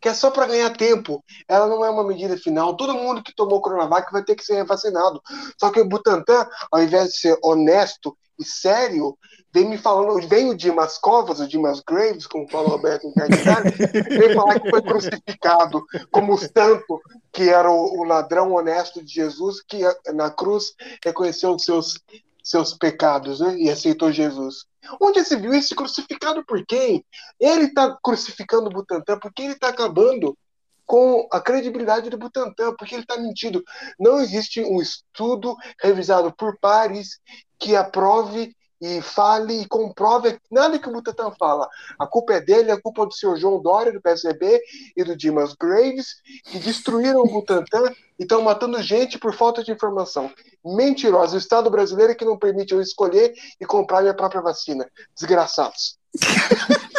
que 0.00 0.08
é 0.08 0.14
só 0.14 0.30
para 0.30 0.46
ganhar 0.46 0.70
tempo. 0.76 1.24
Ela 1.48 1.66
não 1.66 1.84
é 1.84 1.90
uma 1.90 2.04
medida 2.04 2.36
final. 2.36 2.76
Todo 2.76 2.94
mundo 2.94 3.22
que 3.22 3.34
tomou 3.34 3.60
Coronavac 3.60 4.12
vai 4.12 4.22
ter 4.22 4.34
que 4.34 4.44
ser 4.44 4.64
vacinado. 4.64 5.20
Só 5.58 5.70
que 5.70 5.80
o 5.80 5.88
Butantan, 5.88 6.46
ao 6.70 6.82
invés 6.82 7.10
de 7.10 7.18
ser 7.18 7.38
honesto 7.42 8.16
e 8.38 8.44
sério, 8.44 9.16
vem 9.52 9.68
me 9.68 9.76
falando, 9.76 10.26
vem 10.26 10.48
o 10.48 10.56
Dimas 10.56 10.96
Covas, 10.98 11.40
o 11.40 11.46
Dimas 11.46 11.80
Graves, 11.80 12.26
como 12.26 12.48
fala 12.48 12.68
o 12.68 12.70
Roberto 12.70 13.06
Incardinale, 13.06 13.70
vem 14.08 14.34
falar 14.34 14.58
que 14.58 14.70
foi 14.70 14.82
crucificado 14.82 15.84
como 16.10 16.38
santo, 16.38 17.00
que 17.30 17.48
era 17.48 17.70
o, 17.70 18.00
o, 18.00 18.04
ladrão 18.04 18.52
honesto 18.52 19.04
de 19.04 19.12
Jesus, 19.12 19.62
que 19.62 19.80
na 20.14 20.30
cruz 20.30 20.74
reconheceu 21.04 21.54
os 21.54 21.64
seus, 21.64 22.00
seus 22.42 22.72
pecados 22.72 23.40
né, 23.40 23.56
e 23.58 23.70
aceitou 23.70 24.10
Jesus. 24.10 24.64
Onde 25.00 25.22
se 25.22 25.36
viu 25.36 25.52
esse 25.52 25.74
crucificado 25.74 26.44
por 26.44 26.64
quem? 26.66 27.04
Ele 27.38 27.64
está 27.64 27.96
crucificando 28.02 28.68
o 28.68 28.72
Butantan 28.72 29.18
porque 29.18 29.42
ele 29.42 29.52
está 29.52 29.68
acabando 29.68 30.36
com 30.84 31.28
a 31.30 31.40
credibilidade 31.40 32.10
do 32.10 32.18
Butantan, 32.18 32.74
porque 32.76 32.94
ele 32.94 33.02
está 33.02 33.16
mentindo. 33.16 33.62
Não 33.98 34.20
existe 34.20 34.62
um 34.62 34.80
estudo 34.80 35.56
revisado 35.80 36.32
por 36.32 36.58
pares 36.58 37.20
que 37.58 37.76
aprove 37.76 38.54
e 38.82 39.00
fale 39.00 39.62
e 39.62 39.68
comprove 39.68 40.40
nada 40.50 40.76
que 40.76 40.88
o 40.88 40.92
Butantan 40.92 41.30
fala. 41.38 41.68
A 41.96 42.04
culpa 42.04 42.32
é 42.34 42.40
dele, 42.40 42.72
a 42.72 42.80
culpa 42.80 43.04
é 43.04 43.06
do 43.06 43.14
senhor 43.14 43.36
João 43.36 43.62
Dória, 43.62 43.92
do 43.92 44.00
PSDB 44.00 44.60
e 44.96 45.04
do 45.04 45.14
Dimas 45.14 45.54
Graves, 45.54 46.16
que 46.44 46.58
destruíram 46.58 47.20
o 47.20 47.30
Butantan 47.30 47.92
e 48.18 48.24
estão 48.24 48.42
matando 48.42 48.82
gente 48.82 49.20
por 49.20 49.32
falta 49.32 49.62
de 49.62 49.70
informação. 49.70 50.32
Mentirosos. 50.64 51.34
O 51.34 51.38
Estado 51.38 51.70
brasileiro 51.70 52.10
é 52.10 52.14
que 52.16 52.24
não 52.24 52.36
permite 52.36 52.74
eu 52.74 52.80
escolher 52.80 53.32
e 53.60 53.64
comprar 53.64 54.00
minha 54.00 54.14
própria 54.14 54.42
vacina. 54.42 54.84
Desgraçados. 55.14 55.96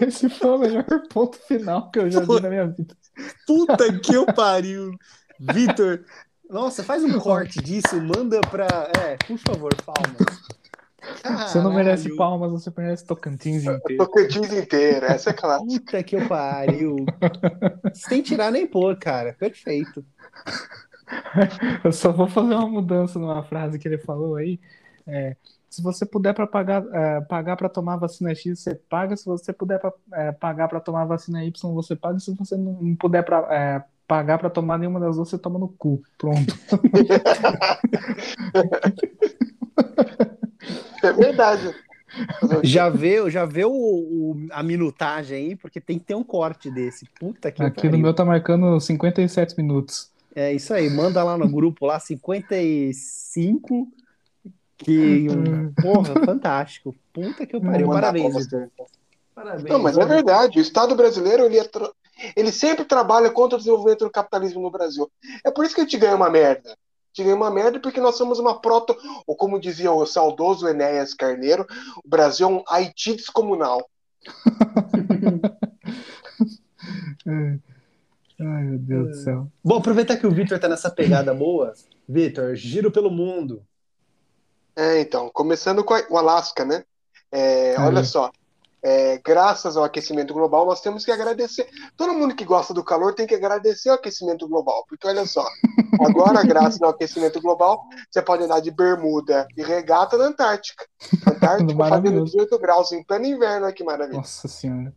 Esse 0.00 0.28
foi 0.28 0.50
o 0.50 0.58
melhor 0.58 0.84
ponto 1.12 1.36
final 1.38 1.90
que 1.90 1.98
eu 1.98 2.08
já 2.08 2.20
vi 2.20 2.40
na 2.40 2.48
minha 2.48 2.68
vida. 2.68 2.96
Puta 3.44 3.98
que 3.98 4.14
eu 4.14 4.24
pariu. 4.26 4.92
Vitor, 5.40 6.04
nossa, 6.48 6.82
faz 6.82 7.04
um 7.04 7.18
corte 7.20 7.60
disso, 7.60 8.00
manda 8.00 8.40
pra. 8.40 8.90
É, 8.98 9.16
por 9.26 9.38
favor, 9.38 9.74
palmas. 9.84 10.58
Caralho. 11.22 11.48
Você 11.48 11.60
não 11.60 11.72
merece 11.72 12.16
palmas, 12.16 12.52
você 12.52 12.72
merece 12.76 13.06
Tocantins 13.06 13.64
inteiro. 13.64 14.04
Tocantins 14.04 14.52
inteiro, 14.52 15.06
essa 15.06 15.30
é 15.30 15.32
clara. 15.32 15.62
Puta 15.62 16.02
que 16.02 16.16
eu 16.16 16.28
pariu. 16.28 16.96
Sem 17.94 18.22
tirar 18.22 18.50
nem 18.50 18.66
pôr, 18.66 18.96
cara. 18.98 19.34
Perfeito. 19.38 20.04
Eu 21.82 21.92
só 21.92 22.12
vou 22.12 22.28
fazer 22.28 22.54
uma 22.54 22.68
mudança 22.68 23.18
numa 23.18 23.42
frase 23.42 23.78
que 23.78 23.88
ele 23.88 23.98
falou 23.98 24.36
aí. 24.36 24.60
É, 25.06 25.36
se 25.70 25.82
você 25.82 26.04
puder 26.04 26.34
para 26.34 26.46
pagar 26.46 26.84
é, 26.92 27.20
pagar 27.22 27.56
para 27.56 27.68
tomar 27.68 27.96
vacina 27.96 28.34
X, 28.34 28.60
você 28.60 28.74
paga. 28.74 29.16
Se 29.16 29.24
você 29.24 29.52
puder 29.52 29.78
pra, 29.78 29.92
é, 30.12 30.32
pagar 30.32 30.68
para 30.68 30.80
tomar 30.80 31.04
vacina 31.04 31.44
Y, 31.44 31.74
você 31.74 31.96
paga. 31.96 32.18
Se 32.18 32.34
você 32.34 32.56
não 32.56 32.94
puder 32.96 33.22
para 33.22 33.38
é, 33.54 33.84
pagar 34.08 34.38
para 34.38 34.48
tomar 34.48 34.78
nenhuma 34.78 34.98
das 34.98 35.16
duas, 35.16 35.28
você 35.28 35.36
toma 35.38 35.58
no 35.58 35.68
cu. 35.68 36.02
Pronto. 36.16 36.58
é 41.04 41.12
verdade. 41.12 41.74
Já 42.64 42.88
vê, 42.88 43.30
já 43.30 43.44
vê 43.44 43.66
o, 43.66 43.70
o, 43.70 44.34
a 44.50 44.62
minutagem 44.62 45.36
aí, 45.36 45.54
porque 45.54 45.78
tem 45.80 45.98
que 45.98 46.06
ter 46.06 46.14
um 46.14 46.24
corte 46.24 46.70
desse. 46.70 47.04
Puta 47.20 47.52
que 47.52 47.62
Aqui 47.62 47.90
no 47.90 47.98
meu 47.98 48.14
tá 48.14 48.24
marcando 48.24 48.80
57 48.80 49.54
minutos. 49.58 50.10
É 50.34 50.50
isso 50.52 50.72
aí, 50.72 50.88
manda 50.88 51.22
lá 51.22 51.36
no 51.36 51.48
grupo 51.48 51.84
lá 51.84 52.00
55 52.00 53.86
que 54.78 55.26
porra, 55.82 56.14
fantástico. 56.24 56.94
Puta 57.12 57.44
que 57.44 57.54
eu 57.54 57.60
pariu. 57.60 57.88
Parabéns. 57.88 58.48
Parabéns. 59.34 59.64
Não, 59.64 59.78
mas 59.78 59.98
é 59.98 60.06
verdade. 60.06 60.58
O 60.58 60.62
Estado 60.62 60.96
brasileiro 60.96 61.44
ele 61.44 61.58
é 61.58 61.64
ele 62.36 62.52
sempre 62.52 62.84
trabalha 62.84 63.30
contra 63.30 63.56
o 63.56 63.58
desenvolvimento 63.58 64.04
do 64.04 64.10
capitalismo 64.10 64.60
no 64.60 64.70
Brasil. 64.70 65.10
É 65.44 65.50
por 65.50 65.64
isso 65.64 65.74
que 65.74 65.80
a 65.80 65.84
gente 65.84 65.96
ganha 65.96 66.16
uma 66.16 66.30
merda. 66.30 66.70
A 66.70 66.76
gente 67.12 67.24
ganha 67.24 67.36
uma 67.36 67.50
merda 67.50 67.80
porque 67.80 68.00
nós 68.00 68.16
somos 68.16 68.38
uma 68.38 68.60
proto, 68.60 68.96
ou 69.26 69.34
como 69.36 69.60
dizia 69.60 69.90
o 69.92 70.06
saudoso 70.06 70.68
Enéas 70.68 71.14
Carneiro, 71.14 71.66
o 72.04 72.08
Brasil 72.08 72.46
é 72.46 72.50
um 72.50 72.62
Haiti 72.68 73.14
descomunal. 73.14 73.88
Ai, 78.40 78.62
meu 78.62 78.78
Deus 78.78 79.08
do 79.08 79.14
céu. 79.16 79.48
Bom, 79.64 79.78
aproveitar 79.78 80.16
que 80.16 80.26
o 80.26 80.30
Vitor 80.30 80.58
tá 80.58 80.68
nessa 80.68 80.90
pegada 80.90 81.34
boa. 81.34 81.74
Vitor, 82.08 82.54
giro 82.54 82.90
pelo 82.90 83.10
mundo. 83.10 83.62
É, 84.76 85.00
então, 85.00 85.28
começando 85.30 85.82
com 85.82 85.94
o 86.08 86.16
Alasca, 86.16 86.64
né? 86.64 86.84
É, 87.32 87.74
olha 87.80 88.04
só, 88.04 88.30
é, 88.88 89.18
graças 89.18 89.76
ao 89.76 89.84
aquecimento 89.84 90.32
global, 90.32 90.64
nós 90.64 90.80
temos 90.80 91.04
que 91.04 91.10
agradecer. 91.10 91.68
Todo 91.94 92.14
mundo 92.14 92.34
que 92.34 92.42
gosta 92.42 92.72
do 92.72 92.82
calor 92.82 93.14
tem 93.14 93.26
que 93.26 93.34
agradecer 93.34 93.90
o 93.90 93.94
aquecimento 93.94 94.48
global, 94.48 94.82
porque 94.88 95.06
olha 95.06 95.26
só, 95.26 95.46
agora, 96.00 96.42
graças 96.42 96.80
ao 96.80 96.88
aquecimento 96.88 97.38
global, 97.38 97.84
você 98.10 98.22
pode 98.22 98.44
andar 98.44 98.60
de 98.60 98.70
bermuda 98.70 99.46
e 99.54 99.62
regata 99.62 100.16
na 100.16 100.24
Antártica. 100.24 100.86
Antártica 101.26 101.74
fazendo 101.86 102.24
18 102.24 102.58
graus 102.58 102.90
em 102.92 103.04
pleno 103.04 103.26
inverno, 103.26 103.66
olha 103.66 103.74
que 103.74 103.84
maravilha. 103.84 104.16
Nossa 104.16 104.48
Senhora. 104.48 104.90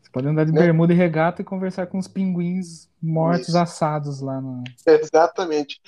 Você 0.00 0.10
pode 0.10 0.26
andar 0.26 0.46
de 0.46 0.52
né? 0.52 0.58
bermuda 0.58 0.94
e 0.94 0.96
regata 0.96 1.42
e 1.42 1.44
conversar 1.44 1.88
com 1.88 1.98
os 1.98 2.08
pinguins 2.08 2.88
mortos 3.02 3.48
Isso. 3.48 3.58
assados 3.58 4.22
lá 4.22 4.40
no. 4.40 4.64
Exatamente. 4.86 5.78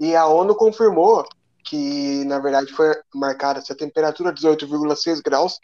E 0.00 0.16
a 0.16 0.26
ONU 0.26 0.56
confirmou 0.56 1.24
que, 1.64 2.24
na 2.24 2.40
verdade, 2.40 2.72
foi 2.72 2.92
marcada 3.14 3.60
essa 3.60 3.76
temperatura 3.76 4.34
18,6 4.34 5.22
graus, 5.22 5.60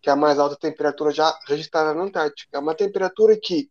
que 0.00 0.08
é 0.08 0.12
a 0.12 0.16
mais 0.16 0.38
alta 0.38 0.56
temperatura 0.56 1.10
já 1.10 1.36
registrada 1.46 1.92
na 1.94 2.02
Antártica. 2.02 2.56
É 2.56 2.58
uma 2.58 2.74
temperatura 2.74 3.36
que, 3.36 3.70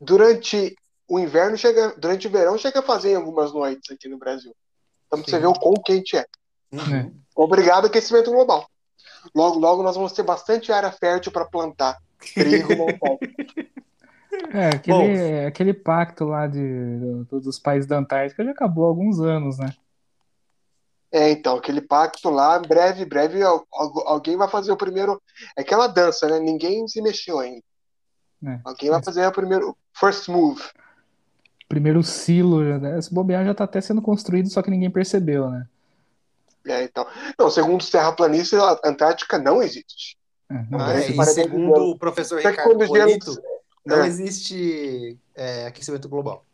durante 0.00 0.76
o 1.08 1.18
inverno, 1.18 1.56
chega, 1.56 1.94
durante 1.96 2.26
o 2.26 2.30
verão, 2.30 2.58
chega 2.58 2.80
a 2.80 2.82
fazer 2.82 3.12
em 3.12 3.16
algumas 3.16 3.52
noites 3.52 3.90
aqui 3.90 4.08
no 4.08 4.18
Brasil. 4.18 4.54
Então, 5.06 5.22
você 5.22 5.38
ver 5.38 5.46
o 5.46 5.54
quão 5.54 5.74
quente 5.74 6.16
é. 6.16 6.26
É. 6.72 7.10
Obrigado, 7.34 7.86
aquecimento 7.86 8.30
global. 8.30 8.68
Logo, 9.34 9.58
logo, 9.58 9.82
nós 9.82 9.96
vamos 9.96 10.12
ter 10.12 10.22
bastante 10.22 10.72
área 10.72 10.90
fértil 10.90 11.32
para 11.32 11.44
plantar 11.44 11.98
trigo. 12.34 12.74
É, 14.52 14.70
aquele, 14.70 15.46
aquele 15.46 15.72
pacto 15.74 16.24
lá 16.24 16.46
de, 16.48 16.98
do- 17.30 17.40
dos 17.40 17.58
países 17.58 17.86
da 17.88 17.98
Antártica 17.98 18.44
já 18.44 18.50
acabou 18.50 18.84
há 18.84 18.88
alguns 18.88 19.20
anos, 19.20 19.58
né? 19.58 19.72
É, 21.14 21.30
então, 21.30 21.56
aquele 21.56 21.80
pacto 21.80 22.28
lá, 22.28 22.58
breve, 22.58 23.04
breve, 23.04 23.40
al- 23.40 23.64
al- 23.72 24.08
alguém 24.08 24.36
vai 24.36 24.48
fazer 24.48 24.72
o 24.72 24.76
primeiro. 24.76 25.22
É 25.56 25.60
aquela 25.62 25.86
dança, 25.86 26.26
né? 26.26 26.40
Ninguém 26.40 26.88
se 26.88 27.00
mexeu 27.00 27.38
ainda. 27.38 27.62
É. 28.44 28.58
Alguém 28.64 28.90
vai 28.90 29.00
fazer 29.00 29.24
o 29.24 29.30
primeiro 29.32 29.76
first 29.92 30.26
move. 30.28 30.60
Primeiro 31.68 32.02
silo, 32.02 32.62
né? 32.80 32.98
esse 32.98 33.14
bobear 33.14 33.44
já 33.44 33.54
tá 33.54 33.62
até 33.62 33.80
sendo 33.80 34.02
construído, 34.02 34.50
só 34.50 34.60
que 34.60 34.70
ninguém 34.70 34.90
percebeu, 34.90 35.48
né? 35.50 35.66
É, 36.66 36.82
então. 36.82 37.06
Não, 37.38 37.48
segundo 37.48 37.80
os 37.80 37.90
terraplanistas, 37.90 38.60
a 38.60 38.80
Antártica 38.84 39.38
não 39.38 39.62
existe. 39.62 40.16
É, 40.50 40.64
não, 40.68 40.80
Ah, 40.80 40.94
é, 40.94 41.10
e 41.10 41.24
segundo 41.26 41.90
o 41.92 41.98
professor 41.98 42.38
Ricardo 42.38 42.62
quando 42.70 42.82
o 42.82 42.86
gelo- 42.86 43.06
Polito, 43.06 43.42
não 43.86 44.02
É. 44.02 44.06
existe 44.08 45.16
é, 45.34 45.66
aquecimento 45.66 46.08
global. 46.08 46.44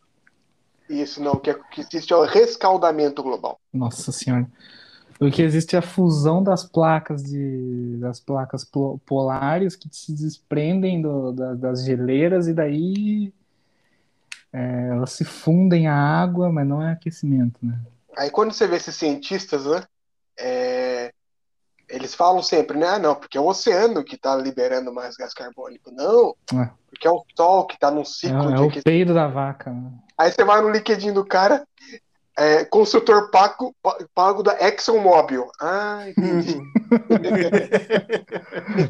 Isso, 0.91 1.23
não. 1.23 1.37
Que, 1.37 1.51
é- 1.51 1.59
que 1.71 1.81
existe 1.81 2.13
é 2.13 2.17
o 2.17 2.25
rescaldamento 2.25 3.23
global. 3.23 3.59
Nossa 3.73 4.11
senhora. 4.11 4.47
O 5.21 5.31
que 5.31 5.43
existe 5.43 5.77
é 5.77 5.79
a 5.79 5.83
fusão 5.83 6.43
das 6.43 6.65
placas 6.65 7.23
de 7.23 7.97
das 7.99 8.19
placas 8.19 8.65
pol- 8.65 8.99
polares 9.05 9.77
que 9.77 9.89
se 9.93 10.13
desprendem 10.15 11.01
do- 11.03 11.33
da- 11.33 11.55
das 11.55 11.85
geleiras 11.85 12.49
e 12.49 12.55
daí 12.55 13.33
é, 14.53 14.89
elas 14.89 15.13
se 15.13 15.25
fundem 15.25 15.87
a 15.87 15.95
água, 15.95 16.51
mas 16.51 16.67
não 16.67 16.83
é 16.83 16.93
aquecimento, 16.93 17.59
né? 17.63 17.79
Aí 18.17 18.31
quando 18.31 18.53
você 18.53 18.67
vê 18.67 18.77
esses 18.77 18.97
cientistas, 18.97 19.65
né? 19.67 19.85
é, 20.39 20.70
eles 21.91 22.15
falam 22.15 22.43
sempre, 22.43 22.79
né? 22.79 22.87
Ah, 22.89 22.99
não, 22.99 23.15
porque 23.15 23.37
é 23.37 23.41
o 23.41 23.47
oceano 23.47 24.03
que 24.05 24.15
está 24.15 24.35
liberando 24.37 24.93
mais 24.93 25.17
gás 25.17 25.35
carbônico. 25.35 25.91
Não, 25.93 26.35
É. 26.55 26.71
porque 26.89 27.07
é 27.07 27.11
o 27.11 27.23
sol 27.37 27.67
que 27.67 27.75
está 27.75 27.91
num 27.91 28.03
É, 28.03 28.05
ciclo 28.05 28.39
é 28.51 28.55
de 28.55 28.61
o 28.63 28.65
aquecimento. 28.65 28.85
peido 28.85 29.15
da 29.15 29.27
vaca. 29.29 29.71
né? 29.71 29.91
Aí 30.17 30.31
você 30.31 30.45
vai 30.45 30.61
no 30.63 30.71
LinkedIn 30.71 31.13
do 31.13 31.25
cara, 31.25 31.67
é, 32.39 32.65
consultor 32.65 33.31
pago, 33.31 33.75
pago 34.15 34.43
da 34.43 34.57
ExxonMobil. 34.67 35.47
Ah, 35.61 36.05
entendi. 36.09 36.59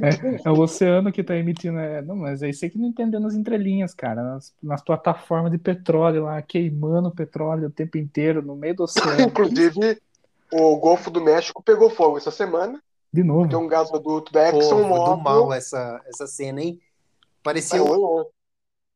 É, 0.03 0.49
é 0.49 0.51
o 0.51 0.59
oceano 0.61 1.13
que 1.13 1.23
tá 1.23 1.37
emitindo. 1.37 1.79
é, 1.79 2.03
não, 2.03 2.17
mas 2.17 2.43
aí 2.43 2.53
você 2.53 2.69
que 2.69 2.79
não 2.79 2.89
entendeu 2.89 3.21
nas 3.21 3.35
entrelinhas, 3.35 3.95
cara. 3.95 4.23
Nas, 4.23 4.53
nas 4.63 4.83
plataformas 4.83 5.51
de 5.51 5.59
petróleo 5.59 6.25
lá, 6.25 6.41
queimando 6.43 7.11
petróleo 7.11 7.69
o 7.69 7.71
tempo 7.71 7.99
inteiro 7.99 8.43
no 8.43 8.57
meio 8.57 8.75
do 8.77 8.85
oceano. 8.85 9.21
Inclusive, 9.23 10.01
o 10.53 10.77
Golfo 10.79 11.11
do 11.11 11.21
México 11.21 11.63
pegou 11.63 11.91
fogo 11.91 12.19
essa 12.19 12.31
semana, 12.31 12.81
De 13.13 13.23
tem 13.23 13.25
novo. 13.25 13.59
um 13.59 13.67
gasoduto 13.67 14.33
da 14.33 14.51
Pô, 14.51 14.61
foi 14.61 14.61
do 14.61 14.65
ExxonMobil. 14.65 15.17
mal 15.17 15.53
essa, 15.53 16.01
essa 16.07 16.27
cena, 16.27 16.63
hein? 16.63 16.81
Parecia. 17.43 17.83
Oi, 17.83 18.25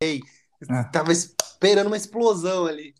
oi. 0.01 0.21
Ah. 0.69 0.85
Tava 0.85 1.11
esperando 1.11 1.87
uma 1.87 1.97
explosão 1.97 2.65
ali. 2.65 2.93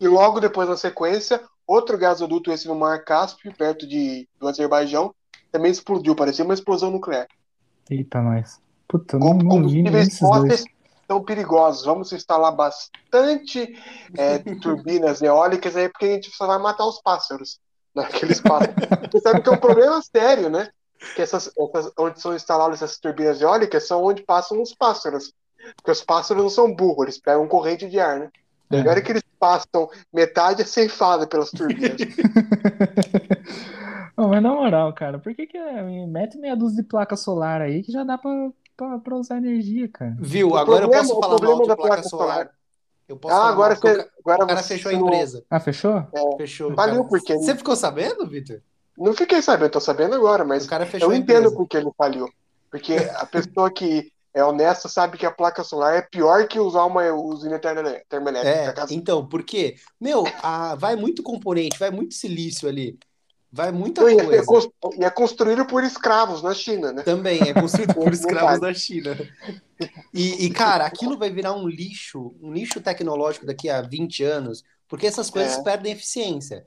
E 0.00 0.06
logo 0.06 0.38
depois, 0.40 0.68
na 0.68 0.76
sequência, 0.76 1.42
outro 1.66 1.98
gasoduto, 1.98 2.52
esse 2.52 2.68
no 2.68 2.74
Mar 2.76 3.04
Cáspio, 3.04 3.52
perto 3.56 3.86
de, 3.86 4.28
do 4.38 4.46
Azerbaijão, 4.46 5.14
também 5.50 5.70
explodiu, 5.70 6.14
parecia 6.14 6.44
uma 6.44 6.54
explosão 6.54 6.90
nuclear. 6.90 7.26
Eita, 7.90 8.20
nós. 8.20 8.60
Puta, 8.86 9.18
não, 9.18 9.34
não 9.34 9.66
vi 9.68 9.82
desses 9.82 10.20
dois. 10.20 10.64
são 11.08 11.24
perigosos. 11.24 11.84
Vamos 11.84 12.12
instalar 12.12 12.54
bastante 12.54 13.74
é, 14.16 14.38
turbinas 14.60 15.22
eólicas 15.22 15.74
aí, 15.76 15.88
porque 15.88 16.04
a 16.04 16.12
gente 16.14 16.30
só 16.30 16.46
vai 16.46 16.58
matar 16.58 16.86
os 16.86 17.00
pássaros 17.00 17.58
naqueles 18.02 18.40
pássaros. 18.40 18.74
Você 19.10 19.20
sabe 19.20 19.40
que 19.42 19.48
é 19.48 19.52
um 19.52 19.56
problema 19.58 20.00
sério, 20.02 20.50
né? 20.50 20.68
Que 21.14 21.22
essas, 21.22 21.50
essas- 21.74 21.92
onde 21.98 22.20
são 22.20 22.34
instaladas 22.34 22.82
essas 22.82 22.98
turbinas 22.98 23.40
eólicas 23.40 23.86
são 23.86 24.04
onde 24.04 24.22
passam 24.22 24.60
os 24.62 24.74
pássaros. 24.74 25.32
Porque 25.76 25.90
os 25.90 26.02
pássaros 26.04 26.42
não 26.42 26.50
são 26.50 26.72
burros, 26.74 27.04
eles 27.04 27.18
pegam 27.18 27.48
corrente 27.48 27.88
de 27.88 27.98
ar, 27.98 28.20
né? 28.20 28.30
É. 28.70 28.80
Agora 28.80 29.00
que 29.00 29.12
eles 29.12 29.22
passam 29.38 29.88
metade 30.12 30.62
é 30.62 30.64
ceifada 30.64 31.26
pelas 31.26 31.50
turbinas. 31.50 31.96
Não, 34.16 34.28
mas 34.28 34.42
na 34.42 34.50
moral, 34.54 34.92
cara, 34.94 35.18
por 35.18 35.34
que 35.34 35.46
que 35.46 35.58
é, 35.58 35.82
mete 36.06 36.38
meia 36.38 36.56
dúzia 36.56 36.82
de 36.82 36.88
placa 36.88 37.16
solar 37.16 37.60
aí 37.60 37.82
que 37.82 37.92
já 37.92 38.02
dá 38.02 38.16
pra, 38.16 38.30
pra, 38.76 38.98
pra 38.98 39.14
usar 39.16 39.36
energia, 39.36 39.88
cara? 39.88 40.16
Viu? 40.18 40.50
O 40.50 40.56
Agora 40.56 40.80
problema- 40.88 41.04
eu 41.04 41.08
posso 41.08 41.18
o 41.18 41.20
falar 41.20 41.28
mal 41.32 41.38
problema 41.38 41.62
de 41.62 41.68
da 41.68 41.76
placa, 41.76 41.92
placa 41.94 42.08
solar. 42.08 42.28
solar. 42.34 42.50
Eu 43.08 43.16
posso 43.16 43.34
Ah, 43.34 43.38
falar 43.38 43.52
agora 43.52 43.74
mal, 43.74 43.80
porque 43.80 43.94
você. 43.94 44.00
o 44.00 44.04
ca- 44.04 44.10
Agora 44.18 44.44
o 44.44 44.46
cara 44.48 44.62
você 44.62 44.68
fechou 44.74 44.90
a 44.90 44.94
empresa. 44.94 45.44
Ah, 45.50 45.60
fechou? 45.60 46.04
Fechou. 46.36 46.74
Valeu, 46.74 46.96
cara. 46.96 47.08
porque- 47.08 47.38
Você 47.38 47.54
ficou 47.56 47.76
sabendo, 47.76 48.26
Vitor? 48.26 48.60
Não 48.98 49.12
fiquei 49.12 49.40
sabendo, 49.42 49.70
tô 49.70 49.80
sabendo 49.80 50.14
agora, 50.16 50.44
mas 50.44 50.64
O 50.64 50.68
cara 50.68 50.86
fechou 50.86 51.12
eu 51.12 51.16
entendo 51.16 51.36
empresa. 51.40 51.54
por 51.56 51.68
que 51.68 51.76
ele 51.76 51.90
falhou. 51.96 52.28
Porque 52.70 52.94
a 52.96 53.26
pessoa 53.26 53.70
que 53.70 54.10
é 54.34 54.44
honesta 54.44 54.88
sabe 54.88 55.16
que 55.16 55.24
a 55.24 55.30
placa 55.30 55.62
solar 55.62 55.94
é 55.94 56.02
pior 56.02 56.46
que 56.48 56.58
usar 56.58 56.84
uma 56.84 57.02
usina 57.12 57.58
termo- 57.58 57.88
termoelétrica. 58.08 58.84
É, 58.90 58.94
então, 58.94 59.24
por 59.26 59.42
quê? 59.44 59.76
Meu, 60.00 60.24
a- 60.42 60.74
vai 60.74 60.96
muito 60.96 61.22
componente, 61.22 61.78
vai 61.78 61.90
muito 61.90 62.14
silício 62.14 62.68
ali. 62.68 62.98
Vai 63.56 63.72
muita 63.72 64.02
e, 64.12 64.18
é, 64.18 64.24
coisa. 64.24 64.44
cons- 64.44 64.68
e 64.98 65.04
é 65.04 65.08
construído 65.10 65.64
por 65.66 65.82
escravos 65.82 66.42
na 66.42 66.52
China, 66.52 66.92
né? 66.92 67.02
Também 67.02 67.40
é 67.48 67.54
construído 67.54 67.94
por 67.94 68.04
Não 68.06 68.12
escravos 68.12 68.60
da 68.60 68.74
China. 68.74 69.16
E, 70.12 70.44
e, 70.44 70.50
cara, 70.50 70.84
aquilo 70.84 71.16
vai 71.16 71.30
virar 71.30 71.54
um 71.54 71.66
lixo, 71.66 72.34
um 72.42 72.52
lixo 72.52 72.80
tecnológico 72.80 73.46
daqui 73.46 73.70
a 73.70 73.80
20 73.80 74.22
anos, 74.24 74.62
porque 74.86 75.06
essas 75.06 75.30
coisas 75.30 75.56
É. 75.58 75.62
perdem 75.62 75.92
eficiência. 75.92 76.66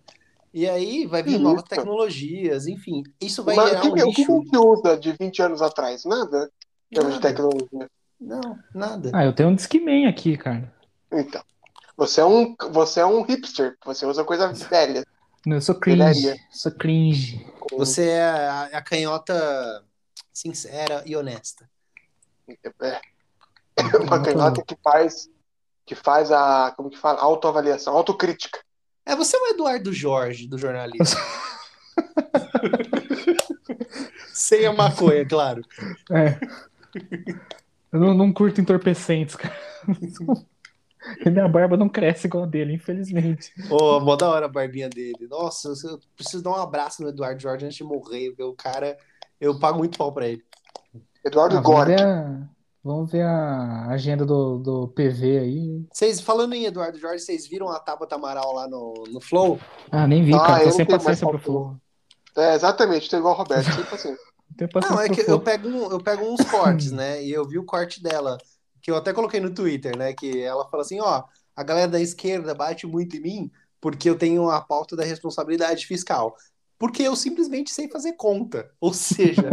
E 0.51 0.67
aí 0.67 1.05
vai 1.05 1.21
vir 1.21 1.37
novas 1.37 1.63
tecnologias, 1.63 2.65
enfim. 2.65 3.03
Isso 3.21 3.43
vai 3.43 3.55
Mas 3.55 3.69
gerar 3.69 3.83
o 3.85 3.87
um 3.87 3.93
que, 3.93 4.03
o 4.03 4.11
que 4.13 4.21
a 4.23 4.25
lixo. 4.25 4.41
gente 4.43 4.57
usa 4.57 4.97
de 4.97 5.15
20 5.19 5.41
anos 5.43 5.61
atrás? 5.61 6.05
Nada? 6.05 6.49
Em 6.91 6.95
termos 6.95 7.13
de 7.13 7.19
Nada. 7.21 7.29
tecnologia. 7.29 7.89
Não, 8.19 8.57
nada. 8.73 9.11
Ah, 9.13 9.23
eu 9.25 9.33
tenho 9.33 9.49
um 9.49 9.55
Discman 9.55 10.07
aqui, 10.07 10.35
cara. 10.37 10.73
Então, 11.13 11.41
você 11.95 12.19
é 12.19 12.25
um, 12.25 12.55
você 12.71 12.99
é 12.99 13.05
um 13.05 13.21
hipster, 13.21 13.77
você 13.85 14.05
usa 14.07 14.23
coisa 14.23 14.51
velha. 14.51 15.05
Eu 15.55 15.61
sou 15.61 15.75
cringe. 15.75 16.35
Sou 16.51 16.71
cringe. 16.71 17.45
Você 17.71 18.09
é 18.09 18.29
a, 18.29 18.63
a 18.73 18.81
canhota 18.81 19.83
sincera 20.33 21.03
e 21.05 21.15
honesta. 21.15 21.69
É. 22.81 22.99
Uma 23.99 24.21
canhota 24.21 24.63
que 24.63 24.75
faz, 24.83 25.29
que 25.85 25.95
faz 25.95 26.31
a, 26.31 26.73
como 26.75 26.89
que 26.89 26.97
fala? 26.97 27.19
Autoavaliação, 27.19 27.95
autocrítica. 27.95 28.59
É, 29.05 29.15
você 29.15 29.37
é 29.37 29.39
o 29.39 29.47
Eduardo 29.47 29.93
Jorge 29.93 30.47
do 30.47 30.57
jornalismo. 30.57 30.99
Sem 34.33 34.65
a 34.65 34.73
maconha, 34.73 35.27
claro. 35.27 35.61
É. 36.11 36.39
Eu 37.91 37.99
não, 37.99 38.13
não 38.13 38.33
curto 38.33 38.61
entorpecentes, 38.61 39.35
cara. 39.35 39.55
E 41.25 41.29
minha 41.29 41.47
barba 41.47 41.77
não 41.77 41.87
cresce 41.87 42.27
igual 42.27 42.43
a 42.43 42.47
dele, 42.47 42.73
infelizmente. 42.73 43.51
Ô, 43.69 43.99
mó 43.99 44.15
da 44.15 44.29
hora 44.29 44.45
a 44.45 44.49
barbinha 44.49 44.89
dele. 44.89 45.27
Nossa, 45.29 45.69
eu 45.69 45.99
preciso 46.15 46.43
dar 46.43 46.51
um 46.51 46.55
abraço 46.55 47.01
no 47.01 47.09
Eduardo 47.09 47.41
Jorge 47.41 47.65
antes 47.65 47.77
de 47.77 47.83
morrer, 47.83 48.29
porque 48.31 48.43
o 48.43 48.53
cara, 48.53 48.97
eu 49.39 49.57
pago 49.57 49.77
muito 49.77 49.97
pau 49.97 50.11
pra 50.11 50.27
ele. 50.27 50.43
Eduardo 51.25 51.57
Ah, 51.57 51.61
vamos, 51.61 51.77
Gork. 51.77 51.91
ver 51.91 52.01
a, 52.01 52.49
vamos 52.83 53.11
ver 53.11 53.21
a 53.25 53.87
agenda 53.89 54.25
do, 54.25 54.57
do 54.57 54.87
PV 54.89 55.37
aí. 55.39 55.85
Vocês, 55.91 56.19
falando 56.19 56.53
em 56.53 56.65
Eduardo 56.65 56.97
Jorge, 56.99 57.23
vocês 57.23 57.47
viram 57.47 57.69
a 57.69 57.79
Tabata 57.79 58.15
Amaral 58.15 58.53
lá 58.53 58.67
no, 58.67 59.05
no 59.09 59.21
Flow? 59.21 59.59
Ah, 59.91 60.05
nem 60.07 60.23
vi, 60.23 60.33
Ah, 60.33 60.39
cara. 60.39 60.63
eu 60.63 60.65
Tô 60.65 60.71
sem 60.75 60.85
tenho 60.85 60.97
paciência 60.97 61.27
pro 61.27 61.39
Flow. 61.39 61.75
É, 62.37 62.55
exatamente, 62.55 63.09
tô 63.09 63.17
igual 63.17 63.33
o 63.33 63.37
Roberto. 63.37 63.67
Não 63.67 63.75
tenho 63.75 63.87
paciência 63.89 64.95
Não, 64.95 64.99
é 65.01 65.09
que 65.09 65.21
eu 65.29 65.39
pego, 65.39 65.67
um- 65.67 65.91
eu 65.91 65.99
pego 66.01 66.25
uns 66.25 66.41
cortes, 66.49 66.91
né? 66.91 67.23
E 67.23 67.31
eu 67.31 67.45
vi 67.47 67.57
o 67.57 67.63
corte 67.65 68.01
dela, 68.01 68.37
que 68.89 68.91
eu 68.91 68.97
até 68.97 69.13
coloquei 69.13 69.39
no 69.39 69.53
Twitter, 69.53 69.95
né? 69.95 70.13
Que 70.13 70.41
ela 70.41 70.67
fala 70.67 70.81
assim, 70.81 70.99
ó, 70.99 71.23
a 71.55 71.63
galera 71.63 71.87
da 71.87 72.01
esquerda 72.01 72.55
bate 72.55 72.87
muito 72.87 73.15
em 73.15 73.21
mim 73.21 73.51
porque 73.79 74.09
eu 74.09 74.17
tenho 74.17 74.49
a 74.49 74.59
pauta 74.59 74.95
da 74.95 75.03
responsabilidade 75.03 75.85
fiscal. 75.85 76.35
Porque 76.77 77.03
eu 77.03 77.15
simplesmente 77.15 77.71
sei 77.71 77.87
fazer 77.87 78.13
conta. 78.13 78.69
Ou 78.81 78.93
seja, 78.93 79.43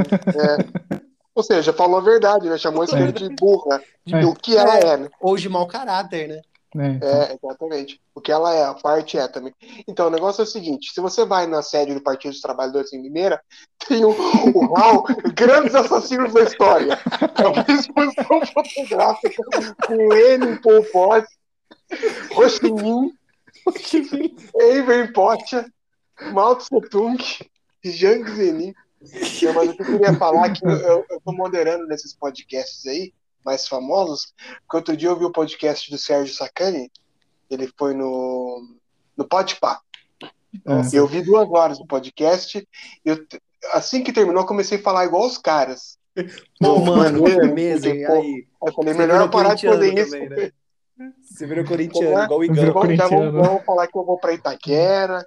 Ou 1.34 1.42
seja, 1.42 1.72
falou 1.72 1.98
a 1.98 2.02
verdade, 2.02 2.48
né? 2.48 2.56
Chamou 2.56 2.80
a 2.80 2.84
esquerda 2.86 3.12
de 3.12 3.28
burra. 3.34 3.82
É. 4.06 4.22
E 4.22 4.24
o 4.24 4.34
que 4.34 4.56
ela 4.56 4.78
é, 4.78 4.96
né? 4.96 5.08
ou 5.20 5.36
de 5.36 5.48
mau 5.50 5.66
caráter, 5.66 6.28
né? 6.28 6.40
É, 6.80 6.98
É, 7.02 7.34
exatamente. 7.34 8.00
O 8.14 8.20
que 8.20 8.32
ela 8.32 8.54
é, 8.54 8.64
a 8.64 8.74
parte 8.74 9.18
é 9.18 9.26
também. 9.28 9.54
Então, 9.86 10.06
o 10.08 10.10
negócio 10.10 10.42
é 10.42 10.44
o 10.44 10.46
seguinte: 10.46 10.92
se 10.92 11.00
você 11.00 11.24
vai 11.24 11.46
na 11.46 11.62
sede 11.62 11.94
do 11.94 12.00
Partido 12.00 12.32
dos 12.32 12.40
Trabalhadores 12.40 12.92
em 12.92 13.02
Limeira, 13.02 13.40
tem 13.88 14.04
o, 14.04 14.10
o 14.10 14.74
hall 14.74 15.04
Grandes 15.34 15.74
Assassinos 15.74 16.32
da 16.32 16.42
História. 16.42 16.98
É 17.38 17.46
uma 17.46 17.78
exposição 17.78 18.46
fotográfica 18.52 19.42
com 19.86 20.08
Lenin, 20.08 20.56
Pol 20.56 20.82
Pot, 20.84 21.26
Ho 22.36 22.48
Chi 22.48 22.72
Minh 22.72 23.12
Enver 24.54 25.12
Pocha, 25.12 25.66
Mao 26.32 26.56
Tse 26.56 26.80
Tung, 26.90 27.18
Jiang 27.84 28.30
Zenin. 28.30 28.74
Não, 29.42 29.52
mas 29.52 29.70
o 29.70 29.76
que 29.76 29.82
eu 29.82 29.86
queria 29.86 30.14
falar 30.14 30.46
é 30.46 30.52
que 30.52 30.64
eu, 30.64 31.04
eu 31.10 31.20
tô 31.24 31.32
moderando 31.32 31.86
nesses 31.86 32.14
podcasts 32.14 32.86
aí, 32.86 33.12
mais 33.46 33.68
famosos, 33.68 34.34
porque 34.62 34.76
outro 34.76 34.96
dia 34.96 35.08
eu 35.08 35.16
vi 35.16 35.24
o 35.24 35.32
podcast 35.32 35.88
do 35.88 35.96
Sérgio 35.96 36.34
Sacani, 36.34 36.90
ele 37.48 37.72
foi 37.78 37.94
no, 37.94 38.76
no 39.16 39.24
Podpah. 39.24 39.80
É. 40.66 40.98
Eu 40.98 41.06
vi 41.06 41.22
duas 41.22 41.48
horas 41.48 41.78
do 41.78 41.86
podcast, 41.86 42.66
eu, 43.04 43.24
assim 43.72 44.02
que 44.02 44.12
terminou, 44.12 44.42
eu 44.42 44.46
comecei 44.46 44.78
a 44.78 44.82
falar 44.82 45.04
igual 45.04 45.24
os 45.24 45.38
caras. 45.38 45.96
Pô, 46.58 46.80
mano, 46.80 47.20
maneiro, 47.20 47.42
firmeza, 47.42 47.88
porque, 47.88 48.00
hein? 48.00 48.06
pô, 48.06 48.12
Aí, 48.14 48.46
Eu 48.66 48.72
falei, 48.72 48.94
Você 48.94 48.98
melhor 48.98 49.20
eu 49.20 49.30
parar 49.30 49.54
de 49.54 49.66
fazer 49.66 49.78
corintiano 49.78 50.00
isso. 50.00 50.10
também, 50.10 50.28
né? 50.38 50.52
você 51.20 51.46
virou 51.46 51.64
corintiano, 51.64 52.18
é? 52.18 52.24
igual 52.24 52.40
o 52.40 52.44
Igão. 52.44 52.72
Vamos, 52.72 53.46
vamos 53.46 53.64
falar 53.64 53.86
que 53.86 53.98
eu 53.98 54.04
vou 54.04 54.18
pra 54.18 54.32
Itaquera. 54.32 55.26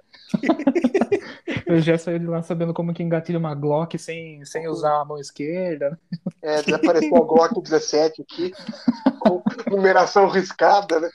Eu 1.66 1.80
já 1.80 1.96
saí 1.96 2.18
de 2.18 2.26
lá 2.26 2.42
sabendo 2.42 2.74
como 2.74 2.92
que 2.92 3.02
engatilha 3.02 3.38
uma 3.38 3.54
Glock 3.54 3.98
sem, 3.98 4.44
sem 4.44 4.68
usar 4.68 5.00
a 5.00 5.04
mão 5.04 5.18
esquerda. 5.18 5.98
É, 6.42 6.62
desapareceu 6.62 7.16
a 7.16 7.20
Glock 7.20 7.60
17 7.60 8.22
aqui, 8.22 8.52
com 9.20 9.42
numeração 9.70 10.28
riscada, 10.28 11.00
né? 11.00 11.10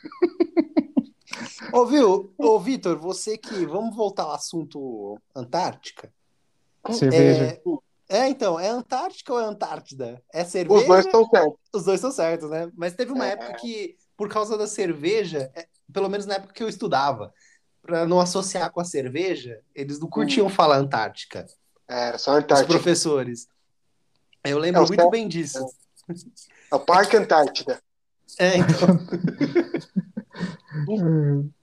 Ô, 1.74 1.86
viu? 1.86 2.34
Ô, 2.38 2.59
Vitor, 2.59 2.97
você 2.97 3.38
que. 3.38 3.66
Vamos 3.66 3.95
voltar 3.95 4.24
ao 4.24 4.32
assunto 4.32 5.20
Antártica? 5.36 6.09
Cerveja. 6.91 7.59
É, 8.07 8.18
é, 8.18 8.30
então, 8.30 8.59
é 8.59 8.70
Antártica 8.70 9.34
ou 9.34 9.39
é 9.39 9.43
Antártida? 9.43 10.22
É 10.32 10.43
cerveja? 10.43 10.80
Os 10.82 10.88
dois 10.88 11.05
estão 11.05 11.28
certos. 11.28 11.59
Os 11.74 11.84
dois 11.84 11.99
são 11.99 12.11
certos, 12.11 12.49
né? 12.49 12.72
Mas 12.76 12.93
teve 12.93 13.11
uma 13.11 13.26
É. 13.28 13.32
época 13.32 13.53
que, 13.55 13.95
por 14.16 14.30
causa 14.30 14.57
da 14.57 14.68
cerveja, 14.68 15.51
é, 15.55 15.68
pelo 15.91 16.09
menos 16.09 16.26
na 16.26 16.36
época 16.36 16.53
que 16.53 16.63
eu 16.63 16.70
estudava, 16.70 17.34
para 17.86 18.05
não 18.07 18.19
associar 18.19 18.71
com 18.71 18.79
a 18.81 18.86
cerveja, 18.86 19.59
eles 19.73 19.99
não 19.99 20.09
curtiam 20.09 20.49
falar 20.49 20.77
Antártica, 20.77 21.45
É, 21.88 22.07
era 22.09 22.17
só 22.17 22.31
os 22.31 22.38
Antártica. 22.39 22.67
professores. 22.73 23.47
Eu 24.43 24.57
lembro 24.57 24.81
É, 24.83 24.88
muito 24.88 24.99
céu- 25.01 25.09
bem 25.09 25.27
disso. 25.27 25.63
É 26.71 26.75
o 26.75 26.79
Parque 26.79 27.15
Antártida. 27.15 27.79
É, 28.39 28.57
então. 28.57 28.99
Hum, 30.89 31.49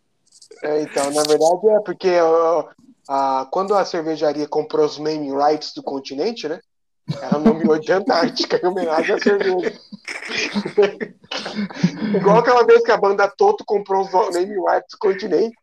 É, 0.64 0.80
então, 0.82 1.10
na 1.10 1.22
verdade 1.24 1.68
é 1.70 1.80
porque 1.80 2.20
ó, 2.20 2.68
a- 3.08 3.48
quando 3.50 3.74
a 3.74 3.84
cervejaria 3.84 4.46
comprou 4.46 4.86
os 4.86 4.96
naming 4.96 5.34
rights 5.36 5.72
do 5.74 5.82
continente, 5.82 6.48
né? 6.48 6.60
Ela 7.20 7.40
nomeou 7.40 7.80
de 7.80 7.90
Antártica 7.90 8.60
em 8.62 8.66
homenagem 8.66 9.16
à 9.16 9.18
cerveja. 9.18 9.72
Igual 12.16 12.38
aquela 12.38 12.64
vez 12.64 12.80
que 12.84 12.92
a 12.92 12.96
banda 12.96 13.28
Toto 13.36 13.64
comprou 13.64 14.02
os 14.04 14.12
naming 14.12 14.62
rights 14.64 14.92
do 14.92 14.98
continente, 15.00 15.56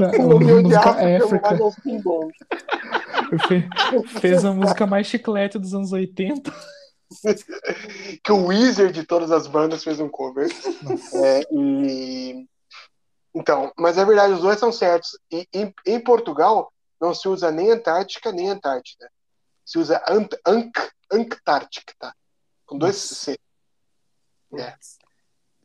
a 0.00 0.22
nomeou 0.22 0.58
de 0.62 0.68
música 0.68 0.90
África 0.90 1.48
fe- 3.48 3.68
fez 4.20 4.44
a 4.44 4.52
música 4.52 4.86
mais 4.86 5.06
chiclete 5.06 5.58
dos 5.58 5.74
anos 5.74 5.92
80. 5.92 6.52
Que 8.22 8.32
o 8.32 8.46
Weezer 8.46 8.90
de 8.90 9.04
todas 9.04 9.30
as 9.30 9.46
bandas 9.46 9.84
fez 9.84 10.00
um 10.00 10.08
cover. 10.08 10.50
É, 11.14 11.46
e... 11.52 12.46
Então, 13.34 13.72
mas 13.76 13.98
é 13.98 14.04
verdade, 14.04 14.32
os 14.34 14.40
dois 14.40 14.58
são 14.58 14.72
certos. 14.72 15.18
E, 15.30 15.46
em, 15.52 15.72
em 15.86 16.00
Portugal, 16.00 16.72
não 17.00 17.14
se 17.14 17.28
usa 17.28 17.50
nem 17.50 17.70
Antártica 17.70 18.32
nem 18.32 18.48
Antártida. 18.50 19.10
Se 19.64 19.78
usa 19.78 20.02
Ant, 20.08 20.34
Anc, 20.46 20.72
Antártica, 21.10 21.92
tá? 21.98 22.14
Com 22.66 22.78
dois 22.78 22.96
C. 22.96 23.38
É. 24.56 24.74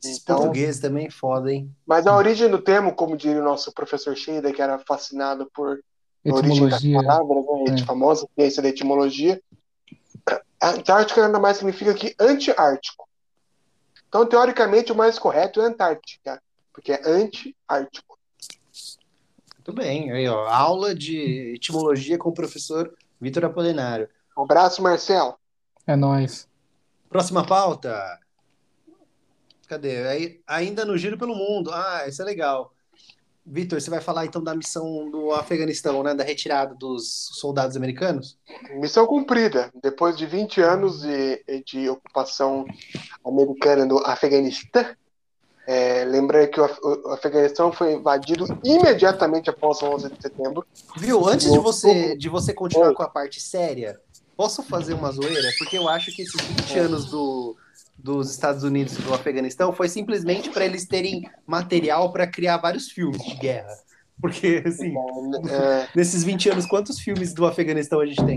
Esses 0.02 0.18
Então- 0.22 0.36
portugueses 0.38 0.80
também 0.80 1.06
é 1.06 1.10
foda, 1.10 1.52
hein? 1.52 1.70
Mas 1.86 2.06
a 2.06 2.16
origem 2.16 2.48
do 2.48 2.60
termo, 2.60 2.94
como 2.94 3.16
diria 3.16 3.40
o 3.40 3.44
nosso 3.44 3.72
professor 3.72 4.16
Sheida, 4.16 4.52
que 4.52 4.62
era 4.62 4.78
fascinado 4.78 5.50
por 5.54 5.78
a 6.26 6.34
origem 6.34 6.68
das 6.68 6.82
palavras, 6.82 7.44
né? 7.44 7.64
É. 7.68 7.82
A 7.82 7.86
famosa 7.86 8.26
ciência 8.34 8.62
da 8.62 8.68
etimologia, 8.68 9.40
a 10.60 10.70
Antártica 10.70 11.22
nada 11.22 11.38
mais 11.38 11.58
significa 11.58 11.92
que 11.94 12.14
anti-ártico. 12.18 13.08
Então, 14.08 14.26
teoricamente, 14.26 14.90
o 14.90 14.96
mais 14.96 15.18
correto 15.18 15.60
é 15.60 15.66
Antártica, 15.66 16.42
porque 16.72 16.92
é 16.92 17.00
anti-ártico. 17.08 18.18
Muito 19.56 19.72
bem. 19.74 20.10
Aí, 20.10 20.26
ó, 20.28 20.48
aula 20.48 20.94
de 20.94 21.52
etimologia 21.54 22.18
com 22.18 22.30
o 22.30 22.34
professor 22.34 22.92
Vitor 23.20 23.44
Apolinário. 23.44 24.08
Um 24.36 24.42
abraço, 24.42 24.82
Marcel. 24.82 25.38
É 25.86 25.94
nóis. 25.94 26.48
Próxima 27.08 27.46
pauta. 27.46 28.18
Cadê? 29.70 30.04
Aí, 30.08 30.40
ainda 30.48 30.84
no 30.84 30.98
Giro 30.98 31.16
pelo 31.16 31.32
Mundo. 31.32 31.70
Ah, 31.72 32.02
isso 32.08 32.20
é 32.20 32.24
legal. 32.24 32.72
Vitor, 33.46 33.80
você 33.80 33.88
vai 33.88 34.00
falar 34.00 34.26
então 34.26 34.42
da 34.42 34.52
missão 34.52 35.08
do 35.08 35.30
Afeganistão, 35.32 36.02
né? 36.02 36.12
Da 36.12 36.24
retirada 36.24 36.74
dos 36.74 37.30
soldados 37.34 37.76
americanos? 37.76 38.36
Missão 38.80 39.06
cumprida. 39.06 39.70
Depois 39.80 40.16
de 40.16 40.26
20 40.26 40.60
anos 40.60 41.02
de, 41.02 41.62
de 41.64 41.88
ocupação 41.88 42.66
americana 43.24 43.86
no 43.86 43.98
Afeganistão, 43.98 44.84
é, 45.68 46.04
lembrando 46.04 46.48
que 46.50 46.60
o, 46.60 46.64
Af- 46.64 46.80
o 46.82 47.10
Afeganistão 47.10 47.70
foi 47.70 47.92
invadido 47.92 48.46
imediatamente 48.64 49.50
após 49.50 49.80
o 49.82 49.86
11 49.86 50.10
de 50.10 50.20
setembro. 50.20 50.66
Viu? 50.96 51.28
Antes 51.28 51.48
de 51.52 51.58
você, 51.60 52.16
de 52.16 52.28
você 52.28 52.52
continuar 52.52 52.88
Oi. 52.88 52.94
com 52.94 53.04
a 53.04 53.08
parte 53.08 53.40
séria, 53.40 54.00
posso 54.36 54.64
fazer 54.64 54.94
uma 54.94 55.12
zoeira? 55.12 55.48
Porque 55.58 55.78
eu 55.78 55.88
acho 55.88 56.10
que 56.10 56.22
esses 56.22 56.40
20 56.40 56.76
anos 56.78 57.04
do, 57.06 57.56
dos 58.02 58.30
Estados 58.30 58.62
Unidos 58.64 58.98
e 58.98 59.02
do 59.02 59.12
Afeganistão 59.14 59.72
foi 59.72 59.88
simplesmente 59.88 60.50
para 60.50 60.64
eles 60.64 60.86
terem 60.86 61.28
material 61.46 62.12
para 62.12 62.26
criar 62.26 62.56
vários 62.58 62.90
filmes 62.90 63.22
de 63.24 63.36
guerra. 63.36 63.76
Porque, 64.20 64.62
assim, 64.66 64.94
É, 65.48 65.88
nesses 65.94 66.22
20 66.22 66.50
anos, 66.50 66.66
quantos 66.66 66.98
filmes 67.00 67.32
do 67.32 67.46
Afeganistão 67.46 68.00
a 68.00 68.06
gente 68.06 68.24
tem? 68.24 68.36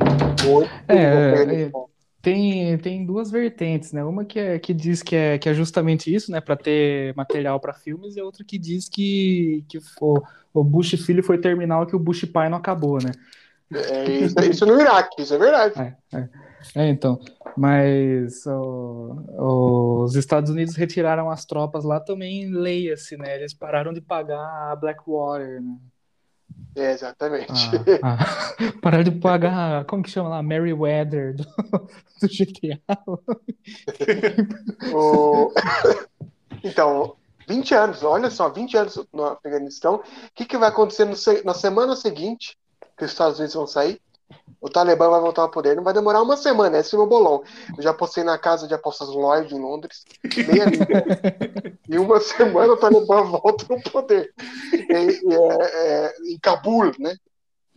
É, 0.87 1.65
é, 1.65 1.71
Tem, 2.21 2.77
tem 2.77 3.05
duas 3.05 3.29
vertentes, 3.29 3.91
né? 3.91 4.03
Uma 4.03 4.23
que, 4.23 4.39
é, 4.39 4.57
que 4.57 4.73
diz 4.73 5.03
que 5.03 5.15
é, 5.15 5.37
que 5.37 5.49
é 5.49 5.53
justamente 5.53 6.13
isso, 6.13 6.31
né? 6.31 6.39
Para 6.39 6.55
ter 6.55 7.13
material 7.15 7.59
para 7.59 7.73
filmes, 7.73 8.15
e 8.15 8.21
outra 8.21 8.45
que 8.45 8.57
diz 8.57 8.87
que, 8.87 9.65
que 9.67 9.77
o, 9.99 10.21
o 10.53 10.63
Bush 10.63 10.91
filho 11.05 11.21
foi 11.21 11.37
terminal 11.37 11.85
que 11.85 11.95
o 11.95 11.99
Bush 11.99 12.23
pai 12.25 12.47
não 12.47 12.57
acabou, 12.57 12.97
né? 13.03 13.11
É, 13.73 14.09
isso, 14.09 14.39
isso 14.39 14.65
no 14.65 14.79
Iraque, 14.79 15.21
isso 15.21 15.33
é 15.33 15.37
verdade. 15.37 15.73
É, 15.79 16.17
é. 16.17 16.29
É, 16.75 16.89
então, 16.89 17.19
mas 17.57 18.45
ó, 18.47 20.03
os 20.03 20.15
Estados 20.15 20.49
Unidos 20.49 20.75
retiraram 20.75 21.29
as 21.29 21.45
tropas 21.45 21.83
lá 21.83 21.99
também, 21.99 22.49
leia-se, 22.49 23.17
né? 23.17 23.35
Eles 23.35 23.53
pararam 23.53 23.93
de 23.93 24.01
pagar 24.01 24.71
a 24.71 24.75
Blackwater, 24.75 25.61
né? 25.61 25.77
É, 26.75 26.91
exatamente. 26.91 27.51
Ah, 28.01 28.17
ah. 28.19 28.55
pararam 28.81 29.03
de 29.03 29.11
pagar, 29.11 29.85
como 29.85 30.01
que 30.01 30.09
chama 30.09 30.29
lá? 30.29 30.41
Merryweather 30.41 31.35
do, 31.35 31.43
do 32.21 32.27
GTA. 32.27 32.79
O- 34.93 35.51
Então, 36.63 37.15
20 37.47 37.73
anos, 37.73 38.03
olha 38.03 38.29
só, 38.29 38.49
20 38.49 38.77
anos 38.77 38.99
no 39.13 39.25
Afeganistão. 39.25 39.95
O 39.95 40.01
que, 40.33 40.45
que 40.45 40.57
vai 40.57 40.69
acontecer 40.69 41.05
no 41.05 41.15
na 41.43 41.53
semana 41.53 41.95
seguinte 41.95 42.57
que 42.97 43.05
os 43.05 43.11
Estados 43.11 43.37
Unidos 43.37 43.55
vão 43.55 43.67
sair? 43.67 43.99
O 44.61 44.69
Talibã 44.69 45.09
vai 45.09 45.19
voltar 45.19 45.41
ao 45.41 45.49
poder. 45.51 45.75
Não 45.75 45.83
vai 45.83 45.93
demorar 45.93 46.21
uma 46.21 46.37
semana, 46.37 46.77
esse 46.77 46.95
é 46.95 46.97
o 46.97 47.01
meu 47.01 47.09
bolão. 47.09 47.43
Eu 47.77 47.83
já 47.83 47.93
postei 47.93 48.23
na 48.23 48.37
casa 48.37 48.67
de 48.67 48.73
apostas 48.73 49.09
Lloyd 49.09 49.53
em 49.53 49.59
Londres, 49.59 50.05
meia. 50.23 50.65
Em 51.89 51.97
uma 51.97 52.19
semana 52.21 52.71
o 52.73 52.77
Talibã 52.77 53.23
volta 53.23 53.65
no 53.69 53.81
poder. 53.83 54.33
E- 54.73 55.21
e 55.23 55.33
é- 55.33 56.05
é, 56.05 56.13
em 56.31 56.39
Cabul, 56.39 56.91
né? 56.97 57.15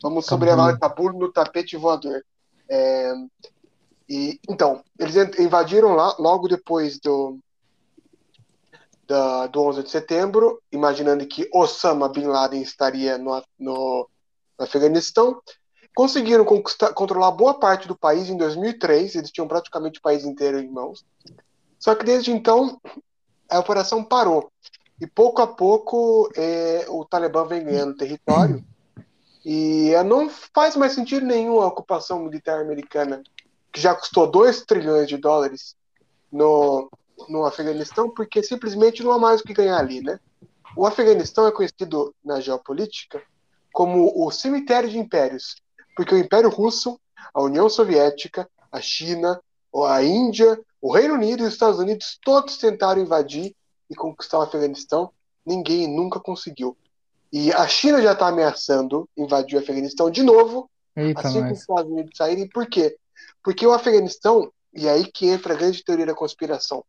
Vamos 0.02 0.26
sobrevoar 0.26 0.78
Cabul 0.78 1.12
no 1.12 1.32
tapete 1.32 1.76
voador. 1.76 2.22
É, 2.68 3.12
e, 4.08 4.38
então, 4.48 4.84
eles 4.98 5.16
invadiram 5.40 5.94
lá 5.96 6.14
logo 6.18 6.46
depois 6.46 7.00
do, 7.00 7.38
da- 9.06 9.46
do 9.46 9.62
11 9.62 9.82
de 9.82 9.90
setembro, 9.90 10.60
imaginando 10.70 11.26
que 11.26 11.48
Osama 11.52 12.08
Bin 12.08 12.26
Laden 12.26 12.60
estaria 12.62 13.16
no, 13.18 13.34
no, 13.58 14.08
no 14.58 14.64
Afeganistão. 14.64 15.40
Conseguiram 15.96 16.44
controlar 16.44 17.30
boa 17.30 17.54
parte 17.54 17.88
do 17.88 17.96
país 17.96 18.28
em 18.28 18.36
2003, 18.36 19.14
eles 19.14 19.30
tinham 19.30 19.48
praticamente 19.48 19.98
o 19.98 20.02
país 20.02 20.26
inteiro 20.26 20.60
em 20.60 20.70
mãos. 20.70 21.06
Só 21.78 21.94
que 21.94 22.04
desde 22.04 22.30
então, 22.30 22.78
a 23.48 23.58
operação 23.58 24.04
parou. 24.04 24.52
E 25.00 25.06
pouco 25.06 25.40
a 25.40 25.46
pouco, 25.46 26.30
eh, 26.36 26.84
o 26.90 27.02
Talibã 27.06 27.46
vem 27.46 27.64
ganhando 27.64 27.96
território. 27.96 28.62
E 29.42 29.94
eh, 29.94 30.04
não 30.04 30.28
faz 30.28 30.76
mais 30.76 30.92
sentido 30.92 31.24
nenhum 31.24 31.62
a 31.62 31.66
ocupação 31.66 32.18
militar 32.18 32.60
americana, 32.60 33.22
que 33.72 33.80
já 33.80 33.94
custou 33.94 34.30
2 34.30 34.66
trilhões 34.66 35.08
de 35.08 35.16
dólares 35.16 35.74
no, 36.30 36.90
no 37.26 37.46
Afeganistão, 37.46 38.10
porque 38.10 38.42
simplesmente 38.42 39.02
não 39.02 39.12
há 39.12 39.18
mais 39.18 39.40
o 39.40 39.44
que 39.44 39.54
ganhar 39.54 39.78
ali, 39.78 40.02
né? 40.02 40.20
O 40.76 40.84
Afeganistão 40.84 41.46
é 41.46 41.52
conhecido 41.52 42.14
na 42.22 42.38
geopolítica 42.38 43.22
como 43.72 44.12
o 44.14 44.30
cemitério 44.30 44.90
de 44.90 44.98
impérios, 44.98 45.56
porque 45.96 46.14
o 46.14 46.18
Império 46.18 46.50
Russo, 46.50 47.00
a 47.32 47.42
União 47.42 47.68
Soviética, 47.70 48.48
a 48.70 48.80
China, 48.80 49.40
a 49.74 50.02
Índia, 50.02 50.60
o 50.80 50.92
Reino 50.92 51.14
Unido 51.14 51.42
e 51.42 51.46
os 51.46 51.54
Estados 51.54 51.80
Unidos 51.80 52.18
todos 52.22 52.58
tentaram 52.58 53.00
invadir 53.00 53.56
e 53.88 53.94
conquistar 53.94 54.38
o 54.38 54.42
Afeganistão, 54.42 55.10
ninguém 55.44 55.88
nunca 55.88 56.20
conseguiu. 56.20 56.76
E 57.32 57.52
a 57.52 57.66
China 57.66 58.00
já 58.02 58.12
está 58.12 58.28
ameaçando 58.28 59.08
invadir 59.16 59.56
o 59.56 59.62
Afeganistão 59.62 60.10
de 60.10 60.22
novo, 60.22 60.70
Eita, 60.94 61.20
assim 61.20 61.42
que 61.42 61.52
os. 61.52 61.60
Estados 61.60 61.90
Unidos 61.90 62.16
saírem. 62.16 62.48
Por 62.48 62.66
quê? 62.66 62.96
Porque 63.42 63.66
o 63.66 63.72
Afeganistão, 63.72 64.52
e 64.74 64.88
aí 64.88 65.10
que 65.10 65.28
entra 65.28 65.54
a 65.54 65.56
grande 65.56 65.82
teoria 65.82 66.06
da 66.06 66.14
conspiração, 66.14 66.84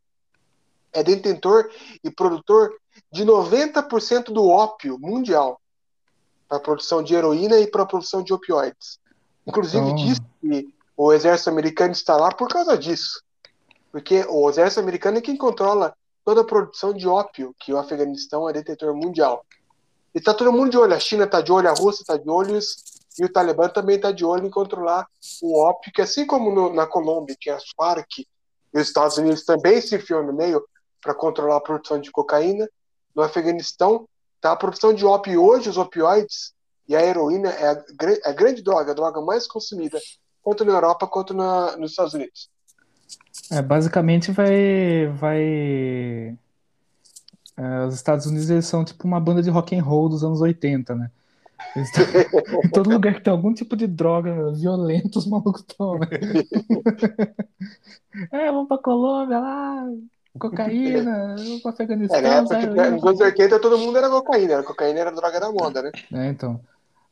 é 0.92 1.02
detentor 1.02 1.70
e 2.04 2.12
produtor 2.12 2.74
de 3.12 3.24
90% 3.24 4.26
do 4.26 4.48
ópio 4.48 4.98
mundial 5.00 5.62
para 6.48 6.58
a 6.58 6.62
produção 6.62 7.04
de 7.04 7.14
heroína 7.14 7.58
e 7.60 7.68
para 7.68 7.84
a 7.84 7.86
produção 7.86 8.24
de 8.24 8.34
opioides. 8.34 9.00
Inclusive, 9.46 9.84
Então- 9.84 9.96
diz 9.96 10.20
que 10.42 10.74
o 10.96 11.14
exército 11.14 11.50
americano 11.50 11.92
está 11.92 12.16
lá 12.16 12.32
por 12.32 12.48
causa 12.48 12.78
disso. 12.78 13.22
Porque 13.92 14.26
o 14.30 14.50
exército 14.50 14.80
americano 14.82 15.18
é 15.18 15.22
quem 15.22 15.38
controla 15.38 15.96
toda 16.26 16.42
a 16.42 16.46
produção 16.46 16.94
de 16.94 17.08
ópio, 17.08 17.56
que 17.60 17.74
o 17.74 17.78
Afeganistão 17.78 18.50
é 18.50 18.54
detentor 18.54 18.94
mundial. 18.96 19.46
E 20.14 20.20
tá 20.20 20.34
todo 20.34 20.52
mundo 20.52 20.72
de 20.72 20.78
olho. 20.78 20.94
A 20.94 21.00
China 21.00 21.24
está 21.24 21.42
de 21.42 21.52
olho, 21.52 21.70
a 21.70 21.74
Rússia 21.74 22.02
está 22.02 22.18
de 22.18 22.30
olho, 22.30 22.60
e 23.20 23.26
o 23.26 23.32
Talibã 23.32 23.70
também 23.70 23.96
está 23.96 24.12
de 24.12 24.26
olho 24.26 24.46
em 24.46 24.50
controlar 24.50 25.08
o 25.42 25.58
ópio, 25.60 25.92
que 25.94 26.02
assim 26.02 26.26
como 26.26 26.52
no- 26.52 26.74
na 26.74 26.86
Colômbia 26.86 27.36
tinha 27.40 27.56
as 27.56 27.64
Farc, 27.76 28.20
e 28.20 28.28
os 28.74 28.88
Estados 28.88 29.18
Unidos 29.18 29.44
também 29.46 29.80
se 29.82 29.96
enfiou 29.96 30.24
no 30.24 30.34
meio 30.34 30.64
para 31.02 31.14
controlar 31.14 31.58
a 31.58 31.62
produção 31.62 32.00
de 32.00 32.12
cocaína, 32.12 32.68
no 33.16 33.24
Afeganistão 33.24 34.08
tá 34.42 34.52
a 34.52 34.56
produção 34.56 34.94
de 34.94 35.06
ópio. 35.06 35.44
Hoje 35.44 35.70
os 35.70 35.78
opioides 35.78 36.54
e 36.88 36.96
a 36.96 37.04
heroína 37.04 37.50
é 37.50 37.68
a, 37.70 37.84
gra- 37.98 38.20
a 38.26 38.32
grande 38.32 38.62
droga, 38.62 38.92
a 38.92 38.96
droga 38.96 39.22
mais 39.22 39.48
consumida, 39.48 40.00
tanto 40.44 40.64
na 40.66 40.74
Europa 40.74 41.08
quanto 41.08 41.34
na- 41.34 41.76
nos 41.78 41.92
Estados 41.92 42.14
Unidos. 42.14 42.50
É, 43.52 43.62
basicamente 43.62 44.32
vai, 44.32 45.08
vai. 45.08 46.38
é, 47.58 47.86
os 47.88 47.96
Estados 47.96 48.26
Unidos 48.26 48.50
eles 48.50 48.66
são 48.66 48.84
tipo 48.84 49.06
uma 49.08 49.20
banda 49.20 49.42
de 49.42 49.50
rock 49.50 49.76
and 49.76 49.84
roll 49.84 50.10
dos 50.10 50.24
anos 50.24 50.42
80, 50.42 50.96
né? 50.96 51.12
Em 52.64 52.70
todo 52.70 52.90
lugar 52.90 53.14
que 53.16 53.22
tem 53.22 53.32
algum 53.32 53.54
tipo 53.54 53.76
de 53.76 53.88
droga 53.88 54.52
violenta, 54.54 55.20
os 55.20 55.28
malucos 55.28 55.62
estão, 55.62 55.98
né? 56.00 56.08
É, 58.32 58.52
vamos 58.52 58.68
pra 58.68 58.78
Colômbia 58.80 59.40
lá, 59.40 59.86
cocaína, 60.40 61.36
vamos 61.36 61.62
pra 61.62 61.72
É, 61.72 61.74
Afeganistão, 61.74 62.22
na 62.22 62.36
época 62.38 62.58
que, 62.58 62.68
nos 62.68 63.04
anos 63.04 63.20
80 63.20 63.60
todo 63.60 63.78
mundo 63.78 63.98
era 63.98 64.10
cocaína, 64.10 64.60
a 64.60 64.64
cocaína 64.64 65.00
era 65.00 65.10
a 65.10 65.14
droga 65.14 65.40
da 65.40 65.52
moda, 65.52 65.82
né? 65.82 65.92
É, 66.14 66.28
então. 66.28 66.60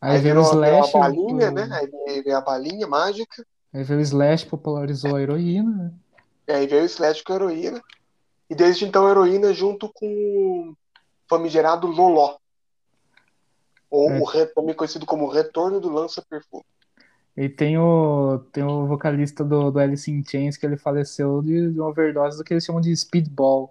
Aí, 0.02 0.16
Aí 0.16 0.22
veio 0.22 0.40
o 0.40 0.44
virou 0.44 0.62
veio 0.62 0.76
a 0.76 0.88
Slash, 0.88 0.92
balinha, 0.94 1.52
o- 1.52 1.56
né? 1.56 1.70
Aí 1.72 2.22
veio 2.22 2.38
a 2.38 2.42
balinha 2.42 2.88
mágica, 2.88 3.46
aí 3.74 3.84
veio 3.84 4.00
o 4.00 4.04
Slash, 4.04 4.46
popularizou 4.46 5.16
a 5.16 5.22
heroína, 5.22 5.72
né? 5.72 5.92
e 6.48 6.52
aí 6.54 6.68
veio 6.68 6.84
o 6.84 6.86
Slash 6.86 7.24
com 7.24 7.34
a 7.34 7.36
heroína, 7.38 7.82
e 8.50 8.56
desde 8.56 8.86
então 8.86 9.08
a 9.08 9.12
heroína 9.12 9.54
junto 9.54 9.92
com 9.94 10.06
o 10.70 10.76
famigerado 11.30 11.88
Loló, 11.88 12.38
ou 13.90 14.10
É. 14.12 14.20
o 14.20 14.48
também 14.54 14.76
conhecido 14.76 15.06
como 15.06 15.28
Retorno 15.28 15.80
do 15.80 15.90
Lança-Perfume. 15.90 16.64
E 17.38 17.50
tem 17.50 17.78
o, 17.78 18.40
tem 18.54 18.64
o 18.64 18.88
vocalista 18.88 19.44
do, 19.44 19.70
do 19.70 19.80
Alice 19.80 20.10
in 20.10 20.24
Chains 20.24 20.56
que 20.56 20.66
ele 20.66 20.78
faleceu 20.78 21.42
de, 21.42 21.72
de 21.72 21.80
uma 21.80 21.90
overdose 21.90 22.38
do 22.38 22.44
que 22.44 22.54
eles 22.54 22.64
chamam 22.64 22.80
de 22.80 22.96
speedball, 22.96 23.68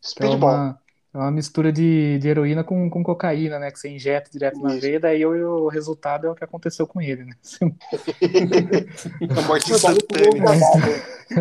que 0.00 0.06
é 0.06 0.26
Speedball. 0.26 0.54
uma, 0.54 0.80
é 1.12 1.18
uma 1.18 1.30
mistura 1.30 1.70
de, 1.70 2.18
de 2.18 2.28
heroína 2.28 2.64
com, 2.64 2.88
com 2.88 3.04
cocaína, 3.04 3.58
né? 3.58 3.70
Que 3.70 3.78
você 3.78 3.90
injeta 3.90 4.30
direto 4.30 4.58
na 4.58 4.74
veia, 4.76 4.98
daí 4.98 5.24
o, 5.26 5.64
o 5.64 5.68
resultado 5.68 6.26
é 6.26 6.30
o 6.30 6.34
que 6.34 6.44
aconteceu 6.44 6.86
com 6.86 7.00
ele, 7.00 7.24
né? 7.24 7.34
A 9.36 9.42
morte 9.42 9.70
instantânea. 9.70 10.42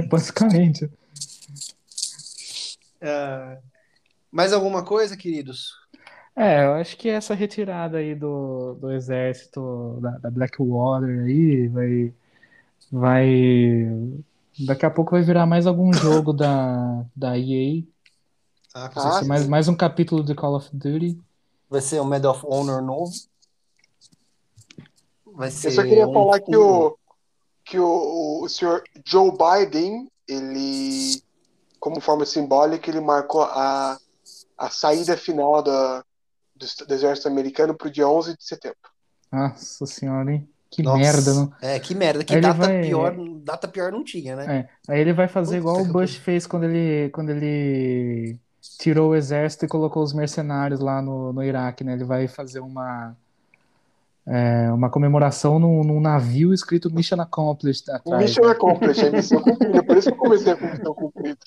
Basicamente. 0.09 0.89
Ah, 3.01 3.57
mais 4.30 4.51
alguma 4.51 4.84
coisa, 4.84 5.16
queridos? 5.16 5.83
É, 6.36 6.66
eu 6.66 6.74
acho 6.74 6.98
que 6.98 7.10
essa 7.10 7.36
retirada 7.36 7.98
aí 7.98 8.16
do, 8.16 8.74
do 8.76 8.92
exército 8.92 10.00
da, 10.02 10.18
da 10.18 10.32
Blackwater 10.32 11.26
aí 11.26 11.68
vai, 11.68 12.14
vai. 12.92 13.86
Daqui 14.66 14.86
a 14.86 14.90
pouco 14.90 15.12
vai 15.12 15.22
virar 15.22 15.46
mais 15.46 15.68
algum 15.68 15.94
jogo 15.94 16.34
da, 16.34 17.06
da 17.16 17.38
EA. 17.38 17.84
Ah, 18.74 18.90
Vai 18.90 19.20
ser 19.20 19.26
mais, 19.26 19.48
mais 19.48 19.68
um 19.68 19.76
capítulo 19.76 20.24
de 20.24 20.34
Call 20.34 20.56
of 20.56 20.70
Duty. 20.74 21.20
Vai 21.70 21.82
ser 21.82 22.02
um 22.02 22.06
Medal 22.06 22.34
of 22.34 22.44
Honor 22.48 22.82
novo. 22.82 23.12
Vai 25.36 25.52
ser 25.52 25.68
Eu 25.68 25.72
só 25.72 25.84
queria 25.84 26.08
um 26.08 26.14
falar 26.14 26.40
que 26.40 26.56
o, 26.56 26.98
que 27.64 27.80
o, 27.80 28.42
o 28.42 28.50
senhor 28.50 28.84
Joe 29.06 29.32
Biden, 29.32 30.10
ele, 30.28 31.22
como 31.80 32.02
forma 32.02 32.26
simbólica, 32.26 32.90
ele 32.90 33.00
marcou 33.00 33.44
a, 33.44 34.00
a 34.58 34.70
saída 34.72 35.16
final 35.16 35.62
da, 35.62 36.04
do, 36.66 36.86
do 36.86 36.93
exército 36.93 37.28
americano 37.28 37.74
para 37.74 37.88
o 37.88 37.91
dia 37.91 38.07
11 38.07 38.38
de 38.38 38.45
setembro. 38.45 38.78
Nossa 39.32 39.86
senhora, 39.86 40.32
hein? 40.32 40.47
Que 40.70 40.82
Nossa, 40.82 40.97
merda, 40.97 41.34
não? 41.34 41.53
É, 41.61 41.80
que 41.80 41.93
merda. 41.93 42.24
Que 42.24 42.39
data 42.41 42.53
vai- 42.53 42.82
pior, 42.82 43.16
data 43.43 43.68
pior 43.68 43.91
não 43.91 44.03
tinha, 44.03 44.36
né? 44.36 44.68
É, 44.88 44.93
aí 44.93 45.01
ele 45.01 45.14
vai 45.14 45.28
fazer 45.28 45.61
Puta 45.61 45.70
igual 45.70 45.82
o 45.82 45.93
Bush 45.93 46.16
fez 46.16 46.47
quando 46.47 46.64
ele, 46.64 47.09
quando 47.11 47.30
ele 47.30 48.39
tirou 48.80 49.11
o 49.11 49.16
exército 49.16 49.66
e 49.66 49.68
colocou 49.68 50.01
os 50.01 50.14
mercenários 50.14 50.80
lá 50.80 50.99
no, 50.99 51.32
no 51.32 51.43
Iraque, 51.43 51.84
né? 51.84 51.93
Ele 51.93 52.03
vai 52.03 52.28
fazer 52.28 52.59
uma, 52.59 53.16
é, 54.26 54.72
uma 54.72 54.89
comemoração 54.89 55.59
num, 55.59 55.84
num 55.84 55.99
navio 55.99 56.51
escrito 56.51 56.93
Mission 56.93 57.22
Accomplished 57.22 57.91
atrás. 57.91 58.24
Mission 58.24 58.45
né? 58.45 58.51
accomplished, 58.51 59.05
a 59.05 59.11
missão 59.11 59.41
cumprida. 59.41 59.84
Por 59.84 59.97
isso 59.97 60.07
que 60.09 60.16
eu 60.16 60.18
comecei 60.18 60.55
com 60.55 60.66
missão 60.66 60.93
cumprida. 60.95 61.38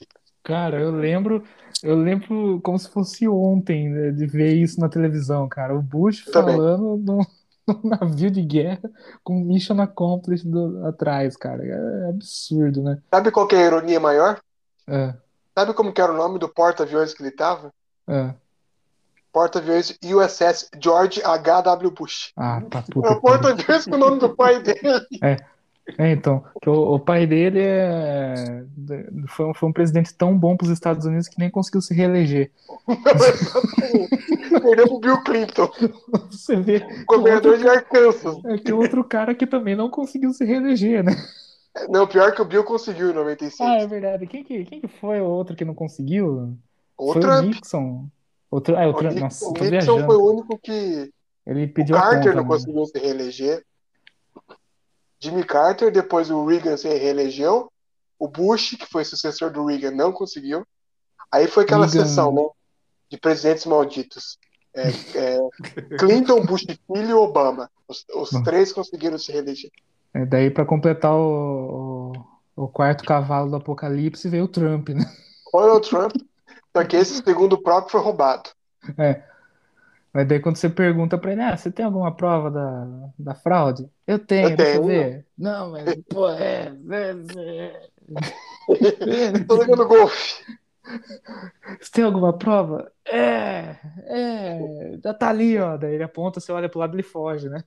Cara, 0.46 0.78
eu 0.80 0.92
lembro, 0.92 1.42
eu 1.82 1.96
lembro 1.96 2.60
como 2.62 2.78
se 2.78 2.88
fosse 2.88 3.26
ontem, 3.28 3.88
né, 3.88 4.10
de 4.12 4.26
ver 4.26 4.54
isso 4.54 4.78
na 4.80 4.88
televisão, 4.88 5.48
cara. 5.48 5.74
O 5.76 5.82
Bush 5.82 6.24
também. 6.26 6.54
falando 6.54 6.96
num, 7.04 7.20
num 7.66 7.80
navio 7.90 8.30
de 8.30 8.42
guerra 8.42 8.88
com 9.24 9.40
Mission 9.40 9.80
Accomplished 9.80 10.48
do- 10.48 10.86
atrás, 10.86 11.36
cara. 11.36 11.64
É 11.66 12.08
absurdo, 12.10 12.80
né? 12.80 12.98
Sabe 13.12 13.32
qual 13.32 13.48
que 13.48 13.56
é 13.56 13.58
a 13.64 13.66
ironia 13.66 13.98
maior? 13.98 14.38
É, 14.86 15.12
Sabe 15.52 15.74
como 15.74 15.92
que 15.92 16.00
era 16.00 16.12
o 16.12 16.16
nome 16.16 16.38
do 16.38 16.48
porta-aviões 16.48 17.12
que 17.12 17.22
ele 17.22 17.30
estava? 17.30 17.72
é. 18.06 18.32
Porta-aviões 19.32 19.98
USS 20.02 20.70
George 20.80 21.20
H.W. 21.22 21.90
Bush. 21.90 22.32
Ah, 22.36 22.62
tá 22.70 22.78
É 22.78 22.82
puta 22.92 22.98
o 23.10 23.16
que 23.16 23.20
pariu. 23.20 23.20
porta-aviões 23.20 23.84
com 23.84 23.94
o 23.96 23.98
nome 23.98 24.18
do 24.20 24.34
pai 24.34 24.60
dele. 24.62 24.80
É, 25.22 25.36
então, 25.98 26.44
que 26.60 26.68
o, 26.68 26.94
o 26.94 27.00
pai 27.00 27.26
dele 27.26 27.60
é, 27.60 28.64
foi, 29.28 29.46
um, 29.46 29.54
foi 29.54 29.68
um 29.68 29.72
presidente 29.72 30.12
tão 30.14 30.36
bom 30.36 30.56
para 30.56 30.66
os 30.66 30.70
Estados 30.72 31.06
Unidos 31.06 31.28
que 31.28 31.38
nem 31.38 31.48
conseguiu 31.50 31.80
se 31.80 31.94
reeleger. 31.94 32.50
Perdeu 34.62 34.88
pro 34.88 35.00
Bill 35.00 35.22
Clinton, 35.22 35.70
Você 36.30 36.56
vê 36.56 36.78
o 36.78 37.04
governador 37.06 37.52
outro, 37.52 37.62
de 37.64 37.68
Arkansas. 37.68 38.44
é 38.46 38.58
que 38.58 38.72
o 38.72 38.78
outro 38.78 39.04
cara 39.04 39.34
que 39.34 39.46
também 39.46 39.76
não 39.76 39.88
conseguiu 39.88 40.32
se 40.32 40.44
reeleger, 40.44 41.04
né? 41.04 41.12
Não, 41.88 42.06
pior 42.06 42.32
que 42.34 42.40
o 42.40 42.44
Bill 42.44 42.64
conseguiu 42.64 43.10
em 43.10 43.14
96. 43.14 43.60
Ah, 43.60 43.74
é 43.76 43.86
verdade. 43.86 44.26
Quem 44.26 44.42
que, 44.42 44.64
quem 44.64 44.80
que 44.80 44.88
foi 44.88 45.20
o 45.20 45.24
outro 45.26 45.54
que 45.54 45.64
não 45.64 45.74
conseguiu? 45.74 46.56
o 46.96 47.12
Foi 47.12 47.18
o 47.18 47.20
Trump. 47.20 47.44
Nixon. 47.46 48.08
O, 48.50 48.60
Tru- 48.60 48.76
ah, 48.76 48.86
o 48.86 48.90
O 48.90 48.94
Trump, 48.94 49.12
Nixon, 49.12 49.24
nossa, 49.24 49.46
o 49.46 49.52
Nixon 49.70 50.04
foi 50.06 50.16
o 50.16 50.32
único 50.32 50.58
que. 50.58 51.12
Ele 51.46 51.66
O 51.66 51.72
pediu 51.74 51.96
a 51.96 52.00
Carter 52.00 52.18
conta, 52.18 52.34
não 52.34 52.42
né? 52.42 52.48
conseguiu 52.48 52.86
se 52.86 52.98
reeleger. 52.98 53.64
Jimmy 55.20 55.44
Carter, 55.44 55.90
depois 55.90 56.30
o 56.30 56.44
Reagan 56.44 56.76
se 56.76 56.88
reelegeu. 56.88 57.70
O 58.18 58.28
Bush, 58.28 58.76
que 58.78 58.86
foi 58.86 59.04
sucessor 59.04 59.50
do 59.50 59.66
Reagan, 59.66 59.90
não 59.90 60.12
conseguiu. 60.12 60.66
Aí 61.30 61.46
foi 61.46 61.64
aquela 61.64 61.86
Reagan- 61.86 62.06
sessão, 62.06 62.32
né? 62.32 62.42
De 63.10 63.18
presidentes 63.18 63.66
malditos. 63.66 64.38
É, 64.74 64.88
é, 64.88 65.38
Clinton, 65.98 66.44
Bush 66.44 66.64
filho 66.64 67.10
e 67.10 67.14
Obama. 67.14 67.70
Os, 67.88 68.04
os 68.14 68.30
três 68.42 68.72
conseguiram 68.72 69.18
se 69.18 69.32
reeleger. 69.32 69.70
É, 70.12 70.24
daí, 70.26 70.50
para 70.50 70.64
completar 70.66 71.12
o, 71.12 72.12
o, 72.56 72.64
o 72.64 72.68
quarto 72.68 73.04
cavalo 73.04 73.50
do 73.50 73.56
apocalipse, 73.56 74.28
veio 74.28 74.44
o 74.44 74.48
Trump, 74.48 74.90
né? 74.90 75.04
Donald 75.52 75.88
Trump. 75.88 76.12
Só 76.76 76.84
que 76.84 76.96
esse 76.96 77.22
segundo 77.22 77.62
próprio 77.62 77.90
foi 77.92 78.00
roubado. 78.00 78.50
Mas 80.16 80.26
daí 80.26 80.40
quando 80.40 80.56
você 80.56 80.70
pergunta 80.70 81.18
pra 81.18 81.32
ele, 81.32 81.42
ah, 81.42 81.54
você 81.54 81.70
tem 81.70 81.84
alguma 81.84 82.10
prova 82.10 82.50
da, 82.50 83.10
da 83.18 83.34
fraude? 83.34 83.86
Eu 84.06 84.18
tenho, 84.18 84.48
Eu 84.48 84.56
tenho. 84.56 84.86
ver. 84.86 85.26
Não, 85.36 85.72
mas, 85.72 85.94
pô, 86.08 86.26
é, 86.30 86.72
é, 86.90 87.14
é. 87.36 89.32
Tô 89.46 89.58
jogando 89.58 89.86
golfe. 89.86 90.42
Você 91.78 91.90
tem 91.92 92.04
alguma 92.04 92.32
prova? 92.32 92.90
É, 93.04 93.76
é, 94.06 94.98
já 95.04 95.12
tá 95.12 95.28
ali, 95.28 95.58
ó. 95.58 95.76
Daí 95.76 95.96
ele 95.96 96.04
aponta, 96.04 96.40
você 96.40 96.50
olha 96.50 96.66
pro 96.70 96.78
lado 96.78 96.94
e 96.94 96.96
ele 96.96 97.02
foge, 97.02 97.50
né? 97.50 97.62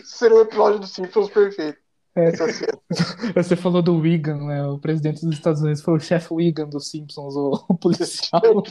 Isso 0.00 0.14
seria 0.16 0.36
um 0.36 0.42
episódio 0.42 0.78
do 0.78 0.86
Simpsons 0.86 1.28
perfeito. 1.28 1.78
É. 2.14 2.30
Cena. 2.36 2.78
Você 3.34 3.56
falou 3.56 3.82
do 3.82 3.96
Wigan, 3.96 4.36
né? 4.46 4.64
O 4.66 4.78
presidente 4.78 5.24
dos 5.24 5.34
Estados 5.34 5.60
Unidos 5.60 5.82
foi 5.82 5.94
o 5.94 6.00
chefe 6.00 6.32
Wigan 6.32 6.68
dos 6.68 6.88
Simpsons, 6.88 7.34
o, 7.34 7.64
o 7.68 7.74
policial. 7.74 8.62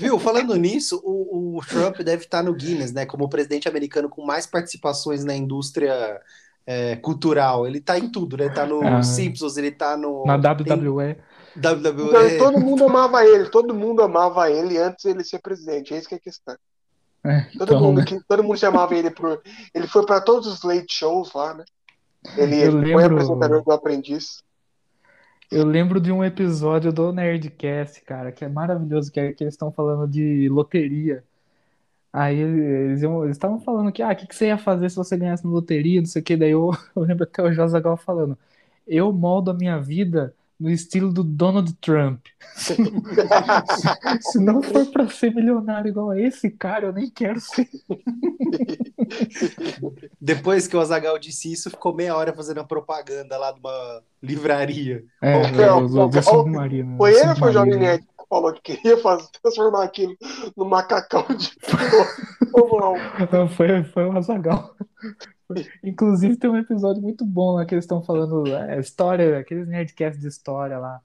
Viu? 0.00 0.18
Falando 0.18 0.54
nisso, 0.56 0.98
o, 1.04 1.58
o 1.58 1.60
Trump 1.66 1.98
deve 1.98 2.24
estar 2.24 2.42
no 2.42 2.54
Guinness, 2.54 2.90
né? 2.92 3.04
Como 3.04 3.24
o 3.24 3.28
presidente 3.28 3.68
americano 3.68 4.08
com 4.08 4.24
mais 4.24 4.46
participações 4.46 5.24
na 5.24 5.34
indústria 5.36 6.18
é, 6.66 6.96
cultural. 6.96 7.66
Ele 7.66 7.80
tá 7.80 7.98
em 7.98 8.08
tudo, 8.10 8.36
né? 8.38 8.46
Ele 8.46 8.54
tá 8.54 8.64
no 8.64 8.82
Ah. 8.82 9.02
Simpsons, 9.02 9.58
ele 9.58 9.70
tá 9.70 9.96
no. 9.98 10.24
Na 10.24 10.38
tem- 10.54 10.66
WWE. 10.72 11.16
Então, 11.56 11.72
WWE. 11.74 12.38
todo 12.38 12.60
mundo 12.60 12.84
amava 12.84 13.24
ele, 13.26 13.50
todo 13.50 13.74
mundo 13.74 14.02
amava 14.02 14.50
ele 14.50 14.78
antes 14.78 15.04
dele 15.04 15.22
ser 15.22 15.40
presidente. 15.40 15.92
É 15.92 15.98
isso 15.98 16.08
que 16.08 16.14
é 16.14 16.18
a 16.18 16.20
questão. 16.20 16.56
É, 17.22 17.40
Todo, 17.58 17.62
então, 17.64 17.80
mundo, 17.82 17.98
né? 17.98 18.04
que, 18.06 18.18
todo 18.26 18.42
mundo 18.42 18.56
chamava 18.58 18.94
ele 18.94 19.10
pro. 19.10 19.38
Ele 19.74 19.86
foi 19.86 20.06
pra 20.06 20.20
todos 20.22 20.46
os 20.46 20.62
late 20.62 20.86
shows 20.88 21.32
lá, 21.34 21.52
né? 21.52 21.64
Ele 22.38 22.56
Eu 22.62 22.72
foi 22.72 23.04
apresentador 23.04 23.62
do 23.62 23.72
Aprendiz. 23.72 24.42
Eu 25.50 25.64
lembro 25.66 26.00
de 26.00 26.12
um 26.12 26.22
episódio 26.24 26.92
do 26.92 27.12
Nerdcast, 27.12 28.02
cara, 28.02 28.30
que 28.30 28.44
é 28.44 28.48
maravilhoso, 28.48 29.10
que 29.10 29.18
é 29.18 29.32
que 29.32 29.42
eles 29.42 29.54
estão 29.54 29.72
falando 29.72 30.06
de 30.08 30.48
loteria. 30.48 31.24
Aí 32.12 32.38
eles 32.38 33.02
estavam 33.30 33.60
falando 33.60 33.92
que, 33.92 34.02
ah, 34.02 34.10
o 34.12 34.16
que, 34.16 34.26
que 34.26 34.34
você 34.34 34.48
ia 34.48 34.58
fazer 34.58 34.90
se 34.90 34.96
você 34.96 35.16
ganhasse 35.16 35.44
na 35.44 35.50
loteria, 35.52 36.00
não 36.00 36.06
sei 36.06 36.22
o 36.22 36.24
que. 36.24 36.36
Daí 36.36 36.50
eu, 36.52 36.70
eu 36.96 37.02
lembro 37.02 37.24
até 37.24 37.42
o 37.42 37.52
Josagal 37.52 37.96
falando, 37.96 38.38
eu 38.86 39.12
moldo 39.12 39.50
a 39.52 39.54
minha 39.54 39.78
vida 39.80 40.34
no 40.60 40.70
estilo 40.70 41.10
do 41.12 41.24
Donald 41.24 41.72
Trump. 41.80 42.26
Se 42.54 44.38
não 44.38 44.62
for 44.62 44.84
pra 44.86 45.08
ser 45.08 45.34
milionário 45.34 45.88
igual 45.88 46.10
a 46.10 46.20
esse 46.20 46.50
cara, 46.50 46.86
eu 46.86 46.92
nem 46.92 47.08
quero 47.08 47.40
ser. 47.40 47.68
Depois 50.20 50.68
que 50.68 50.76
o 50.76 50.80
Azagal 50.80 51.18
disse 51.18 51.50
isso, 51.50 51.70
ficou 51.70 51.94
meia 51.94 52.14
hora 52.14 52.34
fazendo 52.34 52.60
a 52.60 52.64
propaganda 52.64 53.38
lá 53.38 53.52
de 53.52 53.60
uma 53.60 54.02
livraria. 54.22 55.02
É, 55.22 55.72
ô, 55.72 56.22
submarino. 56.22 56.98
Foi 56.98 57.12
ele 57.12 57.30
ou 57.30 57.36
foi 57.36 57.50
o 57.56 58.00
falou 58.30 58.52
que 58.52 58.76
queria 58.76 58.96
fazer, 58.98 59.26
transformar 59.42 59.82
aquilo 59.82 60.16
no 60.56 60.64
macacão 60.64 61.26
de 61.36 61.50
Não, 63.32 63.48
foi, 63.48 63.82
foi 63.82 64.06
o 64.06 64.16
Azagal. 64.16 64.72
Inclusive 65.82 66.36
tem 66.36 66.50
um 66.50 66.56
episódio 66.56 67.02
muito 67.02 67.24
bom 67.24 67.52
lá 67.52 67.64
que 67.64 67.74
eles 67.74 67.84
estão 67.84 68.02
falando 68.02 68.46
é, 68.46 68.78
história, 68.78 69.38
aqueles 69.38 69.66
nerdcasts 69.66 70.20
de 70.20 70.28
história 70.28 70.78
lá, 70.78 71.00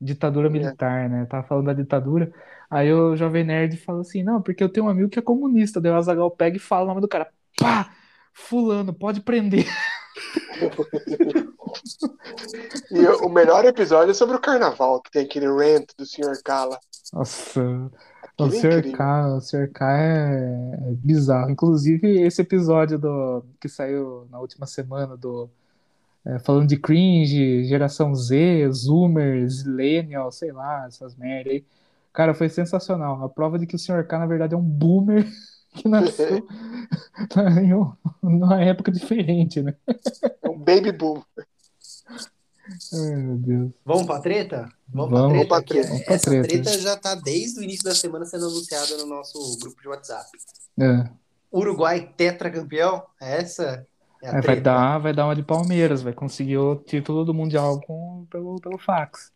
ditadura 0.00 0.48
militar, 0.50 1.08
né? 1.08 1.26
Tava 1.26 1.46
falando 1.46 1.66
da 1.66 1.72
ditadura. 1.72 2.32
Aí 2.70 2.92
o 2.92 3.16
Jovem 3.16 3.44
Nerd 3.44 3.76
fala 3.78 4.00
assim: 4.00 4.22
não, 4.22 4.42
porque 4.42 4.62
eu 4.62 4.68
tenho 4.68 4.86
um 4.86 4.88
amigo 4.88 5.08
que 5.08 5.18
é 5.18 5.22
comunista. 5.22 5.80
Daí 5.80 5.92
o 5.92 5.96
Azagal 5.96 6.30
pega 6.30 6.56
e 6.56 6.60
fala 6.60 6.84
o 6.84 6.88
nome 6.88 7.00
do 7.00 7.08
cara. 7.08 7.28
Pá! 7.58 7.90
Fulano, 8.32 8.92
pode 8.92 9.20
prender. 9.20 9.66
E 12.90 13.06
o 13.06 13.28
melhor 13.28 13.64
episódio 13.64 14.10
é 14.10 14.14
sobre 14.14 14.36
o 14.36 14.40
carnaval, 14.40 15.00
que 15.00 15.10
tem 15.10 15.24
aquele 15.24 15.46
rant 15.46 15.86
do 15.96 16.06
Sr. 16.06 16.42
Kala. 16.42 16.78
Nossa, 17.12 17.90
o 18.38 18.44
Aquilo 18.44 18.54
é 18.54 18.60
Sr. 18.60 18.78
incrível. 18.84 18.92
K, 18.92 19.36
o. 19.36 19.68
K 19.72 19.98
é, 19.98 20.90
é 20.90 20.94
bizarro. 20.94 21.50
Inclusive, 21.50 22.20
esse 22.22 22.42
episódio 22.42 22.98
do, 22.98 23.44
que 23.60 23.68
saiu 23.68 24.26
na 24.30 24.38
última 24.40 24.66
semana 24.66 25.16
do 25.16 25.50
é, 26.24 26.38
falando 26.40 26.68
de 26.68 26.76
cringe, 26.78 27.64
geração 27.64 28.14
Z, 28.14 28.68
Zoomer, 28.72 29.48
Zillennial, 29.48 30.30
sei 30.32 30.52
lá, 30.52 30.86
essas 30.86 31.16
merda 31.16 31.50
aí. 31.50 31.64
Cara, 32.12 32.34
foi 32.34 32.48
sensacional. 32.48 33.24
A 33.24 33.28
prova 33.28 33.58
de 33.58 33.66
que 33.66 33.76
o 33.76 33.78
Sr. 33.78 34.06
K, 34.06 34.18
na 34.18 34.26
verdade, 34.26 34.54
é 34.54 34.56
um 34.56 34.62
boomer 34.62 35.26
que 35.74 35.88
nasceu 35.88 36.46
em 37.62 37.74
um- 37.74 37.92
numa 38.22 38.60
época 38.62 38.90
diferente, 38.92 39.62
né? 39.62 39.74
Um 40.44 40.58
baby 40.58 40.92
boom. 40.92 41.22
Ai, 42.92 43.16
meu 43.16 43.36
Deus. 43.36 43.70
Vamos 43.84 44.06
pra 44.06 44.20
treta? 44.20 44.68
Vamos. 44.88 45.46
pra 45.46 45.62
treta. 45.62 45.88
Vamos 45.88 45.98
que 46.00 46.04
pra 46.04 46.14
Essa 46.14 46.30
treta. 46.30 46.48
treta 46.48 46.78
já 46.78 46.96
tá 46.96 47.14
desde 47.14 47.60
o 47.60 47.62
início 47.62 47.84
da 47.84 47.94
semana 47.94 48.24
sendo 48.24 48.46
anunciada 48.46 48.96
no 48.98 49.06
nosso 49.06 49.58
grupo 49.60 49.80
de 49.80 49.88
WhatsApp. 49.88 50.26
É. 50.80 51.08
Uruguai 51.52 52.12
tetracampeão? 52.16 53.02
Essa 53.20 53.86
é 54.22 54.26
a 54.26 54.30
É, 54.30 54.32
vai 54.32 54.42
treta. 54.42 54.60
dar, 54.62 54.98
vai 54.98 55.12
dar 55.14 55.24
uma 55.26 55.36
de 55.36 55.42
Palmeiras, 55.42 56.02
vai 56.02 56.12
conseguir 56.12 56.58
o 56.58 56.76
título 56.76 57.24
do 57.24 57.32
Mundial 57.34 57.80
com, 57.80 58.26
pelo, 58.30 58.56
pelo 58.60 58.78
fax. 58.78 59.30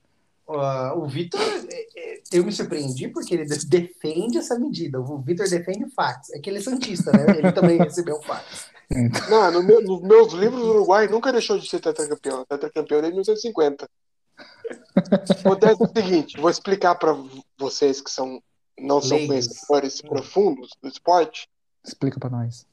Ah, 0.49 0.93
o 0.95 1.07
Vitor, 1.07 1.41
é, 1.41 2.15
é, 2.17 2.21
eu 2.33 2.45
me 2.45 2.53
surpreendi 2.53 3.09
porque 3.09 3.33
ele 3.35 3.47
de- 3.47 3.65
defende 3.67 4.37
essa 4.37 4.59
medida. 4.59 5.01
O 5.01 5.19
Vitor 5.19 5.49
defende 5.49 5.85
o 5.85 5.91
fax. 5.91 6.31
É 6.35 6.39
que 6.41 6.51
ele 6.51 6.59
é 6.59 6.61
santista, 6.61 7.11
né? 7.13 7.25
Ele 7.39 7.53
também 7.53 7.79
recebeu 7.81 8.17
o 8.17 8.23
fax. 8.23 8.67
Não, 9.31 9.51
no 9.51 9.63
meu- 9.63 9.81
nos 9.83 10.01
meus 10.03 10.33
livros, 10.33 10.63
o 10.63 10.71
Uruguai 10.71 11.07
nunca 11.09 11.33
deixou 11.33 11.59
de 11.59 11.69
ser 11.69 11.81
tetracampeão. 11.81 12.45
Tetracampeão 12.45 13.01
desde 13.01 13.15
1950. 13.17 13.89
Acontece 15.41 15.83
o 15.83 15.89
seguinte, 15.95 16.41
vou 16.41 16.51
explicar 16.51 16.95
para 16.95 17.17
vocês 17.59 18.01
que 18.01 18.11
são, 18.11 18.43
não 18.79 19.01
são 19.01 19.17
Leigos. 19.19 19.29
conhecedores 19.47 20.01
profundos 20.03 20.71
do 20.83 20.89
esporte. 20.89 21.49
Explica 21.85 22.19
pra 22.19 22.31
nós. 22.31 22.67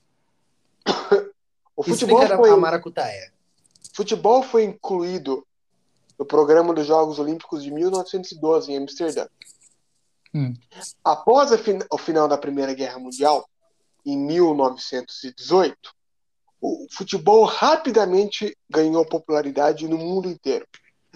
O 1.75 1.83
futebol 1.83 2.19
Explica 2.21 2.37
foi, 2.37 2.49
a 2.51 2.57
maracutaia. 2.57 3.31
futebol 3.93 4.43
foi 4.43 4.63
incluído 4.63 5.45
no 6.17 6.25
programa 6.25 6.73
dos 6.73 6.85
Jogos 6.85 7.19
Olímpicos 7.19 7.63
de 7.63 7.71
1912 7.71 8.71
em 8.71 8.77
Amsterdã. 8.77 9.27
Hum. 10.33 10.53
Após 11.03 11.51
a 11.51 11.57
fin- 11.57 11.79
o 11.91 11.97
final 11.97 12.27
da 12.27 12.37
Primeira 12.37 12.73
Guerra 12.73 12.99
Mundial, 12.99 13.47
em 14.05 14.17
1918, 14.17 15.93
o 16.61 16.87
futebol 16.91 17.45
rapidamente 17.45 18.57
ganhou 18.69 19.05
popularidade 19.05 19.87
no 19.87 19.97
mundo 19.97 20.29
inteiro. 20.29 20.67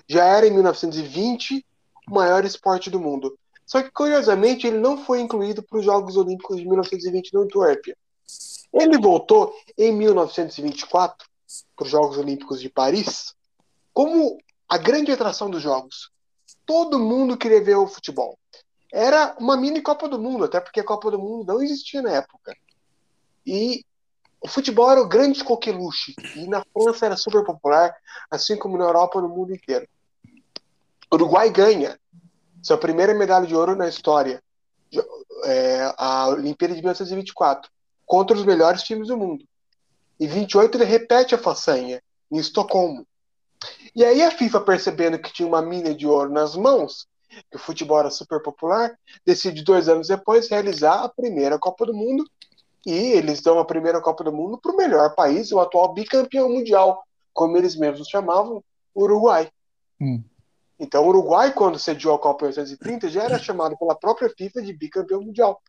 Já 0.07 0.25
era 0.25 0.47
em 0.47 0.51
1920 0.51 1.65
o 2.09 2.13
maior 2.13 2.45
esporte 2.45 2.89
do 2.89 2.99
mundo. 2.99 3.37
Só 3.65 3.81
que, 3.81 3.91
curiosamente, 3.91 4.67
ele 4.67 4.77
não 4.77 5.03
foi 5.03 5.21
incluído 5.21 5.63
para 5.63 5.79
os 5.79 5.85
Jogos 5.85 6.17
Olímpicos 6.17 6.57
de 6.57 6.65
1920 6.65 7.33
na 7.33 7.41
Antuérpia. 7.41 7.97
Ele 8.73 8.97
voltou 8.97 9.53
em 9.77 9.91
1924 9.91 11.27
para 11.75 11.85
os 11.85 11.91
Jogos 11.91 12.17
Olímpicos 12.17 12.59
de 12.59 12.69
Paris 12.69 13.35
como 13.93 14.37
a 14.67 14.77
grande 14.77 15.11
atração 15.11 15.49
dos 15.49 15.61
Jogos. 15.61 16.11
Todo 16.65 16.99
mundo 16.99 17.37
queria 17.37 17.63
ver 17.63 17.75
o 17.75 17.87
futebol. 17.87 18.37
Era 18.91 19.35
uma 19.39 19.57
mini 19.57 19.81
Copa 19.81 20.07
do 20.07 20.19
Mundo, 20.19 20.45
até 20.45 20.59
porque 20.59 20.79
a 20.79 20.83
Copa 20.83 21.11
do 21.11 21.19
Mundo 21.19 21.45
não 21.45 21.61
existia 21.61 22.01
na 22.01 22.11
época. 22.11 22.55
E 23.45 23.85
o 24.43 24.47
futebol 24.47 24.91
era 24.91 25.01
o 25.01 25.07
grande 25.07 25.41
coqueluche. 25.43 26.13
E 26.35 26.45
na 26.47 26.63
França 26.73 27.05
era 27.05 27.15
super 27.15 27.45
popular, 27.45 27.95
assim 28.29 28.57
como 28.57 28.77
na 28.77 28.83
Europa 28.83 29.19
e 29.19 29.21
no 29.21 29.29
mundo 29.29 29.53
inteiro. 29.53 29.87
O 31.09 31.15
Uruguai 31.15 31.49
ganha 31.49 31.97
sua 32.61 32.77
primeira 32.77 33.13
medalha 33.13 33.47
de 33.47 33.55
ouro 33.55 33.75
na 33.75 33.87
história, 33.87 34.43
é, 35.45 35.93
a 35.97 36.27
Olimpíada 36.27 36.73
de 36.73 36.81
1924, 36.81 37.71
contra 38.05 38.35
os 38.35 38.43
melhores 38.43 38.83
times 38.83 39.07
do 39.07 39.17
mundo. 39.17 39.45
Em 40.19 40.27
28 40.27 40.77
ele 40.77 40.85
repete 40.85 41.35
a 41.35 41.37
façanha, 41.37 42.01
em 42.31 42.37
Estocolmo. 42.37 43.07
E 43.95 44.03
aí 44.03 44.21
a 44.21 44.31
FIFA, 44.31 44.61
percebendo 44.61 45.19
que 45.19 45.31
tinha 45.31 45.47
uma 45.47 45.61
mina 45.61 45.93
de 45.93 46.05
ouro 46.05 46.31
nas 46.31 46.55
mãos, 46.55 47.07
que 47.49 47.57
o 47.57 47.59
futebol 47.59 47.99
era 47.99 48.11
super 48.11 48.41
popular, 48.41 48.97
decide 49.25 49.63
dois 49.63 49.87
anos 49.87 50.07
depois 50.07 50.49
realizar 50.49 51.03
a 51.03 51.09
primeira 51.09 51.57
Copa 51.57 51.85
do 51.85 51.93
Mundo 51.93 52.25
e 52.85 52.91
eles 52.91 53.41
dão 53.41 53.59
a 53.59 53.65
primeira 53.65 54.01
Copa 54.01 54.23
do 54.23 54.33
Mundo 54.33 54.57
para 54.57 54.71
o 54.71 54.77
melhor 54.77 55.15
país, 55.15 55.51
o 55.51 55.59
atual 55.59 55.93
bicampeão 55.93 56.49
mundial, 56.49 57.03
como 57.33 57.57
eles 57.57 57.75
mesmos 57.75 58.07
chamavam, 58.07 58.63
Uruguai. 58.95 59.49
Hum. 59.99 60.23
Então, 60.79 61.05
o 61.05 61.07
Uruguai, 61.07 61.53
quando 61.53 61.79
sediou 61.79 62.15
a 62.15 62.19
Copa 62.19 62.45
em 62.45 62.49
1930, 62.49 63.09
já 63.09 63.23
era 63.23 63.39
chamado 63.39 63.77
pela 63.77 63.95
própria 63.95 64.29
FIFA 64.29 64.61
de 64.61 64.73
bicampeão 64.73 65.21
mundial. 65.21 65.61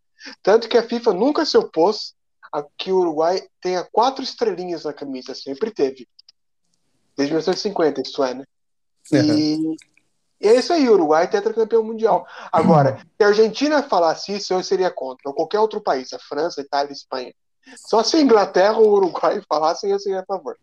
Tanto 0.43 0.69
que 0.69 0.77
a 0.77 0.83
FIFA 0.83 1.13
nunca 1.13 1.45
se 1.45 1.57
opôs 1.57 2.15
a 2.53 2.65
que 2.77 2.91
o 2.91 2.99
Uruguai 2.99 3.43
tenha 3.61 3.85
quatro 3.85 4.23
estrelinhas 4.23 4.85
na 4.85 4.93
camisa, 4.93 5.35
sempre 5.35 5.71
teve. 5.71 6.09
Desde 7.17 7.33
1950, 7.33 8.01
isso 8.01 8.25
é, 8.25 8.35
né? 8.35 8.45
E, 9.13 9.77
e 10.45 10.49
é 10.49 10.57
isso 10.57 10.75
aí, 10.75 10.87
Uruguai 10.89 11.25
é 11.25 11.27
tetracampeão 11.27 11.83
mundial. 11.83 12.27
Agora, 12.53 12.99
se 13.17 13.25
a 13.25 13.29
Argentina 13.29 13.83
falasse 13.83 14.37
isso, 14.37 14.53
eu 14.53 14.63
seria 14.63 14.91
contra. 14.91 15.31
Ou 15.31 15.35
qualquer 15.35 15.59
outro 15.59 15.81
país, 15.81 16.13
a 16.13 16.19
França, 16.19 16.61
a 16.61 16.65
Itália, 16.65 16.91
a 16.91 16.93
Espanha. 16.93 17.35
Só 17.77 18.03
se 18.03 18.17
a 18.17 18.21
Inglaterra 18.21 18.77
ou 18.77 18.91
o 18.91 18.97
Uruguai 18.97 19.41
falassem, 19.49 19.91
eu 19.91 19.99
seria 19.99 20.21
a 20.21 20.25
favor. 20.27 20.59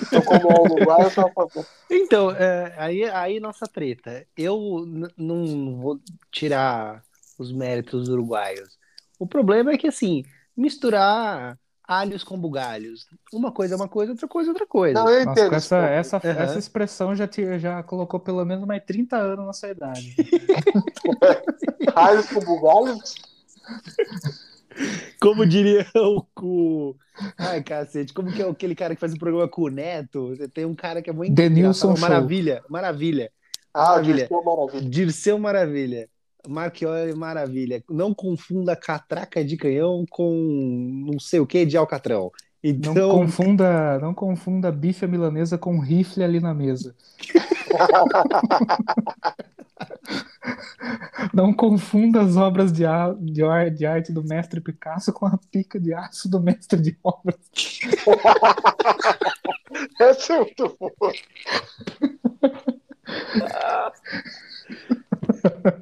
Então, 0.00 0.22
como 0.22 0.48
o 0.48 0.62
Uruguai, 0.62 1.04
eu 1.06 1.10
sou 1.10 1.26
a 1.26 1.32
favor. 1.32 1.66
Então, 1.90 2.30
é, 2.30 2.72
aí, 2.78 3.04
aí 3.10 3.40
nossa 3.40 3.66
treta. 3.66 4.24
Eu 4.36 4.86
não 5.16 5.80
vou 5.80 5.98
tirar 6.30 7.02
os 7.36 7.50
méritos 7.50 8.08
uruguaios. 8.08 8.78
O 9.18 9.26
problema 9.26 9.72
é 9.72 9.76
que, 9.76 9.88
assim, 9.88 10.24
misturar 10.56 11.58
alhos 11.86 12.24
com 12.24 12.38
bugalhos. 12.38 13.06
Uma 13.32 13.52
coisa 13.52 13.74
é 13.74 13.76
uma 13.76 13.88
coisa, 13.88 14.12
outra 14.12 14.26
coisa 14.28 14.50
é 14.50 14.52
outra 14.52 14.66
coisa. 14.66 14.94
Não, 14.94 15.08
eu 15.10 15.24
Nossa, 15.24 15.40
entendo. 15.40 15.54
essa, 15.54 15.78
essa, 15.86 16.16
Aham. 16.16 16.42
essa 16.42 16.58
expressão 16.58 17.14
já, 17.14 17.26
te, 17.26 17.58
já 17.58 17.82
colocou 17.82 18.18
pelo 18.18 18.44
menos 18.44 18.66
mais 18.66 18.82
30 18.84 19.16
anos 19.16 19.46
na 19.46 19.52
sua 19.52 19.70
idade. 19.70 20.14
Raios 21.94 22.26
com 22.26 22.40
bugalhos. 22.40 23.14
Como 25.20 25.46
diria 25.46 25.86
o, 25.94 26.24
o. 26.40 26.96
Ai, 27.38 27.62
cacete, 27.62 28.12
como 28.12 28.32
que 28.32 28.42
é 28.42 28.48
aquele 28.48 28.74
cara 28.74 28.94
que 28.94 29.00
faz 29.00 29.14
o 29.14 29.18
programa 29.18 29.48
com 29.48 29.62
o 29.62 29.68
Neto? 29.68 30.28
Você 30.30 30.48
tem 30.48 30.64
um 30.64 30.74
cara 30.74 31.00
que 31.00 31.08
é 31.08 31.12
muito 31.12 31.32
Denilson. 31.32 31.94
Maravilha, 31.96 32.62
maravilha. 32.68 33.30
Ah, 33.72 33.90
Maravilha. 33.90 34.28
Dirceu 34.28 34.42
Maravilha. 34.44 34.90
Dirceu 34.90 35.38
Maravilha. 35.38 36.10
Marchiori 36.48 37.14
Maravilha. 37.14 37.82
Não 37.88 38.12
confunda 38.14 38.76
catraca 38.76 39.44
de 39.44 39.56
canhão 39.56 40.04
com 40.10 40.32
não 41.06 41.18
sei 41.18 41.40
o 41.40 41.46
que 41.46 41.64
de 41.64 41.76
alcatrão. 41.76 42.30
Então, 42.62 42.94
Não 42.94 43.10
confunda, 43.10 43.98
não 43.98 44.14
confunda 44.14 44.72
bife 44.72 45.06
milanesa 45.06 45.58
com 45.58 45.78
rifle 45.78 46.24
ali 46.24 46.40
na 46.40 46.54
mesa. 46.54 46.94
Não 51.32 51.52
confunda 51.52 52.20
as 52.20 52.36
obras 52.36 52.72
de, 52.72 52.84
a- 52.86 53.14
de 53.18 53.42
de 53.70 53.86
arte 53.86 54.12
do 54.12 54.22
mestre 54.22 54.60
Picasso 54.60 55.12
com 55.12 55.26
a 55.26 55.36
pica 55.50 55.80
de 55.80 55.92
aço 55.92 56.28
do 56.28 56.40
mestre 56.40 56.80
de 56.80 56.96
obras. 57.02 57.36
Essa 60.00 60.34
é 60.34 60.38
muito 60.40 60.76
boa. 60.78 61.12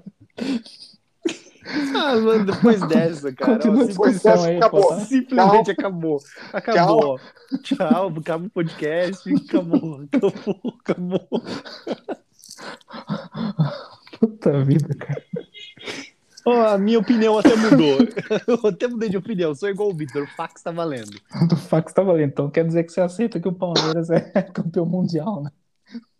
ah, 1.94 2.16
mano, 2.16 2.46
depois 2.46 2.80
dessa, 2.88 3.32
cara. 3.32 3.54
Continua 3.54 3.86
Depois 3.86 4.20
dessa 4.20 4.46
aí, 4.46 4.56
acabou. 4.56 4.82
pô. 4.82 5.00
Simplesmente 5.00 5.70
acabou. 5.70 6.20
Acabou. 6.52 7.20
Tchau. 7.62 8.14
acabou 8.18 8.46
o 8.46 8.50
podcast. 8.50 9.34
Acabou, 9.34 10.08
acabou, 10.12 10.74
acabou. 10.80 11.28
Puta 14.18 14.64
vida, 14.64 14.94
cara. 14.94 15.22
Ó, 16.44 16.66
a 16.66 16.78
minha 16.78 16.98
opinião 16.98 17.38
até 17.38 17.54
mudou. 17.54 17.98
Eu 18.46 18.68
até 18.68 18.88
mudei 18.88 19.08
de 19.08 19.16
opinião. 19.16 19.54
Sou 19.54 19.68
igual 19.68 19.90
o 19.90 19.94
Vitor. 19.94 20.24
O 20.24 20.26
fax 20.26 20.62
tá 20.62 20.72
valendo. 20.72 21.20
Do 21.48 21.56
fax 21.56 21.92
tá 21.92 22.02
valendo. 22.02 22.30
Então 22.30 22.50
quer 22.50 22.66
dizer 22.66 22.84
que 22.84 22.92
você 22.92 23.00
aceita 23.00 23.40
que 23.40 23.48
o 23.48 23.52
Palmeiras 23.52 24.10
é 24.10 24.20
campeão 24.42 24.84
mundial, 24.84 25.42
né? 25.42 25.50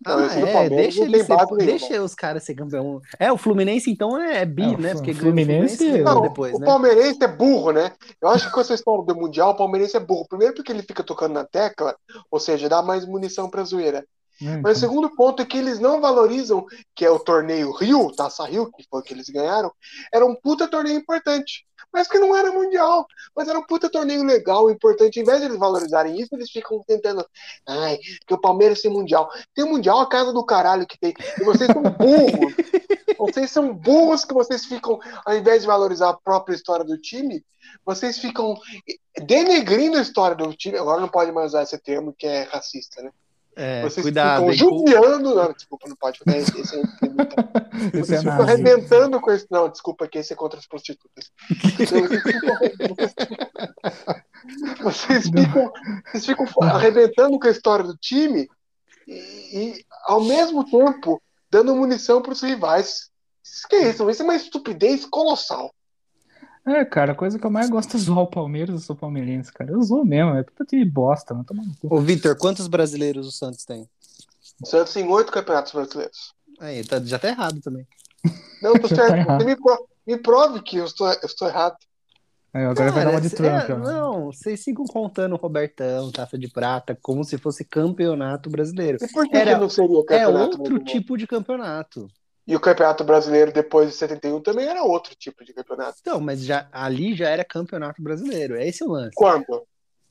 Ah, 0.05 0.27
é, 0.35 0.69
deixa, 0.69 1.05
ele 1.05 1.23
ser, 1.23 1.36
deixa 1.59 2.03
os 2.03 2.15
caras 2.15 2.43
ser 2.43 2.55
campeão. 2.55 3.01
É, 3.20 3.31
o 3.31 3.39
Fluminense 3.39 3.89
então 3.89 4.20
é 4.20 4.44
bi, 4.44 4.65
É, 4.65 4.69
o 4.69 4.78
né? 4.78 4.94
Porque 4.94 5.15
Fluminense- 5.15 5.77
ganhou 5.90 6.01
o 6.01 6.05
Não, 6.05 6.20
depois, 6.23 6.55
o 6.55 6.59
né? 6.59 6.66
palmeirense 6.66 7.23
é 7.23 7.28
burro, 7.28 7.70
né? 7.70 7.93
Eu 8.20 8.28
acho 8.28 8.47
que 8.47 8.53
com 8.53 8.61
essa 8.61 8.74
história 8.74 9.05
do 9.05 9.15
Mundial, 9.15 9.51
o 9.51 9.57
palmeirense 9.57 9.97
é 9.97 10.01
burro. 10.01 10.27
Primeiro 10.28 10.55
porque 10.55 10.73
ele 10.73 10.82
fica 10.82 11.05
tocando 11.05 11.35
na 11.35 11.44
tecla, 11.44 11.94
ou 12.31 12.40
seja, 12.40 12.69
dá 12.69 12.82
mais 12.82 13.07
munição 13.07 13.49
pra 13.49 13.62
zoeira. 13.62 14.05
Né, 14.40 14.61
Mas 14.61 14.78
o 14.78 14.81
segundo 14.81 15.15
ponto 15.15 15.40
é 15.40 15.44
que 15.47 15.57
eles 15.57 15.78
não 15.78 16.01
valorizam, 16.01 16.66
que 16.97 17.05
é 17.05 17.11
o 17.11 17.20
torneio 17.20 17.70
Rio, 17.70 18.11
Taça 18.11 18.44
Rio, 18.44 18.73
que 18.73 18.85
foi 18.90 18.99
o 18.99 19.03
que 19.05 19.15
eles 19.15 19.28
ganharam, 19.28 19.70
era 20.12 20.27
um 20.27 20.35
puta 20.35 20.66
torneio 20.66 20.97
importante. 20.99 21.65
Mas 21.93 22.09
que 22.09 22.19
não 22.19 22.35
era 22.35 22.51
mundial, 22.51 23.06
mas 23.36 23.48
era 23.48 23.59
um 23.59 23.66
puta 23.66 23.90
torneio 23.90 24.24
legal, 24.24 24.70
importante. 24.70 25.20
Em 25.20 25.24
vez 25.24 25.40
de 25.40 25.47
eles 25.47 25.59
valorizarem 25.59 26.19
isso, 26.19 26.35
eles 26.35 26.51
ficam 26.51 26.82
tentando. 26.86 27.24
Ai, 27.66 27.98
que 28.27 28.35
o 28.35 28.40
Palmeiras 28.40 28.81
tem 28.81 28.90
mundial. 28.90 29.31
Tem 29.55 29.64
mundial 29.64 30.01
a 30.01 30.09
casa 30.09 30.32
do 30.32 30.44
caralho 30.44 30.86
que 30.86 30.98
tem. 30.98 31.14
E 31.40 31.44
vocês 31.44 31.70
são 31.70 31.82
burros. 31.82 32.55
vocês 33.19 33.51
são 33.51 33.73
burros 33.73 34.24
que 34.24 34.35
vocês 34.35 34.64
ficam, 34.64 34.98
ao 35.24 35.36
invés 35.36 35.62
de 35.62 35.66
valorizar 35.66 36.10
a 36.10 36.16
própria 36.16 36.55
história 36.55 36.85
do 36.85 36.98
time, 36.98 37.44
vocês 37.85 38.19
ficam 38.19 38.56
denegrindo 39.24 39.97
a 39.98 40.02
história 40.02 40.36
do 40.36 40.55
time. 40.55 40.78
Agora 40.78 41.01
não 41.01 41.09
pode 41.09 41.31
mais 41.31 41.48
usar 41.48 41.62
esse 41.62 41.78
termo 41.78 42.14
que 42.16 42.27
é 42.27 42.44
racista, 42.44 43.02
né? 43.02 43.10
É, 43.55 43.83
Vocês 43.83 44.03
cuidado, 44.03 44.51
ficam 44.51 44.53
judiando. 44.53 45.35
Não, 45.35 45.53
desculpa, 45.53 45.89
não 45.89 45.97
pode 45.97 46.19
fazer 46.19 46.39
esse, 46.39 46.61
esse 46.61 46.77
é 46.77 46.83
Vocês 47.93 48.12
é 48.12 48.19
ficam 48.19 48.39
nazi. 48.39 48.53
arrebentando 48.53 49.20
com 49.20 49.31
esse. 49.31 49.47
Não, 49.51 49.69
desculpa, 49.69 50.09
que 50.09 50.19
esse 50.19 50.33
é 50.33 50.37
contra 50.37 50.59
as 50.59 50.66
prostitutas. 50.66 51.31
Vocês 51.77 51.91
ficam, 52.23 52.57
vocês 54.83 55.24
ficam, 55.24 55.73
vocês 56.07 56.27
ficam 56.27 56.47
arrebentando 56.62 57.39
com 57.39 57.47
a 57.47 57.51
história 57.51 57.85
do 57.85 57.97
time 57.97 58.49
e, 59.07 59.12
e, 59.12 59.85
ao 60.07 60.23
mesmo 60.23 60.65
tempo, 60.65 61.23
dando 61.51 61.77
munição 61.77 62.23
para 62.23 62.33
os 62.33 62.41
rivais. 62.41 63.11
Isso 63.45 63.69
que 63.69 63.77
é 63.77 63.91
isso? 63.91 64.09
Isso 64.09 64.23
é 64.23 64.24
uma 64.24 64.37
estupidez 64.37 65.05
colossal. 65.05 65.74
É, 66.64 66.84
cara, 66.84 67.12
a 67.12 67.14
coisa 67.14 67.39
que 67.39 67.44
eu 67.47 67.51
mais 67.51 67.68
gosto 67.68 67.97
é 67.97 68.01
zoar 68.01 68.20
o 68.20 68.26
Palmeiras, 68.30 68.74
eu 68.74 68.80
sou 68.80 68.94
palmeirense, 68.94 69.52
cara. 69.52 69.72
Eu 69.72 69.82
zoo 69.82 70.05
mesmo, 70.05 70.34
é 70.36 70.43
puta 70.44 70.64
time 70.64 70.84
bosta, 70.84 71.34
não 71.34 71.43
toma. 71.43 71.64
Ô, 71.82 72.01
Vitor, 72.01 72.36
quantos 72.36 72.68
brasileiros 72.68 73.26
o 73.26 73.32
Santos 73.32 73.64
tem? 73.64 73.89
O 74.62 74.66
Santos 74.66 74.94
em 74.97 75.09
oito 75.09 75.32
campeonatos 75.32 75.72
brasileiros. 75.72 76.32
Aí, 76.60 76.84
tá, 76.84 77.01
já 77.01 77.18
tá 77.18 77.28
errado 77.28 77.60
também. 77.60 77.86
Não, 78.62 78.74
tô 78.74 78.86
Tá 78.89 78.94
certo. 78.94 79.26
Você 79.39 79.44
me, 79.44 79.56
pro- 79.56 79.89
me 80.06 80.16
prove 80.16 80.62
que 80.62 80.76
eu 80.76 80.84
estou, 80.84 81.09
eu 81.09 81.18
estou 81.24 81.48
errado. 81.48 81.76
Aí, 82.55 82.64
agora 82.64 82.93
vai 82.93 83.05
dar 83.06 83.10
uma 83.10 83.20
de 83.20 83.30
Trump, 83.30 83.68
é, 83.68 83.72
ó. 83.72 83.78
Não, 83.78 84.26
vocês 84.26 84.62
ficam 84.62 84.84
contando 84.84 85.32
o 85.32 85.39
Robertão, 85.39 86.12
Taça 86.12 86.39
de 86.39 86.48
Prata, 86.48 86.97
como 87.01 87.24
se 87.24 87.39
fosse 87.39 87.64
campeonato 87.64 88.48
brasileiro. 88.51 88.98
E 89.01 89.09
por 89.09 89.26
que, 89.26 89.36
Era- 89.36 89.55
que 89.55 89.60
não 89.60 89.68
seria 89.70 89.98
É 89.98 90.02
campeonato 90.05 90.44
outro 90.59 90.59
brasileiro? 90.74 90.84
tipo 90.84 91.16
de 91.16 91.26
campeonato. 91.26 92.09
E 92.47 92.56
o 92.56 92.60
Campeonato 92.60 93.05
Brasileiro 93.05 93.52
depois 93.52 93.89
de 93.90 93.94
71 93.97 94.40
também 94.40 94.66
era 94.66 94.82
outro 94.82 95.14
tipo 95.14 95.44
de 95.44 95.52
campeonato. 95.52 95.98
Então, 96.01 96.20
mas 96.20 96.44
já, 96.44 96.69
ali 96.73 97.14
já 97.14 97.28
era 97.28 97.44
campeonato 97.44 98.02
brasileiro. 98.02 98.56
É 98.56 98.66
esse 98.66 98.82
o 98.82 98.90
lance. 98.90 99.12
Quando? 99.14 99.62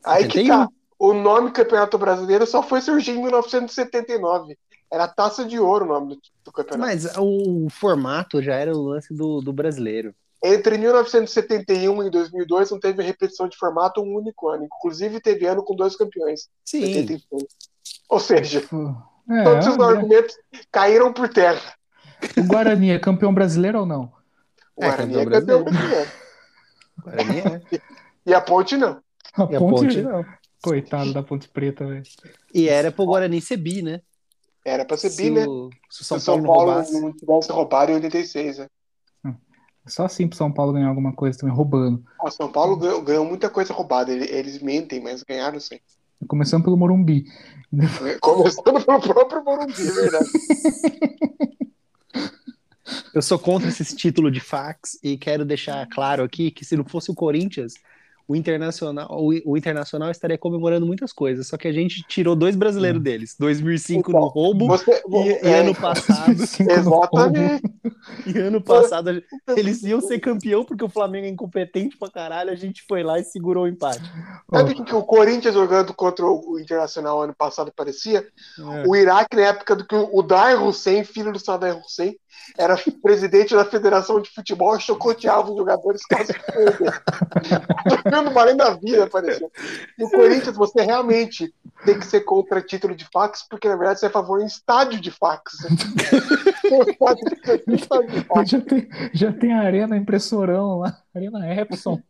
Aí 0.04 0.28
que 0.28 0.40
71. 0.40 0.48
tá. 0.48 0.68
O 0.98 1.14
nome 1.14 1.52
Campeonato 1.52 1.98
Brasileiro 1.98 2.46
só 2.46 2.62
foi 2.62 2.80
surgir 2.80 3.12
em 3.12 3.22
1979. 3.24 4.56
Era 4.92 5.08
Taça 5.08 5.44
de 5.44 5.60
Ouro 5.60 5.86
o 5.86 5.88
nome 5.88 6.16
do, 6.16 6.22
do 6.46 6.52
campeonato. 6.52 6.88
Mas 6.88 7.18
o 7.18 7.68
formato 7.70 8.42
já 8.42 8.56
era 8.56 8.72
o 8.76 8.82
lance 8.84 9.14
do, 9.14 9.42
do 9.42 9.52
brasileiro. 9.52 10.14
Entre 10.44 10.78
1971 10.78 12.04
e 12.04 12.10
2002 12.10 12.72
não 12.72 12.80
teve 12.80 13.04
repetição 13.04 13.48
de 13.48 13.58
formato 13.58 14.02
um 14.02 14.16
único 14.16 14.50
ano. 14.50 14.66
Inclusive 14.66 15.20
teve 15.20 15.46
ano 15.48 15.64
com 15.64 15.76
dois 15.76 15.96
campeões. 15.96 16.50
Sim. 16.66 16.84
86. 16.84 17.44
Ou 18.10 18.20
seja, 18.20 18.60
É, 19.30 19.44
todos 19.44 19.68
os 19.68 19.78
Gra- 19.78 19.88
argumentos 19.88 20.36
caíram 20.72 21.12
por 21.14 21.30
terra. 21.30 21.74
O 22.38 22.44
Guarani 22.44 22.92
é 22.92 23.00
campeão 23.00 23.34
brasileiro 23.34 23.80
ou 23.80 23.86
não? 23.86 24.12
O 24.76 24.84
É, 24.84 24.88
Guarani 24.88 25.14
é 25.16 25.26
campeão 25.26 25.26
brasileiro. 25.26 25.64
brasileiro. 25.66 26.12
Guarani 27.04 27.40
é. 27.40 27.82
E 28.26 28.34
a 28.36 28.42
Ponte 28.42 28.78
não. 28.78 29.02
A 29.36 29.48
E 29.52 29.56
a 29.56 29.60
Ponte, 29.60 29.82
Ponte? 29.86 30.02
não. 30.02 30.26
Coitado 30.62 31.12
da 31.14 31.24
Ponte 31.24 31.50
Preta, 31.50 31.86
velho. 31.88 32.04
E 32.54 32.70
era 32.70 32.92
pro 32.92 33.06
Guarani 33.06 33.42
ser 33.42 33.58
bi, 33.58 33.82
né? 33.82 34.02
Era 34.64 34.86
pra 34.86 34.96
ser 34.96 35.10
Se 35.10 35.24
bi, 35.24 35.32
né? 35.32 35.46
o, 35.48 35.72
se 35.90 36.02
o 36.02 36.04
Se 36.04 36.06
São 36.06 36.20
São 36.20 36.44
Paulo 36.44 36.44
não 36.44 36.54
Paulo 36.54 36.72
roubasse. 36.72 37.02
não 37.02 37.12
tivesse 37.14 37.52
roubado 37.52 37.92
em 37.92 37.96
86, 37.96 38.60
né? 38.60 38.68
Só 39.88 40.06
assim 40.06 40.28
pro 40.28 40.38
São 40.38 40.52
Paulo 40.54 40.74
ganhar 40.74 40.90
alguma 40.90 41.12
coisa 41.12 41.40
também, 41.40 41.56
roubando. 41.56 42.04
O 42.24 42.30
São 42.30 42.52
Paulo 42.52 42.76
ganhou, 42.78 43.02
ganhou 43.02 43.26
muita 43.26 43.50
coisa 43.50 43.74
roubada. 43.74 44.12
Eles, 44.12 44.30
eles 44.30 44.62
mentem, 44.62 45.02
mas 45.02 45.24
ganharam 45.24 45.60
sim. 45.60 45.80
Começando 46.28 46.64
pelo 46.64 46.78
Morumbi. 46.78 47.26
Começando 48.22 48.64
pelo 48.86 49.00
próprio 49.02 49.44
Morumbi, 49.44 49.82
é 49.88 49.92
verdade. 49.92 50.30
Eu 53.14 53.22
sou 53.22 53.38
contra 53.38 53.70
esse 53.70 53.96
título 53.96 54.32
de 54.32 54.40
fax 54.40 54.98
e 55.04 55.18
quero 55.18 55.46
deixar 55.46 55.88
claro 55.88 56.24
aqui 56.24 56.52
que 56.52 56.66
se 56.66 56.76
não 56.76 56.86
fosse 56.86 57.12
o 57.12 57.16
Corinthians, 57.16 57.74
o 58.32 58.36
Internacional, 58.36 59.08
o, 59.12 59.52
o 59.52 59.58
Internacional 59.58 60.10
estaria 60.10 60.38
comemorando 60.38 60.86
muitas 60.86 61.12
coisas. 61.12 61.48
Só 61.48 61.58
que 61.58 61.68
a 61.68 61.72
gente 61.72 62.02
tirou 62.08 62.36
dois 62.36 62.56
brasileiros 62.56 63.02
deles. 63.02 63.36
2005 63.38 64.12
no 64.12 64.18
Então, 64.18 64.30
roubo 64.30 64.68
Você, 64.68 65.04
e, 65.10 65.28
e 65.28 65.48
é, 65.48 65.60
ano 65.60 65.76
passado. 65.76 66.32
Exatamente. 66.32 67.64
E 68.26 68.40
ano 68.40 68.62
passado 68.62 69.22
eles 69.56 69.84
iam 69.84 70.00
ser 70.00 70.20
campeão 70.20 70.64
porque 70.64 70.84
o 70.84 70.90
Flamengo 70.90 71.26
é 71.26 71.30
incompetente 71.30 71.98
pra 71.98 72.10
caralho. 72.10 72.52
A 72.52 72.56
gente 72.56 72.84
foi 72.88 73.04
lá 73.04 73.20
e 73.20 73.24
segurou 73.24 73.66
o 73.66 73.68
empate. 73.68 74.02
Sabe 74.50 74.72
o 74.72 74.84
que, 74.84 74.96
o 74.96 75.04
Corinthians 75.04 75.54
jogando 75.54 75.94
contra 75.94 76.26
o 76.26 76.58
Internacional 76.60 77.22
ano 77.22 77.36
passado 77.36 77.72
parecia? 77.76 78.26
É. 78.58 78.88
O 78.88 78.96
Iraque, 78.96 79.36
na 79.36 79.44
época 79.44 79.76
do 79.76 79.86
que 79.86 79.96
o 79.96 80.22
Dair 80.22 80.64
Hussein, 80.64 81.04
filho 81.04 81.34
do 81.34 81.40
Saddam 81.40 81.82
Hussein, 81.86 82.16
era 82.58 82.76
presidente 83.02 83.54
da 83.54 83.66
Federação 83.66 84.20
de 84.22 84.30
Futebol 84.30 84.76
e 84.76 84.82
chocoteava 84.82 85.50
os 85.52 85.58
jogadores 85.58 86.02
quase 86.06 86.34
que 86.34 86.52
perder. 86.52 87.02
Jogando 87.90 88.38
além 88.40 88.58
da 88.58 88.72
vida, 88.76 89.08
parecia. 89.08 89.48
E 89.98 90.04
o 90.04 90.10
Corinthians, 90.10 90.56
você 90.56 90.82
realmente 90.82 91.54
tem 91.86 91.98
que 91.98 92.06
ser 92.06 92.22
contra 92.22 92.62
título 92.62 92.96
de 92.96 93.06
fax, 93.12 93.46
porque 93.50 93.68
na 93.68 93.76
verdade 93.76 94.00
você 94.00 94.06
é 94.06 94.10
a 94.10 94.12
favor 94.12 94.42
em 94.42 94.46
estádio 94.46 95.00
de 95.02 95.12
fax. 95.12 95.54
estádio, 96.90 97.34
estádio 97.34 97.66
de 97.68 98.24
fax. 98.26 98.50
Já 98.52 98.62
tem, 98.62 98.90
já 99.14 99.32
tem 99.34 99.54
a 99.54 99.62
Arena 99.62 99.98
Impressorão 99.98 100.80
lá, 100.80 100.98
Arena 101.16 101.54
Epson. 101.54 102.02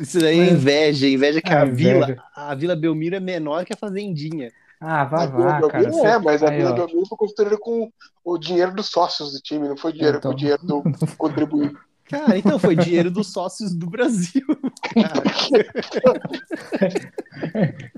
Isso 0.00 0.20
daí 0.20 0.38
é 0.40 0.50
inveja, 0.50 1.08
inveja 1.08 1.40
que 1.40 1.52
Ah, 1.52 1.62
a 1.62 1.66
inveja. 1.66 2.06
vila, 2.06 2.24
a 2.34 2.54
Vila 2.54 2.76
Belmiro 2.76 3.16
é 3.16 3.20
menor 3.20 3.64
que 3.64 3.72
a 3.72 3.76
Fazendinha. 3.76 4.52
Ah, 4.80 5.04
vá, 5.04 5.26
vá, 5.26 5.68
cara. 5.68 5.84
É, 5.86 5.90
Você- 5.90 6.18
mas 6.18 6.42
a 6.42 6.50
Vila. 6.50 6.72
Belmiro 6.72 7.06
foi 7.06 7.18
construída 7.18 7.58
com 7.58 7.90
o 8.24 8.38
dinheiro 8.38 8.72
dos 8.74 8.86
sócios 8.86 9.32
do 9.32 9.40
time, 9.40 9.68
não 9.68 9.76
foi 9.76 9.92
dinheiro, 9.92 10.18
Então. 10.18 10.30
foi 10.30 10.38
dinheiro 10.38 10.62
do 10.64 10.82
contribuinte. 11.18 11.74
Cara, 12.08 12.38
então 12.38 12.58
foi 12.58 12.74
dinheiro 12.74 13.10
dos 13.10 13.30
sócios 13.32 13.74
do 13.74 13.86
Brasil. 13.90 14.42
Cara. 14.94 15.22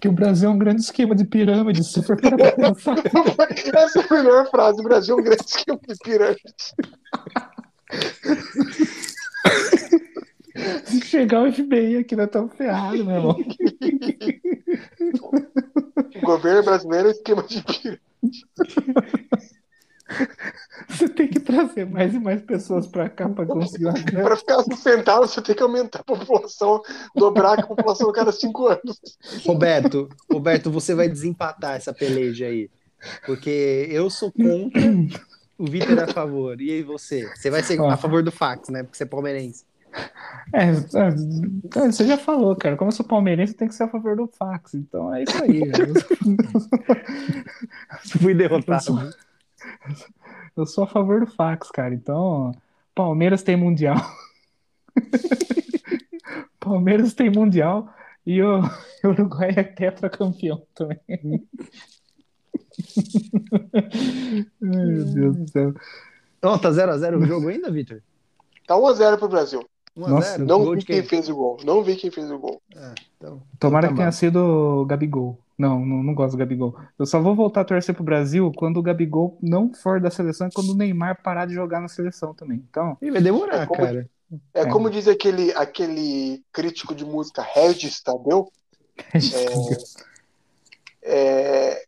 Que 0.00 0.08
o 0.08 0.12
Brasil 0.12 0.48
é 0.48 0.52
um 0.52 0.58
grande 0.58 0.80
esquema 0.80 1.14
de 1.14 1.24
pirâmide, 1.24 1.84
se 1.84 2.02
for 2.02 2.16
para 2.20 2.36
pensar. 2.52 2.96
Essa 3.72 4.00
é 4.00 4.06
a 4.10 4.14
melhor 4.14 4.50
frase. 4.50 4.80
O 4.80 4.84
Brasil 4.84 5.16
é 5.16 5.20
um 5.20 5.22
grande 5.22 5.44
esquema 5.46 5.78
de 5.86 5.96
pirâmide. 6.02 6.40
Se 10.84 11.00
chegar 11.02 11.42
o 11.42 11.52
FBI 11.52 11.96
aqui, 11.96 12.16
nós 12.16 12.26
estamos 12.26 12.54
ferrados, 12.56 13.04
meu 13.04 13.16
irmão. 13.16 13.36
O 16.16 16.20
governo 16.20 16.62
brasileiro 16.62 17.08
é 17.08 17.10
esquema 17.12 17.42
de 17.42 17.62
pirâmide. 17.62 18.00
Você 20.88 21.08
tem 21.08 21.28
que 21.28 21.38
trazer 21.38 21.86
mais 21.86 22.12
e 22.14 22.18
mais 22.18 22.42
pessoas 22.42 22.86
para 22.86 23.08
cá 23.08 23.28
para 23.28 23.46
conseguir 23.46 23.86
uma 23.86 23.92
grana. 23.92 24.24
Para 24.24 24.36
ficar 24.36 24.62
sustentável, 24.62 25.26
você 25.26 25.40
tem 25.40 25.54
que 25.54 25.62
aumentar 25.62 26.00
a 26.00 26.04
população, 26.04 26.82
dobrar 27.14 27.58
a 27.58 27.66
população 27.66 28.10
a 28.10 28.12
cada 28.12 28.32
cinco 28.32 28.66
anos. 28.66 29.00
Roberto, 29.44 30.08
Roberto, 30.30 30.70
você 30.70 30.94
vai 30.94 31.08
desempatar 31.08 31.76
essa 31.76 31.92
peleja 31.92 32.46
aí. 32.46 32.68
Porque 33.24 33.86
eu 33.90 34.10
sou 34.10 34.32
contra, 34.32 34.80
o 35.56 35.64
Vitor 35.64 35.98
é 35.98 36.02
a 36.02 36.08
favor. 36.08 36.60
E 36.60 36.70
aí 36.70 36.82
você? 36.82 37.26
Você 37.34 37.50
vai 37.50 37.62
ser 37.62 37.80
a 37.80 37.96
favor 37.96 38.22
do 38.22 38.32
fax, 38.32 38.68
né? 38.68 38.82
Porque 38.82 38.96
você 38.96 39.04
é 39.04 39.06
palmeirense. 39.06 39.64
É, 40.52 40.70
é, 40.70 41.92
você 41.92 42.04
já 42.04 42.18
falou, 42.18 42.56
cara. 42.56 42.76
Como 42.76 42.88
eu 42.88 42.92
sou 42.92 43.06
palmeirense, 43.06 43.54
tem 43.54 43.68
que 43.68 43.74
ser 43.74 43.84
a 43.84 43.88
favor 43.88 44.16
do 44.16 44.26
fax. 44.26 44.74
Então 44.74 45.14
é 45.14 45.22
isso 45.22 45.44
aí. 45.44 45.60
Eu 45.60 45.94
fui 48.18 48.34
derrotado. 48.34 48.74
Eu 48.74 48.80
sou, 48.80 50.08
eu 50.56 50.66
sou 50.66 50.84
a 50.84 50.88
favor 50.88 51.20
do 51.20 51.26
fax, 51.28 51.70
cara. 51.70 51.94
Então, 51.94 52.50
Palmeiras 52.96 53.44
tem 53.44 53.54
mundial. 53.56 53.96
Palmeiras 56.58 57.14
tem 57.14 57.30
mundial 57.30 57.88
e 58.26 58.42
o 58.42 58.60
Uruguai 59.04 59.50
é 59.56 59.62
tetracampeão 59.62 60.66
também. 60.74 61.46
Meu 64.60 65.04
Deus 65.04 65.36
do 65.36 65.48
céu. 65.48 65.74
Ó, 66.42 66.58
tá 66.58 66.70
0x0 66.70 67.22
o 67.22 67.26
jogo 67.26 67.48
ainda, 67.48 67.70
Vitor? 67.70 68.02
Tá 68.66 68.74
1x0 68.74 69.18
pro 69.18 69.28
Brasil. 69.28 69.64
1 69.96 70.04
a 70.04 70.08
Nossa, 70.08 70.30
0 70.32 70.44
Não 70.46 70.70
vi 70.74 70.84
quem 70.84 71.02
fez 71.02 71.28
o 71.28 71.34
gol. 71.34 71.58
Não 71.64 71.82
vi 71.82 71.96
quem 71.96 72.10
fez 72.10 72.30
o 72.30 72.38
gol. 72.38 72.60
Ah, 72.76 72.94
então, 73.16 73.42
Tomara 73.58 73.86
então 73.86 73.94
que 73.94 73.94
tá 73.94 73.96
tenha 73.96 74.06
bom. 74.06 74.12
sido 74.12 74.36
o 74.82 74.84
Gabigol. 74.86 75.38
Não, 75.58 75.84
não, 75.84 76.02
não 76.02 76.14
gosto 76.14 76.32
do 76.32 76.38
Gabigol. 76.38 76.74
Eu 76.98 77.04
só 77.04 77.20
vou 77.20 77.34
voltar 77.34 77.60
a 77.60 77.64
torcer 77.64 77.94
pro 77.94 78.02
Brasil 78.04 78.50
quando 78.56 78.78
o 78.78 78.82
Gabigol 78.82 79.36
não 79.42 79.72
for 79.74 80.00
da 80.00 80.10
seleção 80.10 80.48
e 80.48 80.52
quando 80.52 80.70
o 80.70 80.74
Neymar 80.74 81.22
parar 81.22 81.44
de 81.46 81.52
jogar 81.54 81.80
na 81.80 81.88
seleção 81.88 82.32
também. 82.32 82.64
Então, 82.70 82.96
Ih, 83.02 83.10
vai 83.10 83.20
demorar, 83.20 83.62
É 83.62 83.66
como- 83.66 83.80
cara. 83.80 84.08
É 84.54 84.60
É. 84.62 84.66
como 84.66 84.88
diz 84.88 85.06
aquele, 85.08 85.52
aquele 85.54 86.40
crítico 86.52 86.94
de 86.94 87.04
música 87.04 87.42
Regis 87.42 88.00
Tadeu, 88.00 88.48
é, 91.02 91.82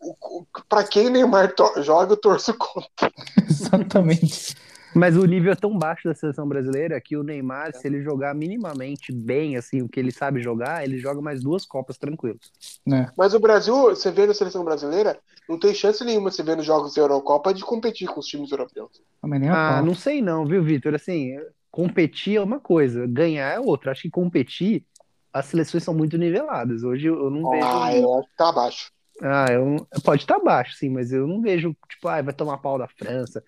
o, 0.00 0.38
o, 0.40 0.46
pra 0.68 0.84
quem 0.84 1.10
Neymar 1.10 1.54
to- 1.54 1.82
joga, 1.82 2.12
eu 2.12 2.16
torço 2.16 2.54
contra. 2.56 3.12
exatamente. 3.48 4.56
Mas 4.94 5.16
o 5.16 5.24
nível 5.24 5.52
é 5.52 5.56
tão 5.56 5.76
baixo 5.76 6.08
da 6.08 6.14
seleção 6.14 6.48
brasileira 6.48 7.00
que 7.00 7.16
o 7.16 7.22
Neymar, 7.22 7.74
se 7.74 7.86
ele 7.86 8.02
jogar 8.02 8.34
minimamente 8.34 9.12
bem, 9.12 9.56
assim, 9.56 9.82
o 9.82 9.88
que 9.88 10.00
ele 10.00 10.10
sabe 10.10 10.40
jogar, 10.40 10.84
ele 10.84 10.98
joga 10.98 11.20
mais 11.20 11.42
duas 11.42 11.64
Copas 11.64 11.98
tranquilos. 11.98 12.52
Né? 12.86 13.10
Mas 13.16 13.34
o 13.34 13.40
Brasil, 13.40 13.74
você 13.74 14.10
vê 14.10 14.26
na 14.26 14.34
seleção 14.34 14.64
brasileira, 14.64 15.18
não 15.48 15.58
tem 15.58 15.74
chance 15.74 16.04
nenhuma 16.04 16.30
você 16.30 16.42
vê 16.42 16.54
nos 16.54 16.66
jogos 16.66 16.94
da 16.94 17.02
Eurocopa 17.02 17.52
de 17.52 17.62
competir 17.62 18.08
com 18.08 18.20
os 18.20 18.26
times 18.26 18.50
europeus. 18.50 19.02
Ah, 19.50 19.82
não 19.82 19.94
sei 19.94 20.22
não, 20.22 20.46
viu, 20.46 20.62
Vitor? 20.62 20.94
Assim, 20.94 21.36
competir 21.70 22.36
é 22.36 22.40
uma 22.40 22.60
coisa, 22.60 23.06
ganhar 23.06 23.54
é 23.54 23.60
outra. 23.60 23.92
Acho 23.92 24.02
que 24.02 24.10
competir, 24.10 24.84
as 25.32 25.46
seleções 25.46 25.84
são 25.84 25.94
muito 25.94 26.16
niveladas. 26.16 26.82
Hoje 26.82 27.08
eu 27.08 27.30
não 27.30 27.50
vejo. 27.50 27.66
Ah, 27.66 27.96
eu 27.96 28.18
acho 28.18 28.28
que 28.28 28.36
tá 28.36 28.48
abaixo. 28.48 28.92
Ah, 29.20 29.46
eu... 29.50 29.86
pode 30.04 30.22
estar 30.22 30.38
baixo, 30.38 30.76
sim, 30.76 30.90
mas 30.90 31.12
eu 31.12 31.26
não 31.26 31.40
vejo, 31.40 31.76
tipo, 31.88 32.08
ah, 32.08 32.22
vai 32.22 32.32
tomar 32.32 32.58
pau 32.58 32.78
da 32.78 32.86
França. 32.86 33.42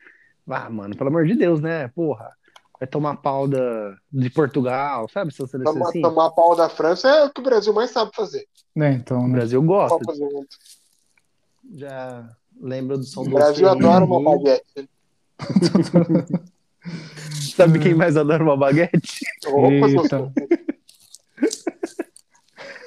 Ah, 0.49 0.71
mano, 0.71 0.97
pelo 0.97 1.09
amor 1.09 1.27
de 1.27 1.35
Deus, 1.35 1.61
né? 1.61 1.89
Porra, 1.89 2.31
vai 2.79 2.87
tomar 2.87 3.17
pau 3.17 3.47
da... 3.47 3.95
de 4.13 4.31
Portugal, 4.31 5.09
sabe? 5.09 5.31
Essas 5.31 5.51
seleções 5.51 5.75
Tomar, 5.75 5.89
assim. 5.91 6.03
tomar 6.03 6.31
pau 6.31 6.57
da 6.57 6.69
França 6.69 7.09
é 7.09 7.25
o 7.25 7.31
que 7.31 7.41
o 7.41 7.45
Brasil 7.45 7.73
mais 7.73 7.91
sabe 7.91 8.11
fazer. 8.15 8.47
Né, 8.75 8.93
então, 8.93 9.21
O 9.21 9.29
né? 9.29 9.35
Brasil 9.35 9.63
gosta. 9.63 9.99
Já 11.75 12.29
lembra 12.61 12.97
do 12.97 13.05
som 13.05 13.23
O 13.23 13.25
do 13.25 13.31
Brasil 13.31 13.69
adora 13.69 14.05
uma 14.05 14.23
baguete. 14.23 14.89
Sabe 17.55 17.79
quem 17.79 17.95
mais 17.95 18.17
adora 18.17 18.43
uma 18.43 18.57
baguete? 18.57 19.21
Opa, 19.47 19.89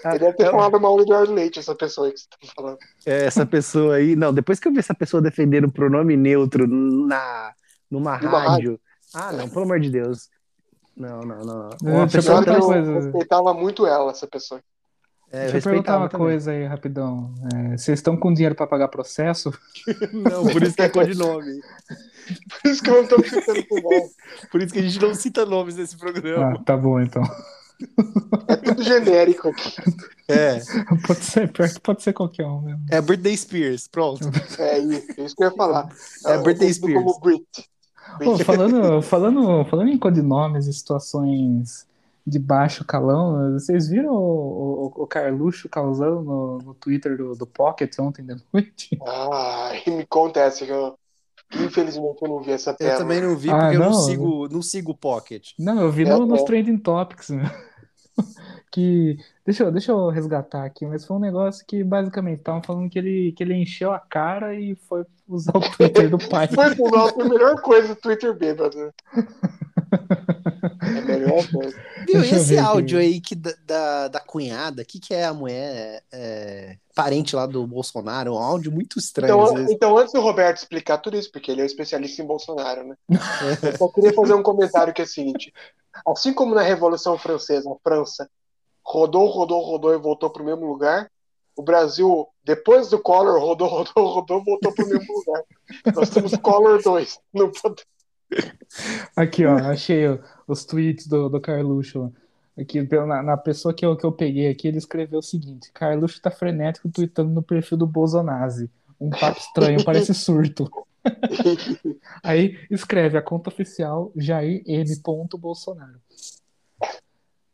Ele 0.10 0.20
deve 0.20 0.34
ter 0.38 0.52
falado 0.52 0.80
mal 0.80 0.96
do 0.98 1.04
Eduardo 1.04 1.34
Leite, 1.34 1.60
essa 1.60 1.74
pessoa 1.76 2.08
aí 2.08 2.14
que 2.14 2.20
você 2.20 2.28
tá 2.30 2.38
falando. 2.56 2.78
É, 3.06 3.26
essa 3.26 3.46
pessoa 3.46 3.96
aí. 3.96 4.16
Não, 4.16 4.34
depois 4.34 4.60
que 4.60 4.68
eu 4.68 4.72
vi 4.74 4.80
essa 4.80 4.94
pessoa 4.94 5.22
defendendo 5.22 5.66
o 5.66 5.72
pronome 5.72 6.16
neutro 6.18 6.68
na, 6.68 7.52
numa 7.90 8.18
Numa 8.20 8.40
rádio. 8.40 8.80
Ah, 9.14 9.32
não, 9.32 9.48
pelo 9.50 9.64
amor 9.66 9.80
de 9.80 9.90
Deus. 9.90 10.30
Não, 10.96 11.22
não, 11.22 11.40
não. 11.40 11.70
É, 11.86 11.92
Uma 11.92 12.04
eu 12.04 12.10
pessoa 12.10 12.44
tão- 12.44 12.56
eu 12.56 12.62
coisa. 12.62 12.94
respeitava 12.94 13.54
muito 13.54 13.86
ela, 13.88 14.12
essa 14.12 14.28
pessoa. 14.28 14.62
É, 15.32 15.50
Deixa 15.50 15.58
eu 15.58 15.62
perguntar 15.64 15.94
uma 15.98 16.02
respeitava 16.04 16.24
coisa 16.24 16.52
aí, 16.52 16.64
rapidão. 16.66 17.34
É, 17.56 17.78
vocês 17.78 17.98
estão 17.98 18.16
com 18.16 18.32
dinheiro 18.32 18.54
pra 18.54 18.68
pagar 18.68 18.88
processo? 18.88 19.52
também. 19.84 20.24
Não, 20.32 20.46
por 20.46 20.62
isso 20.62 20.76
que 20.76 20.82
é 20.84 20.90
codinome. 20.90 21.60
Por 22.62 22.70
isso 22.72 22.84
que 22.84 22.90
eu 22.90 23.02
não 23.02 23.08
tô 23.10 23.22
ficando 23.22 23.66
com 23.68 23.82
bom. 23.82 24.10
Por 24.52 24.62
isso 24.62 24.72
que 24.74 24.80
a 24.80 24.84
gente 24.84 24.98
não 25.02 25.14
cita 25.14 25.46
nomes 25.46 25.76
nesse 25.76 25.98
programa. 25.98 26.54
Ah, 26.56 26.64
tá 26.64 26.78
bom 26.78 26.98
então. 27.02 27.22
É 28.48 28.56
tudo 28.56 28.84
genérico 28.84 29.50
aqui. 29.50 29.74
É, 30.28 30.60
Pode 31.06 31.24
ser, 31.24 31.52
pior 31.52 31.70
que 31.70 31.80
pode 31.80 32.02
ser 32.04 32.14
qualquer 32.14 32.46
um 32.46 32.62
mesmo. 32.62 32.86
é 32.90 33.02
Britney 33.02 33.36
Spears, 33.38 33.88
pronto. 33.88 34.30
É 34.58 34.80
isso, 34.80 35.08
é 35.18 35.26
isso 35.26 35.36
que 35.36 35.44
eu 35.44 35.50
ia 35.50 35.56
falar. 35.56 35.90
É 36.26 36.38
Britney 36.38 36.72
Eu 36.72 36.80
conheço 36.80 36.82
Como 36.82 37.20
Brit. 37.20 37.70
Pô, 38.24 38.38
falando, 38.40 39.02
falando, 39.02 39.66
falando 39.66 39.90
em 39.90 39.98
codinomes 39.98 40.68
e 40.68 40.74
situações 40.74 41.88
de 42.26 42.40
baixo 42.40 42.86
calão, 42.86 43.54
vocês 43.54 43.88
viram 43.90 44.14
o, 44.14 44.94
o, 44.96 45.04
o 45.04 45.08
Carluxo 45.08 45.68
causando 45.68 46.22
no, 46.22 46.58
no 46.60 46.74
Twitter 46.74 47.18
do, 47.18 47.36
do 47.36 47.46
Pocket 47.48 47.94
ontem 48.00 48.24
de 48.26 48.36
noite? 48.54 48.98
Ah, 49.06 49.72
me 49.88 50.06
conta 50.06 50.40
essa 50.42 50.66
que 50.66 50.72
eu. 50.72 50.98
Infelizmente 51.56 52.18
eu 52.22 52.28
não 52.30 52.40
vi 52.42 52.52
essa 52.52 52.72
Eu 52.72 52.76
tela. 52.78 52.98
também 52.98 53.22
não 53.22 53.36
vi, 53.36 53.50
Ah, 53.52 53.60
porque 53.60 53.76
eu 53.76 53.80
não 53.80 53.92
não. 53.92 53.94
sigo, 54.02 54.48
não 54.50 54.62
sigo 54.62 54.92
o 54.92 54.98
Pocket. 54.98 55.50
Não, 55.60 55.82
eu 55.82 55.92
vi 55.92 56.04
É, 56.04 56.10
no, 56.10 56.26
nos 56.26 56.42
é. 56.42 56.46
Trending 56.46 56.78
Topics, 56.78 57.30
né? 57.30 57.44
Que. 58.72 59.18
Deixa 59.46 59.64
eu, 59.66 59.72
deixa 59.72 59.92
eu 59.92 60.10
resgatar 60.10 60.66
aqui, 60.66 60.84
mas 60.86 61.06
foi 61.06 61.18
um 61.18 61.20
negócio 61.20 61.64
que 61.68 61.84
basicamente 61.84 62.40
estavam 62.40 62.64
falando 62.64 62.90
que 62.90 62.98
ele, 62.98 63.32
que 63.34 63.44
ele 63.44 63.54
encheu 63.54 63.92
a 63.92 64.00
cara 64.00 64.56
e 64.56 64.74
foi 64.74 65.06
usar 65.28 65.56
o 65.56 65.62
Twitter 65.78 66.10
do 66.10 66.18
pai. 66.30 66.48
Foi 66.48 66.74
foi 66.74 67.26
a 67.26 67.30
melhor 67.30 67.62
coisa 67.62 67.90
do 67.90 67.96
Twitter 67.96 68.34
bêbado. 68.34 68.92
É 69.94 70.98
a 70.98 71.02
melhor 71.02 71.52
coisa. 71.52 71.78
Viu, 72.08 72.24
e 72.24 72.28
esse 72.28 72.56
ver 72.56 72.60
aqui. 72.60 72.68
áudio 72.68 73.00
aí 73.00 73.22
que 73.22 73.36
da, 73.36 73.54
da, 73.66 74.08
da 74.08 74.20
cunhada, 74.20 74.82
o 74.82 74.86
que, 74.86 75.00
que 75.00 75.14
é 75.14 75.26
a 75.26 75.34
mulher 75.34 76.04
é, 76.12 76.78
parente 76.96 77.36
lá 77.36 77.46
do 77.46 77.66
Bolsonaro? 77.66 78.34
Um 78.34 78.38
áudio 78.38 78.72
muito 78.72 79.00
estranho, 79.00 79.34
Então, 79.34 79.72
então, 79.72 79.98
antes 79.98 80.14
do 80.14 80.22
Roberto 80.22 80.58
explicar 80.58 80.98
tudo 80.98 81.18
isso, 81.18 81.32
porque 81.32 81.52
ele 81.52 81.62
é 81.62 81.64
um 81.64 81.68
especialista 81.68 82.22
em 82.22 82.26
Bolsonaro, 82.26 82.84
né? 82.84 82.96
Eu 83.62 83.78
só 83.78 83.88
queria 83.88 84.14
fazer 84.14 84.34
um 84.34 84.44
comentário 84.44 84.94
que 84.94 85.02
é 85.02 85.06
o 85.06 85.08
seguinte: 85.08 85.54
assim 86.06 86.34
como 86.34 86.56
na 86.56 86.62
Revolução 86.62 87.18
Francesa, 87.18 87.72
a 87.72 87.76
França 87.84 88.30
rodou, 88.84 89.28
rodou, 89.28 89.62
rodou 89.62 89.94
e 89.94 89.98
voltou 89.98 90.30
para 90.30 90.44
o 90.44 90.46
mesmo 90.46 90.66
lugar, 90.66 91.10
o 91.56 91.62
Brasil, 91.62 92.28
depois 92.44 92.90
do 92.90 93.00
Collor, 93.00 93.40
rodou, 93.40 93.68
rodou, 93.68 94.06
rodou, 94.06 94.44
voltou 94.44 94.74
para 94.74 94.86
o 94.86 94.88
mesmo 94.88 95.14
lugar. 95.14 95.44
Nós 95.96 96.10
temos 96.10 96.36
Collor 96.38 96.82
2. 96.82 97.20
Não 97.34 97.52
pode... 97.52 97.84
Aqui, 99.16 99.46
ó, 99.46 99.56
achei 99.58 100.04
os 100.48 100.66
tweets 100.66 101.08
do, 101.08 101.30
do 101.30 101.40
Carluxo. 101.40 102.12
Aqui, 102.58 102.82
na, 103.06 103.24
na 103.24 103.38
pessoa 103.38 103.74
que 103.74 103.86
eu, 103.86 103.96
que 103.96 104.06
eu 104.06 104.12
peguei 104.12 104.48
aqui, 104.50 104.68
ele 104.68 104.78
escreveu 104.78 105.20
o 105.20 105.24
seguinte: 105.24 105.72
Carluxo 105.74 106.22
tá 106.22 106.30
frenético 106.32 106.90
tweetando 106.90 107.32
no 107.32 107.42
perfil 107.42 107.78
do 107.78 107.88
Bolsonaro. 107.88 108.70
Um 109.00 109.10
papo 109.10 109.40
estranho, 109.40 109.84
parece 109.84 110.14
surto. 110.14 110.70
Aí 112.24 112.58
escreve 112.72 113.18
a 113.18 113.22
conta 113.22 113.50
oficial 113.50 114.12
Jair 114.16 114.64
M. 114.66 114.96
Bolsonaro. 115.38 116.00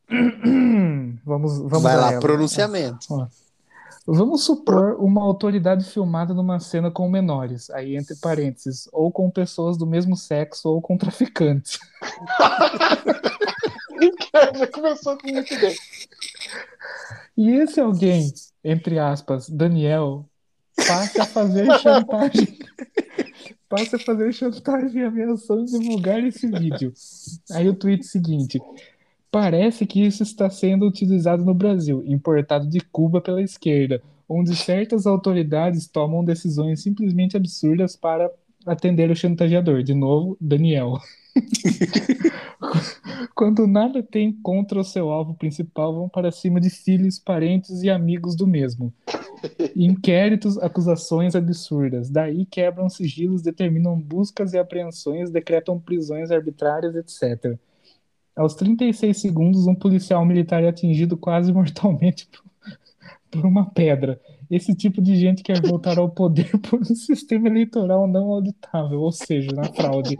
Vamos, 1.26 1.60
vamos 1.60 1.84
Vai 1.84 1.95
lá, 1.95 2.11
ela. 2.14 2.19
pronunciamento. 2.19 3.30
Vamos 4.06 4.44
supor 4.44 4.96
uma 5.00 5.22
autoridade 5.24 5.86
filmada 5.86 6.34
numa 6.34 6.60
cena 6.60 6.90
com 6.90 7.10
menores, 7.10 7.70
aí 7.70 7.96
entre 7.96 8.16
parênteses, 8.16 8.90
ou 8.92 9.12
com 9.12 9.30
pessoas 9.30 9.78
do 9.78 9.86
mesmo 9.86 10.16
sexo 10.16 10.70
ou 10.70 10.82
com 10.82 10.98
traficantes. 10.98 11.80
Já 14.34 14.68
começou 14.74 15.18
com 15.18 15.32
muito 15.32 15.60
bem. 15.60 15.76
E 17.38 17.52
esse 17.52 17.80
alguém, 17.80 18.34
entre 18.64 18.98
aspas, 18.98 19.50
Daniel, 19.50 20.26
passa 20.76 21.24
a 21.24 21.26
fazer 21.26 21.66
chantagem. 21.80 22.60
passa 23.70 23.98
a 23.98 24.00
fazer 24.00 24.34
chantagem 24.34 25.04
ameaçando 25.04 25.66
divulgar 25.66 26.24
esse 26.24 26.48
vídeo. 26.48 26.94
Aí 27.52 27.70
o 27.70 27.76
tweet 27.76 28.06
seguinte. 28.06 28.60
Parece 29.31 29.85
que 29.85 30.01
isso 30.01 30.23
está 30.23 30.49
sendo 30.49 30.88
utilizado 30.88 31.45
no 31.45 31.53
Brasil, 31.53 32.03
importado 32.06 32.68
de 32.68 32.80
Cuba 32.80 33.22
pela 33.22 33.41
esquerda, 33.41 34.01
onde 34.27 34.56
certas 34.56 35.06
autoridades 35.06 35.88
tomam 35.88 36.23
decisões 36.23 36.81
simplesmente 36.81 37.38
absurdas 37.38 37.95
para 37.95 38.31
atender 38.65 39.11
o 39.11 39.15
chantageador. 39.15 39.84
De 39.84 39.93
novo, 39.93 40.35
Daniel. 40.41 40.97
Quando 43.35 43.68
nada 43.68 44.03
tem 44.03 44.34
contra 44.34 44.80
o 44.80 44.84
seu 44.84 45.11
alvo 45.11 45.34
principal, 45.35 45.93
vão 45.93 46.10
para 46.10 46.31
cima 46.31 46.60
de 46.60 46.69
filhos, 46.69 47.19
parentes 47.19 47.84
e 47.84 47.89
amigos 47.89 48.35
do 48.35 48.45
mesmo. 48.45 48.93
Inquéritos, 49.76 50.57
acusações 50.57 51.35
absurdas. 51.35 52.10
Daí 52.10 52.45
quebram 52.45 52.89
sigilos, 52.89 53.41
determinam 53.41 53.97
buscas 53.97 54.53
e 54.53 54.57
apreensões, 54.57 55.30
decretam 55.30 55.80
prisões 55.80 56.31
arbitrárias, 56.31 56.95
etc. 56.95 57.57
Aos 58.40 58.56
36 58.56 59.20
segundos, 59.20 59.68
um 59.68 59.76
policial 59.76 60.26
militar 60.26 60.64
é 60.64 60.70
atingido 60.70 61.18
quase 61.18 61.52
mortalmente 61.53 62.26
por, 63.30 63.45
uma 63.45 63.70
pedra. 63.70 64.20
Esse 64.49 64.74
tipo 64.74 65.02
de 65.02 65.18
gente 65.18 65.44
quer 65.44 65.61
voltar 65.61 65.99
ao 65.99 66.10
poder 66.10 66.57
por 66.64 66.80
um 66.80 66.95
sistema 66.95 67.49
eleitoral 67.49 68.07
não 68.07 68.32
auditável, 68.32 69.02
ou 69.02 69.11
seja, 69.11 69.52
na 69.52 69.66
fraude. 69.66 70.18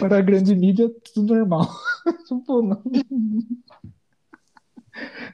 Para 0.00 0.18
a 0.18 0.20
grande 0.20 0.52
mídia, 0.56 0.90
tudo 1.14 1.32
normal. 1.34 1.68
Tipo, 2.26 2.60
não- 2.60 2.82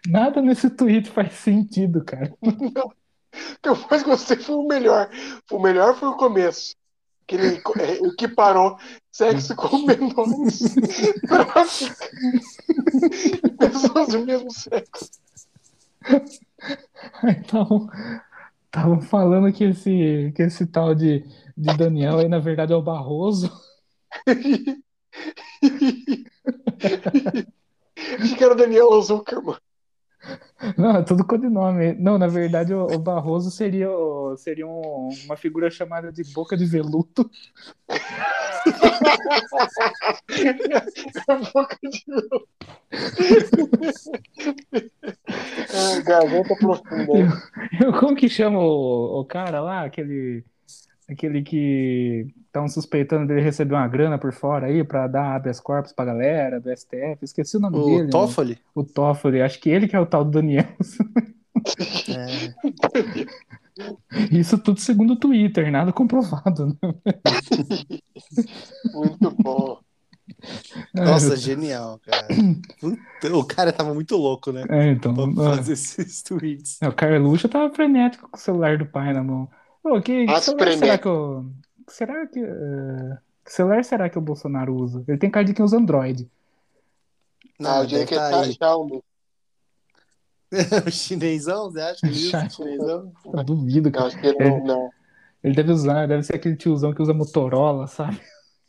Nada 0.07 0.43
nesse 0.43 0.69
tweet 0.69 1.09
faz 1.09 1.33
sentido, 1.33 2.05
cara. 2.05 2.35
O 2.43 2.53
que 3.63 3.69
eu 3.69 3.77
mais 3.91 4.03
gostei 4.03 4.37
foi 4.37 4.55
o 4.57 4.69
melhor. 4.69 5.09
O 5.51 5.59
melhor 5.59 5.97
foi 5.97 6.09
o 6.09 6.17
começo. 6.17 6.77
Que 7.29 7.37
ele 7.37 7.63
é, 7.79 8.07
equiparou 8.07 8.79
sexo 9.13 9.55
com 9.55 9.85
menores 9.85 10.75
e 13.45 13.49
pessoas 13.51 14.09
do 14.09 14.25
mesmo 14.25 14.51
sexo. 14.51 15.11
Estavam 18.65 19.01
falando 19.03 19.53
que 19.53 19.65
esse, 19.65 20.33
que 20.35 20.43
esse 20.43 20.67
tal 20.67 20.95
de, 20.95 21.23
de 21.55 21.77
Daniel 21.77 22.19
aí, 22.19 22.29
na 22.29 22.39
verdade, 22.39 22.73
é 22.73 22.77
o 22.77 22.83
Barroso. 22.83 23.53
Achei 28.19 28.37
que 28.37 28.45
era 28.45 28.55
o 28.55 28.57
Daniel 28.57 29.03
Zuckerman. 29.03 29.57
Não, 30.77 30.97
é 30.97 31.03
tudo 31.03 31.25
codinome. 31.27 31.95
Não, 31.95 32.19
na 32.19 32.27
verdade, 32.27 32.75
o, 32.75 32.85
o 32.87 32.99
Barroso 32.99 33.51
seria, 33.51 33.91
o- 33.91 34.37
seria 34.37 34.67
um- 34.67 35.09
uma 35.25 35.37
figura 35.37 35.71
chamada 35.71 36.13
de 36.13 36.25
Boca 36.33 36.57
de 36.57 36.65
Veluto. 36.67 37.31
Boca 41.53 41.77
de 41.83 42.03
veludo. 42.07 42.49
Ah, 45.73 46.01
Garganta 46.05 46.55
profunda. 46.57 47.13
Eu- 47.81 47.93
Como 47.99 48.15
que 48.17 48.29
chama 48.29 48.59
o, 48.59 49.21
o 49.21 49.25
cara 49.25 49.61
lá? 49.61 49.85
Aquele, 49.85 50.45
aquele 51.09 51.43
que 51.43 52.27
estão 52.47 52.69
suspeitando 52.69 53.27
dele 53.27 53.41
receber 53.41 53.75
uma 53.75 53.89
grana 53.89 54.19
por 54.19 54.33
fora 54.33 54.67
aí 54.67 54.85
pra 54.85 55.07
dar 55.07 55.37
habeas 55.37 55.59
corpus 55.59 55.93
pra 55.93 56.05
galera 56.05 56.61
do 56.61 56.71
STF. 56.71 57.19
Esqueci 57.23 57.57
o 57.57 57.61
nome 57.61 57.83
dele. 57.83 58.09
O 58.09 58.11
Toffoli? 58.11 58.59
O 58.75 58.85
Toffoli. 58.85 59.41
Acho 59.41 59.59
que 59.59 59.71
ele 59.71 59.89
que 59.89 59.97
é 59.97 60.01
o 60.01 60.07
tal 60.07 60.25
do 60.25 60.31
Daniel. 60.31 60.67
É. 62.09 62.55
Isso 64.33 64.59
tudo 64.59 64.81
segundo 64.81 65.13
o 65.13 65.17
Twitter, 65.19 65.71
nada 65.71 65.93
comprovado. 65.93 66.67
Né? 66.67 66.75
Muito 68.93 69.31
bom. 69.43 69.79
Nossa, 70.93 71.37
genial, 71.37 72.01
cara. 72.05 72.29
O 73.33 73.45
cara 73.45 73.73
tava 73.73 73.95
muito 73.95 74.15
louco, 74.17 74.53
né? 74.53 74.65
É, 74.69 74.91
então. 74.91 75.15
Pra 75.15 75.57
fazer 75.57 75.73
esses 75.73 76.23
tweets. 76.23 76.79
é, 76.83 76.89
o 76.89 76.93
Carluxo 76.93 77.49
tava 77.49 77.73
frenético 77.75 78.29
com 78.29 78.37
o 78.37 78.41
celular 78.41 78.77
do 78.77 78.85
pai 78.85 79.13
na 79.15 79.23
mão. 79.23 79.49
Ô, 79.83 80.01
que, 80.01 80.27
que 80.27 80.41
celular 80.41 80.73
será 80.73 80.99
que 80.99 81.09
o. 81.09 81.51
Será 81.89 82.27
que. 82.27 82.41
eh, 82.41 83.19
que 83.45 83.53
celular 83.53 83.85
será 83.85 84.11
que 84.11 84.19
o 84.19 84.23
Bolsonaro 84.23 84.75
usa? 84.75 85.05
Ele 85.09 85.19
tem 85.19 85.31
cara 85.31 85.45
de 85.45 85.55
que 85.55 85.63
usa 85.63 85.79
Android. 85.79 86.29
Não, 87.59 87.71
ah, 87.71 87.83
eu 87.83 87.87
deve 87.87 88.07
que 88.07 88.15
tá 88.15 88.31
tá 88.31 88.41
aí. 88.43 88.53
Xiaomi. 88.53 89.03
O 90.87 90.91
chinesão, 90.91 91.71
você 91.71 91.81
acha 91.81 92.01
que 92.01 92.07
ele 92.07 92.27
usa 92.27 92.47
o 92.47 92.51
chinesão? 92.51 93.13
Eu 93.33 93.45
duvido, 93.45 93.89
Não, 93.89 93.93
cara. 93.93 94.07
acho 94.07 94.19
que 94.19 94.27
ele 94.27 94.39
não. 94.39 94.65
não. 94.65 94.91
Ele 95.43 95.55
deve 95.55 95.73
usar, 95.73 96.07
deve 96.09 96.23
ser 96.23 96.37
aquele 96.37 96.57
tiozão 96.57 96.93
que 96.93 97.01
usa 97.03 97.15
Motorola, 97.15 97.87
sabe? 97.87 98.21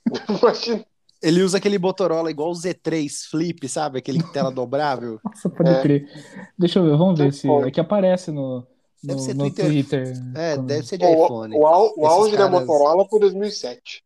Ele 1.21 1.41
usa 1.43 1.57
aquele 1.57 1.77
Motorola 1.77 2.31
igual 2.31 2.49
o 2.49 2.53
Z3 2.53 3.27
Flip, 3.29 3.67
sabe? 3.67 3.99
Aquele 3.99 4.23
tela 4.23 4.49
dobrável. 4.51 5.19
Nossa, 5.23 5.49
pode 5.49 5.69
É. 5.69 5.81
crer. 5.81 6.09
Deixa 6.57 6.79
eu 6.79 6.83
ver, 6.85 6.95
vamos 6.97 7.19
ver 7.19 7.31
Tá 7.31 7.37
se. 7.37 7.47
bom. 7.47 7.65
É 7.65 7.71
que 7.71 7.79
aparece 7.81 8.31
no, 8.31 8.65
Deve 9.01 9.19
no, 9.19 9.25
ser 9.25 9.33
no 9.33 9.43
Twitter. 9.51 9.65
Twitter. 9.65 10.13
É, 10.35 10.57
deve 10.57 10.85
ser 10.85 10.97
de 10.97 11.05
O, 11.05 11.25
iPhone. 11.25 11.55
o, 11.55 11.59
o 11.61 11.85
Esses 11.87 12.03
auge 12.03 12.31
da 12.31 12.37
caras- 12.49 12.51
Motorola 12.51 13.05
foi 13.07 13.19
2007. 13.21 14.03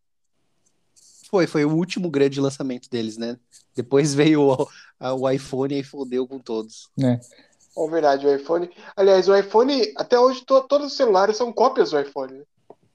Foi, 1.29 1.47
foi 1.47 1.65
o 1.65 1.73
último 1.75 2.09
grande 2.11 2.39
lançamento 2.39 2.89
deles, 2.89 3.17
né? 3.17 3.37
Depois 3.75 4.13
veio 4.13 4.41
o, 4.51 4.67
a- 4.99 5.13
o 5.13 5.29
iPhone 5.29 5.79
e 5.79 5.83
fodeu 5.83 6.27
com 6.27 6.37
todos. 6.39 6.89
né? 6.97 7.19
É 7.75 7.87
verdade, 7.89 8.27
o 8.27 8.35
iPhone. 8.35 8.69
Aliás, 8.95 9.27
o 9.27 9.35
iPhone, 9.35 9.81
até 9.97 10.19
hoje, 10.19 10.45
to- 10.45 10.61
todos 10.67 10.87
os 10.87 10.95
celulares 10.95 11.35
são 11.35 11.51
cópias 11.51 11.89
do 11.89 11.99
iPhone. 11.99 12.33
né? 12.33 12.43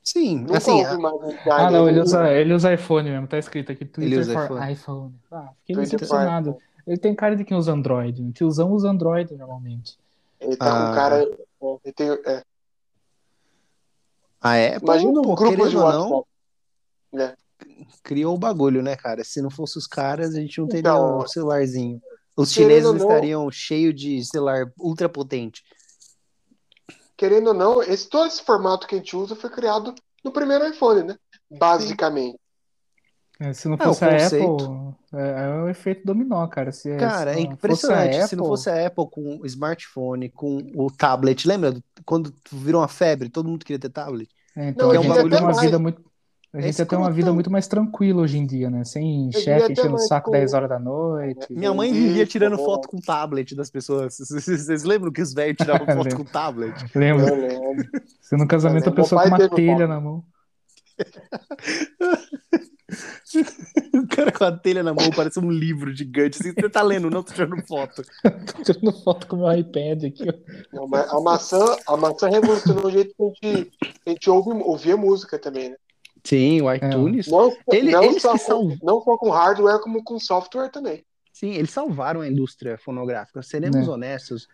Sim, 0.05 0.39
Nunca 0.39 0.59
assim, 0.59 0.85
a- 0.85 0.97
mais 0.99 1.15
Ah, 1.51 1.71
não, 1.71 1.89
ele 1.89 2.01
usa, 2.01 2.31
ele 2.33 2.55
usa 2.55 2.73
iPhone 2.73 3.11
mesmo, 3.11 3.27
tá 3.27 3.39
escrito 3.39 3.73
aqui, 3.73 3.85
Twitter 3.85 4.21
usa 4.21 4.33
for 4.35 4.45
iPhone. 4.57 4.73
iPhone. 4.73 5.15
Ah, 5.33 5.49
fiquei 5.61 5.75
Twitter 5.75 5.99
decepcionado. 5.99 6.57
Ele 6.87 6.97
tem 6.97 7.15
cara 7.15 7.37
de 7.37 7.45
quem 7.45 7.57
usa 7.57 7.73
Android. 7.73 8.23
O 8.23 8.33
tiozão 8.33 8.71
usa 8.73 8.89
Android 8.89 9.35
normalmente. 9.35 9.99
Ele 10.41 10.57
tá 10.57 10.67
Ah. 10.67 10.89
com 10.89 10.95
cara. 10.95 11.39
É, 11.85 11.93
tem, 11.93 12.11
é. 12.11 12.43
a 14.41 14.55
Apple, 14.77 14.83
Imagina 14.83 15.23
pô, 15.23 15.33
um 15.33 15.35
grupo 15.35 15.69
de 15.69 15.75
não, 15.77 16.11
WhatsApp. 16.11 17.37
criou 18.03 18.35
o 18.35 18.39
bagulho, 18.39 18.83
né, 18.83 18.97
cara? 18.97 19.25
Se 19.25 19.43
não 19.43 19.51
fosse 19.51 19.79
os 19.79 19.87
caras, 19.87 20.35
a 20.35 20.41
gente 20.41 20.61
não 20.61 20.69
teria 20.69 20.81
Então, 20.81 21.19
o 21.19 21.29
celularzinho. 21.29 22.01
Os 22.37 22.53
chineses 22.53 22.85
não- 22.85 22.97
estariam 22.97 23.51
cheios 23.51 23.95
de 23.95 24.25
celular 24.25 24.73
ultra 24.79 25.09
potente. 25.09 25.65
Querendo 27.17 27.49
ou 27.49 27.55
não, 27.55 27.83
esse, 27.83 28.09
todo 28.09 28.29
esse 28.29 28.43
formato 28.43 28.87
que 28.87 28.95
a 28.95 28.99
gente 28.99 29.17
usa 29.17 29.35
foi 29.35 29.51
criado 29.51 29.93
no 30.23 30.31
primeiro 30.31 30.69
iPhone, 30.69 31.03
né? 31.03 31.19
Basicamente. 31.51 32.39
É, 33.41 33.53
se 33.53 33.69
não 33.69 33.77
É, 33.77 33.85
fosse 33.85 34.05
a. 34.05 34.27
Apple, 34.27 34.95
é, 35.15 35.45
é 35.45 35.63
o 35.63 35.69
efeito 35.69 36.05
dominó, 36.05 36.45
cara. 36.49 36.73
Se, 36.73 36.97
Cara, 36.97 37.31
é 37.31 37.35
se 37.35 37.41
a 37.41 37.43
impressionante. 37.45 38.15
Se 38.29 38.35
não 38.37 38.45
Apple- 38.45 38.49
fosse 38.57 38.69
a 38.71 38.87
Apple 38.87 39.07
com 39.11 39.39
o 39.41 39.47
smartphone, 39.47 40.29
com 40.29 40.59
o 40.75 40.91
tablet, 40.91 41.47
lembra 41.47 41.71
do- 41.73 41.85
quando 42.05 42.35
virou 42.53 42.81
uma 42.81 42.89
febre, 42.89 43.29
todo 43.29 43.49
mundo 43.49 43.65
queria 43.65 43.79
ter 43.79 43.91
tablet? 43.91 44.29
É, 44.57 44.71
então 44.71 44.87
Não, 44.89 44.93
a 44.93 44.97
eu 44.97 45.03
gente 45.03 45.13
diria 45.13 45.23
ia 45.25 45.29
ter 45.31 45.37
até 45.37 45.45
uma 45.45 45.53
mais. 45.53 45.61
vida 45.65 45.79
muito. 45.79 46.09
A 46.53 46.59
É 46.59 46.63
gente 46.63 46.79
ia 46.79 46.87
ter 46.87 46.97
uma 46.97 47.11
vida 47.13 47.33
muito 47.33 47.51
mais 47.51 47.69
tranquila 47.69 48.23
hoje 48.23 48.39
em 48.39 48.47
dia, 48.47 48.71
né? 48.71 48.83
Sem 48.83 49.29
diria 49.29 49.45
chefe 49.61 49.73
enchendo 49.73 49.95
o 49.95 49.99
saco 49.99 50.27
com- 50.27 50.33
10 50.33 50.55
horas 50.55 50.69
da 50.69 50.79
noite. 50.79 51.47
Minha 51.53 51.73
mãe 51.75 51.93
vivia 51.93 52.27
tirando 52.27 52.57
bom. 52.57 52.65
foto 52.65 52.89
com 52.89 52.99
tablet 52.99 53.55
das 53.55 53.71
pessoas. 53.71 54.17
Vocês 54.19 54.83
lembram 54.83 55.13
que 55.13 55.21
os 55.23 55.33
velhos 55.33 55.59
tiravam 55.59 55.87
foto 55.87 56.09
Lembro. 56.09 56.17
com 56.17 56.25
tablet? 56.25 56.75
Lembra? 56.99 57.29
Eu 57.29 57.71
lembro. 57.71 57.89
Se 58.21 58.35
no 58.37 58.49
casamento 58.49 58.85
a 58.85 58.87
Eu 58.87 58.91
lembro. 58.95 59.03
pessoa 59.05 59.23
com 59.23 59.29
uma 59.29 59.49
telha 59.51 59.77
foto. 59.79 59.89
na 59.89 60.01
mão. 60.01 60.25
O 63.95 64.07
cara 64.09 64.33
com 64.33 64.45
a 64.45 64.53
telha 64.57 64.83
na 64.83 64.95
mão 64.95 65.11
parece 65.15 65.39
um 65.39 65.51
livro 65.51 65.95
gigante. 65.95 66.39
Assim, 66.41 66.53
você 66.53 66.69
tá 66.71 66.83
lendo, 66.83 67.11
não 67.11 67.23
tô 67.23 67.33
tirando 67.33 67.61
foto. 67.67 68.03
Tô 68.23 68.63
tirando 68.63 68.93
foto 69.03 69.27
com 69.27 69.37
o 69.37 69.39
meu 69.41 69.59
iPad 69.59 70.05
aqui. 70.05 70.25
Não, 70.73 70.87
mas 70.89 71.09
a 71.11 71.21
maçã, 71.21 71.77
a 71.87 71.97
maçã 71.97 72.29
revolucionou 72.29 72.87
o 72.87 72.91
jeito 72.91 73.15
que 73.41 73.47
a 73.47 73.51
gente, 73.57 73.73
a 74.07 74.11
gente 74.11 74.31
ouve, 74.31 74.51
ouvia 74.63 74.97
música 74.97 75.39
também, 75.39 75.71
né? 75.71 75.77
Sim, 76.25 76.63
o 76.63 76.73
iTunes. 76.75 77.27
Não, 77.29 77.53
Ele- 77.73 77.93
não, 77.93 78.03
eles 78.05 78.23
só 78.23 78.37
que 78.37 78.45
com, 78.45 78.77
não 78.83 79.01
só 79.03 79.17
com 79.17 79.31
hardware, 79.31 79.81
como 79.81 80.03
com 80.03 80.19
software 80.19 80.69
também. 80.71 81.05
Sim, 81.33 81.53
eles 81.53 81.71
salvaram 81.71 82.21
a 82.21 82.29
indústria 82.29 82.77
fonográfica. 82.79 83.43
Seremos 83.43 83.87
Né. 83.87 83.93
honestos. 83.93 84.49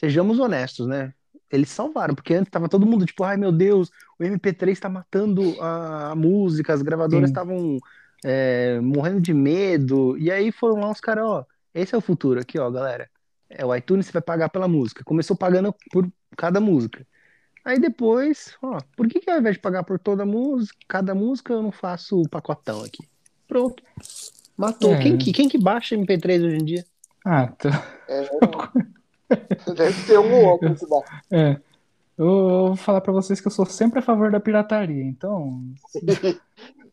Sejamos 0.00 0.38
honestos, 0.38 0.86
né? 0.86 1.12
Eles 1.52 1.68
salvaram, 1.68 2.14
porque 2.14 2.34
antes 2.34 2.50
tava 2.50 2.68
todo 2.68 2.86
mundo 2.86 3.04
tipo, 3.04 3.22
ai 3.22 3.36
meu 3.36 3.52
Deus, 3.52 3.90
o 4.18 4.24
MP3 4.24 4.78
tá 4.78 4.88
matando 4.88 5.54
a, 5.60 6.12
a 6.12 6.14
música, 6.14 6.72
as 6.72 6.80
gravadoras 6.80 7.28
estavam 7.28 7.78
é, 8.24 8.80
morrendo 8.80 9.20
de 9.20 9.34
medo. 9.34 10.16
E 10.18 10.30
aí 10.30 10.50
foram 10.50 10.80
lá 10.80 10.90
os 10.90 11.00
caras, 11.00 11.24
ó, 11.24 11.46
esse 11.74 11.94
é 11.94 11.98
o 11.98 12.00
futuro 12.00 12.40
aqui, 12.40 12.58
ó, 12.58 12.70
galera. 12.70 13.10
É 13.50 13.66
o 13.66 13.74
iTunes 13.74 14.06
você 14.06 14.12
vai 14.12 14.22
pagar 14.22 14.48
pela 14.48 14.66
música. 14.66 15.04
Começou 15.04 15.36
pagando 15.36 15.74
por 15.92 16.10
cada 16.36 16.58
música. 16.58 17.06
Aí 17.64 17.78
depois, 17.78 18.56
ó, 18.62 18.78
por 18.96 19.06
que 19.06 19.20
que 19.20 19.30
ao 19.30 19.38
invés 19.38 19.56
de 19.56 19.60
pagar 19.60 19.84
por 19.84 19.98
toda 19.98 20.24
música, 20.24 20.78
cada 20.88 21.14
música, 21.14 21.52
eu 21.52 21.62
não 21.62 21.70
faço 21.70 22.20
o 22.20 22.28
pacotão 22.28 22.82
aqui? 22.82 23.06
Pronto. 23.46 23.82
Matou. 24.56 24.94
É. 24.94 25.02
Quem, 25.02 25.18
que, 25.18 25.32
quem 25.32 25.48
que 25.48 25.58
baixa 25.58 25.94
MP3 25.94 26.44
hoje 26.44 26.56
em 26.56 26.64
dia? 26.64 26.84
Ah, 27.24 27.46
tá. 27.46 27.86
É, 28.08 28.28
deve 29.74 30.06
ter 30.06 30.18
um 30.18 30.34
ou 30.34 30.44
outro 30.52 30.74
que 30.74 30.86
dá. 30.86 31.02
É. 31.30 31.60
Eu, 32.16 32.26
vou 32.26 32.76
falar 32.76 33.00
pra 33.00 33.12
vocês 33.12 33.40
que 33.40 33.46
eu 33.46 33.52
sou 33.52 33.64
sempre 33.66 33.98
a 33.98 34.02
favor 34.02 34.30
da 34.30 34.38
pirataria, 34.38 35.02
então. 35.02 35.62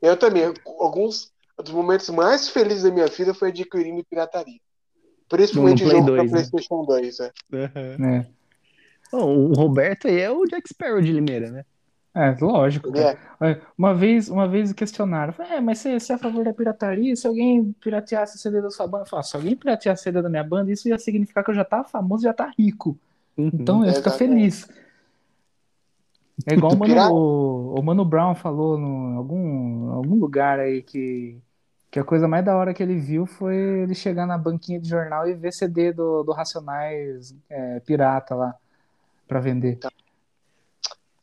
Eu 0.01 0.15
também. 0.15 0.53
Alguns 0.79 1.31
dos 1.57 1.73
momentos 1.73 2.09
mais 2.09 2.47
felizes 2.47 2.83
da 2.83 2.91
minha 2.91 3.07
vida 3.07 3.33
foi 3.33 3.49
adquirindo 3.49 4.03
pirataria. 4.09 4.59
Principalmente 5.27 5.83
No 5.83 5.89
Play 5.89 5.99
jogo 5.99 6.11
2, 6.11 6.17
pra 6.17 6.23
né? 6.23 6.31
PlayStation 6.31 6.85
2. 6.85 7.19
É. 7.19 7.97
né? 7.97 8.27
Bom, 9.11 9.49
o 9.49 9.53
Roberto 9.53 10.07
aí 10.07 10.19
é 10.19 10.31
o 10.31 10.45
Jack 10.45 10.69
Sparrow 10.69 11.01
de 11.01 11.11
Limeira, 11.11 11.51
né? 11.51 11.65
É, 12.13 12.35
lógico, 12.41 12.89
é. 12.97 13.17
É, 13.41 13.61
Uma 13.77 13.93
vez, 13.93 14.29
uma 14.29 14.47
vez 14.47 14.73
questionaram, 14.73 15.33
é, 15.39 15.61
mas 15.61 15.77
você, 15.77 15.99
você 15.99 16.11
é 16.11 16.15
a 16.15 16.19
favor 16.19 16.43
da 16.43 16.53
pirataria? 16.53 17.15
Se 17.15 17.27
alguém 17.27 17.71
pirateasse 17.79 18.35
o 18.35 18.39
CD 18.39 18.61
da 18.61 18.71
sua 18.71 18.87
banda, 18.87 19.03
eu 19.03 19.09
falo, 19.09 19.23
se 19.23 19.35
alguém 19.35 19.55
pirateasse 19.55 20.01
o 20.01 20.03
CD 20.03 20.21
da 20.21 20.29
minha 20.29 20.43
banda, 20.43 20.71
isso 20.71 20.87
ia 20.89 20.97
significar 20.97 21.43
que 21.43 21.51
eu 21.51 21.55
já 21.55 21.63
tava 21.63 21.87
famoso, 21.87 22.23
já 22.23 22.33
tá 22.33 22.51
rico. 22.57 22.97
Uhum. 23.37 23.51
Então 23.53 23.81
eu 23.81 23.87
ia 23.87 23.93
ficar 23.93 24.11
feliz. 24.11 24.67
É 26.45 26.53
igual 26.53 26.73
o 26.73 26.77
Mano, 26.77 27.13
o, 27.13 27.79
o 27.79 27.83
Mano 27.83 28.05
Brown 28.05 28.33
falou 28.33 28.77
no, 28.77 29.13
em 29.13 29.17
algum, 29.17 29.91
algum 29.91 30.15
lugar 30.15 30.59
aí 30.59 30.81
que, 30.81 31.37
que 31.91 31.99
a 31.99 32.03
coisa 32.03 32.27
mais 32.27 32.43
da 32.43 32.55
hora 32.55 32.73
que 32.73 32.81
ele 32.81 32.97
viu 32.97 33.25
foi 33.25 33.55
ele 33.55 33.93
chegar 33.93 34.25
na 34.25 34.37
banquinha 34.37 34.79
de 34.79 34.87
jornal 34.89 35.27
e 35.27 35.33
ver 35.33 35.51
CD 35.51 35.91
do, 35.91 36.23
do 36.23 36.31
Racionais 36.31 37.35
é, 37.49 37.79
pirata 37.81 38.35
lá 38.35 38.55
pra 39.27 39.39
vender. 39.39 39.79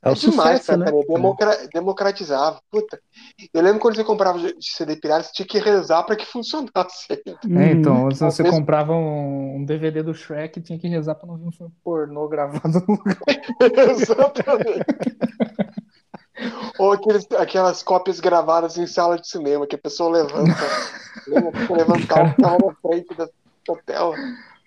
É 0.09 0.11
o 0.11 0.15
demais, 0.15 0.61
sucesso, 0.61 0.78
cara. 0.81 0.93
né? 0.93 1.03
Democra- 1.09 1.69
democratizava. 1.73 2.61
Puta. 2.70 3.01
Eu 3.53 3.62
lembro 3.62 3.81
quando 3.81 3.97
você 3.97 4.05
comprava 4.05 4.39
de 4.39 4.55
CD 4.61 4.97
pirata, 4.97 5.24
você 5.24 5.33
tinha 5.33 5.47
que 5.47 5.59
rezar 5.59 6.03
pra 6.05 6.16
que 6.16 6.24
funcionasse. 6.31 7.07
É, 7.11 7.70
então, 7.73 8.11
se 8.11 8.20
você 8.20 8.43
Talvez- 8.43 8.59
comprava 8.61 8.93
um, 8.95 9.65
DVD 9.65 10.03
do 10.03 10.15
Shrek, 10.15 10.61
tinha 10.61 10.78
que 10.78 10.89
rezar 10.89 11.15
pra 11.15 11.27
não 11.27 11.37
vir 11.37 11.47
um 11.47 11.53
filme 11.53 11.73
pornô 11.85 12.28
gravado 12.28 12.83
no 12.89 12.95
lugar. 12.95 13.16
Exatamente. 13.91 14.87
Ou 16.78 16.93
aqueles, 16.93 17.27
aquelas 17.33 17.83
cópias 17.83 18.20
gravadas 18.20 18.77
em 18.77 18.87
sala 18.87 19.19
de 19.19 19.27
cinema, 19.28 19.66
que 19.66 19.74
a 19.74 19.78
pessoa 19.78 20.11
levanta. 20.11 20.53
Você 21.27 21.73
levantar 21.73 22.27
o 22.39 22.43
carro 22.43 22.59
na 22.66 22.74
frente 22.91 23.15
da, 23.16 23.24
da 23.27 23.77
tela. 23.85 24.15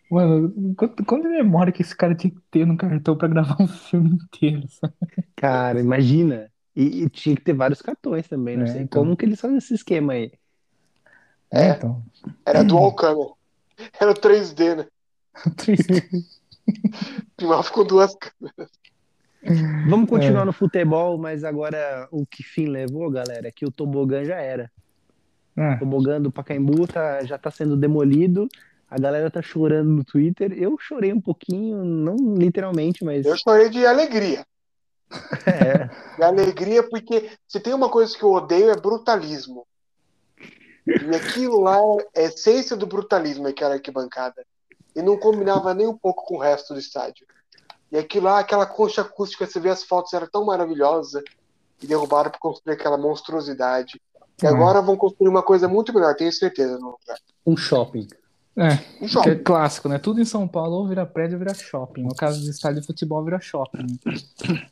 Mano, 0.10 0.74
quanto, 0.76 1.06
quanto 1.06 1.30
memória 1.30 1.72
que 1.72 1.82
esse 1.84 1.96
cara 1.96 2.16
tinha 2.16 2.32
que 2.34 2.42
ter 2.50 2.66
no 2.66 2.76
cartão 2.78 3.16
pra 3.18 3.28
gravar 3.28 3.58
um 3.62 3.68
filme 3.68 4.16
inteiro, 4.16 4.68
sabe? 4.70 4.96
Cara, 5.36 5.80
imagina. 5.80 6.52
E, 6.76 7.04
e 7.04 7.10
tinha 7.10 7.36
que 7.36 7.42
ter 7.44 7.54
vários 7.54 7.82
cartões 7.82 8.28
também. 8.28 8.58
Não 8.58 8.66
É, 8.66 8.68
sei 8.68 8.82
então. 8.84 9.04
como 9.04 9.16
que 9.18 9.26
eles 9.26 9.40
fazem 9.40 9.58
esse 9.58 9.74
esquema 9.74 10.14
aí. 10.14 10.32
É, 11.52 11.70
É. 11.70 11.70
então. 11.70 12.04
Era 12.46 12.64
dual 12.64 12.94
câmera. 12.96 13.30
Era 14.00 14.12
o 14.12 14.16
3D, 14.16 14.76
né? 14.76 14.88
Triste. 15.58 15.94
Filmava 17.40 17.70
com 17.72 17.84
duas 17.86 18.16
câmeras. 18.16 18.70
Vamos 19.82 20.10
continuar 20.10 20.44
É. 20.44 20.46
no 20.46 20.54
futebol, 20.54 21.18
mas 21.18 21.44
agora 21.44 22.08
o 22.12 22.26
que 22.26 22.44
fim 22.44 22.68
levou, 22.68 23.10
galera, 23.10 23.48
é 23.48 23.52
que 23.52 23.66
o 23.66 23.72
tobogã 23.72 24.24
já 24.24 24.36
era. 24.38 24.72
É. 25.56 25.70
O 25.70 25.76
tobogã 25.76 26.22
do 26.22 26.32
Pacaembu 26.32 26.88
tá, 26.88 27.24
já 27.26 27.38
tá 27.38 27.52
sendo 27.52 27.78
demolido. 27.78 28.48
A 28.90 29.00
galera 29.00 29.30
tá 29.30 29.42
chorando 29.42 29.90
no 29.90 30.04
Twitter. 30.04 30.52
Eu 30.54 30.76
chorei 30.80 31.14
um 31.14 31.22
pouquinho, 31.22 31.84
não 31.84 32.16
literalmente, 32.36 33.04
mas 33.04 33.26
Eu 33.26 33.38
chorei 33.38 33.70
de 33.70 33.86
alegria. 33.86 34.46
é, 35.46 35.90
De 36.18 36.24
alegria, 36.24 36.88
porque 36.88 37.32
se 37.48 37.60
tem 37.60 37.74
uma 37.74 37.90
coisa 37.90 38.16
que 38.18 38.24
eu 38.24 38.32
odeio 38.32 38.70
é 38.70 38.76
brutalismo. 38.76 39.66
E 40.88 41.16
aquilo 41.16 41.60
lá 41.62 41.78
é 42.16 42.22
a 42.22 42.28
essência 42.28 42.76
do 42.76 42.88
brutalismo, 42.88 43.48
aquela 43.48 43.76
arquibancada. 43.76 44.44
E 44.96 45.02
não 45.02 45.18
combinava 45.18 45.74
nem 45.74 45.88
um 45.88 45.98
pouco 45.98 46.26
com 46.26 46.36
o 46.36 46.40
resto 46.40 46.74
do 46.74 46.80
estádio. 46.80 47.28
E 47.92 47.98
aquilo 47.98 48.26
lá, 48.26 48.40
aquela 48.40 48.66
concha 48.66 49.02
acústica, 49.02 49.46
você 49.46 49.60
vê 49.60 49.70
as 49.70 49.84
fotos, 49.84 50.14
era 50.14 50.28
tão 50.28 50.46
maravilhosa. 50.46 51.24
E 51.82 51.88
derrubaram 51.88 52.30
para 52.32 52.40
construir 52.40 52.74
aquela 52.74 52.98
monstruosidade. 52.98 54.02
E 54.42 54.46
Uhum. 54.46 54.54
agora 54.54 54.82
vão 54.82 54.98
construir 54.98 55.30
uma 55.30 55.44
coisa 55.44 55.68
muito 55.68 55.94
melhor, 55.94 56.16
tenho 56.16 56.32
certeza. 56.32 56.78
No 56.80 56.98
lugar. 57.00 57.20
um 57.46 57.56
shopping. 57.56 58.08
É, 58.60 58.74
Um 59.02 59.08
que 59.08 59.08
shopping. 59.08 59.30
é 59.30 59.36
clássico, 59.36 59.88
né? 59.88 59.98
Tudo 60.00 60.20
em 60.22 60.26
São 60.26 60.48
Paulo 60.48 60.76
ou 60.78 60.88
vira 60.88 61.06
prédio 61.06 61.36
ou 61.36 61.40
vira 61.40 61.54
shopping. 61.54 62.04
No 62.04 62.14
caso 62.16 62.44
do 62.44 62.50
estádio 62.50 62.82
de 62.82 62.88
futebol, 62.88 63.24
vira 63.24 63.40
shopping. 63.40 63.88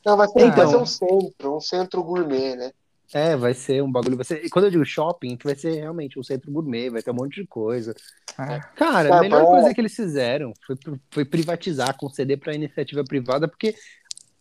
Não, 0.06 0.18
vai 0.18 0.28
ser, 0.28 0.42
Então. 0.48 0.56
vai 0.56 0.68
ser 0.68 0.78
um 0.78 0.86
centro, 0.86 1.56
um 1.56 1.62
centro 1.62 2.04
gourmet, 2.04 2.56
né? 2.56 2.72
É, 3.14 3.38
vai 3.38 3.54
ser 3.54 3.82
um 3.82 3.90
bagulho. 3.90 4.18
Vai 4.18 4.26
ser... 4.26 4.50
Quando 4.50 4.66
eu 4.66 4.72
digo 4.72 4.84
shopping, 4.86 5.38
que 5.38 5.46
vai 5.46 5.56
ser 5.56 5.76
realmente 5.76 6.20
um 6.20 6.24
centro 6.24 6.52
gourmet, 6.52 6.90
vai 6.90 7.02
ter 7.02 7.12
um 7.12 7.14
monte 7.14 7.40
de 7.42 7.48
coisa. 7.48 7.96
Ah, 8.38 8.60
Cara, 8.76 9.16
a 9.16 9.18
É, 9.20 9.22
melhor 9.22 9.44
bom. 9.44 9.52
coisa 9.52 9.74
que 9.74 9.80
eles 9.80 9.96
fizeram 9.96 10.52
foi, 10.66 10.76
foi 11.10 11.24
privatizar, 11.24 11.96
conceder 11.96 12.38
pra 12.38 12.54
iniciativa 12.54 13.06
privada, 13.06 13.48
porque 13.48 13.74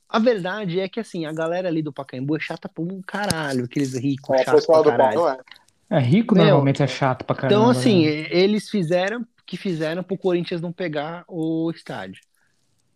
a 0.08 0.18
verdade 0.18 0.80
é 0.80 0.88
que 0.88 0.98
assim, 0.98 1.24
a 1.26 1.32
galera 1.32 1.68
ali 1.68 1.80
do 1.82 1.92
Pacaembu 1.92 2.36
é 2.36 2.40
chata 2.40 2.68
pra 2.68 2.82
um 2.82 3.00
caralho, 3.06 3.64
aqueles 3.66 3.94
ricos 3.94 4.30
É, 4.36 4.40
o 4.40 4.44
chatos 4.44 4.60
pessoal 4.62 4.82
pra 4.82 4.92
do 4.92 4.96
caralho. 4.98 5.20
Paulo, 5.20 5.40
é. 5.90 5.96
é 5.98 6.00
rico 6.00 6.34
Meu, 6.34 6.44
normalmente 6.46 6.82
é 6.82 6.86
chato 6.88 7.24
pra 7.24 7.36
caramba. 7.36 7.54
Então, 7.54 7.70
assim, 7.70 8.04
né? 8.04 8.26
eles 8.32 8.68
fizeram 8.68 9.24
que 9.46 9.56
fizeram 9.56 10.02
pro 10.02 10.18
Corinthians 10.18 10.60
não 10.60 10.72
pegar 10.72 11.24
o 11.28 11.70
estádio. 11.70 12.20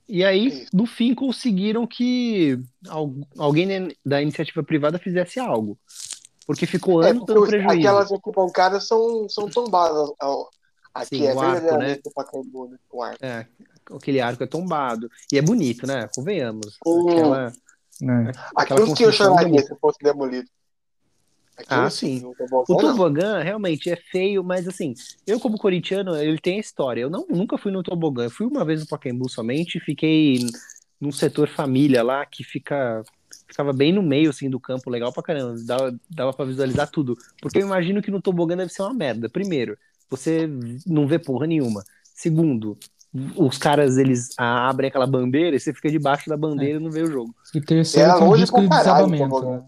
E 0.09 0.25
aí, 0.25 0.67
no 0.73 0.87
fim, 0.87 1.15
conseguiram 1.15 1.87
que 1.87 2.59
al- 2.89 3.15
alguém 3.39 3.95
da 4.05 4.21
iniciativa 4.21 4.63
privada 4.63 4.99
fizesse 4.99 5.39
algo. 5.39 5.79
Porque 6.47 6.67
ficou 6.67 7.01
É, 7.05 7.11
anos 7.11 7.25
dando 7.25 7.47
prejuízo. 7.47 7.79
aquelas 7.79 8.11
arquibancadas 8.13 8.89
são, 8.89 9.29
são 9.29 9.49
tombadas. 9.49 10.11
Aqui 10.93 11.19
Sim, 11.19 11.27
é 11.29 11.35
o 11.35 11.41
arco, 11.41 12.09
o 12.09 12.13
Pacaembu, 12.13 12.69
né? 12.71 12.79
O 12.91 13.03
arco. 13.05 13.25
É, 13.25 13.47
aquele 13.95 14.21
arco 14.21 14.43
é 14.43 14.47
tombado. 14.49 15.09
E 15.33 15.39
é 15.39 15.43
bonito, 15.43 15.87
né? 15.87 16.09
Convenhamos. 16.13 16.77
Hum. 16.85 17.09
Aquela... 17.09 17.53
Né? 18.01 18.33
aquela 18.57 18.81
Aquilo 18.81 18.97
que 18.97 19.05
eu 19.05 19.13
choraria 19.13 19.49
bonita. 19.49 19.75
se 19.75 19.81
fosse 19.81 19.99
demolido. 20.03 20.51
Ah, 21.69 21.91
sim. 21.91 22.23
O 22.69 22.77
tobogã 22.77 23.43
realmente 23.43 23.91
é 23.91 23.97
feio, 23.97 24.43
mas 24.43 24.67
assim, 24.67 24.95
eu 25.27 25.39
como 25.41 25.59
corintiano, 25.59 26.17
ele 26.17 26.39
tem 26.39 26.57
a 26.57 26.61
história. 26.61 27.03
Eu 27.03 27.11
não, 27.11 27.27
nunca 27.29 27.59
fui 27.59 27.73
no 27.73 27.83
tobogã. 27.83 28.25
Eu 28.25 28.31
fui 28.31 28.47
uma 28.47 28.65
vez 28.65 28.81
no 28.81 28.87
Pacaembu 28.87 29.29
somente, 29.29 29.81
fiquei 29.81 30.39
num 31.01 31.13
setor 31.13 31.49
família 31.49 32.03
lá 32.03 32.25
que 32.27 32.45
fica 32.45 33.03
ficava 33.47 33.73
bem 33.73 33.93
no 33.93 34.03
meio 34.03 34.31
assim 34.31 34.49
do 34.49 34.61
campo, 34.61 34.91
legal 34.91 35.13
pra 35.13 35.23
caramba. 35.23 35.57
Dava, 35.65 35.99
dava 36.09 36.33
para 36.33 36.45
visualizar 36.45 36.89
tudo. 36.89 37.17
Porque 37.41 37.59
eu 37.59 37.67
imagino 37.67 38.01
que 38.01 38.11
no 38.11 38.23
tobogã 38.23 38.57
deve 38.57 38.73
ser 38.73 38.83
uma 38.83 38.95
merda. 38.95 39.29
Primeiro, 39.29 39.77
você 40.09 40.49
não 40.87 41.07
vê 41.07 41.19
porra 41.19 41.47
nenhuma. 41.47 41.83
Segundo, 42.15 42.79
os 43.37 43.59
caras 43.59 43.97
eles 43.99 44.31
abrem 44.37 44.89
aquela 44.89 45.07
bandeira 45.07 45.57
e 45.57 45.61
você 45.61 45.73
fica 45.73 45.91
debaixo 45.91 46.29
da 46.31 46.37
bandeira 46.37 46.79
e 46.79 46.83
não 46.83 46.91
vê 46.91 47.03
o 47.03 47.11
jogo. 47.11 47.35
E 47.55 47.61
terceiro, 47.61 48.15
tem 48.15 48.29
longe 48.29 48.43
risco 48.43 48.61
de 48.61 48.69
pra 48.69 48.77
caralho, 48.77 49.07
desabamento. 49.07 49.35
tobogã. 49.35 49.65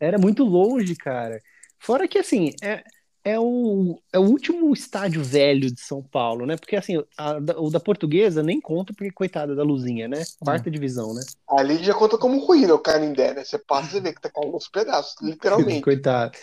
Né? 0.00 0.08
Era 0.08 0.18
muito 0.18 0.44
longe, 0.44 0.94
cara. 0.96 1.40
Fora 1.78 2.06
que, 2.08 2.18
assim, 2.18 2.52
é, 2.62 2.82
é, 3.24 3.38
o, 3.38 4.00
é 4.12 4.18
o 4.18 4.22
último 4.22 4.72
estádio 4.72 5.22
velho 5.22 5.70
de 5.72 5.80
São 5.80 6.02
Paulo, 6.02 6.46
né? 6.46 6.56
Porque, 6.56 6.76
assim, 6.76 7.02
a 7.16 7.38
da- 7.38 7.58
o 7.60 7.70
da 7.70 7.80
Portuguesa 7.80 8.42
nem 8.42 8.60
conta, 8.60 8.92
porque, 8.92 9.10
coitada 9.12 9.54
da 9.54 9.62
Luzinha, 9.62 10.08
né? 10.08 10.22
Quarta 10.38 10.70
divisão, 10.70 11.14
né? 11.14 11.22
Ali 11.48 11.82
já 11.82 11.94
conta 11.94 12.16
como 12.18 12.38
ruína 12.44 12.74
o 12.74 12.78
Canindé, 12.78 13.34
né? 13.34 13.44
Você 13.44 13.58
passa 13.58 13.98
e 13.98 14.00
vê 14.00 14.12
que 14.12 14.20
tá 14.20 14.30
caindo 14.30 14.56
uns 14.56 14.68
pedaços, 14.68 15.14
literalmente. 15.22 15.80
Coitado. 15.84 16.36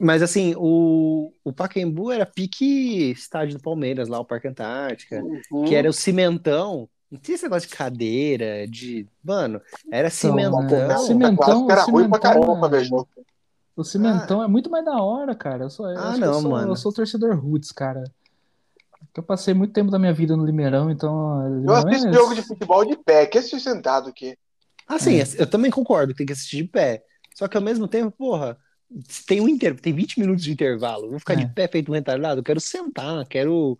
Mas, 0.00 0.22
assim, 0.22 0.54
o, 0.56 1.32
o 1.44 1.52
Pacaembu 1.52 2.10
era 2.10 2.26
pique 2.26 3.10
estádio 3.12 3.58
do 3.58 3.62
Palmeiras, 3.62 4.08
lá, 4.08 4.18
o 4.18 4.24
Parque 4.24 4.48
Antártica, 4.48 5.20
Uhum. 5.22 5.64
que 5.64 5.74
era 5.74 5.88
o 5.88 5.92
cimentão. 5.92 6.88
Não 7.14 7.20
tinha 7.20 7.36
esse 7.36 7.44
negócio 7.44 7.68
de 7.68 7.76
cadeira, 7.76 8.66
de. 8.66 9.06
Mano, 9.22 9.60
era 9.90 10.08
Então, 10.08 10.16
cimentão. 10.30 10.62
né? 10.62 10.88
Não, 10.88 10.98
Cimentão- 10.98 11.70
era 11.70 11.82
ruim 11.84 12.10
pra 12.10 12.18
caramba 12.18 12.76
é-. 12.76 12.88
O 13.76 13.84
cimentão 13.84 14.42
é 14.42 14.48
muito 14.48 14.68
mais 14.68 14.84
da 14.84 15.00
hora, 15.00 15.32
cara. 15.34 15.64
Eu 15.64 15.70
sou, 15.70 15.88
eu 15.88 15.96
Ah, 15.96 16.10
que 16.14 16.16
eu 16.22 16.26
não, 16.26 16.40
sou, 16.40 16.50
mano. 16.50 16.72
eu 16.72 16.76
sou 16.76 16.92
torcedor 16.92 17.36
roots, 17.38 17.70
cara. 17.70 18.02
Eu 19.16 19.22
passei 19.22 19.54
muito 19.54 19.72
tempo 19.72 19.92
da 19.92 19.98
minha 19.98 20.12
vida 20.12 20.36
no 20.36 20.44
Limeirão, 20.44 20.90
então. 20.90 21.62
Eu 21.64 21.72
assisto 21.72 22.08
é- 22.08 22.12
jogo 22.12 22.34
de 22.34 22.42
futebol 22.42 22.84
de 22.84 22.96
pé, 22.96 23.26
que 23.26 23.38
esse 23.38 23.58
sentado 23.60 24.08
aqui. 24.08 24.36
Assim, 24.88 25.18
eu 25.38 25.46
também 25.46 25.70
concordo 25.70 26.12
que 26.12 26.18
tem 26.18 26.26
que 26.26 26.32
assistir 26.32 26.58
de 26.62 26.68
pé. 26.68 27.04
Só 27.32 27.46
que 27.46 27.56
ao 27.56 27.62
mesmo 27.62 27.86
tempo, 27.86 28.10
porra, 28.10 28.58
tem 29.24 29.40
um 29.40 29.48
inter... 29.48 29.78
tem 29.80 29.92
20 29.92 30.18
minutos 30.18 30.42
de 30.42 30.50
intervalo. 30.52 31.10
Vou 31.10 31.18
ficar 31.20 31.34
É. 31.34 31.36
de 31.36 31.46
pé 31.46 31.68
feito 31.68 31.90
um 31.92 31.94
retardado. 31.94 32.40
Eu 32.40 32.44
quero 32.44 32.60
sentar, 32.60 33.24
quero, 33.26 33.78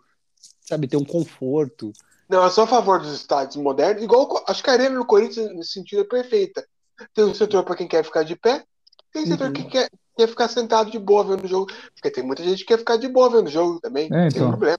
sabe, 0.61 0.87
ter 0.87 0.97
um 0.97 1.05
conforto. 1.05 1.93
Não, 2.29 2.43
eu 2.43 2.51
sou 2.51 2.65
a 2.65 2.67
favor 2.67 3.01
dos 3.01 3.13
estádios 3.13 3.57
modernos. 3.57 4.03
Igual, 4.03 4.43
acho 4.49 4.63
que 4.63 4.71
a 4.71 4.73
Arena 4.73 4.97
no 4.97 5.07
Corinthians, 5.07 5.55
nesse 5.55 5.73
sentido, 5.73 6.03
é 6.03 6.05
perfeita. 6.05 6.67
Tem 7.13 7.25
um 7.25 7.35
setor 7.35 7.65
para 7.65 7.77
quem 7.77 7.89
quer 7.89 8.05
ficar 8.05 8.23
de 8.23 8.37
pé, 8.37 8.65
tem 9.13 9.27
setor 9.27 9.49
Uhum. 9.49 9.53
que 9.53 9.65
quer, 9.65 9.91
quer 10.17 10.29
ficar 10.29 10.49
sentado 10.49 10.91
de 10.91 10.99
boa 10.99 11.25
vendo 11.25 11.45
o 11.45 11.49
jogo. 11.49 11.67
Porque 11.95 12.11
tem 12.11 12.25
muita 12.25 12.43
gente 12.43 12.61
que 12.61 12.67
quer 12.67 12.79
ficar 12.79 12.97
de 12.97 13.09
boa 13.09 13.31
vendo 13.31 13.47
o 13.49 13.51
jogo 13.51 13.81
também. 13.81 14.05
É, 14.13 14.29
então. 14.29 14.31
tem 14.31 14.49
problema. 14.49 14.79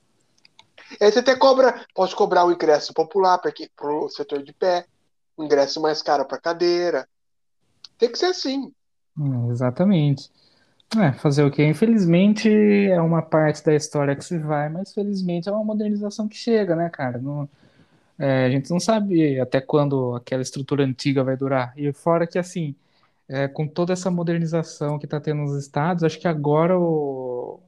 Aí 1.02 1.12
você 1.12 1.20
até 1.20 1.36
cobra, 1.36 1.86
pode 1.94 2.16
cobrar 2.16 2.46
o 2.46 2.52
ingresso 2.52 2.94
popular 2.94 3.40
para 3.40 3.52
o 3.92 4.10
setor 4.10 4.44
de 4.44 4.54
pé, 4.54 4.86
o 5.36 5.44
ingresso 5.44 5.82
mais 5.82 6.02
caro 6.02 6.26
para 6.26 6.40
cadeira. 6.40 7.08
Tem 7.98 8.12
que 8.12 8.18
ser 8.18 8.28
assim. 8.28 8.72
Hum, 9.18 9.52
exatamente. 9.52 10.30
É, 10.98 11.12
fazer 11.14 11.44
o 11.44 11.52
quê? 11.52 11.66
Infelizmente 11.66 12.48
é 12.50 13.02
uma 13.02 13.22
parte 13.22 13.64
da 13.64 13.74
história 13.76 14.16
que 14.16 14.24
se 14.24 14.38
vai, 14.38 14.70
mas 14.70 14.94
felizmente 14.94 15.50
é 15.50 15.52
uma 15.52 15.64
modernização 15.64 16.28
que 16.28 16.36
chega, 16.38 16.76
né, 16.76 16.90
cara? 16.90 17.18
Não- 17.18 17.50
é, 18.20 18.46
a 18.46 18.50
gente 18.52 18.70
não 18.72 18.80
sabe 18.80 19.40
até 19.40 19.62
quando 19.62 20.16
aquela 20.16 20.42
estrutura 20.42 20.84
antiga 20.86 21.24
vai 21.24 21.38
durar. 21.38 21.74
E 21.78 21.94
fora 21.94 22.28
que, 22.28 22.40
assim, 22.40 22.76
é, 23.30 23.48
com 23.48 23.68
toda 23.68 23.94
essa 23.94 24.12
modernização 24.12 25.00
que 25.00 25.06
está 25.06 25.20
tendo 25.22 25.42
nos 25.44 25.58
estados, 25.64 26.04
acho 26.04 26.20
que 26.20 26.28
agora 26.28 26.80
o, 26.80 27.62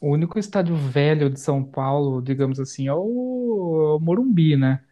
o 0.00 0.10
único 0.10 0.38
estádio 0.38 0.76
velho 0.76 1.30
de 1.30 1.40
São 1.40 1.64
Paulo, 1.64 2.22
digamos 2.22 2.60
assim, 2.60 2.88
é 2.88 2.94
o, 2.94 3.96
o 3.98 4.00
Morumbi, 4.00 4.56
né? 4.56 4.82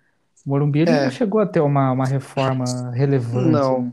O 0.47 0.51
Morumbi 0.51 0.81
ele 0.81 0.93
É. 0.93 1.01
não 1.01 1.11
chegou 1.11 1.41
a 1.41 1.47
ter 1.47 1.61
uma, 1.61 1.93
uma 1.93 2.07
reforma 2.07 2.91
relevante, 2.93 3.73
Não. 3.73 3.81
né? 3.81 3.93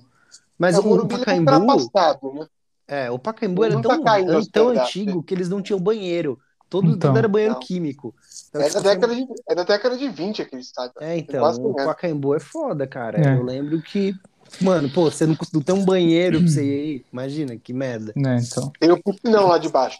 Mas 0.57 0.75
É, 0.75 0.79
o, 0.79 0.83
Morumbi 0.83 1.15
é 1.15 1.17
Pacaembu, 1.17 1.33
ultrapassado, 1.33 2.33
né? 2.33 2.47
É, 2.91 3.09
o 3.09 3.17
Pacaembu 3.17 3.63
era 3.63 3.81
tão, 3.81 4.03
tá 4.03 4.03
caindo 4.03 4.31
era 4.33 4.45
tão 4.51 4.67
antigo 4.69 5.23
que 5.23 5.33
eles 5.33 5.47
não 5.49 5.61
tinham 5.61 5.79
banheiro. 5.79 6.37
Todo, 6.69 6.87
Então. 6.91 7.09
tudo 7.09 7.17
era 7.17 7.27
banheiro 7.27 7.53
Não. 7.55 7.59
químico. 7.59 8.13
Então, 8.49 8.61
É 8.61 8.69
da, 8.69 8.79
década 8.79 9.15
de, 9.15 9.25
é 9.49 9.55
da 9.55 9.63
década 9.63 9.97
de 9.97 10.07
20 10.09 10.41
aquele 10.41 10.61
estádio. 10.61 10.93
É, 11.01 11.17
então, 11.17 11.43
o. 11.61 11.73
Pacaembu 11.75 12.33
é 12.35 12.39
foda, 12.39 12.87
cara. 12.87 13.19
É. 13.19 13.35
Eu 13.37 13.43
lembro 13.43 13.81
que, 13.81 14.13
mano, 14.61 14.89
pô, 14.89 15.11
você 15.11 15.25
não, 15.25 15.35
cons- 15.35 15.51
não 15.51 15.61
tem 15.61 15.75
um 15.75 15.83
banheiro 15.83 16.39
pra 16.39 16.47
você 16.47 16.63
ir. 16.95 17.05
Imagina, 17.11 17.57
que 17.57 17.73
merda. 17.73 18.13
Né, 18.15 18.37
então. 18.41 18.71
Tem 18.79 18.89
o 18.91 19.01
piscinão 19.03 19.47
lá 19.47 19.57
de 19.57 19.67
baixo, 19.69 19.99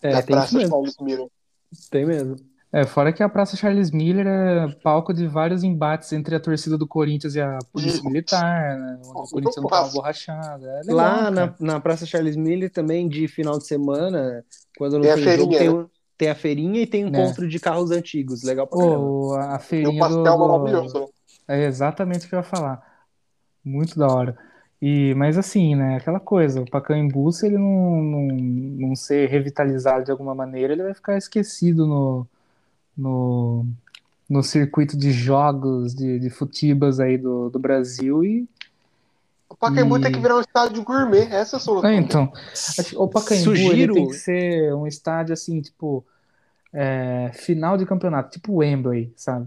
É, 0.00 0.12
na 0.12 0.22
tem 0.22 0.34
Praça 0.36 0.56
mesmo. 0.56 0.70
Charles 0.70 0.96
Miller. 1.00 1.28
Tem 1.90 2.06
mesmo. 2.06 2.36
É, 2.72 2.86
fora 2.86 3.12
que 3.12 3.22
a 3.22 3.28
Praça 3.28 3.54
Charles 3.54 3.90
Miller 3.90 4.26
é 4.26 4.68
palco 4.82 5.12
de 5.12 5.26
vários 5.26 5.62
embates 5.62 6.10
entre 6.12 6.34
a 6.34 6.40
torcida 6.40 6.78
do 6.78 6.86
Corinthians 6.86 7.34
e 7.34 7.40
a 7.40 7.58
Polícia. 7.70 8.02
Militar, 8.02 8.78
né? 8.78 8.98
O 9.04 9.28
Corinthians 9.28 9.56
não 9.56 9.66
tava 9.66 9.90
borrachado. 9.90 10.66
É 10.66 10.82
legal, 10.82 10.94
Lá 10.96 11.30
na, 11.30 11.54
na 11.60 11.80
Praça 11.80 12.06
Charles 12.06 12.34
Miller 12.34 12.70
também, 12.70 13.08
de 13.08 13.28
final 13.28 13.58
de 13.58 13.66
semana, 13.66 14.42
quando 14.78 14.94
não 14.98 15.02
Tem 15.02 15.10
a 15.10 15.14
tem, 15.16 15.24
jogo, 15.30 15.52
feirinha, 15.52 15.58
tem, 15.58 15.68
né? 15.68 15.76
o- 15.82 15.90
tem 16.16 16.28
a 16.30 16.34
feirinha 16.34 16.80
e 16.80 16.86
tem 16.86 17.02
encontro 17.02 17.46
de 17.48 17.60
carros 17.60 17.90
antigos. 17.90 18.42
Legal 18.42 18.66
pra 18.66 18.78
caramba. 18.78 19.10
Pô, 19.10 19.34
a 19.34 19.58
Tem 19.58 19.66
feirinha 19.68 20.02
do, 20.06 20.08
pastel 20.08 20.36
do- 20.36 20.38
maravilhoso. 20.38 20.98
né? 21.00 21.06
É 21.48 21.64
exatamente 21.66 22.26
o 22.26 22.28
que 22.28 22.34
eu 22.34 22.38
ia 22.38 22.42
falar. 22.42 22.82
Muito 23.64 23.98
da 23.98 24.08
hora. 24.10 24.38
E, 24.80 25.14
mas 25.14 25.38
assim, 25.38 25.76
né? 25.76 25.96
Aquela 25.96 26.20
coisa, 26.20 26.62
o 26.62 26.70
Pacaembu, 26.70 27.32
se 27.32 27.46
ele 27.46 27.58
não, 27.58 28.02
não, 28.02 28.26
não 28.88 28.96
ser 28.96 29.28
revitalizado 29.28 30.04
de 30.04 30.10
alguma 30.12 30.34
maneira, 30.34 30.72
ele 30.72 30.82
vai 30.84 30.94
ficar 30.94 31.16
esquecido 31.18 31.86
no, 31.86 32.26
no, 32.96 33.66
no 34.28 34.42
circuito 34.42 34.96
de 34.96 35.12
jogos, 35.12 35.94
de, 35.94 36.18
de 36.18 36.30
futibas 36.30 37.00
aí 37.00 37.16
do, 37.18 37.50
do 37.50 37.58
Brasil. 37.58 38.24
E, 38.24 38.48
O 39.48 39.56
Pacaembu 39.56 39.98
E- 39.98 40.02
tem 40.02 40.12
que 40.12 40.18
virar 40.20 40.36
um 40.36 40.40
estádio 40.40 40.82
gourmet, 40.82 41.26
essa 41.30 41.56
é 41.56 41.58
a 41.58 41.60
solução. 41.60 41.90
é, 41.90 41.96
então, 41.96 42.32
o 42.96 43.08
Pacaembu 43.08 43.44
Sugiro- 43.44 43.72
ele 43.72 43.92
tem 43.92 44.06
que 44.08 44.14
ser 44.14 44.74
um 44.74 44.86
estádio 44.86 45.32
assim, 45.32 45.60
tipo, 45.60 46.04
é, 46.72 47.30
final 47.34 47.76
de 47.76 47.84
campeonato, 47.84 48.30
tipo 48.30 48.54
Wembley, 48.54 49.12
sabe? 49.16 49.46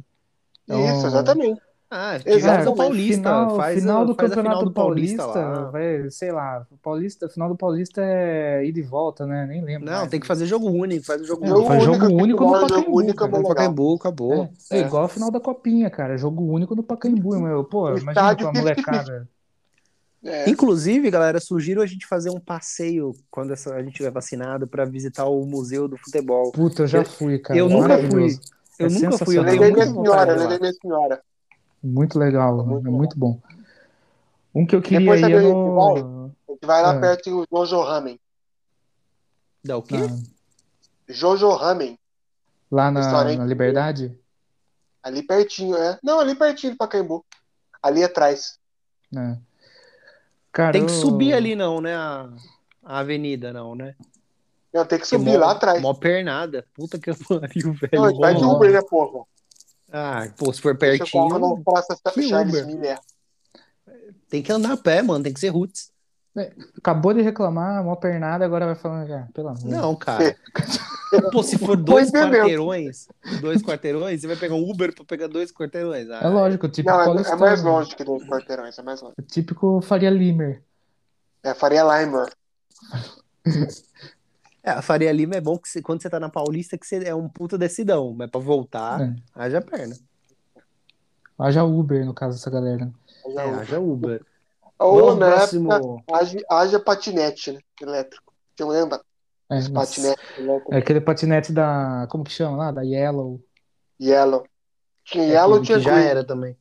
Isso, 0.67 1.07
exatamente. 1.07 1.61
Ah, 1.90 2.16
Exato. 2.26 2.56
faz 2.56 2.68
o 2.68 2.72
É, 2.72 2.76
Paulista. 2.76 3.16
final, 3.18 3.56
faz, 3.56 3.80
final 3.80 4.06
do 4.06 4.16
faz 4.16 4.32
a 4.32 4.36
Campeonato 4.36 4.57
final 4.60 4.66
do 4.66 4.74
Paulista, 4.74 5.26
lá. 5.28 5.70
vai, 5.70 6.10
sei 6.10 6.32
lá, 6.32 6.66
o 6.72 6.78
Paulista, 6.78 7.30
final 7.30 7.48
do 7.48 7.56
Paulista 7.56 8.02
é 8.03 8.66
ida 8.66 8.80
e 8.80 8.82
volta, 8.82 9.26
né? 9.26 9.45
Nem 9.45 9.64
lembro. 9.64 9.86
Não, 9.86 9.99
mais. 9.99 10.10
tem 10.10 10.20
que 10.20 10.26
fazer 10.28 10.45
jogo 10.48 10.68
único. 10.70 11.06
Faz 11.06 11.22
o 11.22 11.26
jogo 11.26 11.45
É, 11.45 11.52
único. 11.52 11.68
faz 11.68 11.84
jogo 11.84 11.99
tem 11.99 12.07
que 12.18 12.24
único 12.24 12.44
no 12.44 12.49
jogo 12.49 12.62
Pacaembu, 12.68 12.95
único, 12.98 13.24
é 13.24 13.28
legal. 13.28 13.95
Acabou. 13.95 14.34
É, 14.72 14.76
é 14.76 14.78
É. 14.80 14.82
igual 14.82 15.03
a 15.03 15.07
final 15.07 15.30
da 15.32 15.40
Copinha, 15.40 15.90
cara. 15.90 16.18
Jogo 16.18 16.44
único 16.44 16.76
no 16.76 16.84
Pacaembu, 16.84 17.40
meu. 17.40 17.64
Pô, 17.64 17.84
O 17.91 17.98
imagina 17.98 18.14
com 18.36 18.48
a 18.48 18.52
50-50. 18.52 18.60
molecada. 18.60 19.30
É. 20.24 20.49
Inclusive, 20.49 21.12
galera, 21.12 21.40
sugiro 21.40 21.84
a 21.84 21.86
gente 21.86 22.07
fazer 22.07 22.32
um 22.32 22.40
passeio 22.40 23.14
quando 23.30 23.53
essa- 23.53 23.76
a 23.76 23.84
gente 23.84 23.94
tiver 23.94 24.10
vacinado 24.10 24.68
para 24.68 24.84
visitar 24.84 25.26
o 25.26 25.45
Museu 25.45 25.88
do 25.88 25.98
Futebol. 25.98 26.52
Puta, 26.52 26.82
eu 26.82 26.88
já 26.88 26.98
Eu- 26.99 27.06
fui, 27.06 27.38
cara. 27.38 27.60
eu 27.60 27.70
nunca 27.70 27.90
Maravilhoso. 27.90 28.40
Eu 28.80 28.88
É 28.88 28.90
nunca 28.90 28.99
fui, 29.20 29.38
eu 29.38 29.44
sensacional. 29.44 29.45
tenho 29.45 29.62
Levei 29.62 29.70
muita 29.72 29.86
minha 29.86 29.94
vontade 29.94 30.16
senhora, 30.16 30.26
de 30.26 30.32
ir 30.32 30.44
lá. 30.44 30.49
levei 30.49 30.60
minha 30.60 30.74
senhora. 30.82 31.22
Muito 31.86 32.18
legal, 32.18 32.66
Muito 32.66 32.88
é 32.88 32.91
muito 32.91 33.18
bom. 33.20 33.40
Um 34.53 34.66
que 34.66 34.76
eu 34.76 34.82
queria 34.82 34.99
Depois 34.99 35.22
ir 35.22 35.32
é 35.32 35.41
no. 35.41 35.82
A 36.48 36.52
gente 36.52 36.66
vai 36.66 36.82
lá 36.82 36.95
É. 36.95 36.99
perto 36.99 37.30
do 37.30 37.48
Jojo 37.52 37.82
Ramen. 37.84 38.20
Dá 39.64 39.78
o 39.78 39.82
quê? 39.84 39.98
na- 39.98 40.18
Jojo 41.07 41.49
Ramen, 41.53 41.98
lá 42.72 42.90
na, 42.90 43.36
na 43.36 43.45
Liberdade? 43.45 44.18
ali 45.03 45.22
pertinho, 45.22 45.76
é. 45.78 45.99
Não, 46.02 46.20
ali 46.20 46.34
pertinho 46.34 46.74
do 46.74 46.78
Pacaembu. 46.78 47.24
Ali 47.84 48.03
atrás. 48.03 48.57
É. 49.16 49.38
Cara, 50.52 50.72
Tem 50.72 50.86
que 50.86 50.91
eu- 50.91 50.95
subir 51.02 51.34
ali, 51.34 51.56
não, 51.56 51.80
né? 51.80 51.95
A, 51.95 52.28
a 52.84 52.99
avenida, 52.99 53.53
não, 53.53 53.76
né? 53.76 53.95
Não, 54.74 54.84
tem 54.86 54.98
que 54.98 55.07
subir 55.07 55.34
mó- 55.34 55.38
lá 55.45 55.52
atrás. 55.52 55.80
Mó 55.82 55.94
pernada. 55.94 56.66
Puta 56.74 56.98
que 56.98 57.12
pariu, 57.14 57.74
velho. 57.74 57.91
Não, 57.94 58.18
vai 58.18 58.34
de 58.34 58.44
Mó- 58.44 58.56
Uber, 58.56 58.72
né, 58.72 58.82
porra? 58.82 59.26
Ah, 59.97 60.27
pô, 60.38 60.51
se 60.51 60.61
for 60.61 60.73
o 60.73 60.77
pertinho, 60.77 61.39
na 61.39 61.63
Praça 61.63 61.97
que 62.13 62.23
Charles? 62.23 62.65
Miller. 62.65 62.99
tem 64.30 64.43
que 64.43 64.51
andar 64.51 64.73
a 64.73 64.77
pé, 64.77 65.01
mano. 65.01 65.23
Tem 65.23 65.34
que 65.34 65.39
ser 65.39 65.47
roots. 65.49 65.89
Acabou 66.77 67.13
de 67.13 67.22
reclamar, 67.22 67.81
mó 67.81 67.95
pernada, 67.95 68.43
agora 68.43 68.65
vai 68.65 68.76
falando 68.76 69.07
já. 69.07 69.26
Pelo 69.34 69.47
amor. 69.47 69.63
Não, 69.63 69.95
cara. 69.95 70.35
Pô, 71.31 71.41
se 71.41 71.57
for 71.57 71.77
dois 71.77 72.09
entendendo. 72.09 72.34
quarteirões, 72.34 73.07
dois 73.39 73.61
quarteirões, 73.61 74.19
você 74.19 74.27
vai 74.27 74.35
pegar 74.35 74.55
um 74.55 74.69
Uber 74.69 74.93
pra 74.93 75.05
pegar 75.05 75.27
dois 75.27 75.49
quarteirões. 75.49 76.09
Ah, 76.09 76.19
É 76.23 76.27
lógico, 76.27 76.67
tipo 76.67 76.89
Não, 76.89 76.99
é, 77.17 77.22
é 77.22 77.35
mais 77.38 77.63
longe 77.63 77.95
que 77.95 78.03
dois 78.03 78.27
quarteirões, 78.27 78.77
é 78.77 78.81
mais 78.81 79.01
longe. 79.01 79.15
É 79.17 79.22
típico 79.22 79.80
Faria 79.81 80.09
Limer. 80.09 80.61
É 81.41 81.53
Faria 81.53 81.84
Limer. 81.84 82.27
É, 84.65 84.71
a 84.71 84.81
Faria 84.81 85.11
Lima 85.11 85.35
é 85.35 85.41
bom 85.41 85.57
que 85.59 85.69
você- 85.69 85.81
quando 85.81 86.01
você 86.01 86.09
tá 86.09 86.19
na 86.19 86.27
Paulista 86.29 86.75
que 86.77 86.87
você 86.87 87.03
é 87.05 87.13
um 87.13 87.29
puta 87.29 87.55
decidão, 87.57 88.13
mas 88.17 88.29
pra 88.31 88.41
voltar, 88.41 88.99
É. 89.01 89.15
haja 89.35 89.61
perna. 89.61 89.95
Haja 91.37 91.63
Uber, 91.63 92.03
no 92.05 92.13
caso 92.13 92.37
dessa 92.37 92.49
galera. 92.49 92.91
É, 93.25 93.39
haja 93.41 93.79
Uber. 93.79 94.25
Ou 94.79 94.99
Vamos 94.99 95.19
na 95.19 95.31
próximo. 95.35 95.71
época, 95.71 96.03
haja, 96.13 96.37
haja 96.49 96.79
patinete, 96.79 97.51
né? 97.51 97.59
Elétrico. 97.81 98.33
Você 98.55 98.63
lembra? 98.65 99.01
É, 99.49 99.57
Os 99.59 99.69
mas- 99.69 99.89
patinetes 99.89 100.37
elétricos. 100.39 100.73
é 100.73 100.77
aquele 100.79 101.01
patinete 101.01 101.51
da. 101.53 102.07
Como 102.09 102.23
que 102.23 102.31
chama 102.31 102.57
lá? 102.57 102.71
Da 102.71 102.81
Yellow. 102.81 103.39
Yellow. 104.01 104.43
Tinha 105.03 105.23
É 105.25 105.27
Yellow, 105.33 105.61
tinha 105.61 105.77
que 105.77 105.83
já 105.83 105.93
Green. 105.93 106.05
era 106.05 106.23
também. 106.23 106.57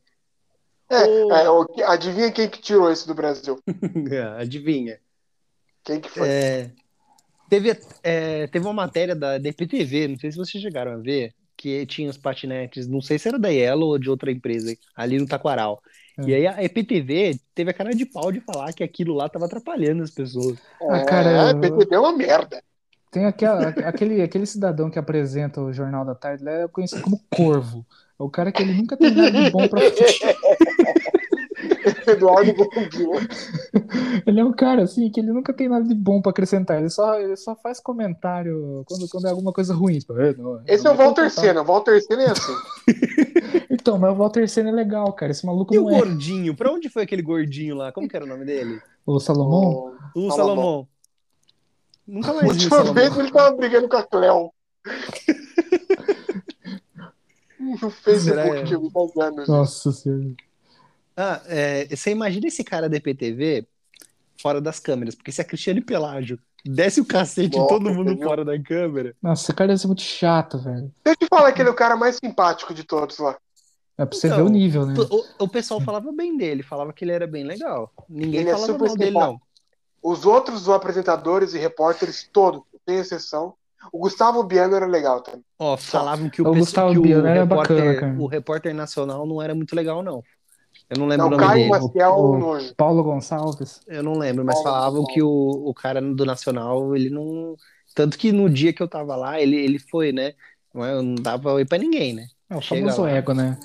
É, 0.90 0.96
é, 1.02 1.84
adivinha 1.86 2.30
quem 2.30 2.48
que 2.48 2.60
tirou 2.60 2.90
esse 2.90 3.06
do 3.06 3.14
Brasil? 3.14 3.58
Adivinha. 4.38 5.00
Quem 5.82 6.00
que 6.00 6.10
foi? 6.10 6.28
É, 6.28 6.70
teve, 7.54 7.78
é, 8.02 8.46
teve 8.48 8.66
uma 8.66 8.72
matéria 8.72 9.14
da 9.14 9.38
DPTV, 9.38 10.08
não 10.08 10.18
sei 10.18 10.32
se 10.32 10.36
vocês 10.36 10.62
chegaram 10.62 10.92
a 10.92 10.96
ver, 10.96 11.32
que 11.56 11.86
tinha 11.86 12.10
os 12.10 12.18
patinetes, 12.18 12.88
não 12.88 13.00
sei 13.00 13.18
se 13.18 13.28
era 13.28 13.38
da 13.38 13.48
Yellow 13.48 13.90
ou 13.90 13.98
de 13.98 14.10
outra 14.10 14.32
empresa, 14.32 14.76
ali 14.94 15.18
no 15.18 15.26
Taquaral. 15.26 15.80
É. 16.18 16.22
E 16.22 16.34
aí 16.34 16.46
a 16.46 16.64
EPTV 16.64 17.38
teve 17.54 17.70
a 17.70 17.74
cara 17.74 17.94
de 17.94 18.06
pau 18.06 18.32
de 18.32 18.40
falar 18.40 18.72
que 18.72 18.82
aquilo 18.82 19.14
lá 19.14 19.28
tava 19.28 19.46
atrapalhando 19.46 20.02
as 20.02 20.10
pessoas. 20.10 20.58
Ah, 20.90 20.98
é, 20.98 21.04
cara, 21.04 21.50
eu- 21.50 21.60
PTB 21.60 21.94
é 21.94 21.98
uma 21.98 22.16
merda. 22.16 22.62
Tem 23.10 23.26
aquela, 23.26 23.68
aquele, 23.68 24.22
aquele 24.22 24.46
cidadão 24.46 24.90
que 24.90 24.98
apresenta 24.98 25.60
o 25.60 25.72
Jornal 25.72 26.04
da 26.04 26.16
Tarde, 26.16 26.42
ele 26.42 26.50
é 26.64 26.68
conhecido 26.68 27.02
como 27.02 27.20
Corvo. 27.30 27.86
É 28.18 28.22
o 28.22 28.28
cara 28.28 28.50
que 28.50 28.60
ele 28.60 28.74
nunca 28.74 28.96
tem 28.96 29.12
nada 29.12 29.30
de 29.30 29.50
bom 29.50 29.68
pra 29.68 29.80
Eduardo. 32.06 32.52
Ele 34.26 34.40
é 34.40 34.44
um 34.44 34.52
cara 34.52 34.82
assim 34.82 35.10
que 35.10 35.20
ele 35.20 35.32
nunca 35.32 35.52
tem 35.52 35.68
nada 35.68 35.84
de 35.86 35.94
bom 35.94 36.20
pra 36.22 36.30
acrescentar. 36.30 36.78
Ele 36.78 36.88
só, 36.90 37.18
ele 37.20 37.36
só 37.36 37.54
faz 37.56 37.80
comentário 37.80 38.82
quando, 38.86 39.08
quando 39.08 39.26
é 39.26 39.30
alguma 39.30 39.52
coisa 39.52 39.74
ruim. 39.74 39.98
"É, 40.18 40.34
não, 40.34 40.60
Esse 40.66 40.86
é 40.86 40.90
o 40.90 40.94
Walter 40.96 41.24
contar." 41.24 41.30
Senna. 41.30 41.62
O 41.62 41.64
Walter 41.64 42.00
Senna 42.02 42.22
é 42.22 42.30
assim. 42.30 42.52
Então, 43.70 43.98
mas 43.98 44.12
o 44.12 44.16
Walter 44.16 44.48
Senna 44.48 44.70
é 44.70 44.72
legal, 44.72 45.12
cara. 45.12 45.30
Esse 45.32 45.44
maluco 45.44 45.74
E 45.74 45.78
o 45.78 45.82
não 45.84 45.90
é. 45.90 45.98
gordinho? 45.98 46.54
Pra 46.56 46.72
onde 46.72 46.88
foi 46.88 47.02
aquele 47.02 47.20
gordinho 47.20 47.74
lá? 47.76 47.92
Como 47.92 48.08
que 48.08 48.16
era 48.16 48.24
o 48.24 48.28
nome 48.28 48.44
dele? 48.46 48.80
O 49.04 49.20
Salomão? 49.20 49.92
O- 50.14 50.26
O 50.28 50.30
Salomão. 50.30 50.36
Salomão. 50.56 50.88
Nunca 52.06 52.32
mais 52.32 52.46
o 52.46 52.48
Última 52.50 52.70
Salomão. 52.70 52.94
vez 52.94 53.16
ele 53.18 53.30
tava 53.30 53.54
brigando 53.56 53.86
com 53.88 53.96
a 53.96 54.02
Cleo. 54.02 54.50
No 57.58 57.90
Facebook 57.90 58.20
Será? 58.20 58.62
de 58.62 58.76
muitos 58.76 59.16
anos. 59.16 59.48
Nossa 59.48 59.92
senhora. 59.92 60.34
Ah, 61.16 61.40
é, 61.46 61.86
você 61.94 62.10
imagina 62.10 62.46
esse 62.48 62.64
cara 62.64 62.88
da 62.88 62.96
EPTV 62.96 63.66
fora 64.40 64.60
das 64.60 64.80
câmeras, 64.80 65.14
porque 65.14 65.30
se 65.32 65.40
a 65.40 65.44
Cristiane 65.44 65.80
Pelágio 65.80 66.38
desce 66.64 67.00
o 67.00 67.04
cacete 67.04 67.56
Nossa, 67.56 67.68
todo 67.68 67.92
mundo 67.92 68.16
fora 68.18 68.44
da 68.44 68.60
câmera, 68.60 69.14
Nossa, 69.22 69.44
esse 69.44 69.54
cara 69.54 69.68
deve 69.68 69.80
ser 69.80 69.86
muito 69.86 70.02
chato, 70.02 70.58
velho. 70.58 70.92
Deixa 71.04 71.16
eu 71.20 71.26
te 71.26 71.26
falar 71.28 71.52
que 71.52 71.62
ele 71.62 71.68
é 71.68 71.72
o 71.72 71.76
cara 71.76 71.96
mais 71.96 72.16
simpático 72.16 72.74
de 72.74 72.84
todos 72.84 73.18
lá. 73.18 73.36
É 73.96 74.04
pra 74.04 74.18
você 74.18 74.26
Então, 74.26 74.38
ver 74.38 74.42
o 74.42 74.48
nível, 74.48 74.84
né? 74.86 74.94
o, 75.38 75.44
o 75.44 75.48
pessoal 75.48 75.80
falava 75.80 76.10
bem 76.10 76.36
dele, 76.36 76.62
falava 76.64 76.92
que 76.92 77.04
ele 77.04 77.12
era 77.12 77.26
bem 77.28 77.44
legal. 77.44 77.92
Ninguém 78.08 78.40
Ele 78.40 78.48
é 78.50 78.52
falava 78.52 78.72
super 78.72 78.86
mal 78.88 78.96
dele, 78.96 79.10
não. 79.12 79.40
Os 80.02 80.26
outros 80.26 80.68
apresentadores 80.68 81.54
e 81.54 81.58
repórteres, 81.58 82.28
todos, 82.32 82.62
sem 82.86 82.98
exceção. 82.98 83.54
O 83.92 83.98
Gustavo 83.98 84.42
Biano 84.42 84.74
era 84.74 84.86
legal 84.86 85.20
também. 85.20 85.44
Ó, 85.58 85.76
falavam 85.76 86.28
que 86.28 86.42
o, 86.42 86.48
O 86.48 86.52
pessoal- 86.54 86.88
Gustavo 86.88 86.92
que 86.92 86.98
o 86.98 87.02
Biano 87.02 87.26
era 87.26 87.42
repórter, 87.42 87.76
bacana, 87.76 88.00
cara. 88.00 88.14
o 88.22 88.26
repórter 88.26 88.74
nacional 88.74 89.26
não 89.26 89.40
era 89.40 89.54
muito 89.54 89.76
legal, 89.76 90.02
não. 90.02 90.22
Eu 90.94 90.98
não 91.00 91.06
lembro 91.06 91.24
Não, 91.24 91.26
o 91.28 91.30
nome 91.38 91.42
Caio 91.44 91.70
dele. 91.70 91.70
Maciel 91.84 92.08
é 92.10 92.12
O- 92.16 92.38
nojo. 92.38 92.74
Paulo 92.76 93.02
Gonçalves. 93.02 93.80
Eu 93.86 94.02
não 94.02 94.14
lembro, 94.18 94.44
mas 94.44 94.54
Paulo 94.56 94.68
falavam 94.68 95.00
Gonçalves. 95.00 95.14
que 95.14 95.22
o, 95.22 95.62
o 95.68 95.74
cara 95.74 96.00
do 96.00 96.24
Nacional, 96.24 96.94
ele 96.96 97.10
não. 97.10 97.56
Tanto 97.94 98.18
que 98.18 98.32
no 98.32 98.48
dia 98.50 98.72
que 98.72 98.82
eu 98.82 98.88
tava 98.88 99.14
lá, 99.16 99.40
ele, 99.40 99.56
ele 99.56 99.78
foi, 99.78 100.12
né? 100.12 100.34
Não 100.72 101.02
não 101.02 101.14
dava 101.14 101.52
oi 101.52 101.64
pra 101.64 101.78
ninguém, 101.78 102.12
né? 102.14 102.26
É 102.50 102.56
o 102.56 102.60
Chega 102.60 102.80
famoso 102.82 103.02
lá. 103.02 103.10
ego, 103.10 103.32
né? 103.34 103.58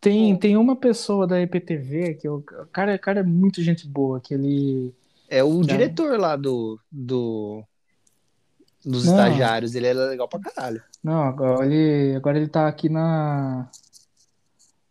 Tem, 0.00 0.34
tem 0.36 0.56
uma 0.56 0.76
pessoa 0.76 1.26
da 1.26 1.40
EPTV 1.40 2.14
que 2.14 2.28
o 2.28 2.36
o 2.36 2.66
cara, 2.72 2.94
o 2.94 2.98
cara 2.98 3.20
é 3.20 3.22
muito 3.22 3.62
gente 3.62 3.86
boa, 3.86 4.20
que 4.20 4.34
ele. 4.34 4.94
É 5.28 5.42
o 5.44 5.62
diretor 5.62 6.18
lá 6.18 6.36
do, 6.36 6.78
do 6.90 7.62
dos 8.84 9.04
Não. 9.04 9.12
estagiários, 9.12 9.74
ele 9.74 9.86
era 9.86 10.06
legal 10.06 10.26
pra 10.28 10.40
caralho. 10.40 10.82
Não, 11.04 11.22
agora 11.22 11.64
ele, 11.66 12.16
agora 12.16 12.38
ele 12.38 12.48
tá 12.48 12.66
aqui 12.66 12.88
na. 12.88 13.68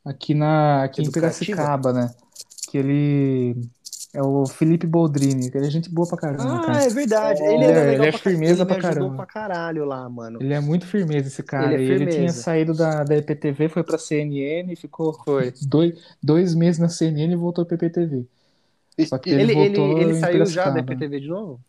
Aqui 0.05 0.33
na. 0.33 0.83
Aqui 0.83 1.01
em? 1.01 1.11
Piracicaba, 1.11 1.93
né? 1.93 2.09
Que 2.69 2.77
ele. 2.77 3.55
É 4.11 4.23
o 4.23 4.43
Felipe 4.47 4.87
Boldrini, 4.87 5.51
que 5.51 5.57
ele 5.57 5.67
é 5.67 5.69
gente 5.69 5.87
boa 5.87 6.07
pra 6.07 6.17
caramba, 6.17 6.43
Ah, 6.43 6.65
cara. 6.65 6.83
é 6.83 6.89
verdade. 6.89 7.43
Ele, 7.43 7.53
Ele 7.53 7.63
é- 7.63 7.67
legal 7.67 7.85
ele 7.93 8.05
é 8.07 8.09
pra 8.11 8.19
firmeza 8.19 8.53
ele 8.63 8.65
pra 8.65 8.75
ajudou 8.77 8.93
caramba. 8.93 9.15
pra 9.17 9.25
caralho 9.27 9.85
lá, 9.85 10.09
mano. 10.09 10.39
Ele 10.41 10.51
é 10.51 10.59
muito 10.59 10.87
firmeza, 10.87 11.27
esse 11.27 11.43
cara. 11.43 11.73
Ele 11.75 11.83
é 11.83 11.85
E 11.85 11.91
ele 11.91 11.97
tinha 12.05 12.11
firmeza. 12.13 12.41
saído 12.41 12.73
da, 12.73 13.03
da 13.03 13.15
EPTV, 13.15 13.69
foi 13.69 13.83
pra 13.83 13.99
CNN, 13.99 14.75
ficou 14.75 15.13
Foi. 15.23 15.53
dois, 15.61 15.93
dois 16.23 16.55
meses 16.55 16.79
na 16.79 16.89
CNN 16.89 17.31
e 17.31 17.35
voltou 17.35 17.63
pra 17.67 17.75
EPTV. 17.75 18.25
Só 19.07 19.19
que 19.19 19.29
ele, 19.29 19.43
Ele, 19.43 19.51
ele, 19.59 19.77
voltou 19.77 19.99
ele 19.99 20.11
em 20.13 20.19
saiu 20.19 20.45
já 20.47 20.71
da. 20.71 20.79
EPTV 20.79 21.19
de 21.19 21.27
novo? 21.27 21.59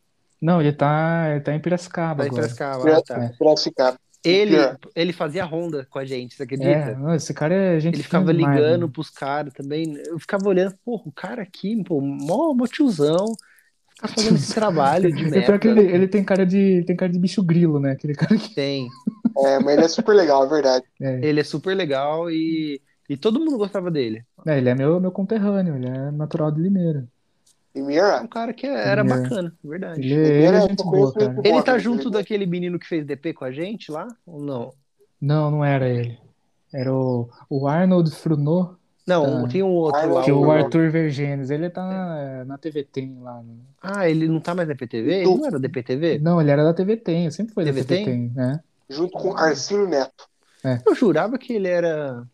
Não, 0.41 0.63
ele 0.63 0.73
tá, 0.73 1.27
ele 1.33 1.41
tá 1.41 1.55
em 1.55 1.61
Piracicaba 1.61 2.23
Tá 2.23 2.25
em 2.25 2.29
agora. 2.29 2.43
Piracicaba, 2.45 2.91
ah, 2.97 3.03
tá. 3.03 3.23
É. 3.25 3.29
Piracicaba. 3.39 3.99
Ele, 4.25 4.57
ele 4.95 5.13
fazia 5.13 5.45
ronda 5.45 5.87
com 5.87 5.99
a 5.99 6.05
gente, 6.05 6.35
você 6.35 6.43
acredita? 6.43 6.99
É, 7.13 7.17
esse 7.17 7.33
cara 7.35 7.55
é 7.55 7.81
gente 7.81 7.95
Ele 7.95 8.03
ficava 8.03 8.33
demais, 8.33 8.57
ligando 8.63 8.87
né? 8.87 8.93
pros 8.93 9.11
caras 9.11 9.53
também. 9.55 9.95
Eu 10.07 10.19
ficava 10.19 10.49
olhando, 10.49 10.77
porra, 10.85 11.05
o 11.07 11.13
cara 11.13 11.43
aqui, 11.43 11.83
pô, 11.85 12.01
mó, 12.01 12.53
mó 12.55 12.67
tiozão, 12.67 13.25
tá 14.01 14.09
fazendo 14.09 14.37
esse 14.37 14.53
trabalho 14.55 15.13
de 15.13 15.25
É 15.35 15.41
pior 15.43 15.59
que 15.59 15.69
merda. 15.69 15.83
ele, 15.83 15.83
ele 15.93 16.09
tem 16.09 16.25
cara 16.25 16.47
de 16.47 16.85
tem 16.85 16.97
cara 16.97 17.13
de 17.13 17.19
bicho 17.19 17.43
grilo, 17.43 17.81
né? 17.81 17.93
Aquele 17.93 18.15
cara 18.15 18.37
que 18.39 18.51
Tem. 18.55 18.89
É, 19.37 19.59
mas 19.61 19.75
ele 19.77 19.85
é 19.85 19.89
super 19.89 20.15
legal, 20.15 20.45
é 20.45 20.49
verdade. 20.49 20.87
é, 21.01 21.21
Ele 21.21 21.41
é 21.41 21.45
super 21.45 21.77
legal 21.77 22.31
e, 22.31 22.83
e 23.09 23.17
todo 23.17 23.41
mundo 23.41 23.59
gostava 23.59 23.91
dele. 23.91 24.25
é, 24.47 24.59
ele 24.59 24.69
é 24.69 24.75
meu 24.75 25.01
meu 25.01 25.13
conterrâneo, 25.13 25.77
ele 25.77 25.87
é 25.89 26.11
natural 26.11 26.51
de 26.53 26.61
Limeira. 26.63 27.09
E 27.75 27.79
É 27.79 27.83
um 27.83 27.87
Mira, 27.87 28.27
cara 28.29 28.53
que 28.53 28.67
era 28.67 29.03
Ele 29.03 29.13
é- 29.13 29.17
bacana, 29.23 29.53
verdade. 29.63 30.01
Ele, 30.01 30.15
Ele, 30.15 30.29
ele 30.47 30.57
é 30.57 30.61
gente 30.63 30.81
eu 30.85 30.91
boa, 30.91 31.13
cara. 31.13 31.37
ele. 31.45 31.63
tá 31.63 31.79
junto 31.79 32.05
ele- 32.09 32.11
daquele 32.11 32.47
menino 32.47 32.79
que 32.79 32.87
fez 32.87 33.05
DP 33.05 33.33
com 33.33 33.45
a 33.45 33.53
gente 33.53 33.91
lá? 33.93 34.09
Ou 34.27 34.41
não? 34.43 34.73
Não, 35.21 35.51
não 35.51 35.65
era 35.65 35.89
ele. 35.89 36.19
Era 36.73 36.93
o, 36.93 37.29
o 37.49 37.67
Arnold 37.69 38.11
Frunot, 38.11 38.75
Não, 39.07 39.45
Ah. 39.45 39.49
tem 39.49 39.63
um 39.63 39.69
outro 39.71 40.15
lá. 40.15 40.23
que 40.23 40.31
é 40.31 40.33
o 40.33 40.51
Arthur 40.51 40.91
Vergenes. 40.91 41.51
Ele 41.51 41.69
tá 41.69 41.83
na, 41.85 42.45
na 42.45 42.59
TV 42.59 42.85
Tem 42.85 43.17
lá. 43.21 43.43
né? 43.43 43.55
Ah, 43.83 44.09
ele 44.09 44.29
não 44.29 44.39
tá 44.41 44.55
mais 44.55 44.69
na 44.69 44.75
PTV? 44.77 45.11
Ele 45.13 45.25
Tu- 45.25 45.37
não 45.37 45.47
era 45.47 45.59
da 45.59 45.69
PTV? 45.69 46.19
Não, 46.21 46.41
ele 46.41 46.51
era 46.51 46.63
da 46.63 46.73
TV 46.75 46.97
Tem, 46.97 47.29
sempre 47.31 47.53
foi 47.55 47.65
da 47.65 47.73
TV 47.73 47.85
TV 47.85 48.05
Tem? 48.05 48.05
Tem, 48.05 48.29
né? 48.35 48.61
junto 48.89 49.13
com 49.13 49.37
Arcílio 49.37 49.89
Neto. 49.89 50.29
Eu 50.87 50.95
jurava 50.95 51.39
que 51.39 51.53
ele 51.55 51.67
era. 51.69 52.25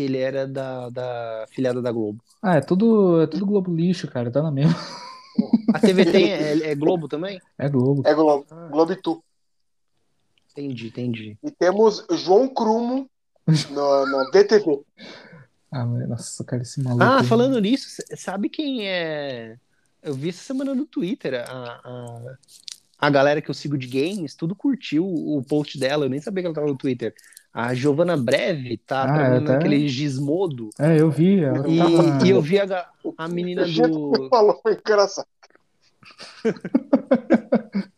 Que 0.00 0.04
ele 0.04 0.16
era 0.16 0.48
da, 0.48 0.88
da 0.88 1.44
filiada 1.50 1.82
da 1.82 1.92
Globo. 1.92 2.24
Ah, 2.40 2.56
é 2.56 2.62
tudo, 2.62 3.20
é 3.20 3.26
tudo 3.26 3.44
Globo 3.44 3.70
lixo, 3.74 4.08
cara, 4.08 4.30
tá 4.30 4.40
na 4.42 4.50
mesma. 4.50 4.74
A 5.74 5.78
TV 5.78 6.06
tem 6.06 6.32
é, 6.32 6.70
é 6.70 6.74
Globo 6.74 7.06
também? 7.06 7.38
É 7.58 7.68
Globo. 7.68 8.02
É 8.06 8.14
Globo, 8.14 8.46
Ah. 8.50 8.68
Globitu. 8.68 9.22
Entendi, 10.52 10.86
entendi. 10.86 11.38
E 11.42 11.50
temos 11.50 12.06
João 12.12 12.48
Crumo 12.48 13.10
no, 13.46 14.06
no 14.06 14.30
DTV. 14.30 14.80
Ah, 15.70 15.84
nossa, 15.84 16.42
cara, 16.44 16.62
esse 16.62 16.82
maluco. 16.82 17.04
Ah, 17.04 17.20
aí. 17.20 17.26
falando 17.26 17.60
nisso, 17.60 18.02
sabe 18.16 18.48
quem 18.48 18.88
é. 18.88 19.58
Eu 20.02 20.14
vi 20.14 20.30
essa 20.30 20.42
semana 20.42 20.74
no 20.74 20.86
Twitter. 20.86 21.44
A, 21.46 21.80
a, 21.84 22.36
a 22.98 23.10
galera 23.10 23.42
que 23.42 23.50
eu 23.50 23.54
sigo 23.54 23.76
de 23.76 23.86
games, 23.86 24.34
tudo 24.34 24.56
curtiu 24.56 25.04
o 25.06 25.44
post 25.46 25.78
dela. 25.78 26.06
Eu 26.06 26.10
nem 26.10 26.22
sabia 26.22 26.42
que 26.42 26.46
ela 26.46 26.54
tava 26.54 26.68
no 26.68 26.78
Twitter. 26.78 27.14
A 27.52 27.74
Giovanna 27.74 28.16
Breve 28.16 28.76
tá 28.78 29.02
Ah, 29.02 29.06
trabalhando 29.06 29.42
é, 29.42 29.46
tá. 29.46 29.52
naquele 29.54 29.88
Gizmodo. 29.88 30.70
É, 30.78 31.00
eu 31.00 31.10
vi. 31.10 31.42
Ela 31.42 31.68
E, 31.68 31.78
tava... 31.78 32.26
e 32.26 32.30
eu 32.30 32.40
vi 32.40 32.60
a, 32.60 32.88
a 33.18 33.28
menina 33.28 33.64
do. 33.66 34.14
ele 34.14 34.28
falou 34.28 34.58
foi 34.62 34.74
engraçado. 34.74 35.26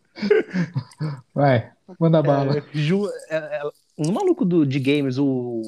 Vai, 1.35 1.71
manda 1.99 2.23
bala. 2.23 2.59
É, 2.59 2.63
Ju, 2.73 3.09
é, 3.29 3.37
é, 3.37 3.63
uns 3.99 4.11
malucos 4.11 4.47
do, 4.47 4.65
de 4.67 4.79
games, 4.79 5.19
o, 5.19 5.63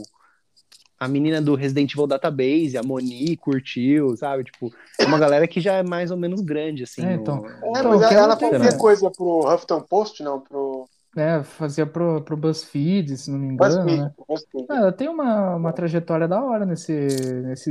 a 0.98 1.09
menina 1.09 1.40
do 1.43 1.55
Resident 1.55 1.93
Evil 1.93 2.06
Database, 2.06 2.77
a 2.78 2.82
Moni, 2.82 3.36
curtiu, 3.36 4.16
sabe? 4.16 4.44
Tipo, 4.44 4.73
é 4.98 5.05
uma 5.05 5.19
galera 5.19 5.47
que 5.48 5.61
já 5.61 5.74
é 5.74 5.82
mais 5.82 6.11
ou 6.11 6.16
menos 6.16 6.40
grande, 6.40 6.85
assim. 6.85 7.02
É, 7.02 7.16
no- 7.16 7.23
então. 7.23 7.47
É, 7.47 7.59
Então, 7.70 7.90
mas 7.98 8.02
ela 8.12 8.36
ter, 8.36 8.51
fazia 8.59 8.78
coisa 8.78 9.11
pro 9.11 9.40
Huffington 9.52 9.81
Post, 9.82 10.23
não, 10.23 10.40
pro 10.40 10.89
É, 11.16 11.43
fazia 11.45 11.86
pro, 11.86 12.23
pro 12.23 12.36
BuzzFeed, 12.36 13.16
se 13.16 13.31
não 13.31 13.39
me 13.39 13.55
engano, 13.55 13.77
BuzzFeed. 13.77 14.01
né? 14.03 14.12
BuzzFeed. 14.28 14.66
Ah, 14.69 14.77
ela 14.77 14.93
tem 14.93 15.09
uma, 15.09 15.55
uma 15.57 15.73
trajetória 15.73 16.27
da 16.27 16.43
hora 16.43 16.66
nesse, 16.66 16.93
nesse, 16.93 17.70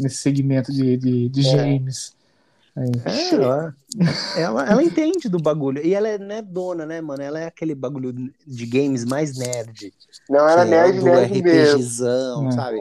nesse 0.00 0.16
segmento 0.16 0.72
de, 0.72 0.96
de, 0.96 1.28
de 1.28 1.48
É. 1.48 1.56
games. 1.56 2.18
Aí. 2.76 2.90
É, 3.04 3.34
ela, 3.34 3.74
ela, 4.36 4.70
ela 4.70 4.82
entende 4.82 5.28
do 5.28 5.38
bagulho. 5.40 5.84
E 5.84 5.92
ela 5.92 6.08
é, 6.08 6.14
é 6.14 6.40
dona, 6.42 6.86
né, 6.86 7.00
mano? 7.00 7.20
Ela 7.22 7.40
é 7.40 7.46
aquele 7.46 7.74
bagulho 7.74 8.12
de 8.46 8.66
games 8.66 9.04
mais 9.04 9.36
nerd. 9.36 9.92
Não, 10.28 10.48
era 10.48 10.64
que 10.64 10.68
é 10.68 10.70
nerd, 10.70 10.98
do 11.00 11.04
nerd 11.04 11.42
mesmo. 11.42 11.74
RPGzão, 11.76 12.48
É. 12.48 12.52
sabe? 12.52 12.78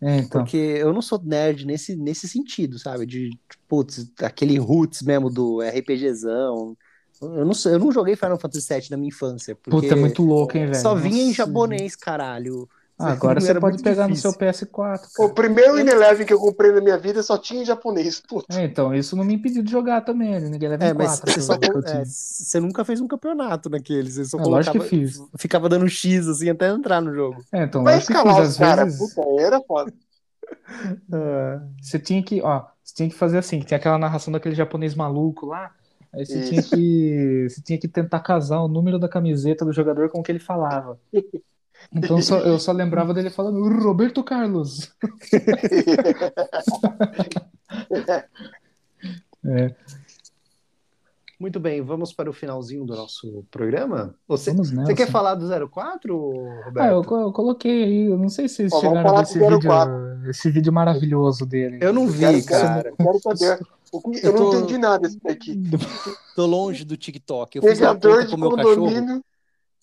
É, 0.00 0.16
então. 0.18 0.40
Porque 0.42 0.56
eu 0.56 0.92
não 0.92 1.02
sou 1.02 1.20
nerd 1.22 1.66
nesse, 1.66 1.96
nesse 1.96 2.28
sentido, 2.28 2.78
sabe? 2.78 3.04
De, 3.04 3.30
putz, 3.68 4.10
aquele 4.20 4.58
roots 4.58 5.02
mesmo 5.02 5.28
do 5.28 5.60
RPGzão. 5.60 6.76
Eu 7.22 7.44
não, 7.44 7.52
eu 7.66 7.78
não 7.78 7.92
joguei 7.92 8.16
Final 8.16 8.38
Fantasy 8.38 8.74
VII 8.74 8.90
na 8.90 8.96
minha 8.96 9.08
infância, 9.08 9.54
porque 9.54 9.70
Puta, 9.70 9.94
é 9.94 9.96
muito 9.96 10.22
louco, 10.24 10.56
hein, 10.56 10.66
velho? 10.66 10.76
só 10.80 10.94
vinha 10.94 11.22
em 11.22 11.26
Nossa. 11.28 11.36
japonês, 11.36 11.94
caralho. 11.96 12.68
Ah, 12.98 13.12
agora 13.12 13.40
você 13.40 13.54
pode 13.58 13.82
pegar 13.82 14.06
difícil. 14.06 14.30
no 14.30 14.36
seu 14.36 14.40
PS4. 14.40 15.08
O 15.18 15.22
Cara. 15.22 15.34
primeiro 15.34 15.78
Ineleven 15.80 16.24
que 16.26 16.32
eu 16.32 16.38
comprei 16.38 16.70
na 16.72 16.80
minha 16.80 16.96
vida 16.98 17.22
só 17.22 17.36
tinha 17.38 17.62
em 17.62 17.64
japonês. 17.64 18.20
Puta. 18.20 18.60
É, 18.60 18.64
então, 18.64 18.94
isso 18.94 19.16
não 19.16 19.24
me 19.24 19.34
impediu 19.34 19.62
de 19.62 19.70
jogar 19.72 20.02
também. 20.02 20.30
né? 20.38 20.48
Ninguém 20.48 20.68
leva 20.68 20.84
É, 20.84 20.90
em 20.90 20.94
mas 20.94 21.18
4. 21.20 21.32
você, 21.32 21.40
só, 21.40 21.54
é, 21.54 22.04
você 22.04 22.60
nunca 22.60 22.84
fez 22.84 23.00
um 23.00 23.08
campeonato 23.08 23.68
naquele, 23.68 24.08
você 24.10 24.24
só 24.24 24.38
É, 24.38 24.40
lógico 24.44 24.78
colocava, 24.78 24.78
que 24.78 24.88
fiz. 25.06 25.20
ficava 25.38 25.68
dando 25.68 25.88
X 25.88 26.28
assim 26.28 26.48
até 26.50 26.68
entrar 26.68 27.00
no 27.00 27.12
jogo. 27.12 27.42
É, 27.52 27.64
então, 27.64 27.82
que 27.84 27.90
escalar 27.90 28.40
os 28.42 28.56
caras, 28.56 28.84
vezes, 28.98 29.14
puta, 29.14 29.42
era 29.42 29.60
foda. 29.62 29.92
você 31.80 31.98
tinha 31.98 32.22
que, 32.22 32.40
ó, 32.42 32.64
você 32.84 32.94
tinha 32.94 33.08
que 33.08 33.14
fazer 33.14 33.38
assim, 33.38 33.58
que 33.60 33.66
tinha 33.66 33.78
aquela 33.78 33.98
narração 33.98 34.32
daquele 34.32 34.54
japonês 34.54 34.94
maluco 34.94 35.46
lá. 35.46 35.72
Aí 36.14 36.26
você 36.26 36.40
tinha 36.40 36.62
que, 36.62 37.48
você 37.48 37.62
tinha 37.62 37.78
que 37.78 37.88
tentar 37.88 38.20
casar 38.20 38.60
o 38.60 38.68
número 38.68 38.98
da 38.98 39.08
camiseta 39.08 39.64
do 39.64 39.72
jogador 39.72 40.10
com 40.10 40.20
o 40.20 40.22
que 40.22 40.30
ele 40.30 40.38
falava. 40.38 40.98
Então 41.92 42.20
só- 42.22 42.40
eu 42.40 42.58
só 42.58 42.72
lembrava 42.72 43.12
dele 43.14 43.30
falando 43.30 43.60
Roberto 43.82 44.22
Carlos. 44.24 44.94
É, 49.44 49.74
Muito 51.42 51.58
bem, 51.58 51.82
vamos 51.82 52.12
para 52.12 52.30
o 52.30 52.32
finalzinho 52.32 52.84
do 52.84 52.94
nosso 52.94 53.44
programa? 53.50 54.14
Você, 54.28 54.52
vamos 54.52 54.70
nessa. 54.70 54.86
você 54.86 54.94
quer 54.94 55.10
falar 55.10 55.34
do 55.34 55.48
04, 55.68 56.16
Roberto? 56.66 56.78
Ah, 56.78 56.86
eu, 56.86 57.02
eu 57.20 57.32
coloquei 57.32 57.82
aí, 57.82 58.06
eu 58.06 58.16
não 58.16 58.28
sei 58.28 58.48
se 58.48 58.68
vocês 58.68 58.72
Ó, 58.72 58.76
vamos 58.80 58.88
chegaram 58.90 59.00
a 59.00 59.10
falar 59.10 59.22
ver 59.22 59.28
esse 59.28 59.38
do 59.40 59.48
vídeo, 59.48 59.68
04. 59.68 60.30
esse 60.30 60.50
vídeo 60.52 60.72
maravilhoso 60.72 61.44
dele. 61.44 61.78
Eu 61.82 61.92
não 61.92 62.02
Eu 62.04 62.08
vi, 62.10 62.20
quero, 62.20 62.44
cara. 62.46 62.90
eu 62.90 62.96
quero 62.96 63.18
saber. 63.36 63.60
Eu, 63.92 64.00
Eu 64.22 64.32
não 64.32 64.38
tô- 64.50 64.56
entendi 64.58 64.78
nada 64.78 65.00
desse 65.00 65.18
daqui. 65.20 65.60
Tô 66.36 66.46
longe 66.46 66.84
do 66.84 66.96
TikTok. 66.96 67.56
Eu 67.58 67.62
fiz 67.64 67.80
uma 67.80 67.94
Pegador 67.94 68.24
de 68.24 68.30
com 68.30 68.36
o 68.36 68.40
meu 68.40 68.50
cachorro. 68.52 68.76
condomínio. 68.76 69.24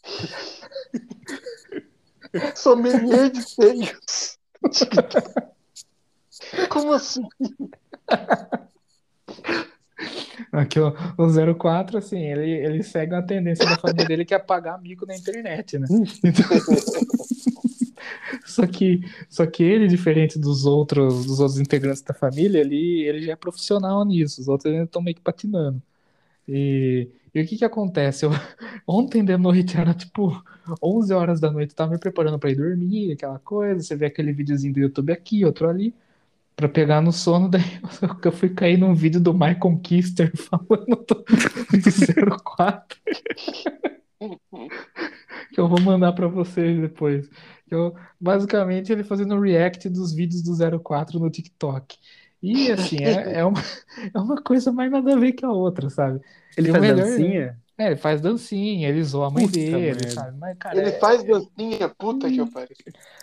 Sommelier 2.55 3.29
de 3.29 3.43
seios. 3.43 4.37
Como 6.69 6.93
assim? 6.93 7.21
Aqui, 10.51 10.79
ó, 10.79 10.93
o 11.17 11.55
04, 11.55 11.97
assim, 11.97 12.19
ele, 12.19 12.49
ele 12.49 12.83
segue 12.83 13.13
uma 13.13 13.21
tendência 13.21 13.65
da 13.65 13.77
família 13.77 14.05
dele 14.05 14.25
que 14.25 14.33
é 14.33 14.39
pagar 14.39 14.75
amigo 14.75 15.05
na 15.05 15.15
internet, 15.15 15.77
né? 15.77 15.87
Então, 16.23 16.45
só 18.45 18.65
que, 18.65 19.01
só 19.29 19.45
que 19.45 19.63
ele, 19.63 19.87
diferente 19.87 20.39
dos 20.39 20.65
outros, 20.65 21.25
dos 21.25 21.39
outros 21.39 21.59
integrantes 21.59 22.01
da 22.01 22.13
família, 22.13 22.59
ele, 22.59 23.03
ele 23.03 23.21
já 23.21 23.33
é 23.33 23.35
profissional 23.35 24.03
nisso, 24.03 24.41
os 24.41 24.47
outros 24.47 24.71
ainda 24.71 24.85
estão 24.85 25.01
meio 25.01 25.15
que 25.15 25.21
patinando. 25.21 25.81
E, 26.47 27.07
e 27.33 27.41
o 27.41 27.45
que 27.45 27.57
que 27.57 27.65
acontece? 27.65 28.25
Eu, 28.25 28.31
ontem 28.87 29.23
de 29.23 29.37
noite 29.37 29.77
era 29.77 29.93
tipo 29.93 30.43
11 30.81 31.13
horas 31.13 31.39
da 31.39 31.51
noite, 31.51 31.71
eu 31.71 31.75
tava 31.75 31.91
me 31.91 31.99
preparando 31.99 32.39
para 32.39 32.49
ir 32.49 32.55
dormir, 32.55 33.13
aquela 33.13 33.39
coisa, 33.39 33.83
você 33.83 33.95
vê 33.95 34.07
aquele 34.07 34.33
videozinho 34.33 34.73
do 34.73 34.79
YouTube 34.79 35.11
aqui, 35.11 35.45
outro 35.45 35.69
ali, 35.69 35.93
pra 36.59 36.67
pegar 36.67 36.99
no 37.01 37.11
sono, 37.13 37.47
daí 37.47 37.61
eu 38.25 38.31
fui 38.33 38.49
cair 38.49 38.77
num 38.77 38.93
vídeo 38.93 39.21
do 39.21 39.33
Michael 39.33 39.79
Kister 39.81 40.31
falando 40.35 41.05
do, 41.07 41.15
do 41.15 42.37
04 42.43 42.99
que 45.53 45.59
eu 45.59 45.67
vou 45.69 45.79
mandar 45.79 46.11
pra 46.11 46.27
vocês 46.27 46.79
depois. 46.79 47.29
Eu, 47.71 47.95
basicamente, 48.19 48.91
ele 48.91 49.03
fazendo 49.03 49.39
react 49.39 49.87
dos 49.89 50.13
vídeos 50.13 50.41
do 50.43 50.79
04 50.81 51.17
no 51.19 51.29
TikTok. 51.29 51.95
E 52.41 52.71
assim, 52.71 52.97
é, 53.03 53.39
é, 53.39 53.45
uma, 53.45 53.61
é 54.13 54.19
uma 54.19 54.41
coisa 54.41 54.71
mais 54.71 54.91
nada 54.91 55.13
a 55.13 55.17
ver 55.17 55.31
que 55.33 55.45
a 55.45 55.49
outra, 55.51 55.89
sabe? 55.89 56.19
Ele 56.57 56.69
E 56.69 56.71
faz 56.71 56.81
melhor- 56.81 57.05
dancinha? 57.05 57.57
É, 57.79 57.85
ele 57.87 57.95
faz 57.95 58.19
dancinha, 58.19 58.89
ele 58.89 59.01
zoa 59.03 59.27
a 59.27 59.29
mãe 59.29 59.45
Puta 59.45 59.57
dele, 59.57 59.79
merda. 59.79 60.09
sabe? 60.11 60.37
Mas, 60.37 60.57
cara, 60.57 60.77
Ele 60.77 60.89
é- 60.89 60.99
faz 60.99 61.23
dancinha, 61.23 61.87
puta 61.97 62.27
que 62.29 62.37
eu 62.37 62.47
pariu. 62.51 62.75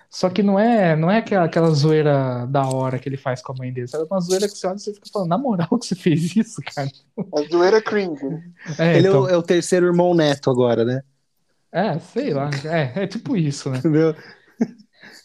Só 0.09 0.31
que 0.31 0.43
não 0.43 0.59
é, 0.59 0.97
não 0.97 1.11
é 1.11 1.19
aquela, 1.19 1.45
aquela 1.45 1.70
zoeira 1.73 2.47
da 2.47 2.66
hora 2.66 2.99
que 2.99 3.07
ele 3.07 3.19
faz 3.19 3.43
com 3.43 3.53
a 3.53 3.57
mãe 3.57 3.70
dele, 3.70 3.87
sabe? 3.87 4.05
É 4.05 4.07
uma 4.11 4.20
zoeira 4.20 4.49
que 4.49 4.57
você 4.57 4.66
olha 4.66 4.77
e 4.77 4.81
você 4.81 4.95
fica 4.95 5.07
falando, 5.12 5.28
na 5.28 5.37
moral 5.37 5.69
que 5.78 5.85
você 5.87 5.95
fez 5.95 6.35
isso, 6.37 6.62
cara? 6.74 6.91
A 7.35 7.43
zoeira 7.53 7.83
cringe. 7.83 8.24
É, 8.78 8.97
Ele 8.97 9.09
é, 9.09 9.11
então, 9.11 9.23
o, 9.23 9.28
é 9.28 9.37
o 9.37 9.43
terceiro 9.43 9.87
irmão 9.87 10.15
neto 10.15 10.51
agora, 10.51 10.85
né? 10.85 11.03
é, 11.70 11.99
sei 11.99 12.33
lá. 12.33 12.49
É, 12.65 13.03
é 13.03 13.07
tipo 13.07 13.37
isso, 13.37 13.69
né? 13.70 13.78
Entendeu? 13.85 14.15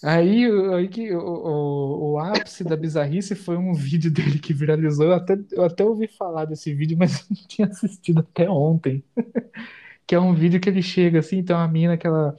Aí, 0.03 0.45
aí 0.75 0.87
que, 0.89 1.13
o, 1.13 1.19
o, 1.21 2.11
o 2.13 2.19
ápice 2.19 2.63
da 2.63 2.75
bizarrice 2.75 3.35
foi 3.35 3.55
um 3.57 3.73
vídeo 3.73 4.09
dele 4.11 4.39
que 4.39 4.53
viralizou. 4.53 5.05
Eu 5.07 5.13
até, 5.13 5.37
eu 5.51 5.63
até 5.63 5.83
ouvi 5.85 6.07
falar 6.07 6.45
desse 6.45 6.73
vídeo, 6.73 6.97
mas 6.97 7.27
não 7.29 7.37
tinha 7.47 7.67
assistido 7.67 8.19
até 8.21 8.49
ontem. 8.49 9.03
que 10.07 10.15
é 10.15 10.19
um 10.19 10.33
vídeo 10.33 10.59
que 10.59 10.69
ele 10.69 10.81
chega 10.81 11.19
assim, 11.19 11.37
então 11.37 11.57
a 11.59 11.67
mina 11.67 11.97
que 11.97 12.07
ela. 12.07 12.35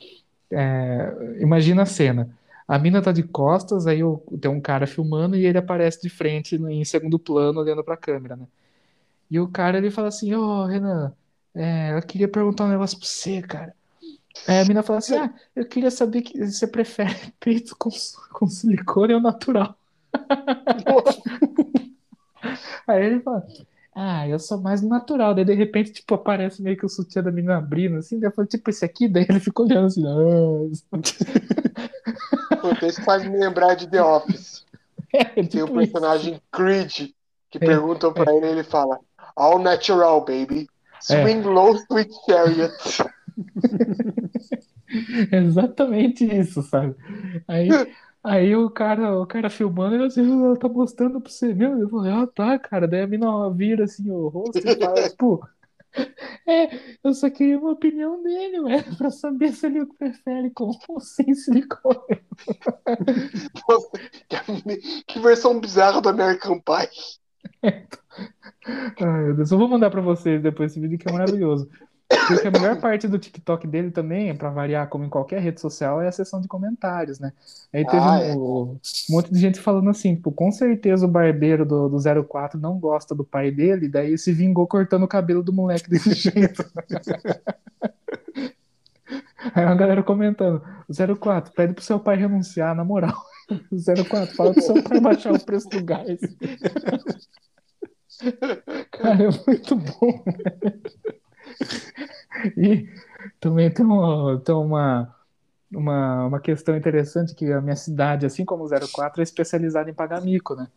é, 0.53 1.39
imagina 1.41 1.83
a 1.83 1.87
cena. 1.87 2.31
A 2.69 2.79
mina 2.79 3.03
tá 3.03 3.13
de 3.13 3.23
costas, 3.25 3.87
aí 3.87 4.05
o- 4.05 4.19
tem 4.41 4.51
um 4.51 4.61
cara 4.61 4.87
filmando 4.87 5.37
e 5.37 5.47
ele 5.47 5.59
aparece 5.59 6.03
de 6.03 6.11
frente 6.11 6.57
em 6.57 6.85
segundo 6.85 7.19
plano, 7.19 7.61
olhando 7.61 7.85
pra 7.85 7.97
câmera, 7.97 8.37
né? 8.37 8.47
E 9.31 9.41
o 9.41 9.49
cara 9.49 9.79
ele 9.79 9.91
fala 9.91 10.09
assim: 10.09 10.35
Ô 10.35 10.67
Renan, 10.67 11.13
é, 11.55 11.95
eu 11.97 12.03
queria 12.03 12.29
perguntar 12.29 12.65
um 12.67 12.69
negócio 12.71 12.99
pra 12.99 13.07
você, 13.09 13.43
cara. 13.43 13.75
Aí 14.47 14.61
a 14.61 14.65
mina 14.65 14.83
fala 14.83 14.99
assim: 14.99 15.17
Ah, 15.17 15.33
eu 15.55 15.67
queria 15.67 15.91
saber 15.91 16.23
que 16.23 16.45
você 16.45 16.67
prefere 16.67 17.15
peito 17.39 17.77
com, 17.77 17.91
com 18.33 18.47
silicone 18.47 19.15
ou 19.15 19.21
natural. 19.21 19.77
Aí 22.87 23.05
ele 23.05 23.21
fala: 23.21 23.47
Ah, 23.95 24.27
eu 24.29 24.39
sou 24.39 24.61
mais 24.61 24.83
natural. 24.83 25.35
Daí 25.35 25.45
de 25.45 25.55
repente, 25.55 25.93
tipo, 25.93 26.15
aparece 26.15 26.63
meio 26.63 26.77
que 26.77 26.87
o 26.87 26.89
sutiã 26.89 27.23
da 27.23 27.31
menina 27.31 27.59
abrindo, 27.59 27.97
assim. 27.97 28.19
Daí 28.19 28.29
eu 28.29 28.35
falo: 28.35 28.49
Tipo, 28.49 28.71
esse 28.71 28.85
aqui. 28.85 29.09
Daí 29.09 29.27
ele 29.29 29.41
fica 29.41 29.63
olhando 29.63 29.87
assim: 29.87 30.05
ah. 30.07 30.69
Isso 32.87 33.03
faz 33.05 33.25
me 33.25 33.39
lembrar 33.39 33.75
de 33.75 33.89
The 33.89 34.03
Office. 34.03 34.65
É, 35.13 35.25
Tem 35.25 35.45
tipo 35.45 35.65
o 35.65 35.83
isso. 35.83 35.93
personagem 35.93 36.41
Creed 36.51 37.11
que 37.51 37.59
É, 37.59 37.61
perguntam 37.61 38.13
pra 38.13 38.35
ele 38.35 38.47
e 38.47 38.51
ele 38.51 38.65
fala: 38.65 38.99
All 39.37 39.59
natural, 39.59 40.21
baby. 40.21 40.69
Swing 41.01 41.43
low, 41.43 41.77
sweet 41.77 42.13
chariot. 42.27 42.73
É 45.31 45.37
Exatamente 45.39 46.25
isso, 46.25 46.63
sabe? 46.63 46.95
Aí, 47.49 47.69
aí 48.23 48.57
o 48.57 48.71
cara, 48.71 49.19
o 49.19 49.27
cara 49.27 49.49
filmando, 49.51 49.95
ele 49.95 50.05
assim, 50.05 50.23
"Ah, 50.53 50.57
tá 50.57 50.69
mostrando 50.69 51.21
pra 51.21 51.31
você 51.31 51.55
mesmo. 51.55 51.79
Eu 51.81 51.89
falei, 51.89 52.13
ah, 52.13 52.27
tá, 52.27 52.59
cara. 52.59 52.87
Daí 52.87 53.03
a 53.03 53.07
mina 53.07 53.51
vira 53.51 53.85
assim 53.85 54.11
o 54.11 54.29
rosto 54.29 54.59
e 54.59 54.77
fala, 54.79 55.09
tipo, 55.09 55.47
é, 56.47 56.69
eu 57.05 57.13
só 57.15 57.29
queria 57.29 57.59
uma 57.59 57.73
opinião 57.73 58.23
dele, 58.23 58.61
ué, 58.61 58.83
pra 58.97 59.11
saber 59.11 59.53
se 59.53 59.67
ele 59.67 59.85
prefere 59.87 60.51
com 60.51 60.71
ou 60.89 61.01
sem 61.01 61.35
silicone. 61.35 62.23
Nossa, 63.69 63.91
que, 64.29 65.03
que 65.07 65.21
versão 65.21 65.61
bizarra 65.61 66.01
do 66.01 66.09
American 66.09 66.61
Pie. 66.61 67.21
Ai, 69.01 69.25
meu 69.25 69.35
Deus, 69.35 69.51
eu 69.51 69.59
vou 69.59 69.69
mandar 69.69 69.91
pra 69.91 70.01
vocês 70.01 70.43
depois 70.43 70.71
esse 70.71 70.81
vídeo 70.81 70.99
que 70.99 71.09
é 71.09 71.13
maravilhoso. 71.13 71.69
Porque 72.29 72.49
a 72.49 72.51
melhor 72.51 72.81
parte 72.81 73.09
do 73.09 73.19
TikTok 73.19 73.67
dele 73.67 73.91
também, 73.91 74.35
pra 74.35 74.51
variar, 74.51 74.89
como 74.89 75.05
em 75.05 75.09
qualquer 75.09 75.41
rede 75.41 75.61
social, 75.61 76.01
é 76.01 76.09
a 76.09 76.13
seção 76.13 76.41
de 76.41 76.49
comentários, 76.49 77.19
né? 77.19 77.33
Aí 77.73 77.85
teve 77.85 77.97
Ah, 77.99 78.19
um, 78.19 78.21
é. 78.21 78.37
um 78.37 78.79
monte 79.11 79.33
de 79.33 79.39
gente 79.39 79.61
falando 79.61 79.91
assim, 79.91 80.15
tipo, 80.15 80.31
com 80.33 80.51
certeza 80.53 81.07
o 81.07 81.09
barbeiro 81.09 81.65
do, 81.65 81.89
do 81.89 82.25
04 82.25 82.59
não 82.59 82.79
gosta 82.79 83.15
do 83.15 83.25
pai 83.25 83.51
dele, 83.51 83.89
daí 83.89 84.17
se 84.19 84.33
vingou 84.33 84.67
cortando 84.67 85.05
o 85.05 85.09
cabelo 85.09 85.43
do 85.43 85.53
moleque 85.53 85.89
desse 85.91 86.13
jeito. 86.31 86.65
Aí 89.55 89.65
a 89.65 89.75
galera 89.75 90.03
comentando, 90.03 90.63
o 90.89 91.17
04, 91.17 91.53
pede 91.53 91.75
pro 91.75 91.83
seu 91.85 91.99
pai 91.99 92.17
renunciar, 92.17 92.75
na 92.75 92.85
moral. 92.85 93.15
O 93.71 94.05
04, 94.05 94.35
fala 94.35 94.53
pro 94.53 94.63
seu 94.63 94.83
pai 94.83 94.99
baixar 95.01 95.33
o 95.35 95.45
preço 95.45 95.69
do 95.69 95.85
gás. 95.85 96.19
Cara, 98.93 99.25
é 99.25 99.29
muito 99.47 99.77
bom. 99.77 100.25
E 102.57 102.89
também 103.41 103.71
tem, 103.73 103.85
uma, 103.85 104.41
tem 104.41 104.55
uma, 104.55 105.15
uma, 105.73 106.27
uma 106.27 106.41
questão 106.41 106.77
interessante 106.77 107.35
que 107.35 107.53
a 107.53 107.61
minha 107.61 107.77
cidade, 107.77 108.27
assim 108.27 108.45
como 108.45 108.65
o 108.65 108.69
04, 108.69 109.21
é 109.23 109.25
especializada 109.25 109.91
em 109.91 109.95
pagar 109.95 110.23
mico, 110.23 110.55
né? 110.55 110.69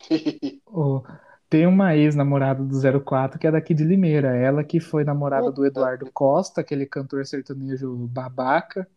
O- 0.66 1.02
tem 1.48 1.66
uma 1.66 1.94
ex-namorada 1.96 2.62
do 2.64 2.74
04 2.80 3.38
que 3.38 3.46
é 3.46 3.50
daqui 3.52 3.72
de 3.74 3.84
Limeira. 3.84 4.36
Ela 4.36 4.64
que 4.64 4.80
foi 4.80 5.04
namorada 5.04 5.52
do 5.52 5.64
Eduardo 5.64 6.10
Costa, 6.12 6.60
aquele 6.60 6.86
cantor 6.86 7.24
sertanejo 7.24 7.94
babaca. 8.08 8.88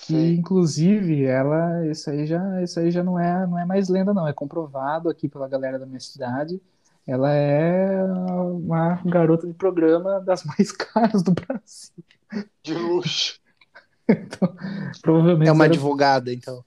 Que, 0.00 0.14
Sim. 0.14 0.34
inclusive, 0.34 1.24
ela, 1.24 1.86
isso 1.86 2.10
aí 2.10 2.26
já, 2.26 2.62
isso 2.62 2.80
aí 2.80 2.90
já 2.90 3.04
não 3.04 3.18
é, 3.18 3.46
não 3.46 3.58
é 3.58 3.64
mais 3.64 3.88
lenda, 3.88 4.12
não. 4.12 4.26
É 4.28 4.32
comprovado 4.32 5.08
aqui 5.08 5.28
pela 5.28 5.48
galera 5.48 5.78
da 5.78 5.86
minha 5.86 6.00
cidade. 6.00 6.60
Ela 7.06 7.32
é 7.32 8.02
uma 8.04 9.02
garota 9.04 9.46
de 9.46 9.54
programa 9.54 10.20
das 10.20 10.44
mais 10.46 10.70
caras 10.72 11.22
do 11.22 11.32
Brasil. 11.32 11.92
De 12.62 12.74
luxo. 12.74 13.40
Então, 14.08 14.54
provavelmente. 15.00 15.48
É 15.48 15.52
uma 15.52 15.64
era- 15.64 15.72
advogada, 15.74 16.32
então. 16.32 16.64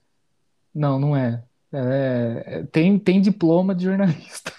Não, 0.74 0.98
não 0.98 1.16
é. 1.16 1.42
É- 1.72 2.42
é- 2.46 2.62
tem, 2.64 2.98
tem 2.98 3.20
diploma 3.20 3.74
de 3.74 3.84
jornalista. 3.84 4.52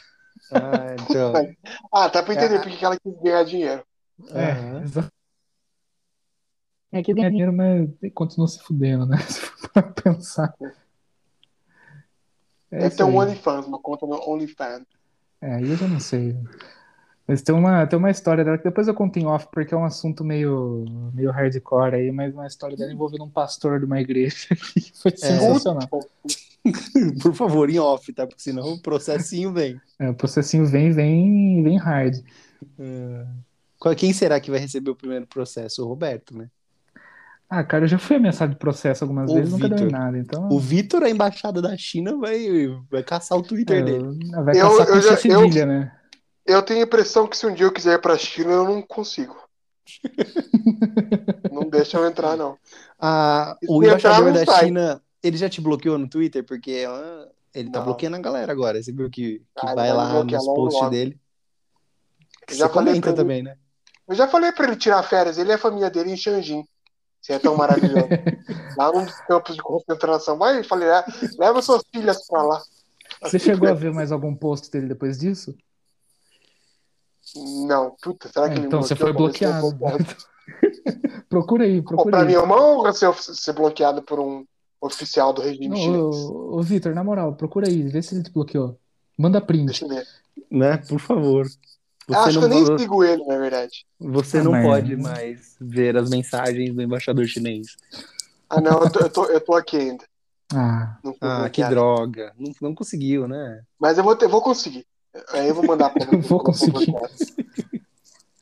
Ah, 0.52 0.96
então. 1.10 1.34
Ah, 1.94 2.10
tá 2.10 2.24
pra 2.24 2.34
entender 2.34 2.56
É. 2.56 2.60
por 2.60 2.70
que 2.72 2.78
que 2.78 2.86
ela 2.86 2.98
quis 3.00 3.22
ganhar 3.22 3.44
dinheiro. 3.44 3.84
É, 4.32 4.52
Aham. 4.52 4.82
exato. 4.84 5.12
É 6.92 7.04
que 7.04 7.14
ganha 7.14 7.30
dinheiro, 7.30 7.54
mas 7.54 7.90
continua 8.14 8.48
se 8.48 8.60
fudendo, 8.64 9.06
né? 9.06 9.18
Se 9.28 9.40
for 9.42 9.70
pra 9.74 9.84
pensar. 9.84 10.54
É 12.72 12.78
Deve 12.80 12.88
isso 12.88 12.98
ter 12.98 13.04
um. 13.04 13.16
OnlyFans, 13.18 13.66
uma 13.66 13.80
conta 13.80 14.06
no 14.08 14.16
OnlyFans. 14.30 14.86
É, 15.42 15.56
aí 15.56 15.70
eu 15.70 15.76
já 15.78 15.88
não 15.88 16.00
sei. 16.00 16.36
Mas 17.28 17.42
tem 17.42 17.56
uma, 17.56 17.86
tem 17.88 18.00
uma 18.00 18.12
história 18.12 18.44
dela 18.44 18.58
que 18.58 18.64
depois 18.66 18.88
eu 18.88 18.96
conto 18.96 19.20
em 19.20 19.26
off, 19.26 19.48
porque 19.52 19.74
é 19.74 19.78
um 19.78 19.86
assunto 19.86 20.24
meio, 20.24 20.86
meio 21.14 21.32
hardcore 21.32 21.96
aí, 21.96 22.12
mas 22.12 22.34
uma 22.34 22.48
história 22.48 22.78
dela 22.78 22.92
envolvendo 22.94 23.26
um 23.26 23.30
pastor 23.30 23.80
de 23.80 23.86
uma 23.86 24.00
igreja 24.02 24.48
que 24.74 24.92
foi 25.02 25.12
sensacional. 25.18 25.90
Por 27.22 27.34
favor, 27.34 27.70
em 27.70 27.80
off, 27.80 28.12
tá? 28.14 28.26
Porque 28.26 28.42
senão 28.42 28.74
o 28.74 28.80
processinho 28.82 29.54
vem. 29.54 29.82
É, 30.00 30.10
o 30.10 30.16
processinho 30.16 30.66
vem, 30.66 30.92
vem, 30.92 31.64
vem 31.64 31.78
hard. 31.78 32.16
Qual- 33.80 33.96
Quem 33.96 34.14
será 34.14 34.40
que 34.40 34.52
vai 34.52 34.60
receber 34.60 34.90
o 34.92 34.96
primeiro 34.96 35.28
processo? 35.28 35.84
O 35.84 35.88
Roberto, 35.88 36.36
né? 36.38 36.50
Ah, 37.50 37.64
cara, 37.64 37.86
eu 37.86 37.88
já 37.88 37.98
fui 37.98 38.18
ameaçado 38.18 38.52
de 38.52 38.58
processo 38.60 39.04
algumas 39.06 39.32
O 39.32 39.36
vezes, 39.36 39.52
nunca 39.54 39.70
deu 39.70 39.90
nada. 39.90 40.18
Então, 40.18 40.50
O 40.52 40.60
Vitor, 40.60 41.04
a 41.04 41.10
embaixada 41.10 41.62
da 41.62 41.78
China, 41.78 42.18
vai, 42.18 42.68
vai 42.92 43.04
caçar 43.04 43.38
o 43.38 43.42
Twitter 43.42 43.80
é, 43.80 43.82
dele. 43.84 44.04
vai 44.44 44.60
Eu- 44.60 44.70
caçar 44.70 44.88
com 44.88 44.94
eu 44.94 45.02
já- 45.02 45.60
eu- 45.62 45.66
né? 45.68 45.94
Eu 46.46 46.62
tenho 46.62 46.82
a 46.82 46.84
impressão 46.84 47.28
que 47.28 47.38
se 47.38 47.46
um 47.48 47.54
dia 47.54 47.66
eu 47.66 47.72
quiser 47.72 47.94
ir 47.96 48.02
pra 48.02 48.18
China, 48.18 48.52
eu 48.52 48.64
não 48.66 48.82
consigo. 48.82 49.36
não 51.52 51.70
deixa 51.70 51.98
eu 51.98 52.06
entrar, 52.06 52.36
não. 52.36 52.58
Ah, 53.00 53.56
o 53.68 53.84
embaixador 53.84 54.32
da 54.34 54.46
sai. 54.46 54.66
China, 54.66 55.02
ele 55.24 55.38
já 55.38 55.50
te 55.50 55.62
bloqueou 55.62 55.98
no 55.98 56.08
Twitter? 56.10 56.44
Porque 56.46 56.86
ah, 56.88 57.28
ele 57.54 57.70
tá 57.70 57.80
Não. 57.80 57.86
bloqueando 57.86 58.18
a 58.18 58.22
galera 58.22 58.52
agora. 58.52 58.82
Você 58.82 58.92
viu 58.92 59.10
que, 59.10 59.40
que 59.40 59.44
Ah, 59.66 59.74
vai 59.76 59.90
me 59.90 59.94
lá 59.98 60.24
nos 60.24 60.46
posts 60.46 60.82
logo. 60.82 60.90
dele. 60.90 61.18
Eu 62.50 62.56
já 62.56 62.68
Você 62.68 62.74
falei 62.74 62.94
comenta 62.94 63.02
pra 63.02 63.10
ele. 63.12 63.18
também, 63.18 63.44
né? 63.44 63.56
Eu 64.08 64.16
já 64.16 64.28
falei 64.28 64.52
pra 64.52 64.68
ele 64.68 64.76
tirar 64.78 65.04
férias, 65.04 65.38
ele 65.38 65.50
e 65.50 65.54
a 65.54 65.58
família 65.58 65.90
dele 65.90 66.12
em 66.12 66.18
Xanjin. 66.18 66.66
Se 67.28 67.34
é 67.34 67.40
tão 67.40 67.58
maravilhoso. 67.58 68.08
lá 68.78 68.90
num 68.90 69.04
dos 69.04 69.20
campos 69.28 69.54
de 69.54 69.62
concentração. 69.62 70.38
Vai, 70.38 70.60
eu 70.60 70.64
falei, 70.64 70.90
ah, 70.90 71.04
leva 71.38 71.62
suas 71.62 71.84
filhas 71.94 72.26
pra 72.26 72.42
lá. 72.42 72.64
Você 73.22 73.38
chegou 73.38 73.68
a 73.68 73.74
ver 73.74 73.92
mais 73.92 74.14
algum 74.14 74.34
post 74.34 74.72
dele 74.72 74.88
depois 74.88 75.18
disso? 75.18 75.54
Não, 77.68 77.94
puta, 78.02 78.30
será 78.30 78.46
que 78.48 78.52
É, 78.54 78.54
ele 78.54 78.62
me 78.62 78.68
então 78.68 78.82
você 78.82 78.96
foi 78.96 79.12
bloqueado. 79.12 79.68
procura 81.28 81.66
aí, 81.66 81.82
Pô, 81.82 81.90
procura 81.90 82.12
pra 82.12 82.22
aí. 82.22 82.28
mim 82.28 82.34
é 82.36 82.40
uma 82.40 82.56
honra 82.66 82.94
ser, 82.94 83.14
ser 83.16 83.52
bloqueado 83.52 84.02
por 84.04 84.22
um 84.22 84.46
oficial 84.80 85.34
do 85.34 85.42
regime 85.42 85.68
Não, 85.68 85.76
chinês. 85.76 86.16
ô, 86.16 86.58
ô, 86.60 86.62
Vitor, 86.62 86.96
na 86.96 87.04
moral, 87.04 87.36
procura 87.36 87.68
aí, 87.68 87.84
vê 87.84 88.02
se 88.02 88.16
ele 88.16 88.24
te 88.24 88.32
bloqueou. 88.32 88.80
Manda 89.18 89.42
print. 89.42 89.66
Deixa 89.66 89.84
eu 89.84 89.90
ver. 89.90 90.08
Né? 90.50 90.78
Por 90.78 91.00
favor. 91.00 91.46
Você 92.08 92.16
Acho 92.16 92.40
que 92.40 92.46
eu 92.46 92.50
nem 92.50 92.78
sigo 92.78 93.04
ele, 93.04 93.26
na 93.26 93.38
verdade. 93.38 93.86
você 94.00 94.38
Ah, 94.38 94.44
não 94.44 94.52
mas- 94.52 94.66
pode 94.66 94.96
mais 94.96 95.58
ver 95.60 95.98
as 95.98 96.10
mensagens 96.10 96.74
do 96.74 96.82
embaixador 96.82 97.26
chinês. 97.26 97.76
Ah, 98.50 98.62
não, 98.62 98.82
eu 98.82 98.90
tô, 98.90 99.00
eu 99.02 99.10
tô, 99.10 99.26
eu 99.26 99.42
tô 99.42 99.54
aqui 99.56 99.76
ainda. 99.76 100.06
Ah, 100.54 100.98
Ah, 101.20 101.50
que 101.50 101.62
droga. 101.66 102.32
Não, 102.40 102.52
não 102.62 102.74
conseguiu, 102.76 103.28
né? 103.28 103.62
Mas 103.78 103.98
eu 103.98 104.04
vou, 104.06 104.16
ter, 104.16 104.30
vou 104.30 104.42
conseguir. 104.42 104.86
Aí 105.34 105.50
eu 105.50 105.56
vou 105.56 105.66
mandar 105.66 105.90
pra 105.90 106.06
Eu 106.14 106.22
vou 106.22 106.40
conseguir. 106.40 106.86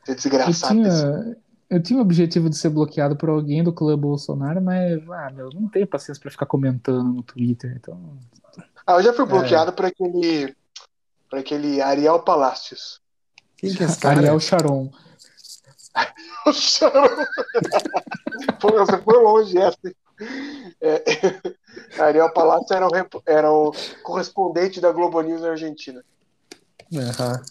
Ser 0.03 0.11
eu 0.11 0.15
desgraçado. 0.15 0.83
desse- 0.83 1.01
tinha, 1.01 1.37
eu 1.67 1.81
tinha 1.81 1.97
o 1.97 2.01
objetivo 2.03 2.47
de 2.51 2.57
ser 2.57 2.69
bloqueado 2.69 3.15
por 3.15 3.29
alguém 3.29 3.63
do 3.63 3.73
clã 3.73 3.97
Bolsonaro, 3.97 4.61
mas, 4.61 5.01
ah, 5.09 5.31
meu, 5.33 5.49
não 5.51 5.67
tenho 5.67 5.87
paciência 5.87 6.21
pra 6.21 6.29
ficar 6.29 6.45
comentando 6.45 7.03
no 7.11 7.23
Twitter, 7.23 7.73
então. 7.75 7.99
Ah, 8.85 8.93
eu 8.93 9.01
já 9.03 9.09
É. 9.09 9.13
fui 9.13 9.25
bloqueado 9.25 9.73
por 9.73 9.85
aquele. 9.85 10.55
Por 11.27 11.39
aquele 11.39 11.81
Ariel 11.81 12.19
Palacios. 12.19 13.01
Quem 13.67 13.75
que 13.75 13.83
é 13.83 13.85
esse 13.87 13.99
cara? 13.99 14.17
Ariel 14.19 14.39
Sharon. 14.39 14.89
O 16.47 16.53
Sharon. 16.53 17.25
Pô, 18.59 18.69
você 18.73 18.97
foi 18.99 19.17
longe 19.23 19.57
essa. 19.57 19.77
hein? 19.85 19.95
É, 20.79 21.03
Ariel 21.99 22.31
Palacios 22.31 22.69
era 22.71 22.85
o, 22.87 22.91
era 23.25 23.51
o 23.51 23.71
correspondente 24.03 24.79
da 24.79 24.91
Globo 24.91 25.19
News 25.21 25.41
na 25.41 25.49
Argentina. 25.51 26.03
Aham. 26.93 27.41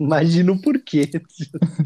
Imagina 0.00 0.52
o 0.52 0.60
porquê. 0.62 1.10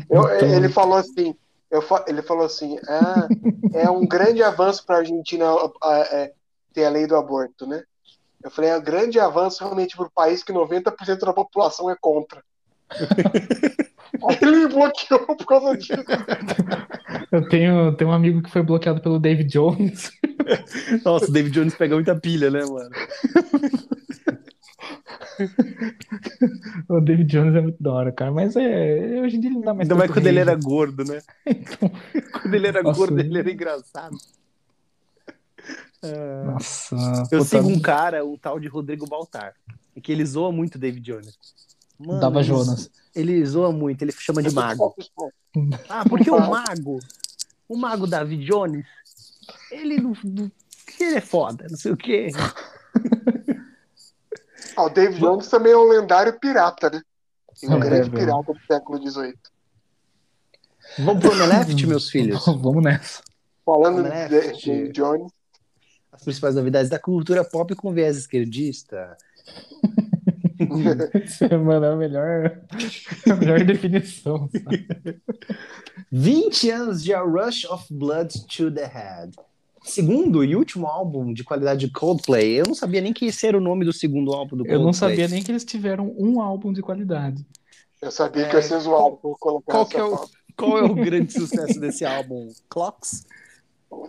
Eu- 0.09 0.23
Então- 0.37 0.49
Ele 0.49 0.69
falou 0.69 0.97
assim. 0.99 1.35
eu 1.71 1.83
ele 2.07 2.23
falou 2.23 2.45
assim: 2.47 2.79
ah, 2.89 3.27
é 3.73 3.91
um 3.91 4.07
grande 4.07 4.43
avanço 4.43 4.85
para 4.87 4.97
a 4.97 4.99
Argentina 5.01 5.47
é, 6.13 6.33
ter 6.73 6.85
a 6.85 6.91
lei 6.91 7.07
do 7.07 7.17
aborto, 7.17 7.67
né? 7.67 7.83
Eu 8.45 8.51
falei, 8.51 8.71
é 8.71 8.77
um 8.77 8.83
grande 8.83 9.19
avanço 9.19 9.65
realmente 9.65 9.97
para 9.97 10.07
o 10.07 10.11
país 10.11 10.43
que 10.45 10.53
90% 10.53 11.19
da 11.25 11.33
população 11.33 11.91
é 11.91 11.97
contra. 12.01 12.43
Ele 14.40 14.56
me 14.56 14.69
bloqueou 14.69 15.20
por 15.20 15.47
causa 15.47 15.77
disso. 15.77 15.93
Eu 17.31 17.48
tenho, 17.48 17.97
tenho 17.97 18.10
um 18.10 18.14
amigo 18.14 18.43
que 18.43 18.51
foi 18.51 18.62
bloqueado 18.62 19.01
pelo 19.01 19.19
David 19.19 19.51
Jones. 19.51 20.12
Nossa, 21.05 21.27
o 21.27 21.32
David 21.32 21.55
Jones 21.55 21.74
pega 21.74 21.94
muita 21.94 22.14
pilha, 22.14 22.51
né, 22.51 22.60
mano? 22.64 22.90
O 26.89 27.01
David 27.01 27.27
Jones 27.27 27.55
é 27.55 27.60
muito 27.60 27.82
da 27.82 27.93
hora, 27.93 28.12
cara. 28.12 28.31
Mas 28.31 28.55
é, 28.56 29.20
hoje 29.20 29.36
em 29.36 29.40
dia 29.40 29.51
ele 29.51 29.56
não 29.56 29.64
dá 29.64 29.74
mais 29.74 29.86
Ainda 29.86 29.94
mais 29.94 30.10
quando 30.10 30.27
ele 30.27 30.39
era 30.39 30.55
gordo, 30.55 31.05
né? 31.05 31.20
Então, 31.47 31.90
Quando 32.40 32.55
ele 32.55 32.66
era 32.66 32.82
Nossa. 32.82 32.98
gordo, 32.98 33.19
ele 33.19 33.39
era 33.39 33.51
engraçado. 33.51 34.16
É. 36.02 36.44
nossa. 36.44 36.97
Eu 37.31 37.44
sigo 37.44 37.69
um 37.69 37.81
cara, 37.81 38.24
o 38.24 38.36
tal 38.36 38.59
de 38.59 38.66
Rodrigo 38.66 39.06
Baltar, 39.09 39.55
que 40.02 40.10
ele 40.10 40.24
zoa 40.24 40.51
muito 40.51 40.74
o 40.74 40.78
David 40.78 41.02
Jones. 41.02 41.39
Mano, 42.07 42.20
Dava 42.20 42.39
ele- 42.41 42.49
Jonas. 42.49 42.91
Ele 43.15 43.45
zoa 43.45 43.70
muito, 43.70 44.01
ele 44.03 44.12
chama 44.12 44.43
de 44.43 44.51
mago. 44.55 44.95
Ah, 45.89 46.05
porque 46.09 46.31
o 46.31 46.39
mago, 46.49 46.99
o 47.69 47.77
mago 47.77 48.07
David 48.07 48.45
Jones, 48.47 48.87
ele 49.70 49.99
não, 50.01 50.15
ele 50.99 51.16
é 51.16 51.20
foda, 51.20 51.66
não 51.70 51.77
sei 51.77 51.93
o 51.93 51.97
quê. 51.97 52.29
Ah, 54.74 54.85
o 54.85 54.89
David 54.89 55.20
Jones 55.20 55.49
também 55.49 55.73
é 55.73 55.77
um 55.77 55.87
lendário 55.87 56.39
pirata, 56.41 56.89
né? 56.89 57.03
Um 57.65 57.74
É, 57.77 57.79
grande 57.81 58.09
é, 58.09 58.11
pirata 58.11 58.55
do 58.55 58.59
século 58.66 58.99
XVIII. 59.07 59.35
Vamos 61.01 61.23
pro 61.23 61.33
Omelete, 61.33 61.87
meus 61.87 62.09
filhos? 62.09 62.43
Vamos 62.47 62.83
nessa. 62.83 63.23
Falando 63.66 63.97
de 64.03 64.09
Omelete. 64.09 64.66
David 64.70 64.93
Jones, 64.93 65.31
As 66.11 66.23
principais 66.24 66.55
novidades 66.55 66.89
da 66.89 66.99
cultura 66.99 67.45
pop 67.45 67.74
com 67.74 67.93
viés 67.93 68.16
esquerdista. 68.16 69.15
Isso 71.24 71.44
é, 71.44 71.56
mano, 71.56 71.84
é 71.86 71.93
a 71.93 71.97
melhor, 71.97 72.60
a 73.28 73.34
melhor 73.36 73.64
definição. 73.64 74.48
sabe? 74.64 74.86
20 76.10 76.70
anos 76.70 77.02
de 77.02 77.12
A 77.14 77.20
Rush 77.22 77.64
of 77.66 77.86
Blood 77.93 78.47
to 78.47 78.70
the 78.70 78.86
Head. 78.86 79.36
Segundo 79.84 80.44
e 80.44 80.55
último 80.55 80.86
álbum 80.86 81.32
de 81.32 81.43
qualidade 81.43 81.86
de 81.86 81.93
Coldplay. 81.93 82.60
Eu 82.60 82.66
não 82.66 82.74
sabia 82.74 83.01
nem 83.01 83.12
que 83.12 83.26
esse 83.26 83.47
era 83.47 83.59
o 83.59 83.60
nome 83.60 83.84
do 83.84 83.93
segundo 83.93 84.32
álbum 84.32 84.56
do 84.56 84.64
Coldplay. 84.64 84.76
Eu 84.76 84.82
não 84.84 84.93
sabia 84.93 85.26
nem 85.28 85.43
que 85.43 85.51
eles 85.51 85.64
tiveram 85.64 86.14
um 86.16 86.40
álbum 86.40 86.72
de 86.72 86.80
qualidade. 86.82 87.44
eu 88.01 88.10
sabia 88.12 88.47
É, 88.47 88.48
que 88.48 88.56
ia 88.56 88.62
ser 88.62 88.78
zoado 88.80 89.16
por 89.16 89.36
colocar 89.39 89.84
qual 89.84 89.89
é 89.94 90.05
o-. 90.05 90.28
Qual 90.56 90.78
é 90.78 90.82
o 90.82 90.94
grande 90.94 91.32
sucesso 91.32 91.80
desse 91.80 92.05
álbum? 92.05 92.48
Clocks? 92.68 93.24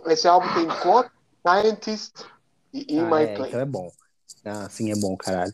Esse 0.06 0.28
álbum 0.28 0.52
tem 0.54 0.66
Clock, 0.80 1.10
Scientist 1.46 2.12
e 2.72 2.94
In 2.96 3.00
ah, 3.00 3.10
My 3.10 3.22
é, 3.24 3.26
Place. 3.34 3.48
então 3.48 3.60
é 3.60 3.64
bom. 3.66 3.90
Ah, 4.44 4.68
sim, 4.70 4.92
é 4.92 4.96
bom, 4.96 5.16
caralho. 5.16 5.52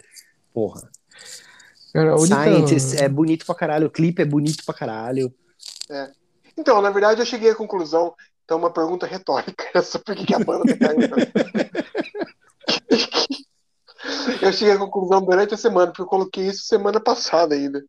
Porra. 0.52 0.89
Cara, 1.92 2.16
única- 2.16 2.42
Scientist 2.44 3.00
é 3.02 3.08
bonito 3.08 3.46
pra 3.46 3.54
caralho, 3.54 3.86
o 3.86 3.90
clipe 3.90 4.22
é 4.22 4.24
bonito 4.24 4.64
pra 4.64 4.74
caralho. 4.74 5.32
Então, 6.56 6.80
na 6.82 6.90
verdade, 6.90 7.20
eu 7.20 7.26
cheguei 7.26 7.50
à 7.50 7.54
conclusão. 7.54 8.14
Então, 8.44 8.58
uma 8.58 8.70
pergunta 8.72 9.06
retórica 9.06 9.64
essa, 9.74 9.98
por 9.98 10.14
que, 10.14 10.26
que 10.26 10.34
a 10.34 10.38
banda 10.40 10.76
tá 10.76 10.88
caindo? 10.88 11.16
Eu 14.40 14.52
cheguei 14.52 14.72
à 14.74 14.78
conclusão 14.78 15.20
durante 15.22 15.52
a 15.52 15.56
semana, 15.58 15.88
porque 15.88 16.00
eu 16.02 16.06
coloquei 16.06 16.46
isso 16.46 16.64
semana 16.64 16.98
passada 16.98 17.54
ainda. 17.54 17.84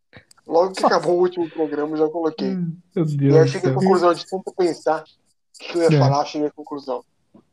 Logo 0.45 0.73
que 0.73 0.85
acabou 0.85 1.15
o 1.17 1.21
último 1.21 1.49
programa, 1.49 1.93
eu 1.93 1.97
já 2.05 2.09
coloquei. 2.09 2.49
Meu 2.53 2.65
E 2.95 2.99
aí 2.99 3.27
eu 3.27 3.33
Deus 3.33 3.49
cheguei 3.49 3.71
à 3.71 3.73
conclusão 3.73 4.13
de 4.13 4.25
tanto 4.27 4.53
pensar 4.53 5.03
o 5.03 5.59
que 5.63 5.77
eu 5.77 5.81
ia 5.89 5.97
É. 5.97 5.99
falar, 5.99 6.21
eu 6.21 6.25
cheguei 6.25 6.47
à 6.47 6.51
conclusão. 6.51 7.03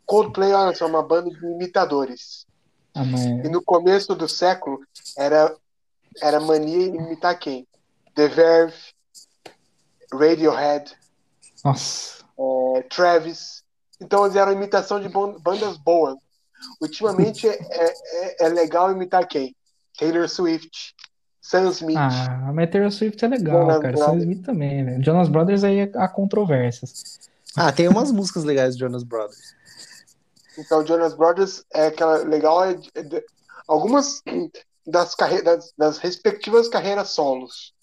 Coldplay, 0.05 0.53
olha 0.53 0.75
só, 0.75 0.87
é 0.87 0.89
uma 0.89 1.03
banda 1.03 1.31
de 1.31 1.47
imitadores. 1.47 2.45
Ah, 2.95 3.05
mas- 3.05 3.25
E 3.25 3.49
no 3.49 3.63
começo 3.63 4.15
do 4.17 4.29
século 4.29 4.81
era, 5.17 5.55
era 6.23 6.41
mania 6.41 6.87
em 6.87 6.97
imitar 6.97 7.39
quem? 7.39 7.67
The 8.15 8.29
Verve, 8.29 8.75
Radiohead, 10.13 10.93
Nossa. 11.65 12.25
é, 12.77 12.83
Travis. 12.83 13.63
Então 14.01 14.25
eles 14.25 14.37
eram 14.37 14.53
imitação 14.53 15.01
de 15.01 15.09
bandas 15.09 15.77
boas. 15.79 16.17
Ultimamente 16.81 17.49
é, 17.49 17.57
é, 17.61 18.47
é 18.47 18.49
legal 18.49 18.91
imitar 18.91 19.27
quem? 19.27 19.55
Taylor 19.99 20.29
Swift, 20.29 20.95
Sam 21.41 21.71
Smith. 21.71 21.97
Ah, 21.97 22.53
mas 22.53 22.71
Taylor 22.71 22.91
Swift 22.91 23.25
é 23.25 23.29
legal, 23.29 23.63
Jonas 23.63 23.81
cara. 23.81 23.97
Sam 23.97 24.05
Brothers. 24.05 24.23
Smith 24.23 24.45
também, 24.45 24.85
né? 24.85 25.03
Jonas 25.03 25.29
Brothers 25.29 25.65
aí 25.65 25.91
há 25.95 26.09
controvérsias. 26.09 27.21
Ah, 27.57 27.73
tem 27.73 27.89
umas 27.89 28.13
músicas 28.13 28.45
legais 28.45 28.75
do 28.75 28.81
Jonas 28.81 29.03
Brothers. 29.03 29.55
Então 30.59 30.85
Jonas 30.87 31.15
Brothers 31.15 31.65
é 31.73 31.87
aquela 31.87 32.19
legal. 32.19 32.65
É, 32.65 32.73
é 32.95 33.25
algumas 33.67 34.23
das, 34.89 35.15
carre, 35.15 35.43
das, 35.43 35.73
das 35.77 35.99
respectivas 35.99 36.69
carreiras 36.69 37.11
solos. 37.11 37.75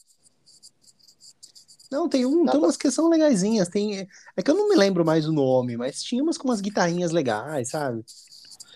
Não, 1.91 2.09
tem, 2.09 2.25
um, 2.25 2.45
tem 2.45 2.59
umas 2.59 2.75
que 2.75 2.89
são 2.89 3.07
legaisinhas. 3.07 3.69
Tem, 3.69 4.07
é 4.35 4.41
que 4.41 4.49
eu 4.49 4.55
não 4.55 4.67
me 4.67 4.75
lembro 4.75 5.05
mais 5.05 5.27
o 5.27 5.31
nome, 5.31 5.77
mas 5.77 6.01
tinha 6.01 6.21
umas 6.21 6.37
com 6.37 6.47
umas 6.47 6.59
guitarrinhas 6.59 7.11
legais, 7.11 7.69
sabe? 7.69 8.03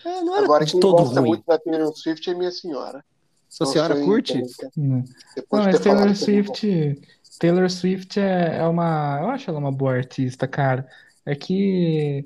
É, 0.04 0.22
não 0.22 0.34
era 0.34 0.44
Agora 0.44 0.64
de 0.64 0.72
quem 0.72 0.80
todo 0.80 1.02
gosta 1.02 1.20
ruim. 1.20 1.28
muito 1.30 1.44
da 1.44 1.58
Taylor 1.58 1.92
Swift 1.94 2.30
é 2.30 2.34
minha 2.34 2.52
senhora. 2.52 3.04
Sua 3.48 3.66
Não 3.66 3.72
senhora 3.72 4.00
curte? 4.00 4.40
Né? 4.76 5.04
Depois 5.34 5.64
Não, 5.64 5.72
mas 5.72 5.80
Taylor. 5.80 6.14
Swift, 6.14 7.00
Taylor 7.38 7.68
Swift 7.70 8.20
é, 8.20 8.58
é 8.58 8.64
uma. 8.64 9.18
Eu 9.20 9.28
acho 9.28 9.50
ela 9.50 9.58
uma 9.58 9.72
boa 9.72 9.92
artista, 9.92 10.46
cara. 10.46 10.88
É 11.26 11.34
que. 11.34 12.24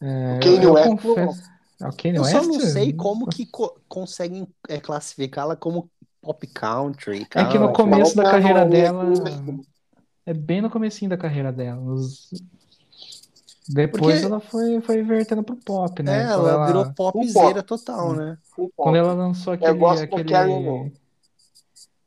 É, 0.00 0.36
O 0.36 0.40
Kanye 0.40 0.66
West 0.66 0.88
confesso. 1.02 1.49
É 1.80 1.88
o 1.88 1.92
Kanye 1.92 2.16
Eu 2.18 2.22
West? 2.22 2.32
só 2.36 2.42
não 2.42 2.60
sei 2.60 2.92
como 2.92 3.26
que 3.26 3.46
co- 3.46 3.76
conseguem 3.88 4.46
é, 4.68 4.78
classificá-la 4.78 5.56
como 5.56 5.90
pop 6.20 6.46
country. 6.48 7.26
É 7.34 7.44
que 7.46 7.58
no 7.58 7.72
começo 7.72 8.14
da 8.16 8.22
Ela 8.24 8.30
carreira 8.32 8.64
não- 8.64 8.70
dela. 8.70 9.12
É 10.26 10.34
bem 10.34 10.60
no 10.60 10.68
comecinho 10.70 11.08
da 11.08 11.16
carreira 11.16 11.50
dela. 11.52 11.80
Os- 11.80 12.30
Depois 13.68 14.14
Porque- 14.20 14.26
ela 14.26 14.40
foi, 14.40 14.80
foi 14.80 15.02
vertendo 15.02 15.42
pro 15.44 15.54
pop, 15.56 16.02
né? 16.02 16.24
É, 16.24 16.26
Quando 16.34 16.48
ela, 16.48 16.66
virou 16.66 16.92
popzera 16.92 17.62
total, 17.62 18.14
né? 18.14 18.36
Quando 18.76 18.96
ela 18.96 19.12
lançou 19.12 19.52
aquele. 19.52 19.78
gosto 19.78 20.06
da 20.08 20.16
aquele... 20.16 20.92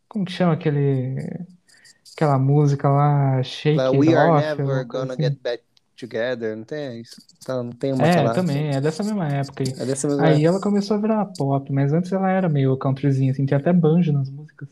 Como 0.10 0.26
que 0.26 0.32
chama 0.32 0.54
aquele. 0.54 1.16
Aquela 2.16 2.38
música 2.38 2.88
lá, 2.90 3.42
Shake 3.42 3.78
Like, 3.78 3.96
It 3.98 4.08
We 4.10 4.16
are 4.16 4.30
Off, 4.32 4.46
never 4.46 4.62
alguma 4.62 4.84
gonna 4.84 5.16
coisa 5.16 5.22
get 5.32 5.42
back 5.42 5.64
together, 5.96 6.56
não 6.56 6.64
tem 6.64 7.02
isso? 7.02 7.22
Então, 7.42 7.64
não 7.64 7.72
tem 7.72 7.94
uma 7.94 8.06
É, 8.06 8.30
também, 8.30 8.70
é 8.76 8.82
dessa 8.82 9.04
mesma 9.04 9.28
época 9.28 9.64
aí. 9.64 9.72
É 9.72 9.86
dessa 9.86 10.08
mesma 10.08 10.26
Aí 10.28 10.46
ela 10.46 10.60
começou 10.62 10.98
a 10.98 11.00
virar 11.00 11.26
pop, 11.26 11.72
mas 11.72 11.94
antes 11.94 12.12
ela 12.12 12.30
era 12.30 12.50
meio 12.50 12.78
countryzinha, 12.78 13.32
assim, 13.32 13.46
tinha 13.46 13.60
até 13.60 13.72
banjo 13.74 14.12
nas 14.14 14.30
músicas. 14.30 14.70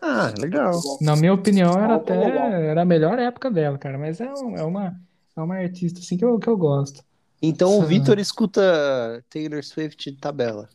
Ah, 0.00 0.32
legal. 0.38 0.80
Na 1.00 1.16
minha 1.16 1.32
opinião, 1.34 1.76
era 1.78 1.92
Ah, 1.92 1.96
até 1.96 2.14
era 2.70 2.82
a 2.82 2.84
melhor 2.84 3.18
época 3.18 3.50
dela, 3.50 3.78
cara. 3.78 3.98
Mas 3.98 4.20
é, 4.20 4.32
um- 4.32 4.56
é 4.56 4.62
uma, 4.64 5.00
é 5.36 5.40
uma 5.40 5.56
artista 5.56 6.00
assim 6.00 6.16
que 6.16 6.24
eu, 6.24 6.38
que 6.38 6.48
eu 6.48 6.56
gosto. 6.56 7.04
Então 7.42 7.78
o 7.78 7.82
Vitor 7.82 8.18
escuta 8.18 8.60
Taylor 9.30 9.62
Swift 9.64 10.10
de 10.10 10.16
tabela. 10.18 10.68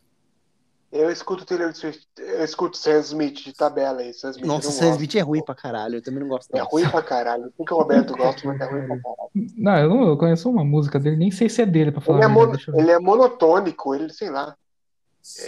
Eu 0.96 1.10
escuto 1.10 1.44
Taylor 1.44 1.74
Swift, 1.74 2.06
eu 2.20 2.44
escuto 2.44 2.78
Sam 2.78 3.00
Smith 3.00 3.44
de 3.44 3.52
tabela 3.54 4.02
aí. 4.02 4.14
Sam 4.14 4.30
Smith 4.30 4.46
Nossa, 4.46 4.68
eu 4.68 4.72
não 4.72 4.78
Sam. 4.78 4.90
Smith 4.92 5.16
é 5.16 5.22
ruim 5.22 5.44
pra 5.44 5.56
caralho, 5.56 5.96
eu 5.96 6.02
também 6.04 6.20
não 6.20 6.28
gosto 6.28 6.54
É 6.56 6.60
não. 6.60 6.68
ruim 6.68 6.88
pra 6.88 7.02
caralho. 7.02 7.52
O 7.58 7.66
que 7.66 7.74
o 7.74 7.78
Roberto 7.78 8.16
gosta, 8.16 8.48
mas 8.48 8.62
é 8.62 8.66
ruim 8.66 8.86
pra 8.86 9.00
caralho. 9.00 9.30
Não, 9.58 9.78
eu 9.80 9.90
não 9.90 10.08
eu 10.10 10.18
conheço 10.18 10.48
uma 10.52 10.64
música 10.64 11.00
dele, 11.00 11.16
nem 11.16 11.32
sei 11.32 11.50
se 11.50 11.64
é 11.64 11.66
dele, 11.66 11.92
pra 11.92 12.00
falar 12.00 12.20
Ele 12.24 12.40
é, 12.40 12.46
ver. 12.46 12.80
ele 12.80 12.92
é 12.92 13.00
monotônico, 13.00 13.96
ele, 13.96 14.14
sei 14.14 14.30
lá. 14.30 14.56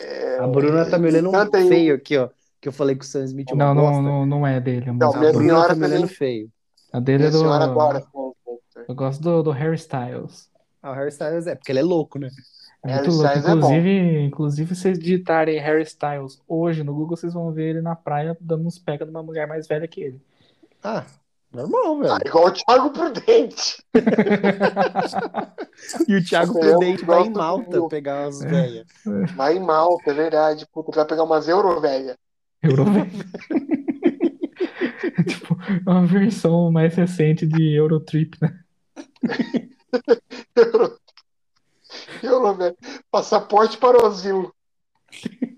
É, 0.02 0.40
A 0.40 0.48
Bruna 0.48 0.90
tá 0.90 0.98
me 0.98 1.10
olhando 1.10 1.30
aí- 1.54 1.68
feio 1.68 1.96
aqui, 1.96 2.18
ó. 2.18 2.30
Que 2.60 2.68
eu 2.70 2.74
falei 2.74 2.96
que 2.96 3.06
o 3.06 3.08
Sam 3.08 3.26
Smith 3.26 3.52
é 3.52 3.56
Não, 3.56 3.76
não, 3.76 3.84
bosta. 3.84 4.02
não, 4.02 4.26
não 4.26 4.48
é 4.48 4.60
dele. 4.60 4.90
A, 4.90 4.94
Não. 4.94 5.14
A 5.14 5.20
minha 5.20 5.32
Bruna 5.32 5.46
senhora 5.48 5.68
tá 5.68 5.76
me 5.76 5.86
olhando 5.86 6.02
também- 6.02 6.16
feio. 6.16 6.50
A 6.92 7.00
dele 7.00 7.18
Minha 7.20 7.28
é 7.28 7.32
do. 7.32 7.38
Smith. 7.38 8.06
Eu 8.88 8.96
gosto 8.96 9.22
do, 9.22 9.44
do 9.44 9.52
Harry 9.52 9.76
Styles. 9.76 10.50
Ah, 10.82 10.92
o 10.92 10.94
Harry 10.96 11.10
Styles 11.10 11.46
é, 11.46 11.54
porque 11.56 11.72
ele 11.72 11.80
é 11.80 11.84
louco, 11.84 12.18
né? 12.18 12.30
É 12.86 12.94
Harry 12.94 13.08
muito 13.08 13.22
louco. 13.22 13.34
É. 13.34 13.38
Inclusive, 13.52 14.20
inclusive, 14.26 14.76
se 14.76 14.82
vocês 14.82 15.00
digitarem 15.00 15.60
Harry 15.60 15.84
Styles 15.84 16.42
hoje 16.48 16.84
no 16.84 16.94
Google, 16.94 17.18
vocês 17.18 17.34
vão 17.34 17.52
ver 17.52 17.72
ele 17.72 17.82
na 17.82 17.96
praia 17.96 18.38
dando 18.40 18.68
uns 18.68 18.78
pega 18.80 19.06
de 19.06 19.12
uma 19.12 19.24
mulher 19.24 19.48
mais 19.48 19.68
velha 19.68 19.88
que 19.88 20.02
ele. 20.02 20.22
Ah, 20.84 21.04
normal, 21.52 22.00
velho. 22.00 22.14
Ah, 22.14 22.20
igual 22.26 22.46
o 22.48 22.52
Thiago 22.52 22.90
Prudente. 22.92 23.84
E 26.08 26.16
o 26.16 26.24
Thiago 26.24 26.58
Eu 26.58 26.78
Prudente 26.80 27.04
vai 27.06 27.24
em 27.24 27.30
Malta 27.32 27.70
do- 27.82 27.88
pegar 27.90 28.24
É. 28.24 28.28
as 28.28 28.40
velhas. 28.40 28.86
Vai 29.36 29.58
em 29.58 29.60
Malta, 29.60 30.12
é 30.12 30.14
verdade. 30.14 30.66
Puta, 30.72 30.92
vai 30.96 31.06
pegar 31.06 31.24
umas 31.24 31.48
euro, 31.50 31.80
velha. 31.82 32.16
Eurovelha. 32.64 33.10
É 35.18 35.24
tipo 35.24 35.56
uma 35.86 36.06
versão 36.06 36.72
mais 36.72 36.96
recente 36.96 37.46
de 37.46 37.74
Eurotrip, 37.74 38.38
né? 38.42 38.60
Euro, 40.56 40.98
euro, 42.24 42.54
velho. 42.56 42.78
Passaporte 43.12 43.78
para 43.78 44.02
o 44.02 44.06
asilo. 44.06 44.54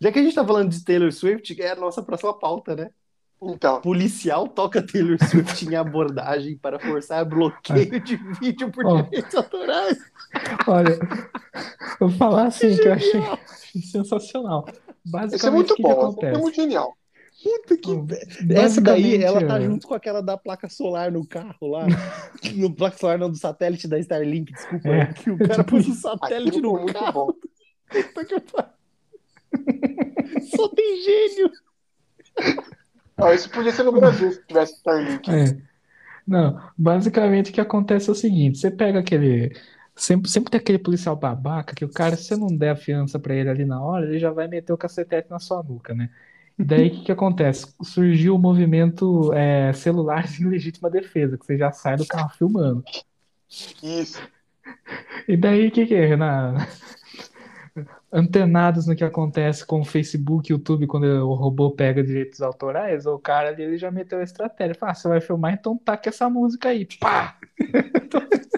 Já 0.00 0.12
que 0.12 0.18
a 0.18 0.22
gente 0.22 0.34
tá 0.34 0.44
falando 0.44 0.70
de 0.70 0.84
Taylor 0.84 1.12
Swift, 1.12 1.60
é 1.62 1.70
a 1.70 1.76
nossa 1.76 2.02
próxima 2.02 2.38
pauta, 2.38 2.74
né? 2.74 2.90
Então, 3.42 3.80
Policial 3.80 4.48
toca 4.48 4.84
Taylor 4.84 5.18
Swift 5.22 5.66
em 5.66 5.74
abordagem 5.74 6.56
para 6.56 6.78
forçar 6.78 7.24
bloqueio 7.24 8.00
de 8.00 8.16
vídeo 8.40 8.70
por 8.70 8.86
Ó. 8.86 9.02
direitos 9.02 9.34
autorais. 9.34 9.98
Olha, 10.66 10.98
vou 12.00 12.10
falar 12.10 12.46
assim 12.46 12.74
que 12.76 12.88
eu 12.88 12.92
achei, 12.92 13.20
sensacional. 13.82 14.66
Basicamente, 15.04 15.36
isso 15.36 15.46
é 15.46 15.50
muito 15.50 15.74
que 15.74 15.82
bom. 15.82 16.14
que 16.14 16.26
é 16.26 16.38
muito 16.38 16.56
genial. 16.56 16.96
Puta 17.44 17.76
que. 17.76 17.90
Hum, 17.90 18.06
Essa 18.56 18.80
daí, 18.80 19.22
ela 19.22 19.46
tá 19.46 19.56
ó, 19.56 19.60
junto 19.60 19.86
com 19.86 19.92
aquela 19.92 20.22
da 20.22 20.34
placa 20.34 20.66
solar 20.66 21.12
no 21.12 21.26
carro 21.26 21.68
lá. 21.68 21.84
no 22.56 22.74
placa 22.74 22.96
solar, 22.96 23.18
não, 23.18 23.30
do 23.30 23.36
satélite 23.36 23.86
da 23.86 23.98
Starlink, 23.98 24.50
desculpa. 24.50 24.88
É, 24.88 25.12
que 25.12 25.30
o 25.30 25.34
é 25.34 25.46
cara 25.46 25.62
tipo 25.62 25.76
pôs 25.76 25.86
o 25.86 25.92
satélite 25.92 26.58
no 26.62 26.72
muito 26.72 26.94
carro. 26.94 27.12
bom. 27.12 27.32
Puta 27.90 28.24
que 28.24 28.40
pariu. 28.40 28.70
Só 30.56 30.68
tem 30.70 31.02
gênio. 31.02 31.50
Ó, 33.18 33.30
isso 33.32 33.50
podia 33.50 33.72
ser 33.72 33.82
no 33.82 33.92
Brasil 33.92 34.32
se 34.32 34.42
tivesse 34.46 34.76
Starlink. 34.76 35.30
É. 35.30 35.56
Não, 36.26 36.58
basicamente 36.78 37.50
o 37.50 37.54
que 37.54 37.60
acontece 37.60 38.08
é 38.08 38.12
o 38.12 38.14
seguinte: 38.14 38.58
você 38.58 38.70
pega 38.70 39.00
aquele. 39.00 39.54
Sempre, 39.94 40.28
sempre 40.30 40.50
tem 40.50 40.58
aquele 40.60 40.78
policial 40.78 41.14
babaca 41.14 41.74
que 41.74 41.84
o 41.84 41.92
cara, 41.92 42.16
se 42.16 42.24
você 42.24 42.36
não 42.36 42.48
der 42.56 42.70
a 42.70 42.76
fiança 42.76 43.18
pra 43.18 43.34
ele 43.34 43.48
ali 43.50 43.64
na 43.64 43.80
hora, 43.80 44.06
ele 44.06 44.18
já 44.18 44.30
vai 44.32 44.48
meter 44.48 44.72
o 44.72 44.78
cacetete 44.78 45.30
na 45.30 45.38
sua 45.38 45.62
nuca, 45.62 45.94
né? 45.94 46.10
E 46.58 46.64
daí 46.64 46.88
o 46.88 46.90
que, 46.90 47.04
que 47.04 47.12
acontece? 47.12 47.74
Surgiu 47.82 48.36
o 48.36 48.38
movimento 48.38 49.32
é, 49.32 49.72
celulares 49.72 50.38
em 50.40 50.48
legítima 50.48 50.88
defesa, 50.88 51.36
que 51.36 51.44
você 51.44 51.56
já 51.58 51.72
sai 51.72 51.96
do 51.96 52.06
carro 52.06 52.30
filmando. 52.30 52.84
Isso. 53.82 54.20
E 55.28 55.36
daí 55.36 55.68
o 55.68 55.70
que, 55.70 55.86
que 55.86 55.94
é? 55.94 56.16
Na... 56.16 56.66
Antenados 58.12 58.86
no 58.86 58.94
que 58.94 59.02
acontece 59.02 59.66
com 59.66 59.80
o 59.80 59.84
Facebook 59.84 60.52
o 60.52 60.54
YouTube 60.54 60.86
quando 60.86 61.04
o 61.04 61.34
robô 61.34 61.72
pega 61.72 62.04
direitos 62.04 62.40
autorais, 62.40 63.06
o 63.06 63.18
cara 63.18 63.48
ali 63.48 63.64
ele 63.64 63.76
já 63.76 63.90
meteu 63.90 64.20
a 64.20 64.22
estratégia. 64.22 64.76
Fala, 64.76 64.92
ah, 64.92 64.94
você 64.94 65.08
vai 65.08 65.20
filmar, 65.20 65.52
então 65.52 65.76
taca 65.76 66.08
essa 66.08 66.30
música 66.30 66.68
aí. 66.68 66.86
Pá! 67.00 67.36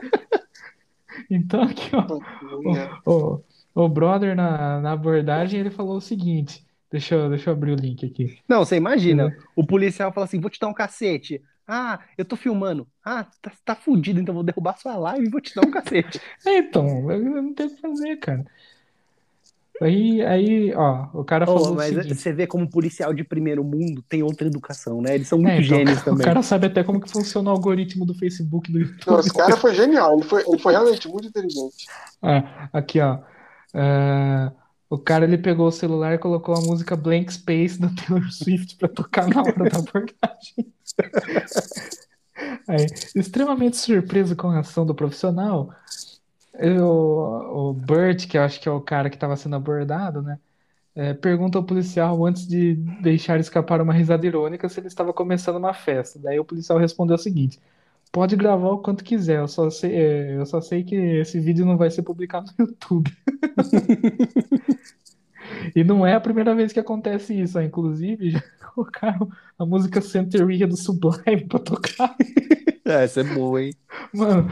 Então 1.30 1.62
aqui, 1.62 1.90
ó. 1.94 3.00
O, 3.04 3.42
o 3.74 3.88
brother 3.88 4.36
na, 4.36 4.80
na 4.80 4.92
abordagem 4.92 5.60
ele 5.60 5.70
falou 5.70 5.96
o 5.96 6.00
seguinte. 6.00 6.64
Deixa 6.90 7.14
eu, 7.14 7.28
deixa 7.28 7.50
eu 7.50 7.54
abrir 7.54 7.72
o 7.72 7.76
link 7.76 8.06
aqui. 8.06 8.38
Não, 8.48 8.64
você 8.64 8.76
imagina, 8.76 9.36
o 9.54 9.66
policial 9.66 10.12
fala 10.12 10.26
assim: 10.26 10.40
vou 10.40 10.50
te 10.50 10.58
dar 10.60 10.68
um 10.68 10.74
cacete. 10.74 11.42
Ah, 11.66 11.98
eu 12.16 12.24
tô 12.24 12.36
filmando. 12.36 12.86
Ah, 13.04 13.24
tá, 13.42 13.52
tá 13.64 13.74
fudido, 13.74 14.20
então 14.20 14.34
vou 14.34 14.44
derrubar 14.44 14.78
sua 14.78 14.96
live 14.96 15.26
e 15.26 15.30
vou 15.30 15.40
te 15.40 15.52
dar 15.54 15.62
um 15.66 15.70
cacete. 15.70 16.20
É, 16.46 16.58
então, 16.58 17.10
eu 17.10 17.42
não 17.42 17.54
tenho 17.54 17.70
o 17.70 17.74
que 17.74 17.80
fazer, 17.80 18.16
cara. 18.18 18.44
Aí, 19.82 20.22
aí, 20.22 20.74
ó, 20.74 21.08
o 21.12 21.22
cara 21.24 21.46
Oh, 21.46 21.52
falou 21.52 21.74
o 21.74 21.78
mas 21.78 21.88
seguinte. 21.88 22.14
você 22.14 22.32
vê 22.32 22.46
como 22.46 22.68
policial 22.70 23.12
de 23.12 23.22
primeiro 23.22 23.62
mundo 23.62 24.02
tem 24.08 24.22
outra 24.22 24.46
educação, 24.46 25.02
né? 25.02 25.14
Eles 25.14 25.28
são 25.28 25.38
muito 25.38 25.50
É, 25.52 25.58
então, 25.58 25.78
gênios 25.78 26.00
o 26.00 26.04
também. 26.04 26.26
cara 26.26 26.42
sabe 26.42 26.66
até 26.66 26.82
como 26.82 26.98
que 27.00 27.10
funciona 27.10 27.50
o 27.50 27.52
algoritmo 27.52 28.06
do 28.06 28.14
Facebook, 28.14 28.72
do 28.72 28.78
YouTube. 28.78 29.06
Não, 29.06 29.20
esse 29.20 29.32
cara 29.34 29.56
foi 29.56 29.74
genial. 29.74 30.14
Ele 30.14 30.22
foi, 30.24 30.42
ele 30.48 30.58
foi 30.58 30.72
realmente 30.72 31.06
muito 31.08 31.28
inteligente. 31.28 31.86
Ah, 32.22 32.68
aqui, 32.72 33.00
ó. 33.00 33.18
É, 33.74 34.50
o 34.90 34.98
cara 34.98 35.24
ele 35.24 35.38
pegou 35.38 35.66
o 35.68 35.72
celular 35.72 36.14
e 36.14 36.18
colocou 36.18 36.54
a 36.56 36.60
música 36.60 36.96
Blank 36.96 37.32
Space 37.32 37.80
da 37.80 37.88
Taylor 37.90 38.28
Swift 38.32 38.76
pra 38.76 38.88
tocar 38.88 39.28
na 39.28 39.42
hora 39.44 39.66
da 39.66 39.78
abordagem. 39.78 40.72
Aí, 42.66 42.86
extremamente 43.14 43.76
surpreso 43.76 44.36
com 44.36 44.48
a 44.50 44.60
ação 44.60 44.84
do 44.86 44.94
profissional, 44.94 45.72
eu- 46.54 46.86
o 46.86 47.74
Bert, 47.74 48.28
que 48.28 48.38
eu 48.38 48.42
acho 48.42 48.60
que 48.60 48.68
é 48.68 48.72
o 48.72 48.80
cara 48.80 49.10
que 49.10 49.16
estava 49.16 49.36
sendo 49.36 49.56
abordado, 49.56 50.22
né? 50.22 50.38
é, 50.96 51.14
pergunta 51.14 51.58
ao 51.58 51.64
policial 51.64 52.24
antes 52.26 52.46
de 52.48 52.74
deixar 52.76 53.40
escapar 53.40 53.80
uma 53.82 53.92
risada 53.94 54.26
irônica 54.26 54.68
se 54.68 54.80
ele 54.80 54.88
estava 54.88 55.12
começando 55.12 55.56
uma 55.56 55.74
festa. 55.74 56.18
Daí 56.18 56.38
o 56.40 56.44
policial 56.44 56.78
respondeu 56.78 57.16
o 57.16 57.18
seguinte: 57.18 57.60
Pode 58.16 58.34
gravar 58.34 58.70
o 58.70 58.78
quanto 58.78 59.04
quiser, 59.04 59.40
eu 59.40 59.46
só 59.46 59.68
sei, 59.68 59.94
é, 59.94 60.36
eu 60.38 60.46
só 60.46 60.58
sei 60.58 60.82
que 60.82 60.94
esse 60.94 61.38
vídeo 61.38 61.66
não 61.66 61.76
vai 61.76 61.90
ser 61.90 62.00
publicado 62.02 62.50
no 62.58 62.64
YouTube. 62.64 63.14
E 65.74 65.84
não 65.84 66.04
é 66.06 66.14
a 66.14 66.20
primeira 66.20 66.54
vez 66.54 66.72
que 66.72 66.80
acontece 66.80 67.38
isso, 67.38 67.58
ó. 67.58 67.62
inclusive 67.62 68.30
já 68.30 68.42
colocaram 68.74 69.28
a 69.58 69.64
música 69.66 70.00
Santeria 70.00 70.66
do 70.66 70.76
Sublime 70.76 71.46
pra 71.46 71.58
tocar. 71.58 72.16
É, 72.84 73.02
essa 73.04 73.20
é 73.20 73.24
boa, 73.24 73.60
hein? 73.60 73.72
Mano, 74.14 74.48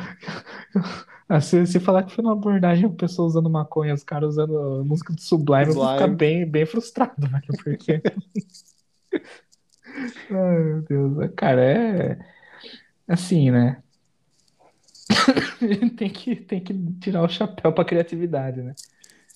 se, 1.40 1.78
falar 1.80 2.02
que 2.02 2.12
foi 2.12 2.24
uma 2.24 2.32
abordagem 2.32 2.88
com 2.88 2.96
pessoa 2.96 3.28
usando 3.28 3.48
maconha, 3.48 3.94
os 3.94 4.02
caras 4.02 4.30
usando 4.30 4.58
a 4.58 4.84
música 4.84 5.12
do 5.12 5.20
Sublime, 5.20 5.68
eu 5.68 5.74
vou 5.74 5.92
ficar 5.92 6.08
bem, 6.08 6.44
bem 6.44 6.66
frustrado, 6.66 7.28
velho, 7.28 7.44
porque. 7.62 8.02
Ai, 10.30 10.64
meu 10.64 10.82
Deus. 10.82 11.30
Cara, 11.36 11.62
é. 11.62 12.33
Assim, 13.06 13.50
né? 13.50 13.82
Tem 15.96 16.08
que, 16.08 16.36
tem 16.36 16.60
que 16.60 16.74
tirar 17.00 17.22
o 17.22 17.28
chapéu 17.28 17.72
pra 17.72 17.84
criatividade, 17.84 18.62
né? 18.62 18.74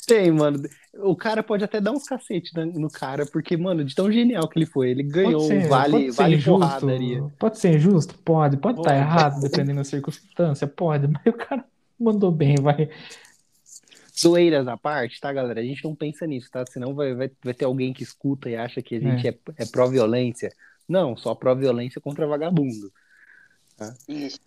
Tem, 0.09 0.31
mano. 0.33 0.63
O 0.95 1.15
cara 1.15 1.43
pode 1.43 1.63
até 1.63 1.81
dar 1.81 1.93
uns 1.93 2.05
cacete 2.05 2.51
no, 2.57 2.91
cara, 2.91 3.27
porque, 3.27 3.57
mano, 3.59 3.85
de 3.85 3.95
tão 3.95 4.11
genial 4.11 4.49
que 4.49 4.59
ele 4.59 4.65
foi. 4.65 4.91
Ele 4.91 5.03
ganhou 5.03 5.43
ser, 5.43 5.67
um 5.67 5.69
vale, 5.69 5.93
pode 5.93 6.11
vale 6.13 6.37
injusto, 6.37 6.61
porradaria. 6.61 7.25
pode 7.39 7.59
ser 7.59 7.77
injusto? 7.77 8.19
Pode, 8.21 8.57
pode 8.57 8.81
estar 8.81 8.91
Pode. 8.91 9.03
errado, 9.03 9.41
dependendo 9.41 9.77
da 9.79 9.85
circunstância, 9.85 10.67
pode, 10.67 11.07
mas 11.13 11.23
o 11.27 11.33
cara 11.35 11.63
mandou 12.01 12.33
bem, 12.33 12.57
vai. 12.57 12.89
Zoeiras 14.19 14.67
à 14.67 14.77
parte, 14.79 15.21
tá, 15.21 15.31
galera? 15.31 15.61
A 15.61 15.65
gente 15.65 15.85
não 15.85 15.95
pensa 15.95 16.27
nisso, 16.27 16.51
tá? 16.51 16.65
Senão 16.67 16.95
vai, 16.95 17.15
vai, 17.15 17.31
vai 17.45 17.55
ter 17.55 17.67
alguém 17.67 17.93
que 17.93 18.03
escuta 18.03 18.49
e 18.49 18.57
acha 18.57 18.81
que 18.81 18.97
a 18.97 19.01
gente 19.01 19.29
é, 19.29 19.39
é 19.59 19.67
pró-violência. 19.67 20.51
Não, 20.89 21.17
só 21.17 21.35
pró-violência 21.35 22.01
contra 22.01 22.27
vagabundo. 22.27 22.91
Isso. 24.09 24.41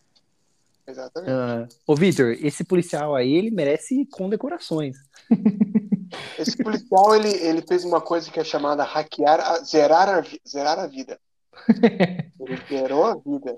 Exatamente. 0.87 1.31
Ah, 1.31 1.67
ô, 1.87 1.95
Vitor, 1.95 2.35
esse 2.41 2.63
policial 2.63 3.15
aí, 3.15 3.31
ele 3.33 3.51
merece 3.51 4.05
condecorações. 4.07 4.97
Esse 6.37 6.57
policial, 6.57 7.15
ele, 7.15 7.29
ele 7.29 7.61
fez 7.61 7.85
uma 7.85 8.01
coisa 8.01 8.29
que 8.29 8.39
é 8.39 8.43
chamada 8.43 8.83
hackear, 8.83 9.39
a- 9.39 9.59
zerar, 9.63 10.09
a, 10.09 10.23
zerar 10.47 10.77
a 10.79 10.85
vida. 10.87 11.17
Ele 12.39 12.57
zerou 12.67 13.05
a 13.05 13.15
vida. 13.15 13.57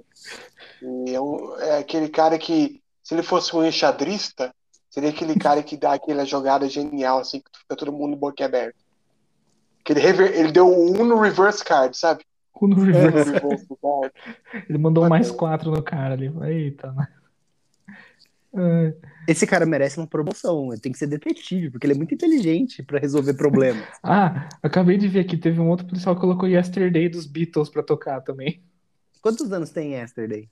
E 0.82 1.16
é, 1.16 1.22
um- 1.22 1.56
é 1.60 1.78
aquele 1.80 2.10
cara 2.10 2.38
que, 2.38 2.82
se 3.02 3.14
ele 3.16 3.24
fosse 3.24 3.56
um 3.56 3.64
enxadrista, 3.66 4.54
seria 4.90 5.10
aquele 5.10 5.36
cara 5.36 5.64
que 5.64 5.76
dá 5.78 5.94
aquela 5.94 6.26
jogada 6.26 6.70
genial, 6.70 7.20
assim, 7.20 7.40
que 7.40 7.60
fica 7.60 7.76
todo 7.76 7.92
mundo 7.92 8.16
boquiaberto. 8.16 8.78
Que 9.84 9.94
ele, 9.94 10.02
rever- 10.02 10.38
ele 10.38 10.52
deu 10.52 10.68
um 10.68 11.04
no 11.06 11.20
reverse 11.20 11.64
card, 11.64 11.98
sabe? 11.98 12.24
No 12.62 12.68
no 12.70 12.76
reverse, 12.84 13.32
card. 13.34 14.14
ele 14.70 14.78
mandou 14.78 15.10
mais 15.10 15.30
quatro 15.32 15.70
no 15.72 15.82
cara 15.84 16.14
ali. 16.14 16.32
Eita, 16.46 16.92
né? 16.94 17.08
É, 18.56 18.94
Esse 19.28 19.46
cara 19.48 19.66
merece 19.66 19.98
uma 19.98 20.08
promoção. 20.08 20.72
Ele 20.72 20.80
tem 20.80 20.92
que 20.92 20.98
ser 20.98 21.08
detetive, 21.08 21.72
porque 21.72 21.86
ele 21.88 21.94
é 21.94 21.98
muito 21.98 22.14
inteligente 22.14 22.84
pra 22.84 23.00
resolver 23.00 23.34
problemas. 23.34 23.84
Ah, 24.04 24.48
acabei 24.62 24.98
de 24.98 25.08
ver 25.08 25.22
aqui, 25.22 25.36
teve 25.38 25.60
um 25.60 25.70
outro 25.70 25.86
policial 25.88 26.14
que 26.16 26.22
colocou 26.22 26.48
Yesterday 26.48 27.10
dos 27.10 27.26
Beatles 27.26 27.70
pra 27.70 27.82
tocar 27.84 28.22
também. 28.22 28.62
Quantos 29.22 29.52
anos 29.52 29.72
tem 29.72 29.94
Yesterday? 29.94 30.50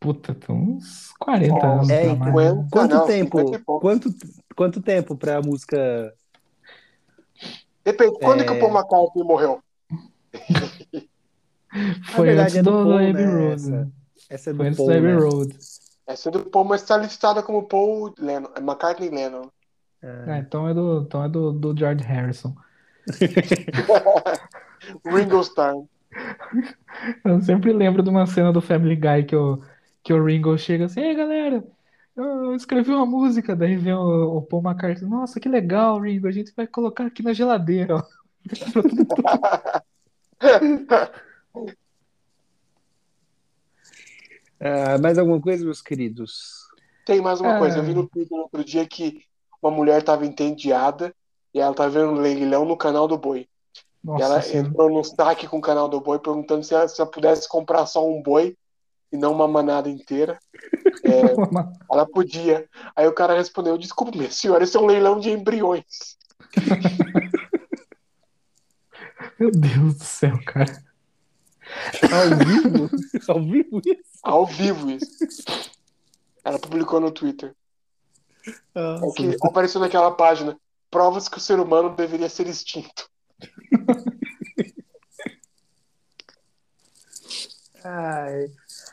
Puta, 0.00 0.34
tem 0.34 0.54
uns 0.54 1.12
40 1.20 1.52
Nossa, 1.52 1.66
anos 1.66 1.90
é, 1.90 2.10
cinquenta. 2.10 2.66
Quanto 2.72 2.94
não, 2.94 3.06
tempo? 3.06 3.38
50 3.38 3.64
pouco. 3.64 3.80
Quanto, 3.80 4.14
quanto 4.56 4.82
tempo 4.82 5.16
pra 5.16 5.40
música. 5.40 6.12
Depende, 7.84 8.18
quando 8.20 8.40
É. 8.40 8.44
que 8.44 8.50
o 8.52 8.58
Paul 8.58 8.72
McCartney 8.72 9.24
morreu? 9.24 9.62
Foi 12.12 12.26
verdade, 12.26 12.42
antes 12.42 12.56
é 12.56 12.62
do 12.62 12.70
do, 12.70 12.78
do 12.78 12.84
Paul, 12.84 12.98
Abbey 12.98 13.12
né, 13.12 13.26
Road. 13.26 13.54
essa. 13.54 13.92
Essa 14.28 14.50
é 14.50 14.52
do 14.52 14.56
Foi 14.58 14.66
antes 14.66 14.76
Paul, 14.76 14.88
do 14.88 14.94
Abbey 14.94 15.12
né? 15.12 15.18
Road. 15.18 15.58
Essa 16.06 16.28
é 16.28 16.32
do 16.32 16.44
Paul, 16.44 16.64
mas 16.64 16.82
está 16.82 16.96
listada 16.96 17.42
como 17.42 17.62
Paul 17.62 18.14
Lennon, 18.18 18.50
é 18.54 18.60
McCartney 18.60 19.10
Lennon. 19.10 19.50
Ah, 20.02 20.38
então 20.38 20.68
é 20.68 20.74
do, 20.74 21.04
então 21.06 21.24
é 21.24 21.28
do, 21.28 21.52
do 21.52 21.78
George 21.78 22.04
Harrison. 22.04 22.54
Ringo 25.06 25.40
Starr. 25.40 25.76
Eu 27.24 27.40
sempre 27.40 27.72
lembro 27.72 28.02
de 28.02 28.10
uma 28.10 28.26
cena 28.26 28.52
do 28.52 28.60
Family 28.60 28.96
Guy 28.96 29.24
que 29.24 29.36
o, 29.36 29.62
que 30.02 30.12
o 30.12 30.24
Ringo 30.24 30.58
chega 30.58 30.86
assim, 30.86 31.00
ei 31.00 31.14
galera, 31.14 31.64
eu 32.14 32.54
escrevi 32.54 32.90
uma 32.90 33.06
música, 33.06 33.56
daí 33.56 33.76
vem 33.76 33.94
o, 33.94 34.36
o 34.36 34.42
Paul 34.42 34.62
McCartney, 34.62 35.08
nossa, 35.08 35.40
que 35.40 35.48
legal, 35.48 36.00
Ringo, 36.00 36.26
a 36.26 36.32
gente 36.32 36.52
vai 36.54 36.66
colocar 36.66 37.06
aqui 37.06 37.22
na 37.22 37.32
geladeira, 37.32 37.96
ó. 37.96 38.02
Ah, 44.64 44.96
mais 44.98 45.18
alguma 45.18 45.40
coisa, 45.40 45.64
meus 45.64 45.82
queridos? 45.82 46.68
Tem 47.04 47.20
mais 47.20 47.40
uma 47.40 47.56
Ah. 47.56 47.58
coisa, 47.58 47.78
eu 47.78 47.82
vi 47.82 47.94
no 47.94 48.08
Twitter 48.08 48.38
outro 48.38 48.64
dia 48.64 48.86
que 48.86 49.24
uma 49.60 49.72
mulher 49.72 49.98
estava 50.00 50.24
entediada 50.24 51.12
e 51.52 51.58
ela 51.58 51.72
estava 51.72 51.90
vendo 51.90 52.12
um 52.12 52.20
leilão 52.20 52.64
no 52.64 52.76
canal 52.76 53.08
do 53.08 53.18
Boi. 53.18 53.40
E 53.40 53.48
Nossa 54.04 54.24
ela 54.24 54.40
Senhora. 54.40 54.68
entrou 54.68 54.88
num 54.88 55.02
saque 55.02 55.48
com 55.48 55.58
o 55.58 55.60
canal 55.60 55.88
do 55.88 56.00
Boi 56.00 56.20
perguntando 56.20 56.62
se 56.62 56.72
ela, 56.74 56.86
se 56.86 57.00
ela 57.00 57.10
pudesse 57.10 57.48
comprar 57.48 57.86
só 57.86 58.06
um 58.08 58.22
boi 58.22 58.56
e 59.12 59.16
não 59.16 59.32
uma 59.32 59.48
manada 59.48 59.88
inteira. 59.88 60.38
Ela 61.90 62.06
podia. 62.06 62.68
Aí 62.94 63.06
o 63.06 63.12
cara 63.12 63.34
respondeu: 63.36 63.76
Desculpa, 63.76 64.16
minha 64.16 64.30
senhora, 64.30 64.62
esse 64.64 64.76
é 64.76 64.80
um 64.80 64.86
leilão 64.86 65.18
de 65.18 65.30
embriões. 65.30 66.16
Meu 69.42 69.50
Deus 69.50 69.94
do 69.96 70.04
céu, 70.04 70.38
cara. 70.46 70.80
Ao 72.12 72.28
vivo? 72.46 72.88
Ao 73.26 73.42
vivo 73.42 73.80
isso? 73.84 74.20
Ao 74.22 74.46
vivo 74.46 74.88
isso. 74.92 75.44
Ela 76.44 76.60
publicou 76.60 77.00
no 77.00 77.10
Twitter. 77.10 77.52
Nossa. 78.72 79.04
É 79.04 79.10
que 79.10 79.36
apareceu 79.42 79.80
naquela 79.80 80.12
página. 80.12 80.56
Provas 80.88 81.28
que 81.28 81.38
o 81.38 81.40
ser 81.40 81.58
humano 81.58 81.96
deveria 81.96 82.28
ser 82.28 82.46
extinto. 82.46 83.10
Ai. 87.84 88.46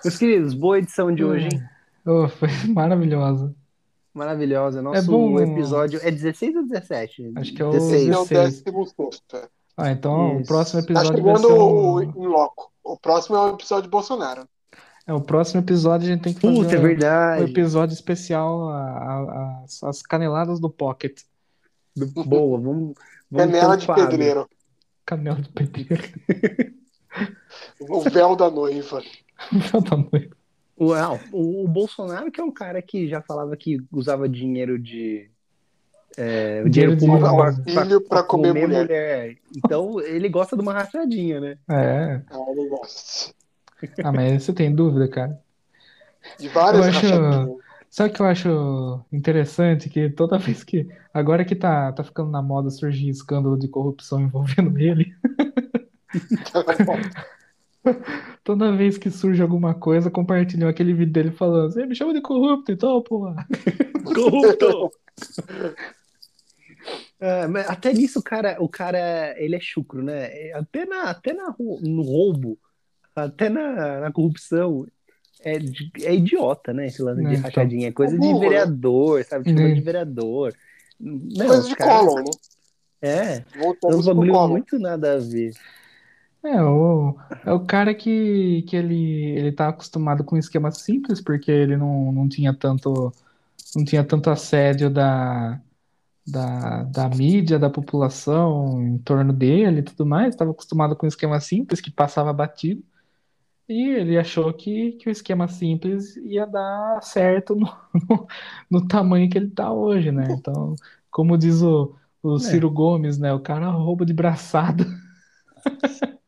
Meus 0.03 0.17
queridos, 0.17 0.55
boa 0.55 0.79
edição 0.79 1.13
de 1.13 1.23
hoje, 1.23 1.47
hein? 1.53 1.61
Oh, 2.07 2.27
foi 2.27 2.49
maravilhosa. 2.73 3.53
Maravilhosa. 4.15 4.81
Nosso 4.81 4.97
É 4.97 5.01
bom- 5.03 5.39
episódio 5.39 5.99
é 6.01 6.09
16 6.09 6.55
ou 6.55 6.63
17? 6.65 7.33
Acho 7.35 7.53
que 7.53 7.61
é 7.61 7.65
o 7.65 7.69
16. 7.69 8.01
Esse 8.01 8.11
é 8.11 8.17
o 8.17 8.25
16. 8.25 8.63
Ah, 9.79 9.91
então 9.91 10.37
o 10.37 10.39
Isso. 10.41 10.47
próximo 10.47 10.81
Tá 10.81 10.85
episódio 10.91 11.23
vai 11.23 11.35
chegando 11.37 11.47
ser 11.47 11.53
o 11.59 11.95
um... 11.97 12.01
em 12.01 12.27
loco. 12.27 12.71
O 12.83 12.97
próximo 12.97 13.35
é 13.37 13.41
o 13.41 13.49
episódio 13.55 13.83
de 13.83 13.89
Bolsonaro. 13.89 14.47
É, 15.07 15.13
o 15.13 15.21
próximo 15.21 15.61
episódio 15.61 16.07
a 16.07 16.11
gente 16.11 16.21
tem 16.21 16.33
que 16.33 16.39
fazer 16.41 16.53
Puta, 16.55 16.75
é 16.75 16.77
um- 16.77 16.81
um 16.81 16.83
verdade. 16.83 17.43
episódio 17.51 17.93
especial 17.93 18.69
a- 18.69 18.87
a- 18.87 19.61
as, 19.63 19.83
as 19.83 20.01
caneladas 20.01 20.59
do 20.59 20.69
Pocket. 20.69 21.21
Boa, 22.25 22.59
vamos. 22.59 22.93
vamos 23.29 23.51
Canela 23.53 23.73
um 23.73 23.77
de 23.77 23.87
pedreiro. 23.87 24.49
Canela 25.05 25.41
de 25.41 25.49
pedreiro. 25.49 26.03
O 27.89 28.01
véu 28.01 28.35
da 28.35 28.49
noiva. 28.51 29.01
Tá 29.71 29.95
bom. 29.95 30.09
Uau, 30.79 31.19
o, 31.31 31.63
o 31.63 31.67
Bolsonaro, 31.67 32.29
que 32.31 32.39
é 32.39 32.43
um 32.43 32.51
cara 32.51 32.81
que 32.81 33.07
já 33.07 33.21
falava 33.21 33.55
que 33.57 33.77
usava 33.91 34.29
dinheiro 34.29 34.77
de. 34.77 35.29
É, 36.21 36.61
o 36.65 36.69
Dinheiro 36.69 36.97
público 36.97 37.35
pra, 37.37 37.53
filho 37.53 38.01
pra 38.01 38.23
comer 38.23 38.53
mulher. 38.53 39.37
Então 39.55 40.01
ele 40.01 40.27
gosta 40.27 40.55
de 40.57 40.61
uma 40.61 40.73
rachadinha, 40.73 41.39
né? 41.39 41.57
É. 41.69 42.21
Ah, 42.29 42.37
eu 42.55 42.67
gosto. 42.69 43.33
Ah, 44.03 44.11
mas 44.11 44.43
você 44.43 44.51
tem 44.51 44.73
dúvida, 44.75 45.07
cara? 45.07 45.39
De 46.37 46.49
várias 46.49 46.83
Eu 46.83 46.89
acho- 46.89 47.07
rachadinhas. 47.07 47.57
Sabe 47.89 48.09
o 48.09 48.13
que 48.13 48.21
eu 48.21 48.25
acho 48.25 49.01
interessante? 49.11 49.89
Que 49.89 50.09
toda 50.09 50.37
vez 50.37 50.63
que. 50.63 50.87
Agora 51.13 51.45
que 51.45 51.55
tá, 51.55 51.91
tá 51.93 52.03
ficando 52.03 52.29
na 52.29 52.41
moda 52.41 52.69
surgir 52.69 53.09
escândalo 53.09 53.57
de 53.57 53.67
corrupção 53.67 54.19
envolvendo 54.21 54.77
ele, 54.77 55.11
toda 58.43 58.75
vez 58.75 58.97
que 58.97 59.09
surge 59.09 59.41
alguma 59.41 59.73
coisa, 59.73 60.11
compartilham 60.11 60.69
aquele 60.69 60.93
vídeo 60.93 61.13
dele 61.13 61.31
falando: 61.31 61.71
Você 61.71 61.85
me 61.85 61.95
chama 61.95 62.13
de 62.13 62.21
corrupto 62.21 62.71
e 62.71 62.75
tal, 62.77 63.01
porra. 63.01 63.47
Corrupto! 64.03 64.91
É, 67.19 67.47
mas 67.47 67.69
até 67.69 67.91
nisso, 67.91 68.19
o 68.19 68.23
cara, 68.23 68.55
o 68.59 68.69
cara, 68.69 69.33
ele 69.37 69.55
é 69.55 69.59
chucro, 69.59 70.01
né? 70.01 70.27
É, 70.31 70.53
Até, 70.53 70.85
na, 70.85 71.03
até 71.09 71.33
na, 71.33 71.53
no 71.59 72.01
roubo, 72.01 72.57
até 73.15 73.49
na, 73.49 73.99
na 74.01 74.11
corrupção, 74.11 74.87
é, 75.43 75.57
é 76.03 76.15
idiota, 76.15 76.71
né? 76.73 76.87
Esse 76.87 77.01
lance 77.01 77.21
É, 77.21 77.25
de 77.27 77.31
então. 77.31 77.43
rachadinha. 77.43 77.89
É 77.89 77.91
coisa 77.91 78.15
É 78.15 78.19
de 78.19 78.33
né? 78.33 78.39
vereador, 78.39 79.23
sabe? 79.25 79.45
Tipo 79.45 79.59
É. 79.59 79.71
de 79.73 79.81
vereador. 79.81 80.53
Não, 80.99 81.47
Coisa 81.47 81.67
de 81.67 81.75
caras- 81.75 82.05
Collor, 82.05 82.23
né? 82.23 82.31
É, 83.01 83.35
é 83.35 83.45
um 83.57 83.61
Voltamos 83.63 84.05
bagulho 84.05 84.47
muito 84.49 84.77
nada 84.79 85.13
a 85.15 85.17
ver. 85.19 85.53
É, 86.43 86.61
o, 86.61 87.17
é 87.45 87.51
o 87.51 87.59
cara 87.65 87.93
que, 87.93 88.63
que 88.67 88.75
ele, 88.75 89.31
ele 89.37 89.51
tá 89.51 89.67
acostumado 89.69 90.23
com 90.23 90.35
um 90.35 90.39
esquema 90.39 90.71
simples, 90.71 91.19
porque 91.21 91.51
ele 91.51 91.75
não, 91.75 92.11
não 92.13 92.29
tinha 92.29 92.53
tanto, 92.53 93.13
não 93.75 93.83
tinha 93.83 94.03
tanto 94.05 94.29
assédio 94.29 94.89
da, 94.89 95.59
da, 96.27 96.83
da 96.83 97.09
mídia, 97.09 97.59
da 97.59 97.69
população 97.69 98.81
em 98.83 98.97
torno 98.99 99.33
dele 99.33 99.79
e 99.79 99.83
tudo 99.83 100.05
mais, 100.05 100.29
estava 100.35 100.51
acostumado 100.51 100.95
com 100.95 101.05
um 101.05 101.09
esquema 101.09 101.39
simples 101.39 101.81
que 101.81 101.91
passava 101.91 102.33
batido, 102.33 102.83
e 103.67 103.89
ele 103.89 104.17
achou 104.17 104.51
que, 104.53 104.93
que 104.93 105.09
o 105.09 105.11
esquema 105.11 105.47
simples 105.47 106.15
ia 106.17 106.45
dar 106.45 107.01
certo 107.03 107.55
no, 107.55 107.67
no, 108.09 108.27
no 108.69 108.87
tamanho 108.87 109.29
que 109.29 109.37
ele 109.37 109.49
tá 109.51 109.71
hoje, 109.71 110.11
né? 110.11 110.33
Então, 110.33 110.75
como 111.11 111.37
diz 111.37 111.61
o, 111.61 111.95
o 112.23 112.39
É. 112.39 112.39
Ciro 112.39 112.69
Gomes, 112.71 113.17
né? 113.19 113.33
O 113.33 113.39
cara 113.39 113.69
rouba 113.69 114.05
de 114.05 114.13
braçada. 114.13 114.85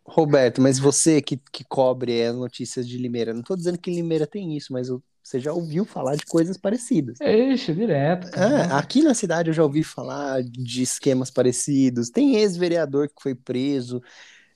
Roberto, 0.06 0.62
mas 0.62 0.78
você 0.80 1.22
que, 1.22 1.38
que 1.52 1.64
cobre 1.64 2.22
as 2.24 2.36
notícias 2.36 2.88
de 2.88 2.98
Limeira, 2.98 3.34
não 3.34 3.42
tô 3.44 3.56
dizendo 3.56 3.78
que 3.78 3.92
Limeira 3.92 4.28
tem 4.28 4.56
isso, 4.58 4.74
mas 4.74 4.90
eu- 4.90 5.02
você 5.24 5.40
já 5.40 5.54
ouviu 5.54 5.86
falar 5.86 6.16
de 6.16 6.26
coisas 6.26 6.58
parecidas. 6.58 7.20
Eixe, 7.22 7.74
direto. 7.74 8.28
É, 8.38 8.72
aqui 8.74 9.02
na 9.04 9.14
cidade 9.14 9.50
eu 9.50 9.54
já 9.54 9.64
ouvi 9.64 9.84
falar 9.84 10.42
de 10.44 10.82
esquemas 10.84 11.30
parecidos. 11.32 12.10
Tem 12.10 12.36
ex-vereador 12.38 13.08
que 13.08 13.22
foi 13.22 13.36
preso. 13.36 14.02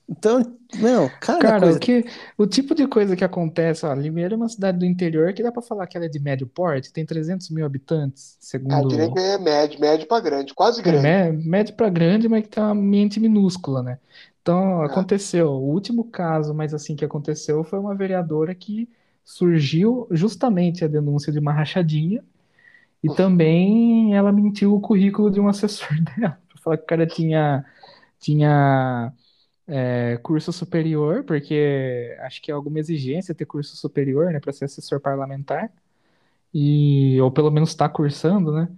Então, 0.08 0.40
não, 0.78 1.08
cada 1.20 1.40
Cara, 1.40 1.60
coisa. 1.62 1.78
o 1.78 1.80
que, 1.80 2.04
o 2.38 2.46
tipo 2.46 2.76
de 2.76 2.86
coisa 2.86 3.16
que 3.16 3.24
acontece, 3.24 3.84
ó, 3.84 3.92
Limeira 3.92 4.34
é 4.34 4.36
uma 4.36 4.48
cidade 4.48 4.78
do 4.78 4.84
interior 4.84 5.32
que 5.32 5.42
dá 5.42 5.50
pra 5.50 5.60
falar 5.60 5.84
que 5.88 5.96
ela 5.96 6.06
é 6.06 6.08
de 6.08 6.20
médio 6.20 6.46
porte, 6.46 6.92
tem 6.92 7.04
300 7.04 7.50
mil 7.50 7.66
habitantes, 7.66 8.34
Ah, 8.34 8.38
segundo... 8.40 8.88
que 9.12 9.18
é 9.20 9.36
médio, 9.38 9.80
médio 9.80 10.06
pra 10.06 10.20
grande, 10.20 10.54
quase 10.54 10.80
É, 10.80 10.82
grande. 10.84 11.02
mé- 11.02 11.32
médio 11.32 11.74
pra 11.74 11.88
grande, 11.88 12.28
mas 12.28 12.42
que 12.44 12.50
tem 12.50 12.62
uma 12.62 12.72
mente 12.74 13.18
minúscula, 13.18 13.82
né? 13.82 13.98
Então, 14.42 14.80
Ah. 14.82 14.86
aconteceu, 14.86 15.48
o 15.50 15.72
último 15.72 16.04
caso, 16.04 16.54
mas 16.54 16.72
assim, 16.72 16.94
que 16.94 17.04
aconteceu 17.04 17.64
foi 17.64 17.78
uma 17.80 17.94
vereadora 17.96 18.54
que 18.54 18.88
surgiu 19.26 20.06
justamente 20.12 20.84
a 20.84 20.88
denúncia 20.88 21.32
de 21.32 21.40
uma 21.40 21.52
rachadinha 21.52 22.24
e 23.02 23.08
também 23.14 24.14
ela 24.14 24.32
mentiu 24.32 24.74
o 24.74 24.80
currículo 24.80 25.30
de 25.30 25.40
um 25.40 25.48
assessor 25.48 25.90
dela, 26.16 26.40
pra 26.48 26.58
falar 26.62 26.76
que 26.78 26.84
o 26.84 26.86
cara 26.86 27.06
tinha, 27.06 27.64
tinha 28.20 29.12
é, 29.66 30.18
curso 30.22 30.52
superior, 30.52 31.24
porque 31.24 32.16
acho 32.20 32.40
que 32.40 32.50
é 32.50 32.54
alguma 32.54 32.78
exigência 32.78 33.34
ter 33.34 33.46
curso 33.46 33.76
superior, 33.76 34.32
né, 34.32 34.40
para 34.40 34.52
ser 34.52 34.66
assessor 34.66 35.00
parlamentar, 35.00 35.70
e, 36.54 37.20
ou 37.20 37.30
pelo 37.30 37.50
menos 37.50 37.70
está 37.70 37.88
cursando, 37.88 38.52
né? 38.52 38.68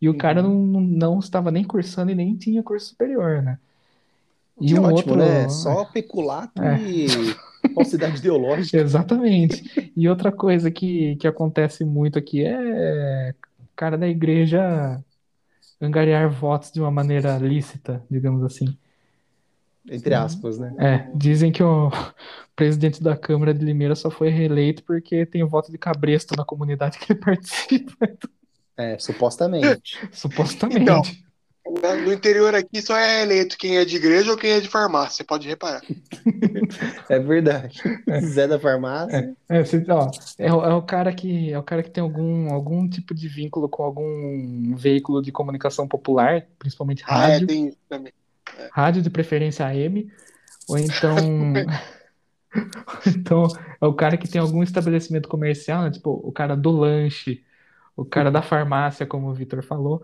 E 0.00 0.08
o 0.08 0.16
cara 0.18 0.42
não, 0.42 0.54
não, 0.54 0.80
não 0.80 1.18
estava 1.20 1.50
nem 1.50 1.64
cursando 1.64 2.10
e 2.10 2.14
nem 2.14 2.36
tinha 2.36 2.62
curso 2.62 2.88
superior, 2.88 3.42
né? 3.42 3.58
E 4.60 4.66
Que 4.68 4.78
um 4.78 4.84
ótimo, 4.84 5.12
outro. 5.12 5.16
né? 5.16 5.48
Só 5.48 5.84
peculato 5.86 6.62
É. 6.62 6.80
e 6.80 7.06
falsidade 7.74 8.18
ideológica. 8.18 8.76
Exatamente. 8.78 9.92
E 9.96 10.08
outra 10.08 10.30
coisa 10.32 10.70
que, 10.70 11.16
que 11.16 11.26
acontece 11.26 11.84
muito 11.84 12.18
aqui 12.18 12.44
é 12.44 13.34
cara 13.74 13.96
da 13.98 14.06
igreja 14.06 15.02
angariar 15.80 16.30
votos 16.30 16.70
de 16.70 16.80
uma 16.80 16.90
maneira 16.90 17.36
lícita, 17.38 18.04
digamos 18.10 18.44
assim. 18.44 18.76
Entre 19.90 20.14
aspas, 20.14 20.58
né? 20.58 20.72
É, 20.78 21.10
dizem 21.16 21.50
que 21.50 21.62
o 21.62 21.90
presidente 22.54 23.02
da 23.02 23.16
Câmara 23.16 23.52
de 23.52 23.64
Limeira 23.64 23.96
só 23.96 24.10
foi 24.10 24.28
reeleito 24.28 24.84
porque 24.84 25.26
tem 25.26 25.42
o 25.42 25.48
voto 25.48 25.72
de 25.72 25.78
cabresto 25.78 26.36
na 26.36 26.44
comunidade 26.44 26.98
que 26.98 27.12
ele 27.12 27.18
participa, 27.20 28.08
É, 28.76 28.96
supostamente. 28.98 29.98
supostamente. 30.12 30.82
Então. 30.82 31.02
Né? 31.64 31.94
No 32.04 32.12
interior 32.12 32.54
aqui 32.54 32.82
só 32.82 32.96
é 32.96 33.22
eleito 33.22 33.56
quem 33.56 33.76
é 33.78 33.84
de 33.84 33.96
igreja 33.96 34.30
ou 34.32 34.36
quem 34.36 34.50
é 34.50 34.60
de 34.60 34.68
farmácia, 34.68 35.16
você 35.18 35.24
pode 35.24 35.46
reparar. 35.48 35.80
É 37.08 37.18
verdade. 37.18 37.80
Zé 38.22 38.46
da 38.48 38.58
farmácia. 38.58 39.34
É, 39.48 39.62
você- 39.64 39.84
ó, 39.88 40.10
é, 40.38 40.52
o- 40.52 40.64
é 40.64 40.74
o 40.74 40.82
cara 40.82 41.12
que 41.12 41.52
é 41.52 41.58
o 41.58 41.62
cara 41.62 41.82
que 41.82 41.90
tem 41.90 42.02
algum, 42.02 42.52
algum 42.52 42.88
tipo 42.88 43.14
de 43.14 43.28
vínculo 43.28 43.68
com 43.68 43.82
algum 43.82 44.74
veículo 44.76 45.20
de 45.22 45.30
comunicação 45.30 45.86
popular, 45.86 46.46
principalmente 46.58 47.04
Ah, 47.06 47.28
é, 47.28 47.32
rádio, 47.32 47.46
tem 47.46 47.68
isso 47.68 47.78
também. 47.88 48.12
rádio 48.72 49.02
de 49.02 49.10
preferência 49.10 49.66
AM, 49.66 50.10
ou 50.68 50.78
então 50.78 51.16
ou 51.16 51.62
então 53.06 53.46
é 53.80 53.86
o 53.86 53.94
cara 53.94 54.16
que 54.16 54.28
tem 54.28 54.40
algum 54.40 54.62
estabelecimento 54.62 55.28
comercial, 55.28 55.82
né? 55.84 55.90
Tipo, 55.90 56.10
o 56.24 56.32
cara 56.32 56.56
do 56.56 56.70
lanche, 56.70 57.42
o 57.96 58.04
cara 58.04 58.30
da 58.30 58.42
farmácia, 58.42 59.06
como 59.06 59.28
o 59.28 59.34
Vitor 59.34 59.62
falou, 59.62 60.02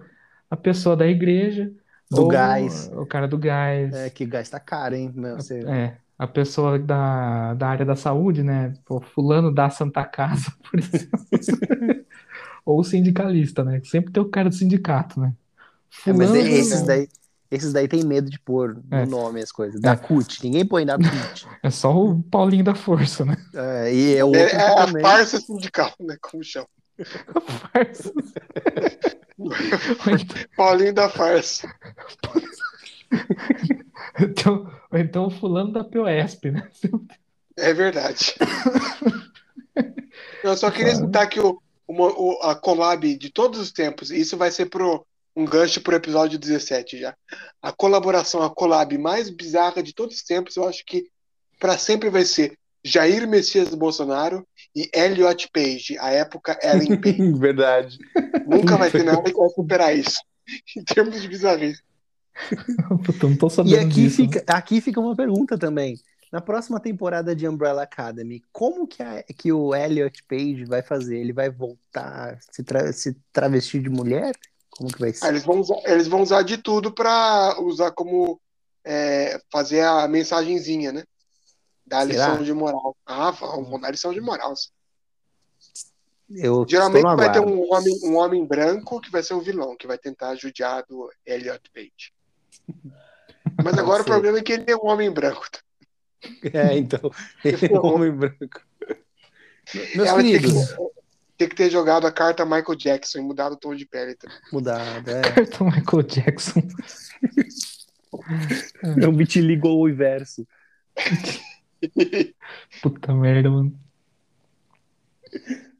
a 0.51 0.57
pessoa 0.57 0.97
da 0.97 1.07
igreja, 1.07 1.71
Do 2.11 2.23
ou 2.23 2.29
gás. 2.29 2.91
o 2.95 3.05
cara 3.07 3.29
do 3.29 3.37
gás. 3.39 3.93
É, 3.95 4.11
que 4.11 4.25
gás 4.27 4.49
tá 4.49 4.59
caro, 4.61 4.95
hein? 4.95 5.13
Meu, 5.15 5.37
você... 5.37 5.61
É, 5.67 5.97
a 6.19 6.27
pessoa 6.27 6.79
da, 6.79 7.55
da 7.55 7.69
área 7.69 7.87
da 7.87 7.95
saúde, 7.95 8.43
né? 8.43 8.73
Pô, 8.85 9.01
fulano 9.01 9.53
da 9.55 9.71
Santa 9.71 10.05
Casa, 10.05 10.53
por 10.71 10.79
exemplo. 10.81 11.19
Ou 12.65 12.81
o 12.81 12.85
sindicalista, 12.85 13.65
né? 13.65 13.81
Sempre 13.85 14.13
tem 14.13 14.23
o 14.23 14.29
cara 14.29 14.49
do 14.49 14.55
sindicato, 14.55 15.21
né? 15.21 15.33
É, 16.07 16.13
mas 16.13 16.29
Fulano- 16.29 16.49
esses 16.49 16.83
daí, 16.83 17.09
esses 17.51 17.73
daí 17.73 17.89
tem 17.89 18.05
medo 18.05 18.29
de 18.29 18.39
pôr 18.41 18.75
no 18.91 18.97
É. 18.99 19.07
nome 19.07 19.41
as 19.41 19.51
coisas. 19.51 19.81
Da 19.81 19.93
É. 19.93 19.97
CUT. 19.97 20.45
Ninguém 20.45 20.67
põe 20.67 20.85
da 20.85 20.97
CUT. 20.97 21.47
É 21.63 21.71
só 21.71 21.95
o 21.97 22.23
Paulinho 22.23 22.65
da 22.65 22.75
Força, 22.75 23.25
né? 23.25 23.37
É, 23.55 23.95
e 23.95 24.17
é 24.17 24.23
o 24.25 24.29
outro 24.29 24.41
É, 24.41 24.53
é 24.53 24.81
a 24.83 24.87
farsa 25.01 25.41
sindical, 25.41 25.93
né? 26.01 26.17
Como 26.21 26.43
chama? 26.45 26.67
Farsa. 27.03 28.13
Então- 29.39 30.49
Paulinho 30.57 30.93
da 30.95 31.09
farsa. 31.09 31.73
então, 34.21 34.71
ou 34.91 34.99
então 34.99 35.27
o 35.27 35.31
fulano 35.31 35.73
da 35.73 35.85
POSP, 35.85 36.51
né? 36.51 36.69
É 37.57 37.73
verdade. 37.73 38.35
Eu 40.43 40.57
só 40.57 40.71
queria 40.71 40.95
citar 40.95 41.29
que 41.29 41.41
o, 41.41 41.61
uma- 41.87 42.13
o- 42.13 42.39
a 42.43 42.55
collab 42.55 43.17
de 43.17 43.31
todos 43.31 43.59
os 43.61 43.73
tempos, 43.73 44.11
isso 44.11 44.37
vai 44.37 44.51
ser 44.51 44.67
pro, 44.67 45.05
um 45.35 45.45
gancho 45.45 45.81
pro 45.81 45.97
episódio 45.97 46.39
17 46.39 46.99
já. 46.99 47.15
A 47.63 47.73
colaboração, 47.73 48.43
a 48.43 48.51
collab 48.51 48.97
mais 48.99 49.31
bizarra 49.31 49.83
de 49.83 49.93
todos 49.95 50.17
os 50.17 50.23
tempos, 50.23 50.57
eu 50.57 50.67
acho 50.69 50.85
que 50.85 51.09
para 51.59 51.77
sempre 51.79 52.11
vai 52.11 52.25
ser 52.25 52.57
Jair 52.85 53.27
Messias 53.29 53.75
Bolsonaro 53.75 54.47
e 54.83 54.91
Elliot 54.95 55.49
Page, 55.53 55.99
a 55.99 56.11
época 56.11 56.59
Ellen 56.63 57.01
Page. 57.01 57.33
Verdade. 57.39 57.99
Nunca 58.47 58.77
vai 58.77 58.91
ter 58.91 59.03
nada 59.05 59.23
que 59.23 59.37
vai 59.37 59.49
superar 59.51 59.97
isso, 59.97 60.21
em 60.77 60.85
termos 60.85 61.21
de 61.21 61.29
bizarrice. 61.29 61.83
Puta, 63.05 63.27
não 63.29 63.37
tô 63.37 63.51
sabendo 63.51 63.75
E 63.75 63.79
aqui 63.79 64.03
disso. 64.05 64.17
fica, 64.17 64.45
aqui 64.47 64.81
fica 64.81 65.01
uma 65.01 65.17
pergunta 65.17 65.59
também. 65.59 65.97
Na 66.31 66.41
próxima 66.41 66.79
temporada 66.79 67.35
de 67.35 67.49
Umbrella 67.49 67.83
Academy, 67.83 68.43
como 68.53 68.87
que, 68.87 69.03
a- 69.03 69.23
que 69.37 69.51
o 69.51 69.75
Elliot 69.75 70.23
Page 70.29 70.65
vai 70.67 70.83
fazer? 70.83 71.19
Ele 71.19 71.33
vai 71.33 71.51
voltar 71.51 72.39
se, 72.53 72.63
tra 72.63 72.93
se 72.93 73.17
travestir 73.33 73.83
de 73.83 73.89
mulher? 73.89 74.33
Como 74.71 74.93
que 74.93 75.01
vai 75.01 75.09
Ah, 75.11 75.13
ser? 75.15 75.29
eles, 75.29 75.43
vão 75.45 75.59
usar, 75.59 75.77
eles 75.87 76.07
vão 76.07 76.21
usar 76.23 76.43
de 76.43 76.59
tudo 76.59 76.93
para 76.93 77.57
usar 77.61 77.91
como 77.93 78.39
é, 78.85 79.41
fazer 79.51 79.81
a 79.81 80.07
mensagenzinha, 80.07 80.93
né? 80.93 81.03
Dar 81.89 82.07
Será? 82.07 82.29
lição 82.29 82.45
de 82.45 82.53
moral. 82.53 82.97
Ah, 83.07 83.31
vão, 83.31 83.65
vão 83.65 83.81
dar 83.81 83.91
lição 83.91 84.13
de 84.13 84.21
moral. 84.21 84.55
Eu 86.31 86.67
Geralmente 86.69 87.05
vai 87.17 87.33
ter 87.33 87.41
um 87.41 87.73
homem, 87.73 87.99
um 88.05 88.17
homem 88.17 88.47
branco 88.47 89.01
que 89.01 89.11
vai 89.11 89.23
ser 89.23 89.35
o 89.35 89.41
vilão, 89.41 89.77
que 89.77 89.87
vai 89.87 89.97
tentar 89.97 90.35
judiar 90.35 90.85
do 90.87 91.11
Elliot 91.25 91.63
Page. 91.73 92.13
Mas 93.65 93.79
agora 93.79 94.03
o 94.03 94.05
problema 94.05 94.39
é 94.39 94.43
que 94.43 94.53
ele 94.53 94.65
é 94.67 94.77
um 94.77 94.87
homem 94.87 95.11
branco. 95.11 95.47
É, 96.53 96.77
então, 96.77 97.11
ele 97.45 97.67
é 97.67 97.81
um 97.81 97.87
homem 97.87 98.13
branco. 98.13 98.61
Meus 99.95 100.09
Ela 100.09 100.23
tem 100.23 100.33
que, 100.33 100.41
queridos, 100.41 100.77
tem 101.39 101.49
que 101.49 101.55
ter 101.55 101.71
jogado 101.71 102.07
a 102.07 102.13
carta 102.13 102.45
Michael 102.45 102.77
Jackson 102.77 103.19
e 103.19 103.23
mudado 103.23 103.53
o 103.53 103.57
tom 103.57 103.75
de 103.75 103.87
pele. 103.87 104.15
também. 104.15 104.37
mudado, 104.53 105.11
é. 105.11 105.23
Cartão 105.33 105.67
Michael 105.67 106.03
Jackson. 106.03 106.63
É 109.01 109.09
um 109.09 109.17
vitiligo 109.17 109.69
ao 109.69 109.89
inverso. 109.89 110.47
Puta 112.83 113.15
merda, 113.15 113.51
mano. 113.51 113.79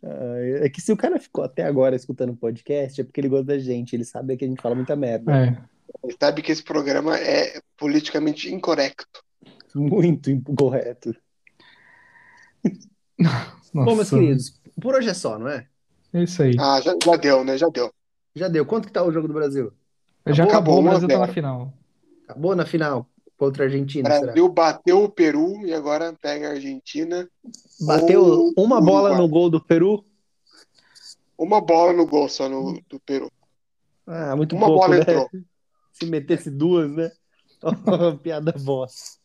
É 0.03 0.69
que 0.69 0.81
se 0.81 0.93
o 0.93 0.97
cara 0.97 1.19
ficou 1.19 1.45
até 1.45 1.65
agora 1.65 1.97
escutando 1.97 2.31
o 2.31 2.37
podcast, 2.37 3.01
é 3.01 3.05
porque 3.05 3.21
ele 3.21 3.29
gosta 3.29 3.47
da 3.47 3.59
gente, 3.59 3.95
ele 3.95 4.05
sabe 4.05 4.37
que 4.37 4.45
a 4.45 4.49
gente 4.49 4.63
fala 4.63 4.75
muita 4.75 4.95
merda. 4.95 5.33
É. 5.37 5.59
Ele 6.05 6.17
sabe 6.21 6.43
que 6.43 6.53
esse 6.53 6.63
programa 6.63 7.19
é 7.19 7.61
politicamente 7.77 8.53
incorreto. 8.53 9.05
Muito 9.75 10.31
incorreto. 10.31 11.15
Bom, 13.75 13.85
meus 13.85 13.99
Nossa, 13.99 14.17
queridos, 14.17 14.61
por 14.81 14.95
hoje 14.95 15.09
é 15.11 15.15
só, 15.15 15.39
não 15.39 15.49
é? 15.49 15.67
É 16.13 16.23
isso 16.23 16.43
aí. 16.43 16.55
Ah, 16.59 16.81
já, 16.81 16.97
já 17.05 17.17
deu, 17.17 17.45
né? 17.45 17.59
Já 17.59 17.69
deu. 17.69 17.93
Já 18.35 18.49
deu. 18.49 18.65
Quanto 18.65 18.87
que 18.87 18.93
tá 18.93 19.03
o 19.03 19.13
jogo 19.13 19.29
do 19.29 19.35
Brasil? 19.35 19.73
Já 20.27 20.45
acabou, 20.45 20.79
acabou, 20.79 20.79
o 20.79 20.83
Brasil 20.83 21.09
tá 21.09 21.19
na 21.19 21.29
final. 21.29 21.73
Acabou 22.27 22.57
na 22.57 22.67
final 22.67 23.07
contra 23.39 23.63
a 23.63 23.67
O 23.67 23.69
Argentina, 23.69 24.11
será? 24.11 24.21
Brasil 24.27 24.49
bateu 24.49 25.05
o 25.05 25.09
Peru 25.09 25.65
e 25.65 25.73
agora 25.73 26.13
pega 26.21 26.49
a 26.49 26.51
Argentina. 26.51 27.27
Bateu 27.81 28.53
uma 28.57 28.81
bola 28.81 29.17
no 29.17 29.29
gol 29.29 29.49
do 29.49 29.65
Peru? 29.65 30.05
Uma 31.39 31.61
bola 31.61 31.93
no 31.93 32.05
gol 32.05 32.29
só 32.29 32.49
no, 32.49 32.79
do 32.91 32.99
Peru. 33.01 33.31
Ah, 34.05 34.35
muito 34.35 34.57
Uma 34.57 34.67
pouco, 34.67 34.87
bola 34.87 34.97
né? 34.97 35.03
entrou. 35.03 35.29
Se 35.93 36.07
metesse 36.07 36.51
duas, 36.51 36.91
né? 36.91 37.11
Piada 38.23 38.53
bosta. 38.59 39.19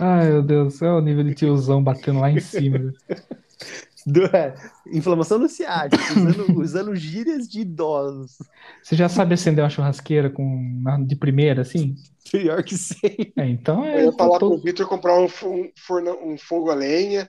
Ai, 0.00 0.30
meu 0.30 0.42
Deus, 0.42 0.80
é 0.82 0.90
o 0.90 1.00
nível 1.00 1.24
de 1.24 1.34
tiozão 1.34 1.82
batendo 1.82 2.20
lá 2.20 2.30
em 2.30 2.40
cima. 2.40 2.92
Do- 4.10 4.24
é, 4.26 4.54
inflamação 4.86 5.38
no 5.38 5.48
ciático, 5.48 6.02
usando, 6.18 6.56
usando 6.60 6.96
gírias 6.96 7.48
de 7.48 7.60
idosos. 7.60 8.36
Você 8.82 8.96
já 8.96 9.08
sabe 9.08 9.34
acender 9.34 9.62
uma 9.62 9.70
churrasqueira 9.70 10.30
com, 10.30 10.82
de 11.06 11.16
primeira, 11.16 11.62
assim? 11.62 11.94
Pior 12.30 12.62
que 12.62 12.76
sei. 12.76 13.32
É, 13.36 13.46
então 13.48 13.84
é. 13.84 14.00
Eu 14.02 14.06
ia 14.06 14.12
falar 14.12 14.38
tô- 14.38 14.50
pro 14.50 14.62
Vitor 14.62 14.86
comprar 14.88 15.18
um, 15.18 15.24
um, 15.24 15.70
forno- 15.76 16.18
um 16.24 16.38
fogo 16.38 16.70
a 16.70 16.74
lenha. 16.74 17.28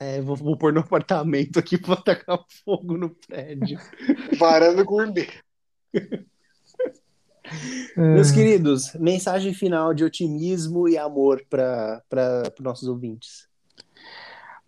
É, 0.00 0.20
vou, 0.20 0.36
vou 0.36 0.56
pôr 0.56 0.72
no 0.72 0.80
apartamento 0.80 1.58
aqui 1.58 1.78
pra 1.78 1.96
tacar 1.96 2.38
fogo 2.64 2.96
no 2.96 3.10
prédio. 3.10 3.78
Varanda 4.38 4.82
gourmet. 4.82 5.28
é, 5.94 6.18
Meus 8.14 8.30
queridos, 8.30 8.94
mensagem 8.94 9.52
final 9.54 9.94
de 9.94 10.04
otimismo 10.04 10.88
e 10.88 10.96
amor 10.98 11.44
para 11.48 12.02
os 12.58 12.64
nossos 12.64 12.88
ouvintes. 12.88 13.46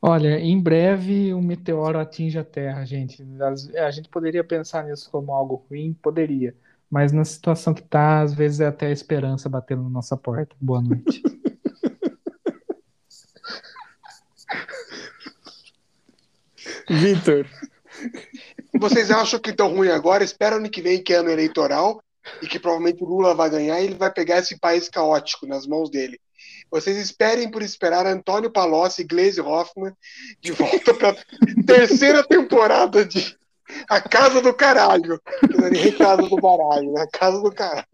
Olha, 0.07 0.39
em 0.39 0.61
breve 0.61 1.33
um 1.33 1.41
meteoro 1.41 1.99
atinge 1.99 2.39
a 2.39 2.45
Terra, 2.45 2.85
gente. 2.85 3.23
Às- 3.41 3.75
A 3.75 3.91
gente 3.91 4.11
poderia 4.11 4.45
pensar 4.45 4.85
nisso 4.85 5.11
como 5.11 5.33
algo 5.33 5.65
ruim, 5.71 5.97
poderia. 6.03 6.55
Mas 6.91 7.11
na 7.11 7.25
situação 7.25 7.73
que 7.73 7.81
tá, 7.81 8.21
às 8.21 8.35
vezes 8.35 8.61
é 8.61 8.67
até 8.67 8.89
a 8.89 8.91
esperança 8.91 9.49
batendo 9.49 9.83
na 9.83 9.89
nossa 9.89 10.15
porta. 10.15 10.55
Boa 10.61 10.83
noite. 10.83 11.23
Vitor, 16.91 17.47
vocês 18.79 19.11
acham 19.11 19.41
que 19.41 19.49
estão 19.51 19.75
ruim 19.75 19.89
agora, 19.89 20.23
espera 20.23 20.57
ano 20.57 20.69
que 20.69 20.83
vem, 20.83 21.03
que 21.03 21.15
é 21.15 21.17
ano 21.17 21.31
eleitoral, 21.31 21.99
e 22.43 22.47
que 22.47 22.59
provavelmente 22.59 23.03
o 23.03 23.07
Lula 23.07 23.35
vai 23.35 23.49
ganhar 23.49 23.81
e 23.81 23.85
ele 23.87 23.95
vai 23.95 24.13
pegar 24.13 24.37
esse 24.39 24.59
país 24.59 24.87
caótico 24.91 25.47
nas 25.47 25.67
mãos 25.67 25.89
dele. 25.91 26.21
Vocês 26.75 26.97
esperem 26.97 27.49
por 27.49 27.63
esperar 27.63 28.05
Antônio 28.05 28.51
Palocci 28.51 29.03
e 29.03 29.05
Glaze 29.05 29.41
Hoffman 29.41 29.93
de 30.41 30.51
volta 30.51 30.93
para 30.93 31.15
terceira 31.65 32.27
temporada 32.27 33.05
de 33.05 33.39
A 33.89 34.01
Casa 34.01 34.43
do 34.43 34.53
Caralho. 34.53 35.23
É 35.73 35.93
Casa 35.93 36.23
do 36.23 36.35
Baralho, 36.35 36.93
né? 36.93 37.03
A 37.03 37.07
Casa 37.07 37.41
do 37.41 37.53
Caralho. 37.53 37.87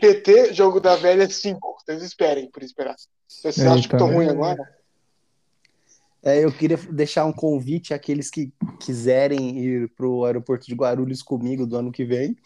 PT, 0.00 0.54
Jogo 0.54 0.80
da 0.80 0.96
Velha 0.96 1.28
5. 1.28 1.60
Vocês 1.84 2.02
esperem 2.02 2.50
por 2.50 2.62
esperar. 2.62 2.96
Vocês 3.28 3.58
Eita, 3.58 3.70
acham 3.70 3.82
que 3.82 3.94
estão 3.94 4.08
né? 4.08 4.14
ruim 4.14 4.28
agora? 4.30 4.79
É, 6.22 6.44
eu 6.44 6.52
queria 6.52 6.76
deixar 6.76 7.24
um 7.26 7.32
convite 7.32 7.94
àqueles 7.94 8.30
que 8.30 8.52
quiserem 8.78 9.58
ir 9.58 9.88
para 9.90 10.06
o 10.06 10.24
aeroporto 10.24 10.66
de 10.66 10.74
Guarulhos 10.74 11.22
comigo 11.22 11.66
do 11.66 11.76
ano 11.76 11.92
que 11.92 12.04
vem. 12.04 12.36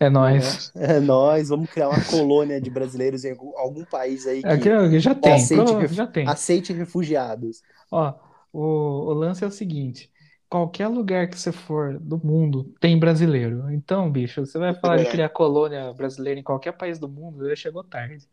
É 0.00 0.10
nóis. 0.10 0.72
É 0.74 1.00
nós, 1.00 1.48
vamos 1.48 1.70
criar 1.70 1.88
uma 1.88 2.00
colônia 2.04 2.60
de 2.60 2.70
brasileiros 2.70 3.24
em 3.24 3.30
algum, 3.32 3.56
algum 3.58 3.84
país 3.84 4.26
aí 4.26 4.42
que 4.42 4.48
Aqui, 4.48 4.70
ó, 4.70 4.98
já 4.98 5.14
tem, 5.14 5.34
aceite, 5.34 5.74
ref- 5.74 5.92
já 5.92 6.06
tem. 6.06 6.26
aceite 6.26 6.72
refugiados. 6.72 7.62
Ó, 7.90 8.14
o, 8.52 8.60
o 8.60 9.12
lance 9.12 9.44
é 9.44 9.46
o 9.46 9.50
seguinte: 9.50 10.10
qualquer 10.48 10.88
lugar 10.88 11.28
que 11.28 11.38
você 11.38 11.52
for 11.52 11.98
do 11.98 12.18
mundo 12.18 12.74
tem 12.80 12.98
brasileiro. 12.98 13.70
Então, 13.72 14.10
bicho, 14.10 14.44
você 14.44 14.58
vai 14.58 14.74
falar 14.74 14.98
de 14.98 15.04
É. 15.04 15.10
criar 15.10 15.28
colônia 15.30 15.92
brasileira 15.92 16.38
em 16.40 16.42
qualquer 16.42 16.72
país 16.72 16.98
do 16.98 17.08
mundo, 17.08 17.48
já 17.48 17.56
chegou 17.56 17.84
tarde. 17.84 18.26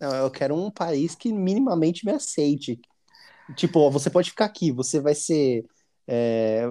Não, 0.00 0.14
eu 0.14 0.30
quero 0.30 0.54
um 0.54 0.70
país 0.70 1.14
que 1.14 1.32
minimamente 1.32 2.04
me 2.04 2.12
aceite. 2.12 2.80
Tipo, 3.54 3.80
ó, 3.80 3.90
você 3.90 4.10
pode 4.10 4.30
ficar 4.30 4.46
aqui, 4.46 4.72
você 4.72 5.00
vai 5.00 5.14
ser. 5.14 5.64
é, 6.06 6.64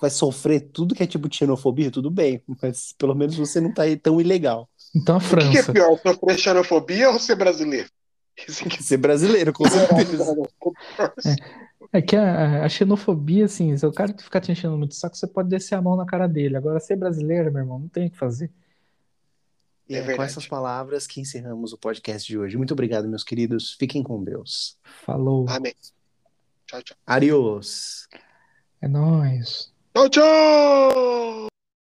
vai 0.00 0.10
sofrer 0.10 0.60
tudo 0.72 0.94
que 0.94 1.02
é 1.02 1.06
tipo 1.06 1.28
de 1.28 1.36
xenofobia, 1.36 1.90
tudo 1.90 2.10
bem, 2.10 2.42
mas 2.62 2.92
pelo 2.98 3.14
menos 3.14 3.36
você 3.36 3.60
não 3.60 3.72
tá 3.72 3.82
aí 3.82 3.96
tão 3.96 4.20
ilegal. 4.20 4.68
Então 4.94 5.16
a 5.16 5.18
O 5.30 5.36
que, 5.36 5.48
que 5.48 5.58
é 5.58 5.62
França. 5.62 5.72
pior, 5.72 5.98
sofrer 6.00 6.38
xenofobia 6.38 7.10
ou 7.10 7.18
ser 7.18 7.36
brasileiro? 7.36 7.88
Ser 8.80 8.96
brasileiro, 8.98 9.52
com 9.52 9.66
certeza. 9.68 10.24
É 11.92 12.02
que 12.02 12.14
a, 12.16 12.64
a 12.64 12.68
xenofobia, 12.68 13.46
assim, 13.46 13.76
se 13.76 13.86
o 13.86 13.92
cara 13.92 14.14
ficar 14.18 14.40
te 14.40 14.52
enchendo 14.52 14.76
muito 14.76 14.94
saco, 14.94 15.16
você 15.16 15.26
pode 15.26 15.48
descer 15.48 15.74
a 15.74 15.82
mão 15.82 15.96
na 15.96 16.06
cara 16.06 16.26
dele. 16.28 16.56
Agora, 16.56 16.80
ser 16.80 16.96
brasileiro, 16.96 17.50
meu 17.52 17.62
irmão, 17.62 17.78
não 17.78 17.88
tem 17.88 18.06
o 18.08 18.10
que 18.10 18.18
fazer. 18.18 18.52
E 19.88 19.94
É 19.94 19.98
é 19.98 20.14
com 20.14 20.22
essas 20.22 20.46
palavras 20.46 21.06
que 21.06 21.20
encerramos 21.20 21.72
o 21.72 21.78
podcast 21.78 22.26
de 22.28 22.38
hoje. 22.38 22.56
Muito 22.56 22.72
obrigado, 22.72 23.08
meus 23.08 23.24
queridos. 23.24 23.74
Fiquem 23.78 24.02
com 24.02 24.22
Deus. 24.22 24.78
Falou. 25.04 25.46
Amém. 25.48 25.74
Tchau, 26.68 26.82
tchau. 26.82 26.96
Adiós. 27.06 28.06
É 28.82 28.86
nóis. 28.86 29.72
Tchau, 29.94 30.08
tchau! 30.10 31.48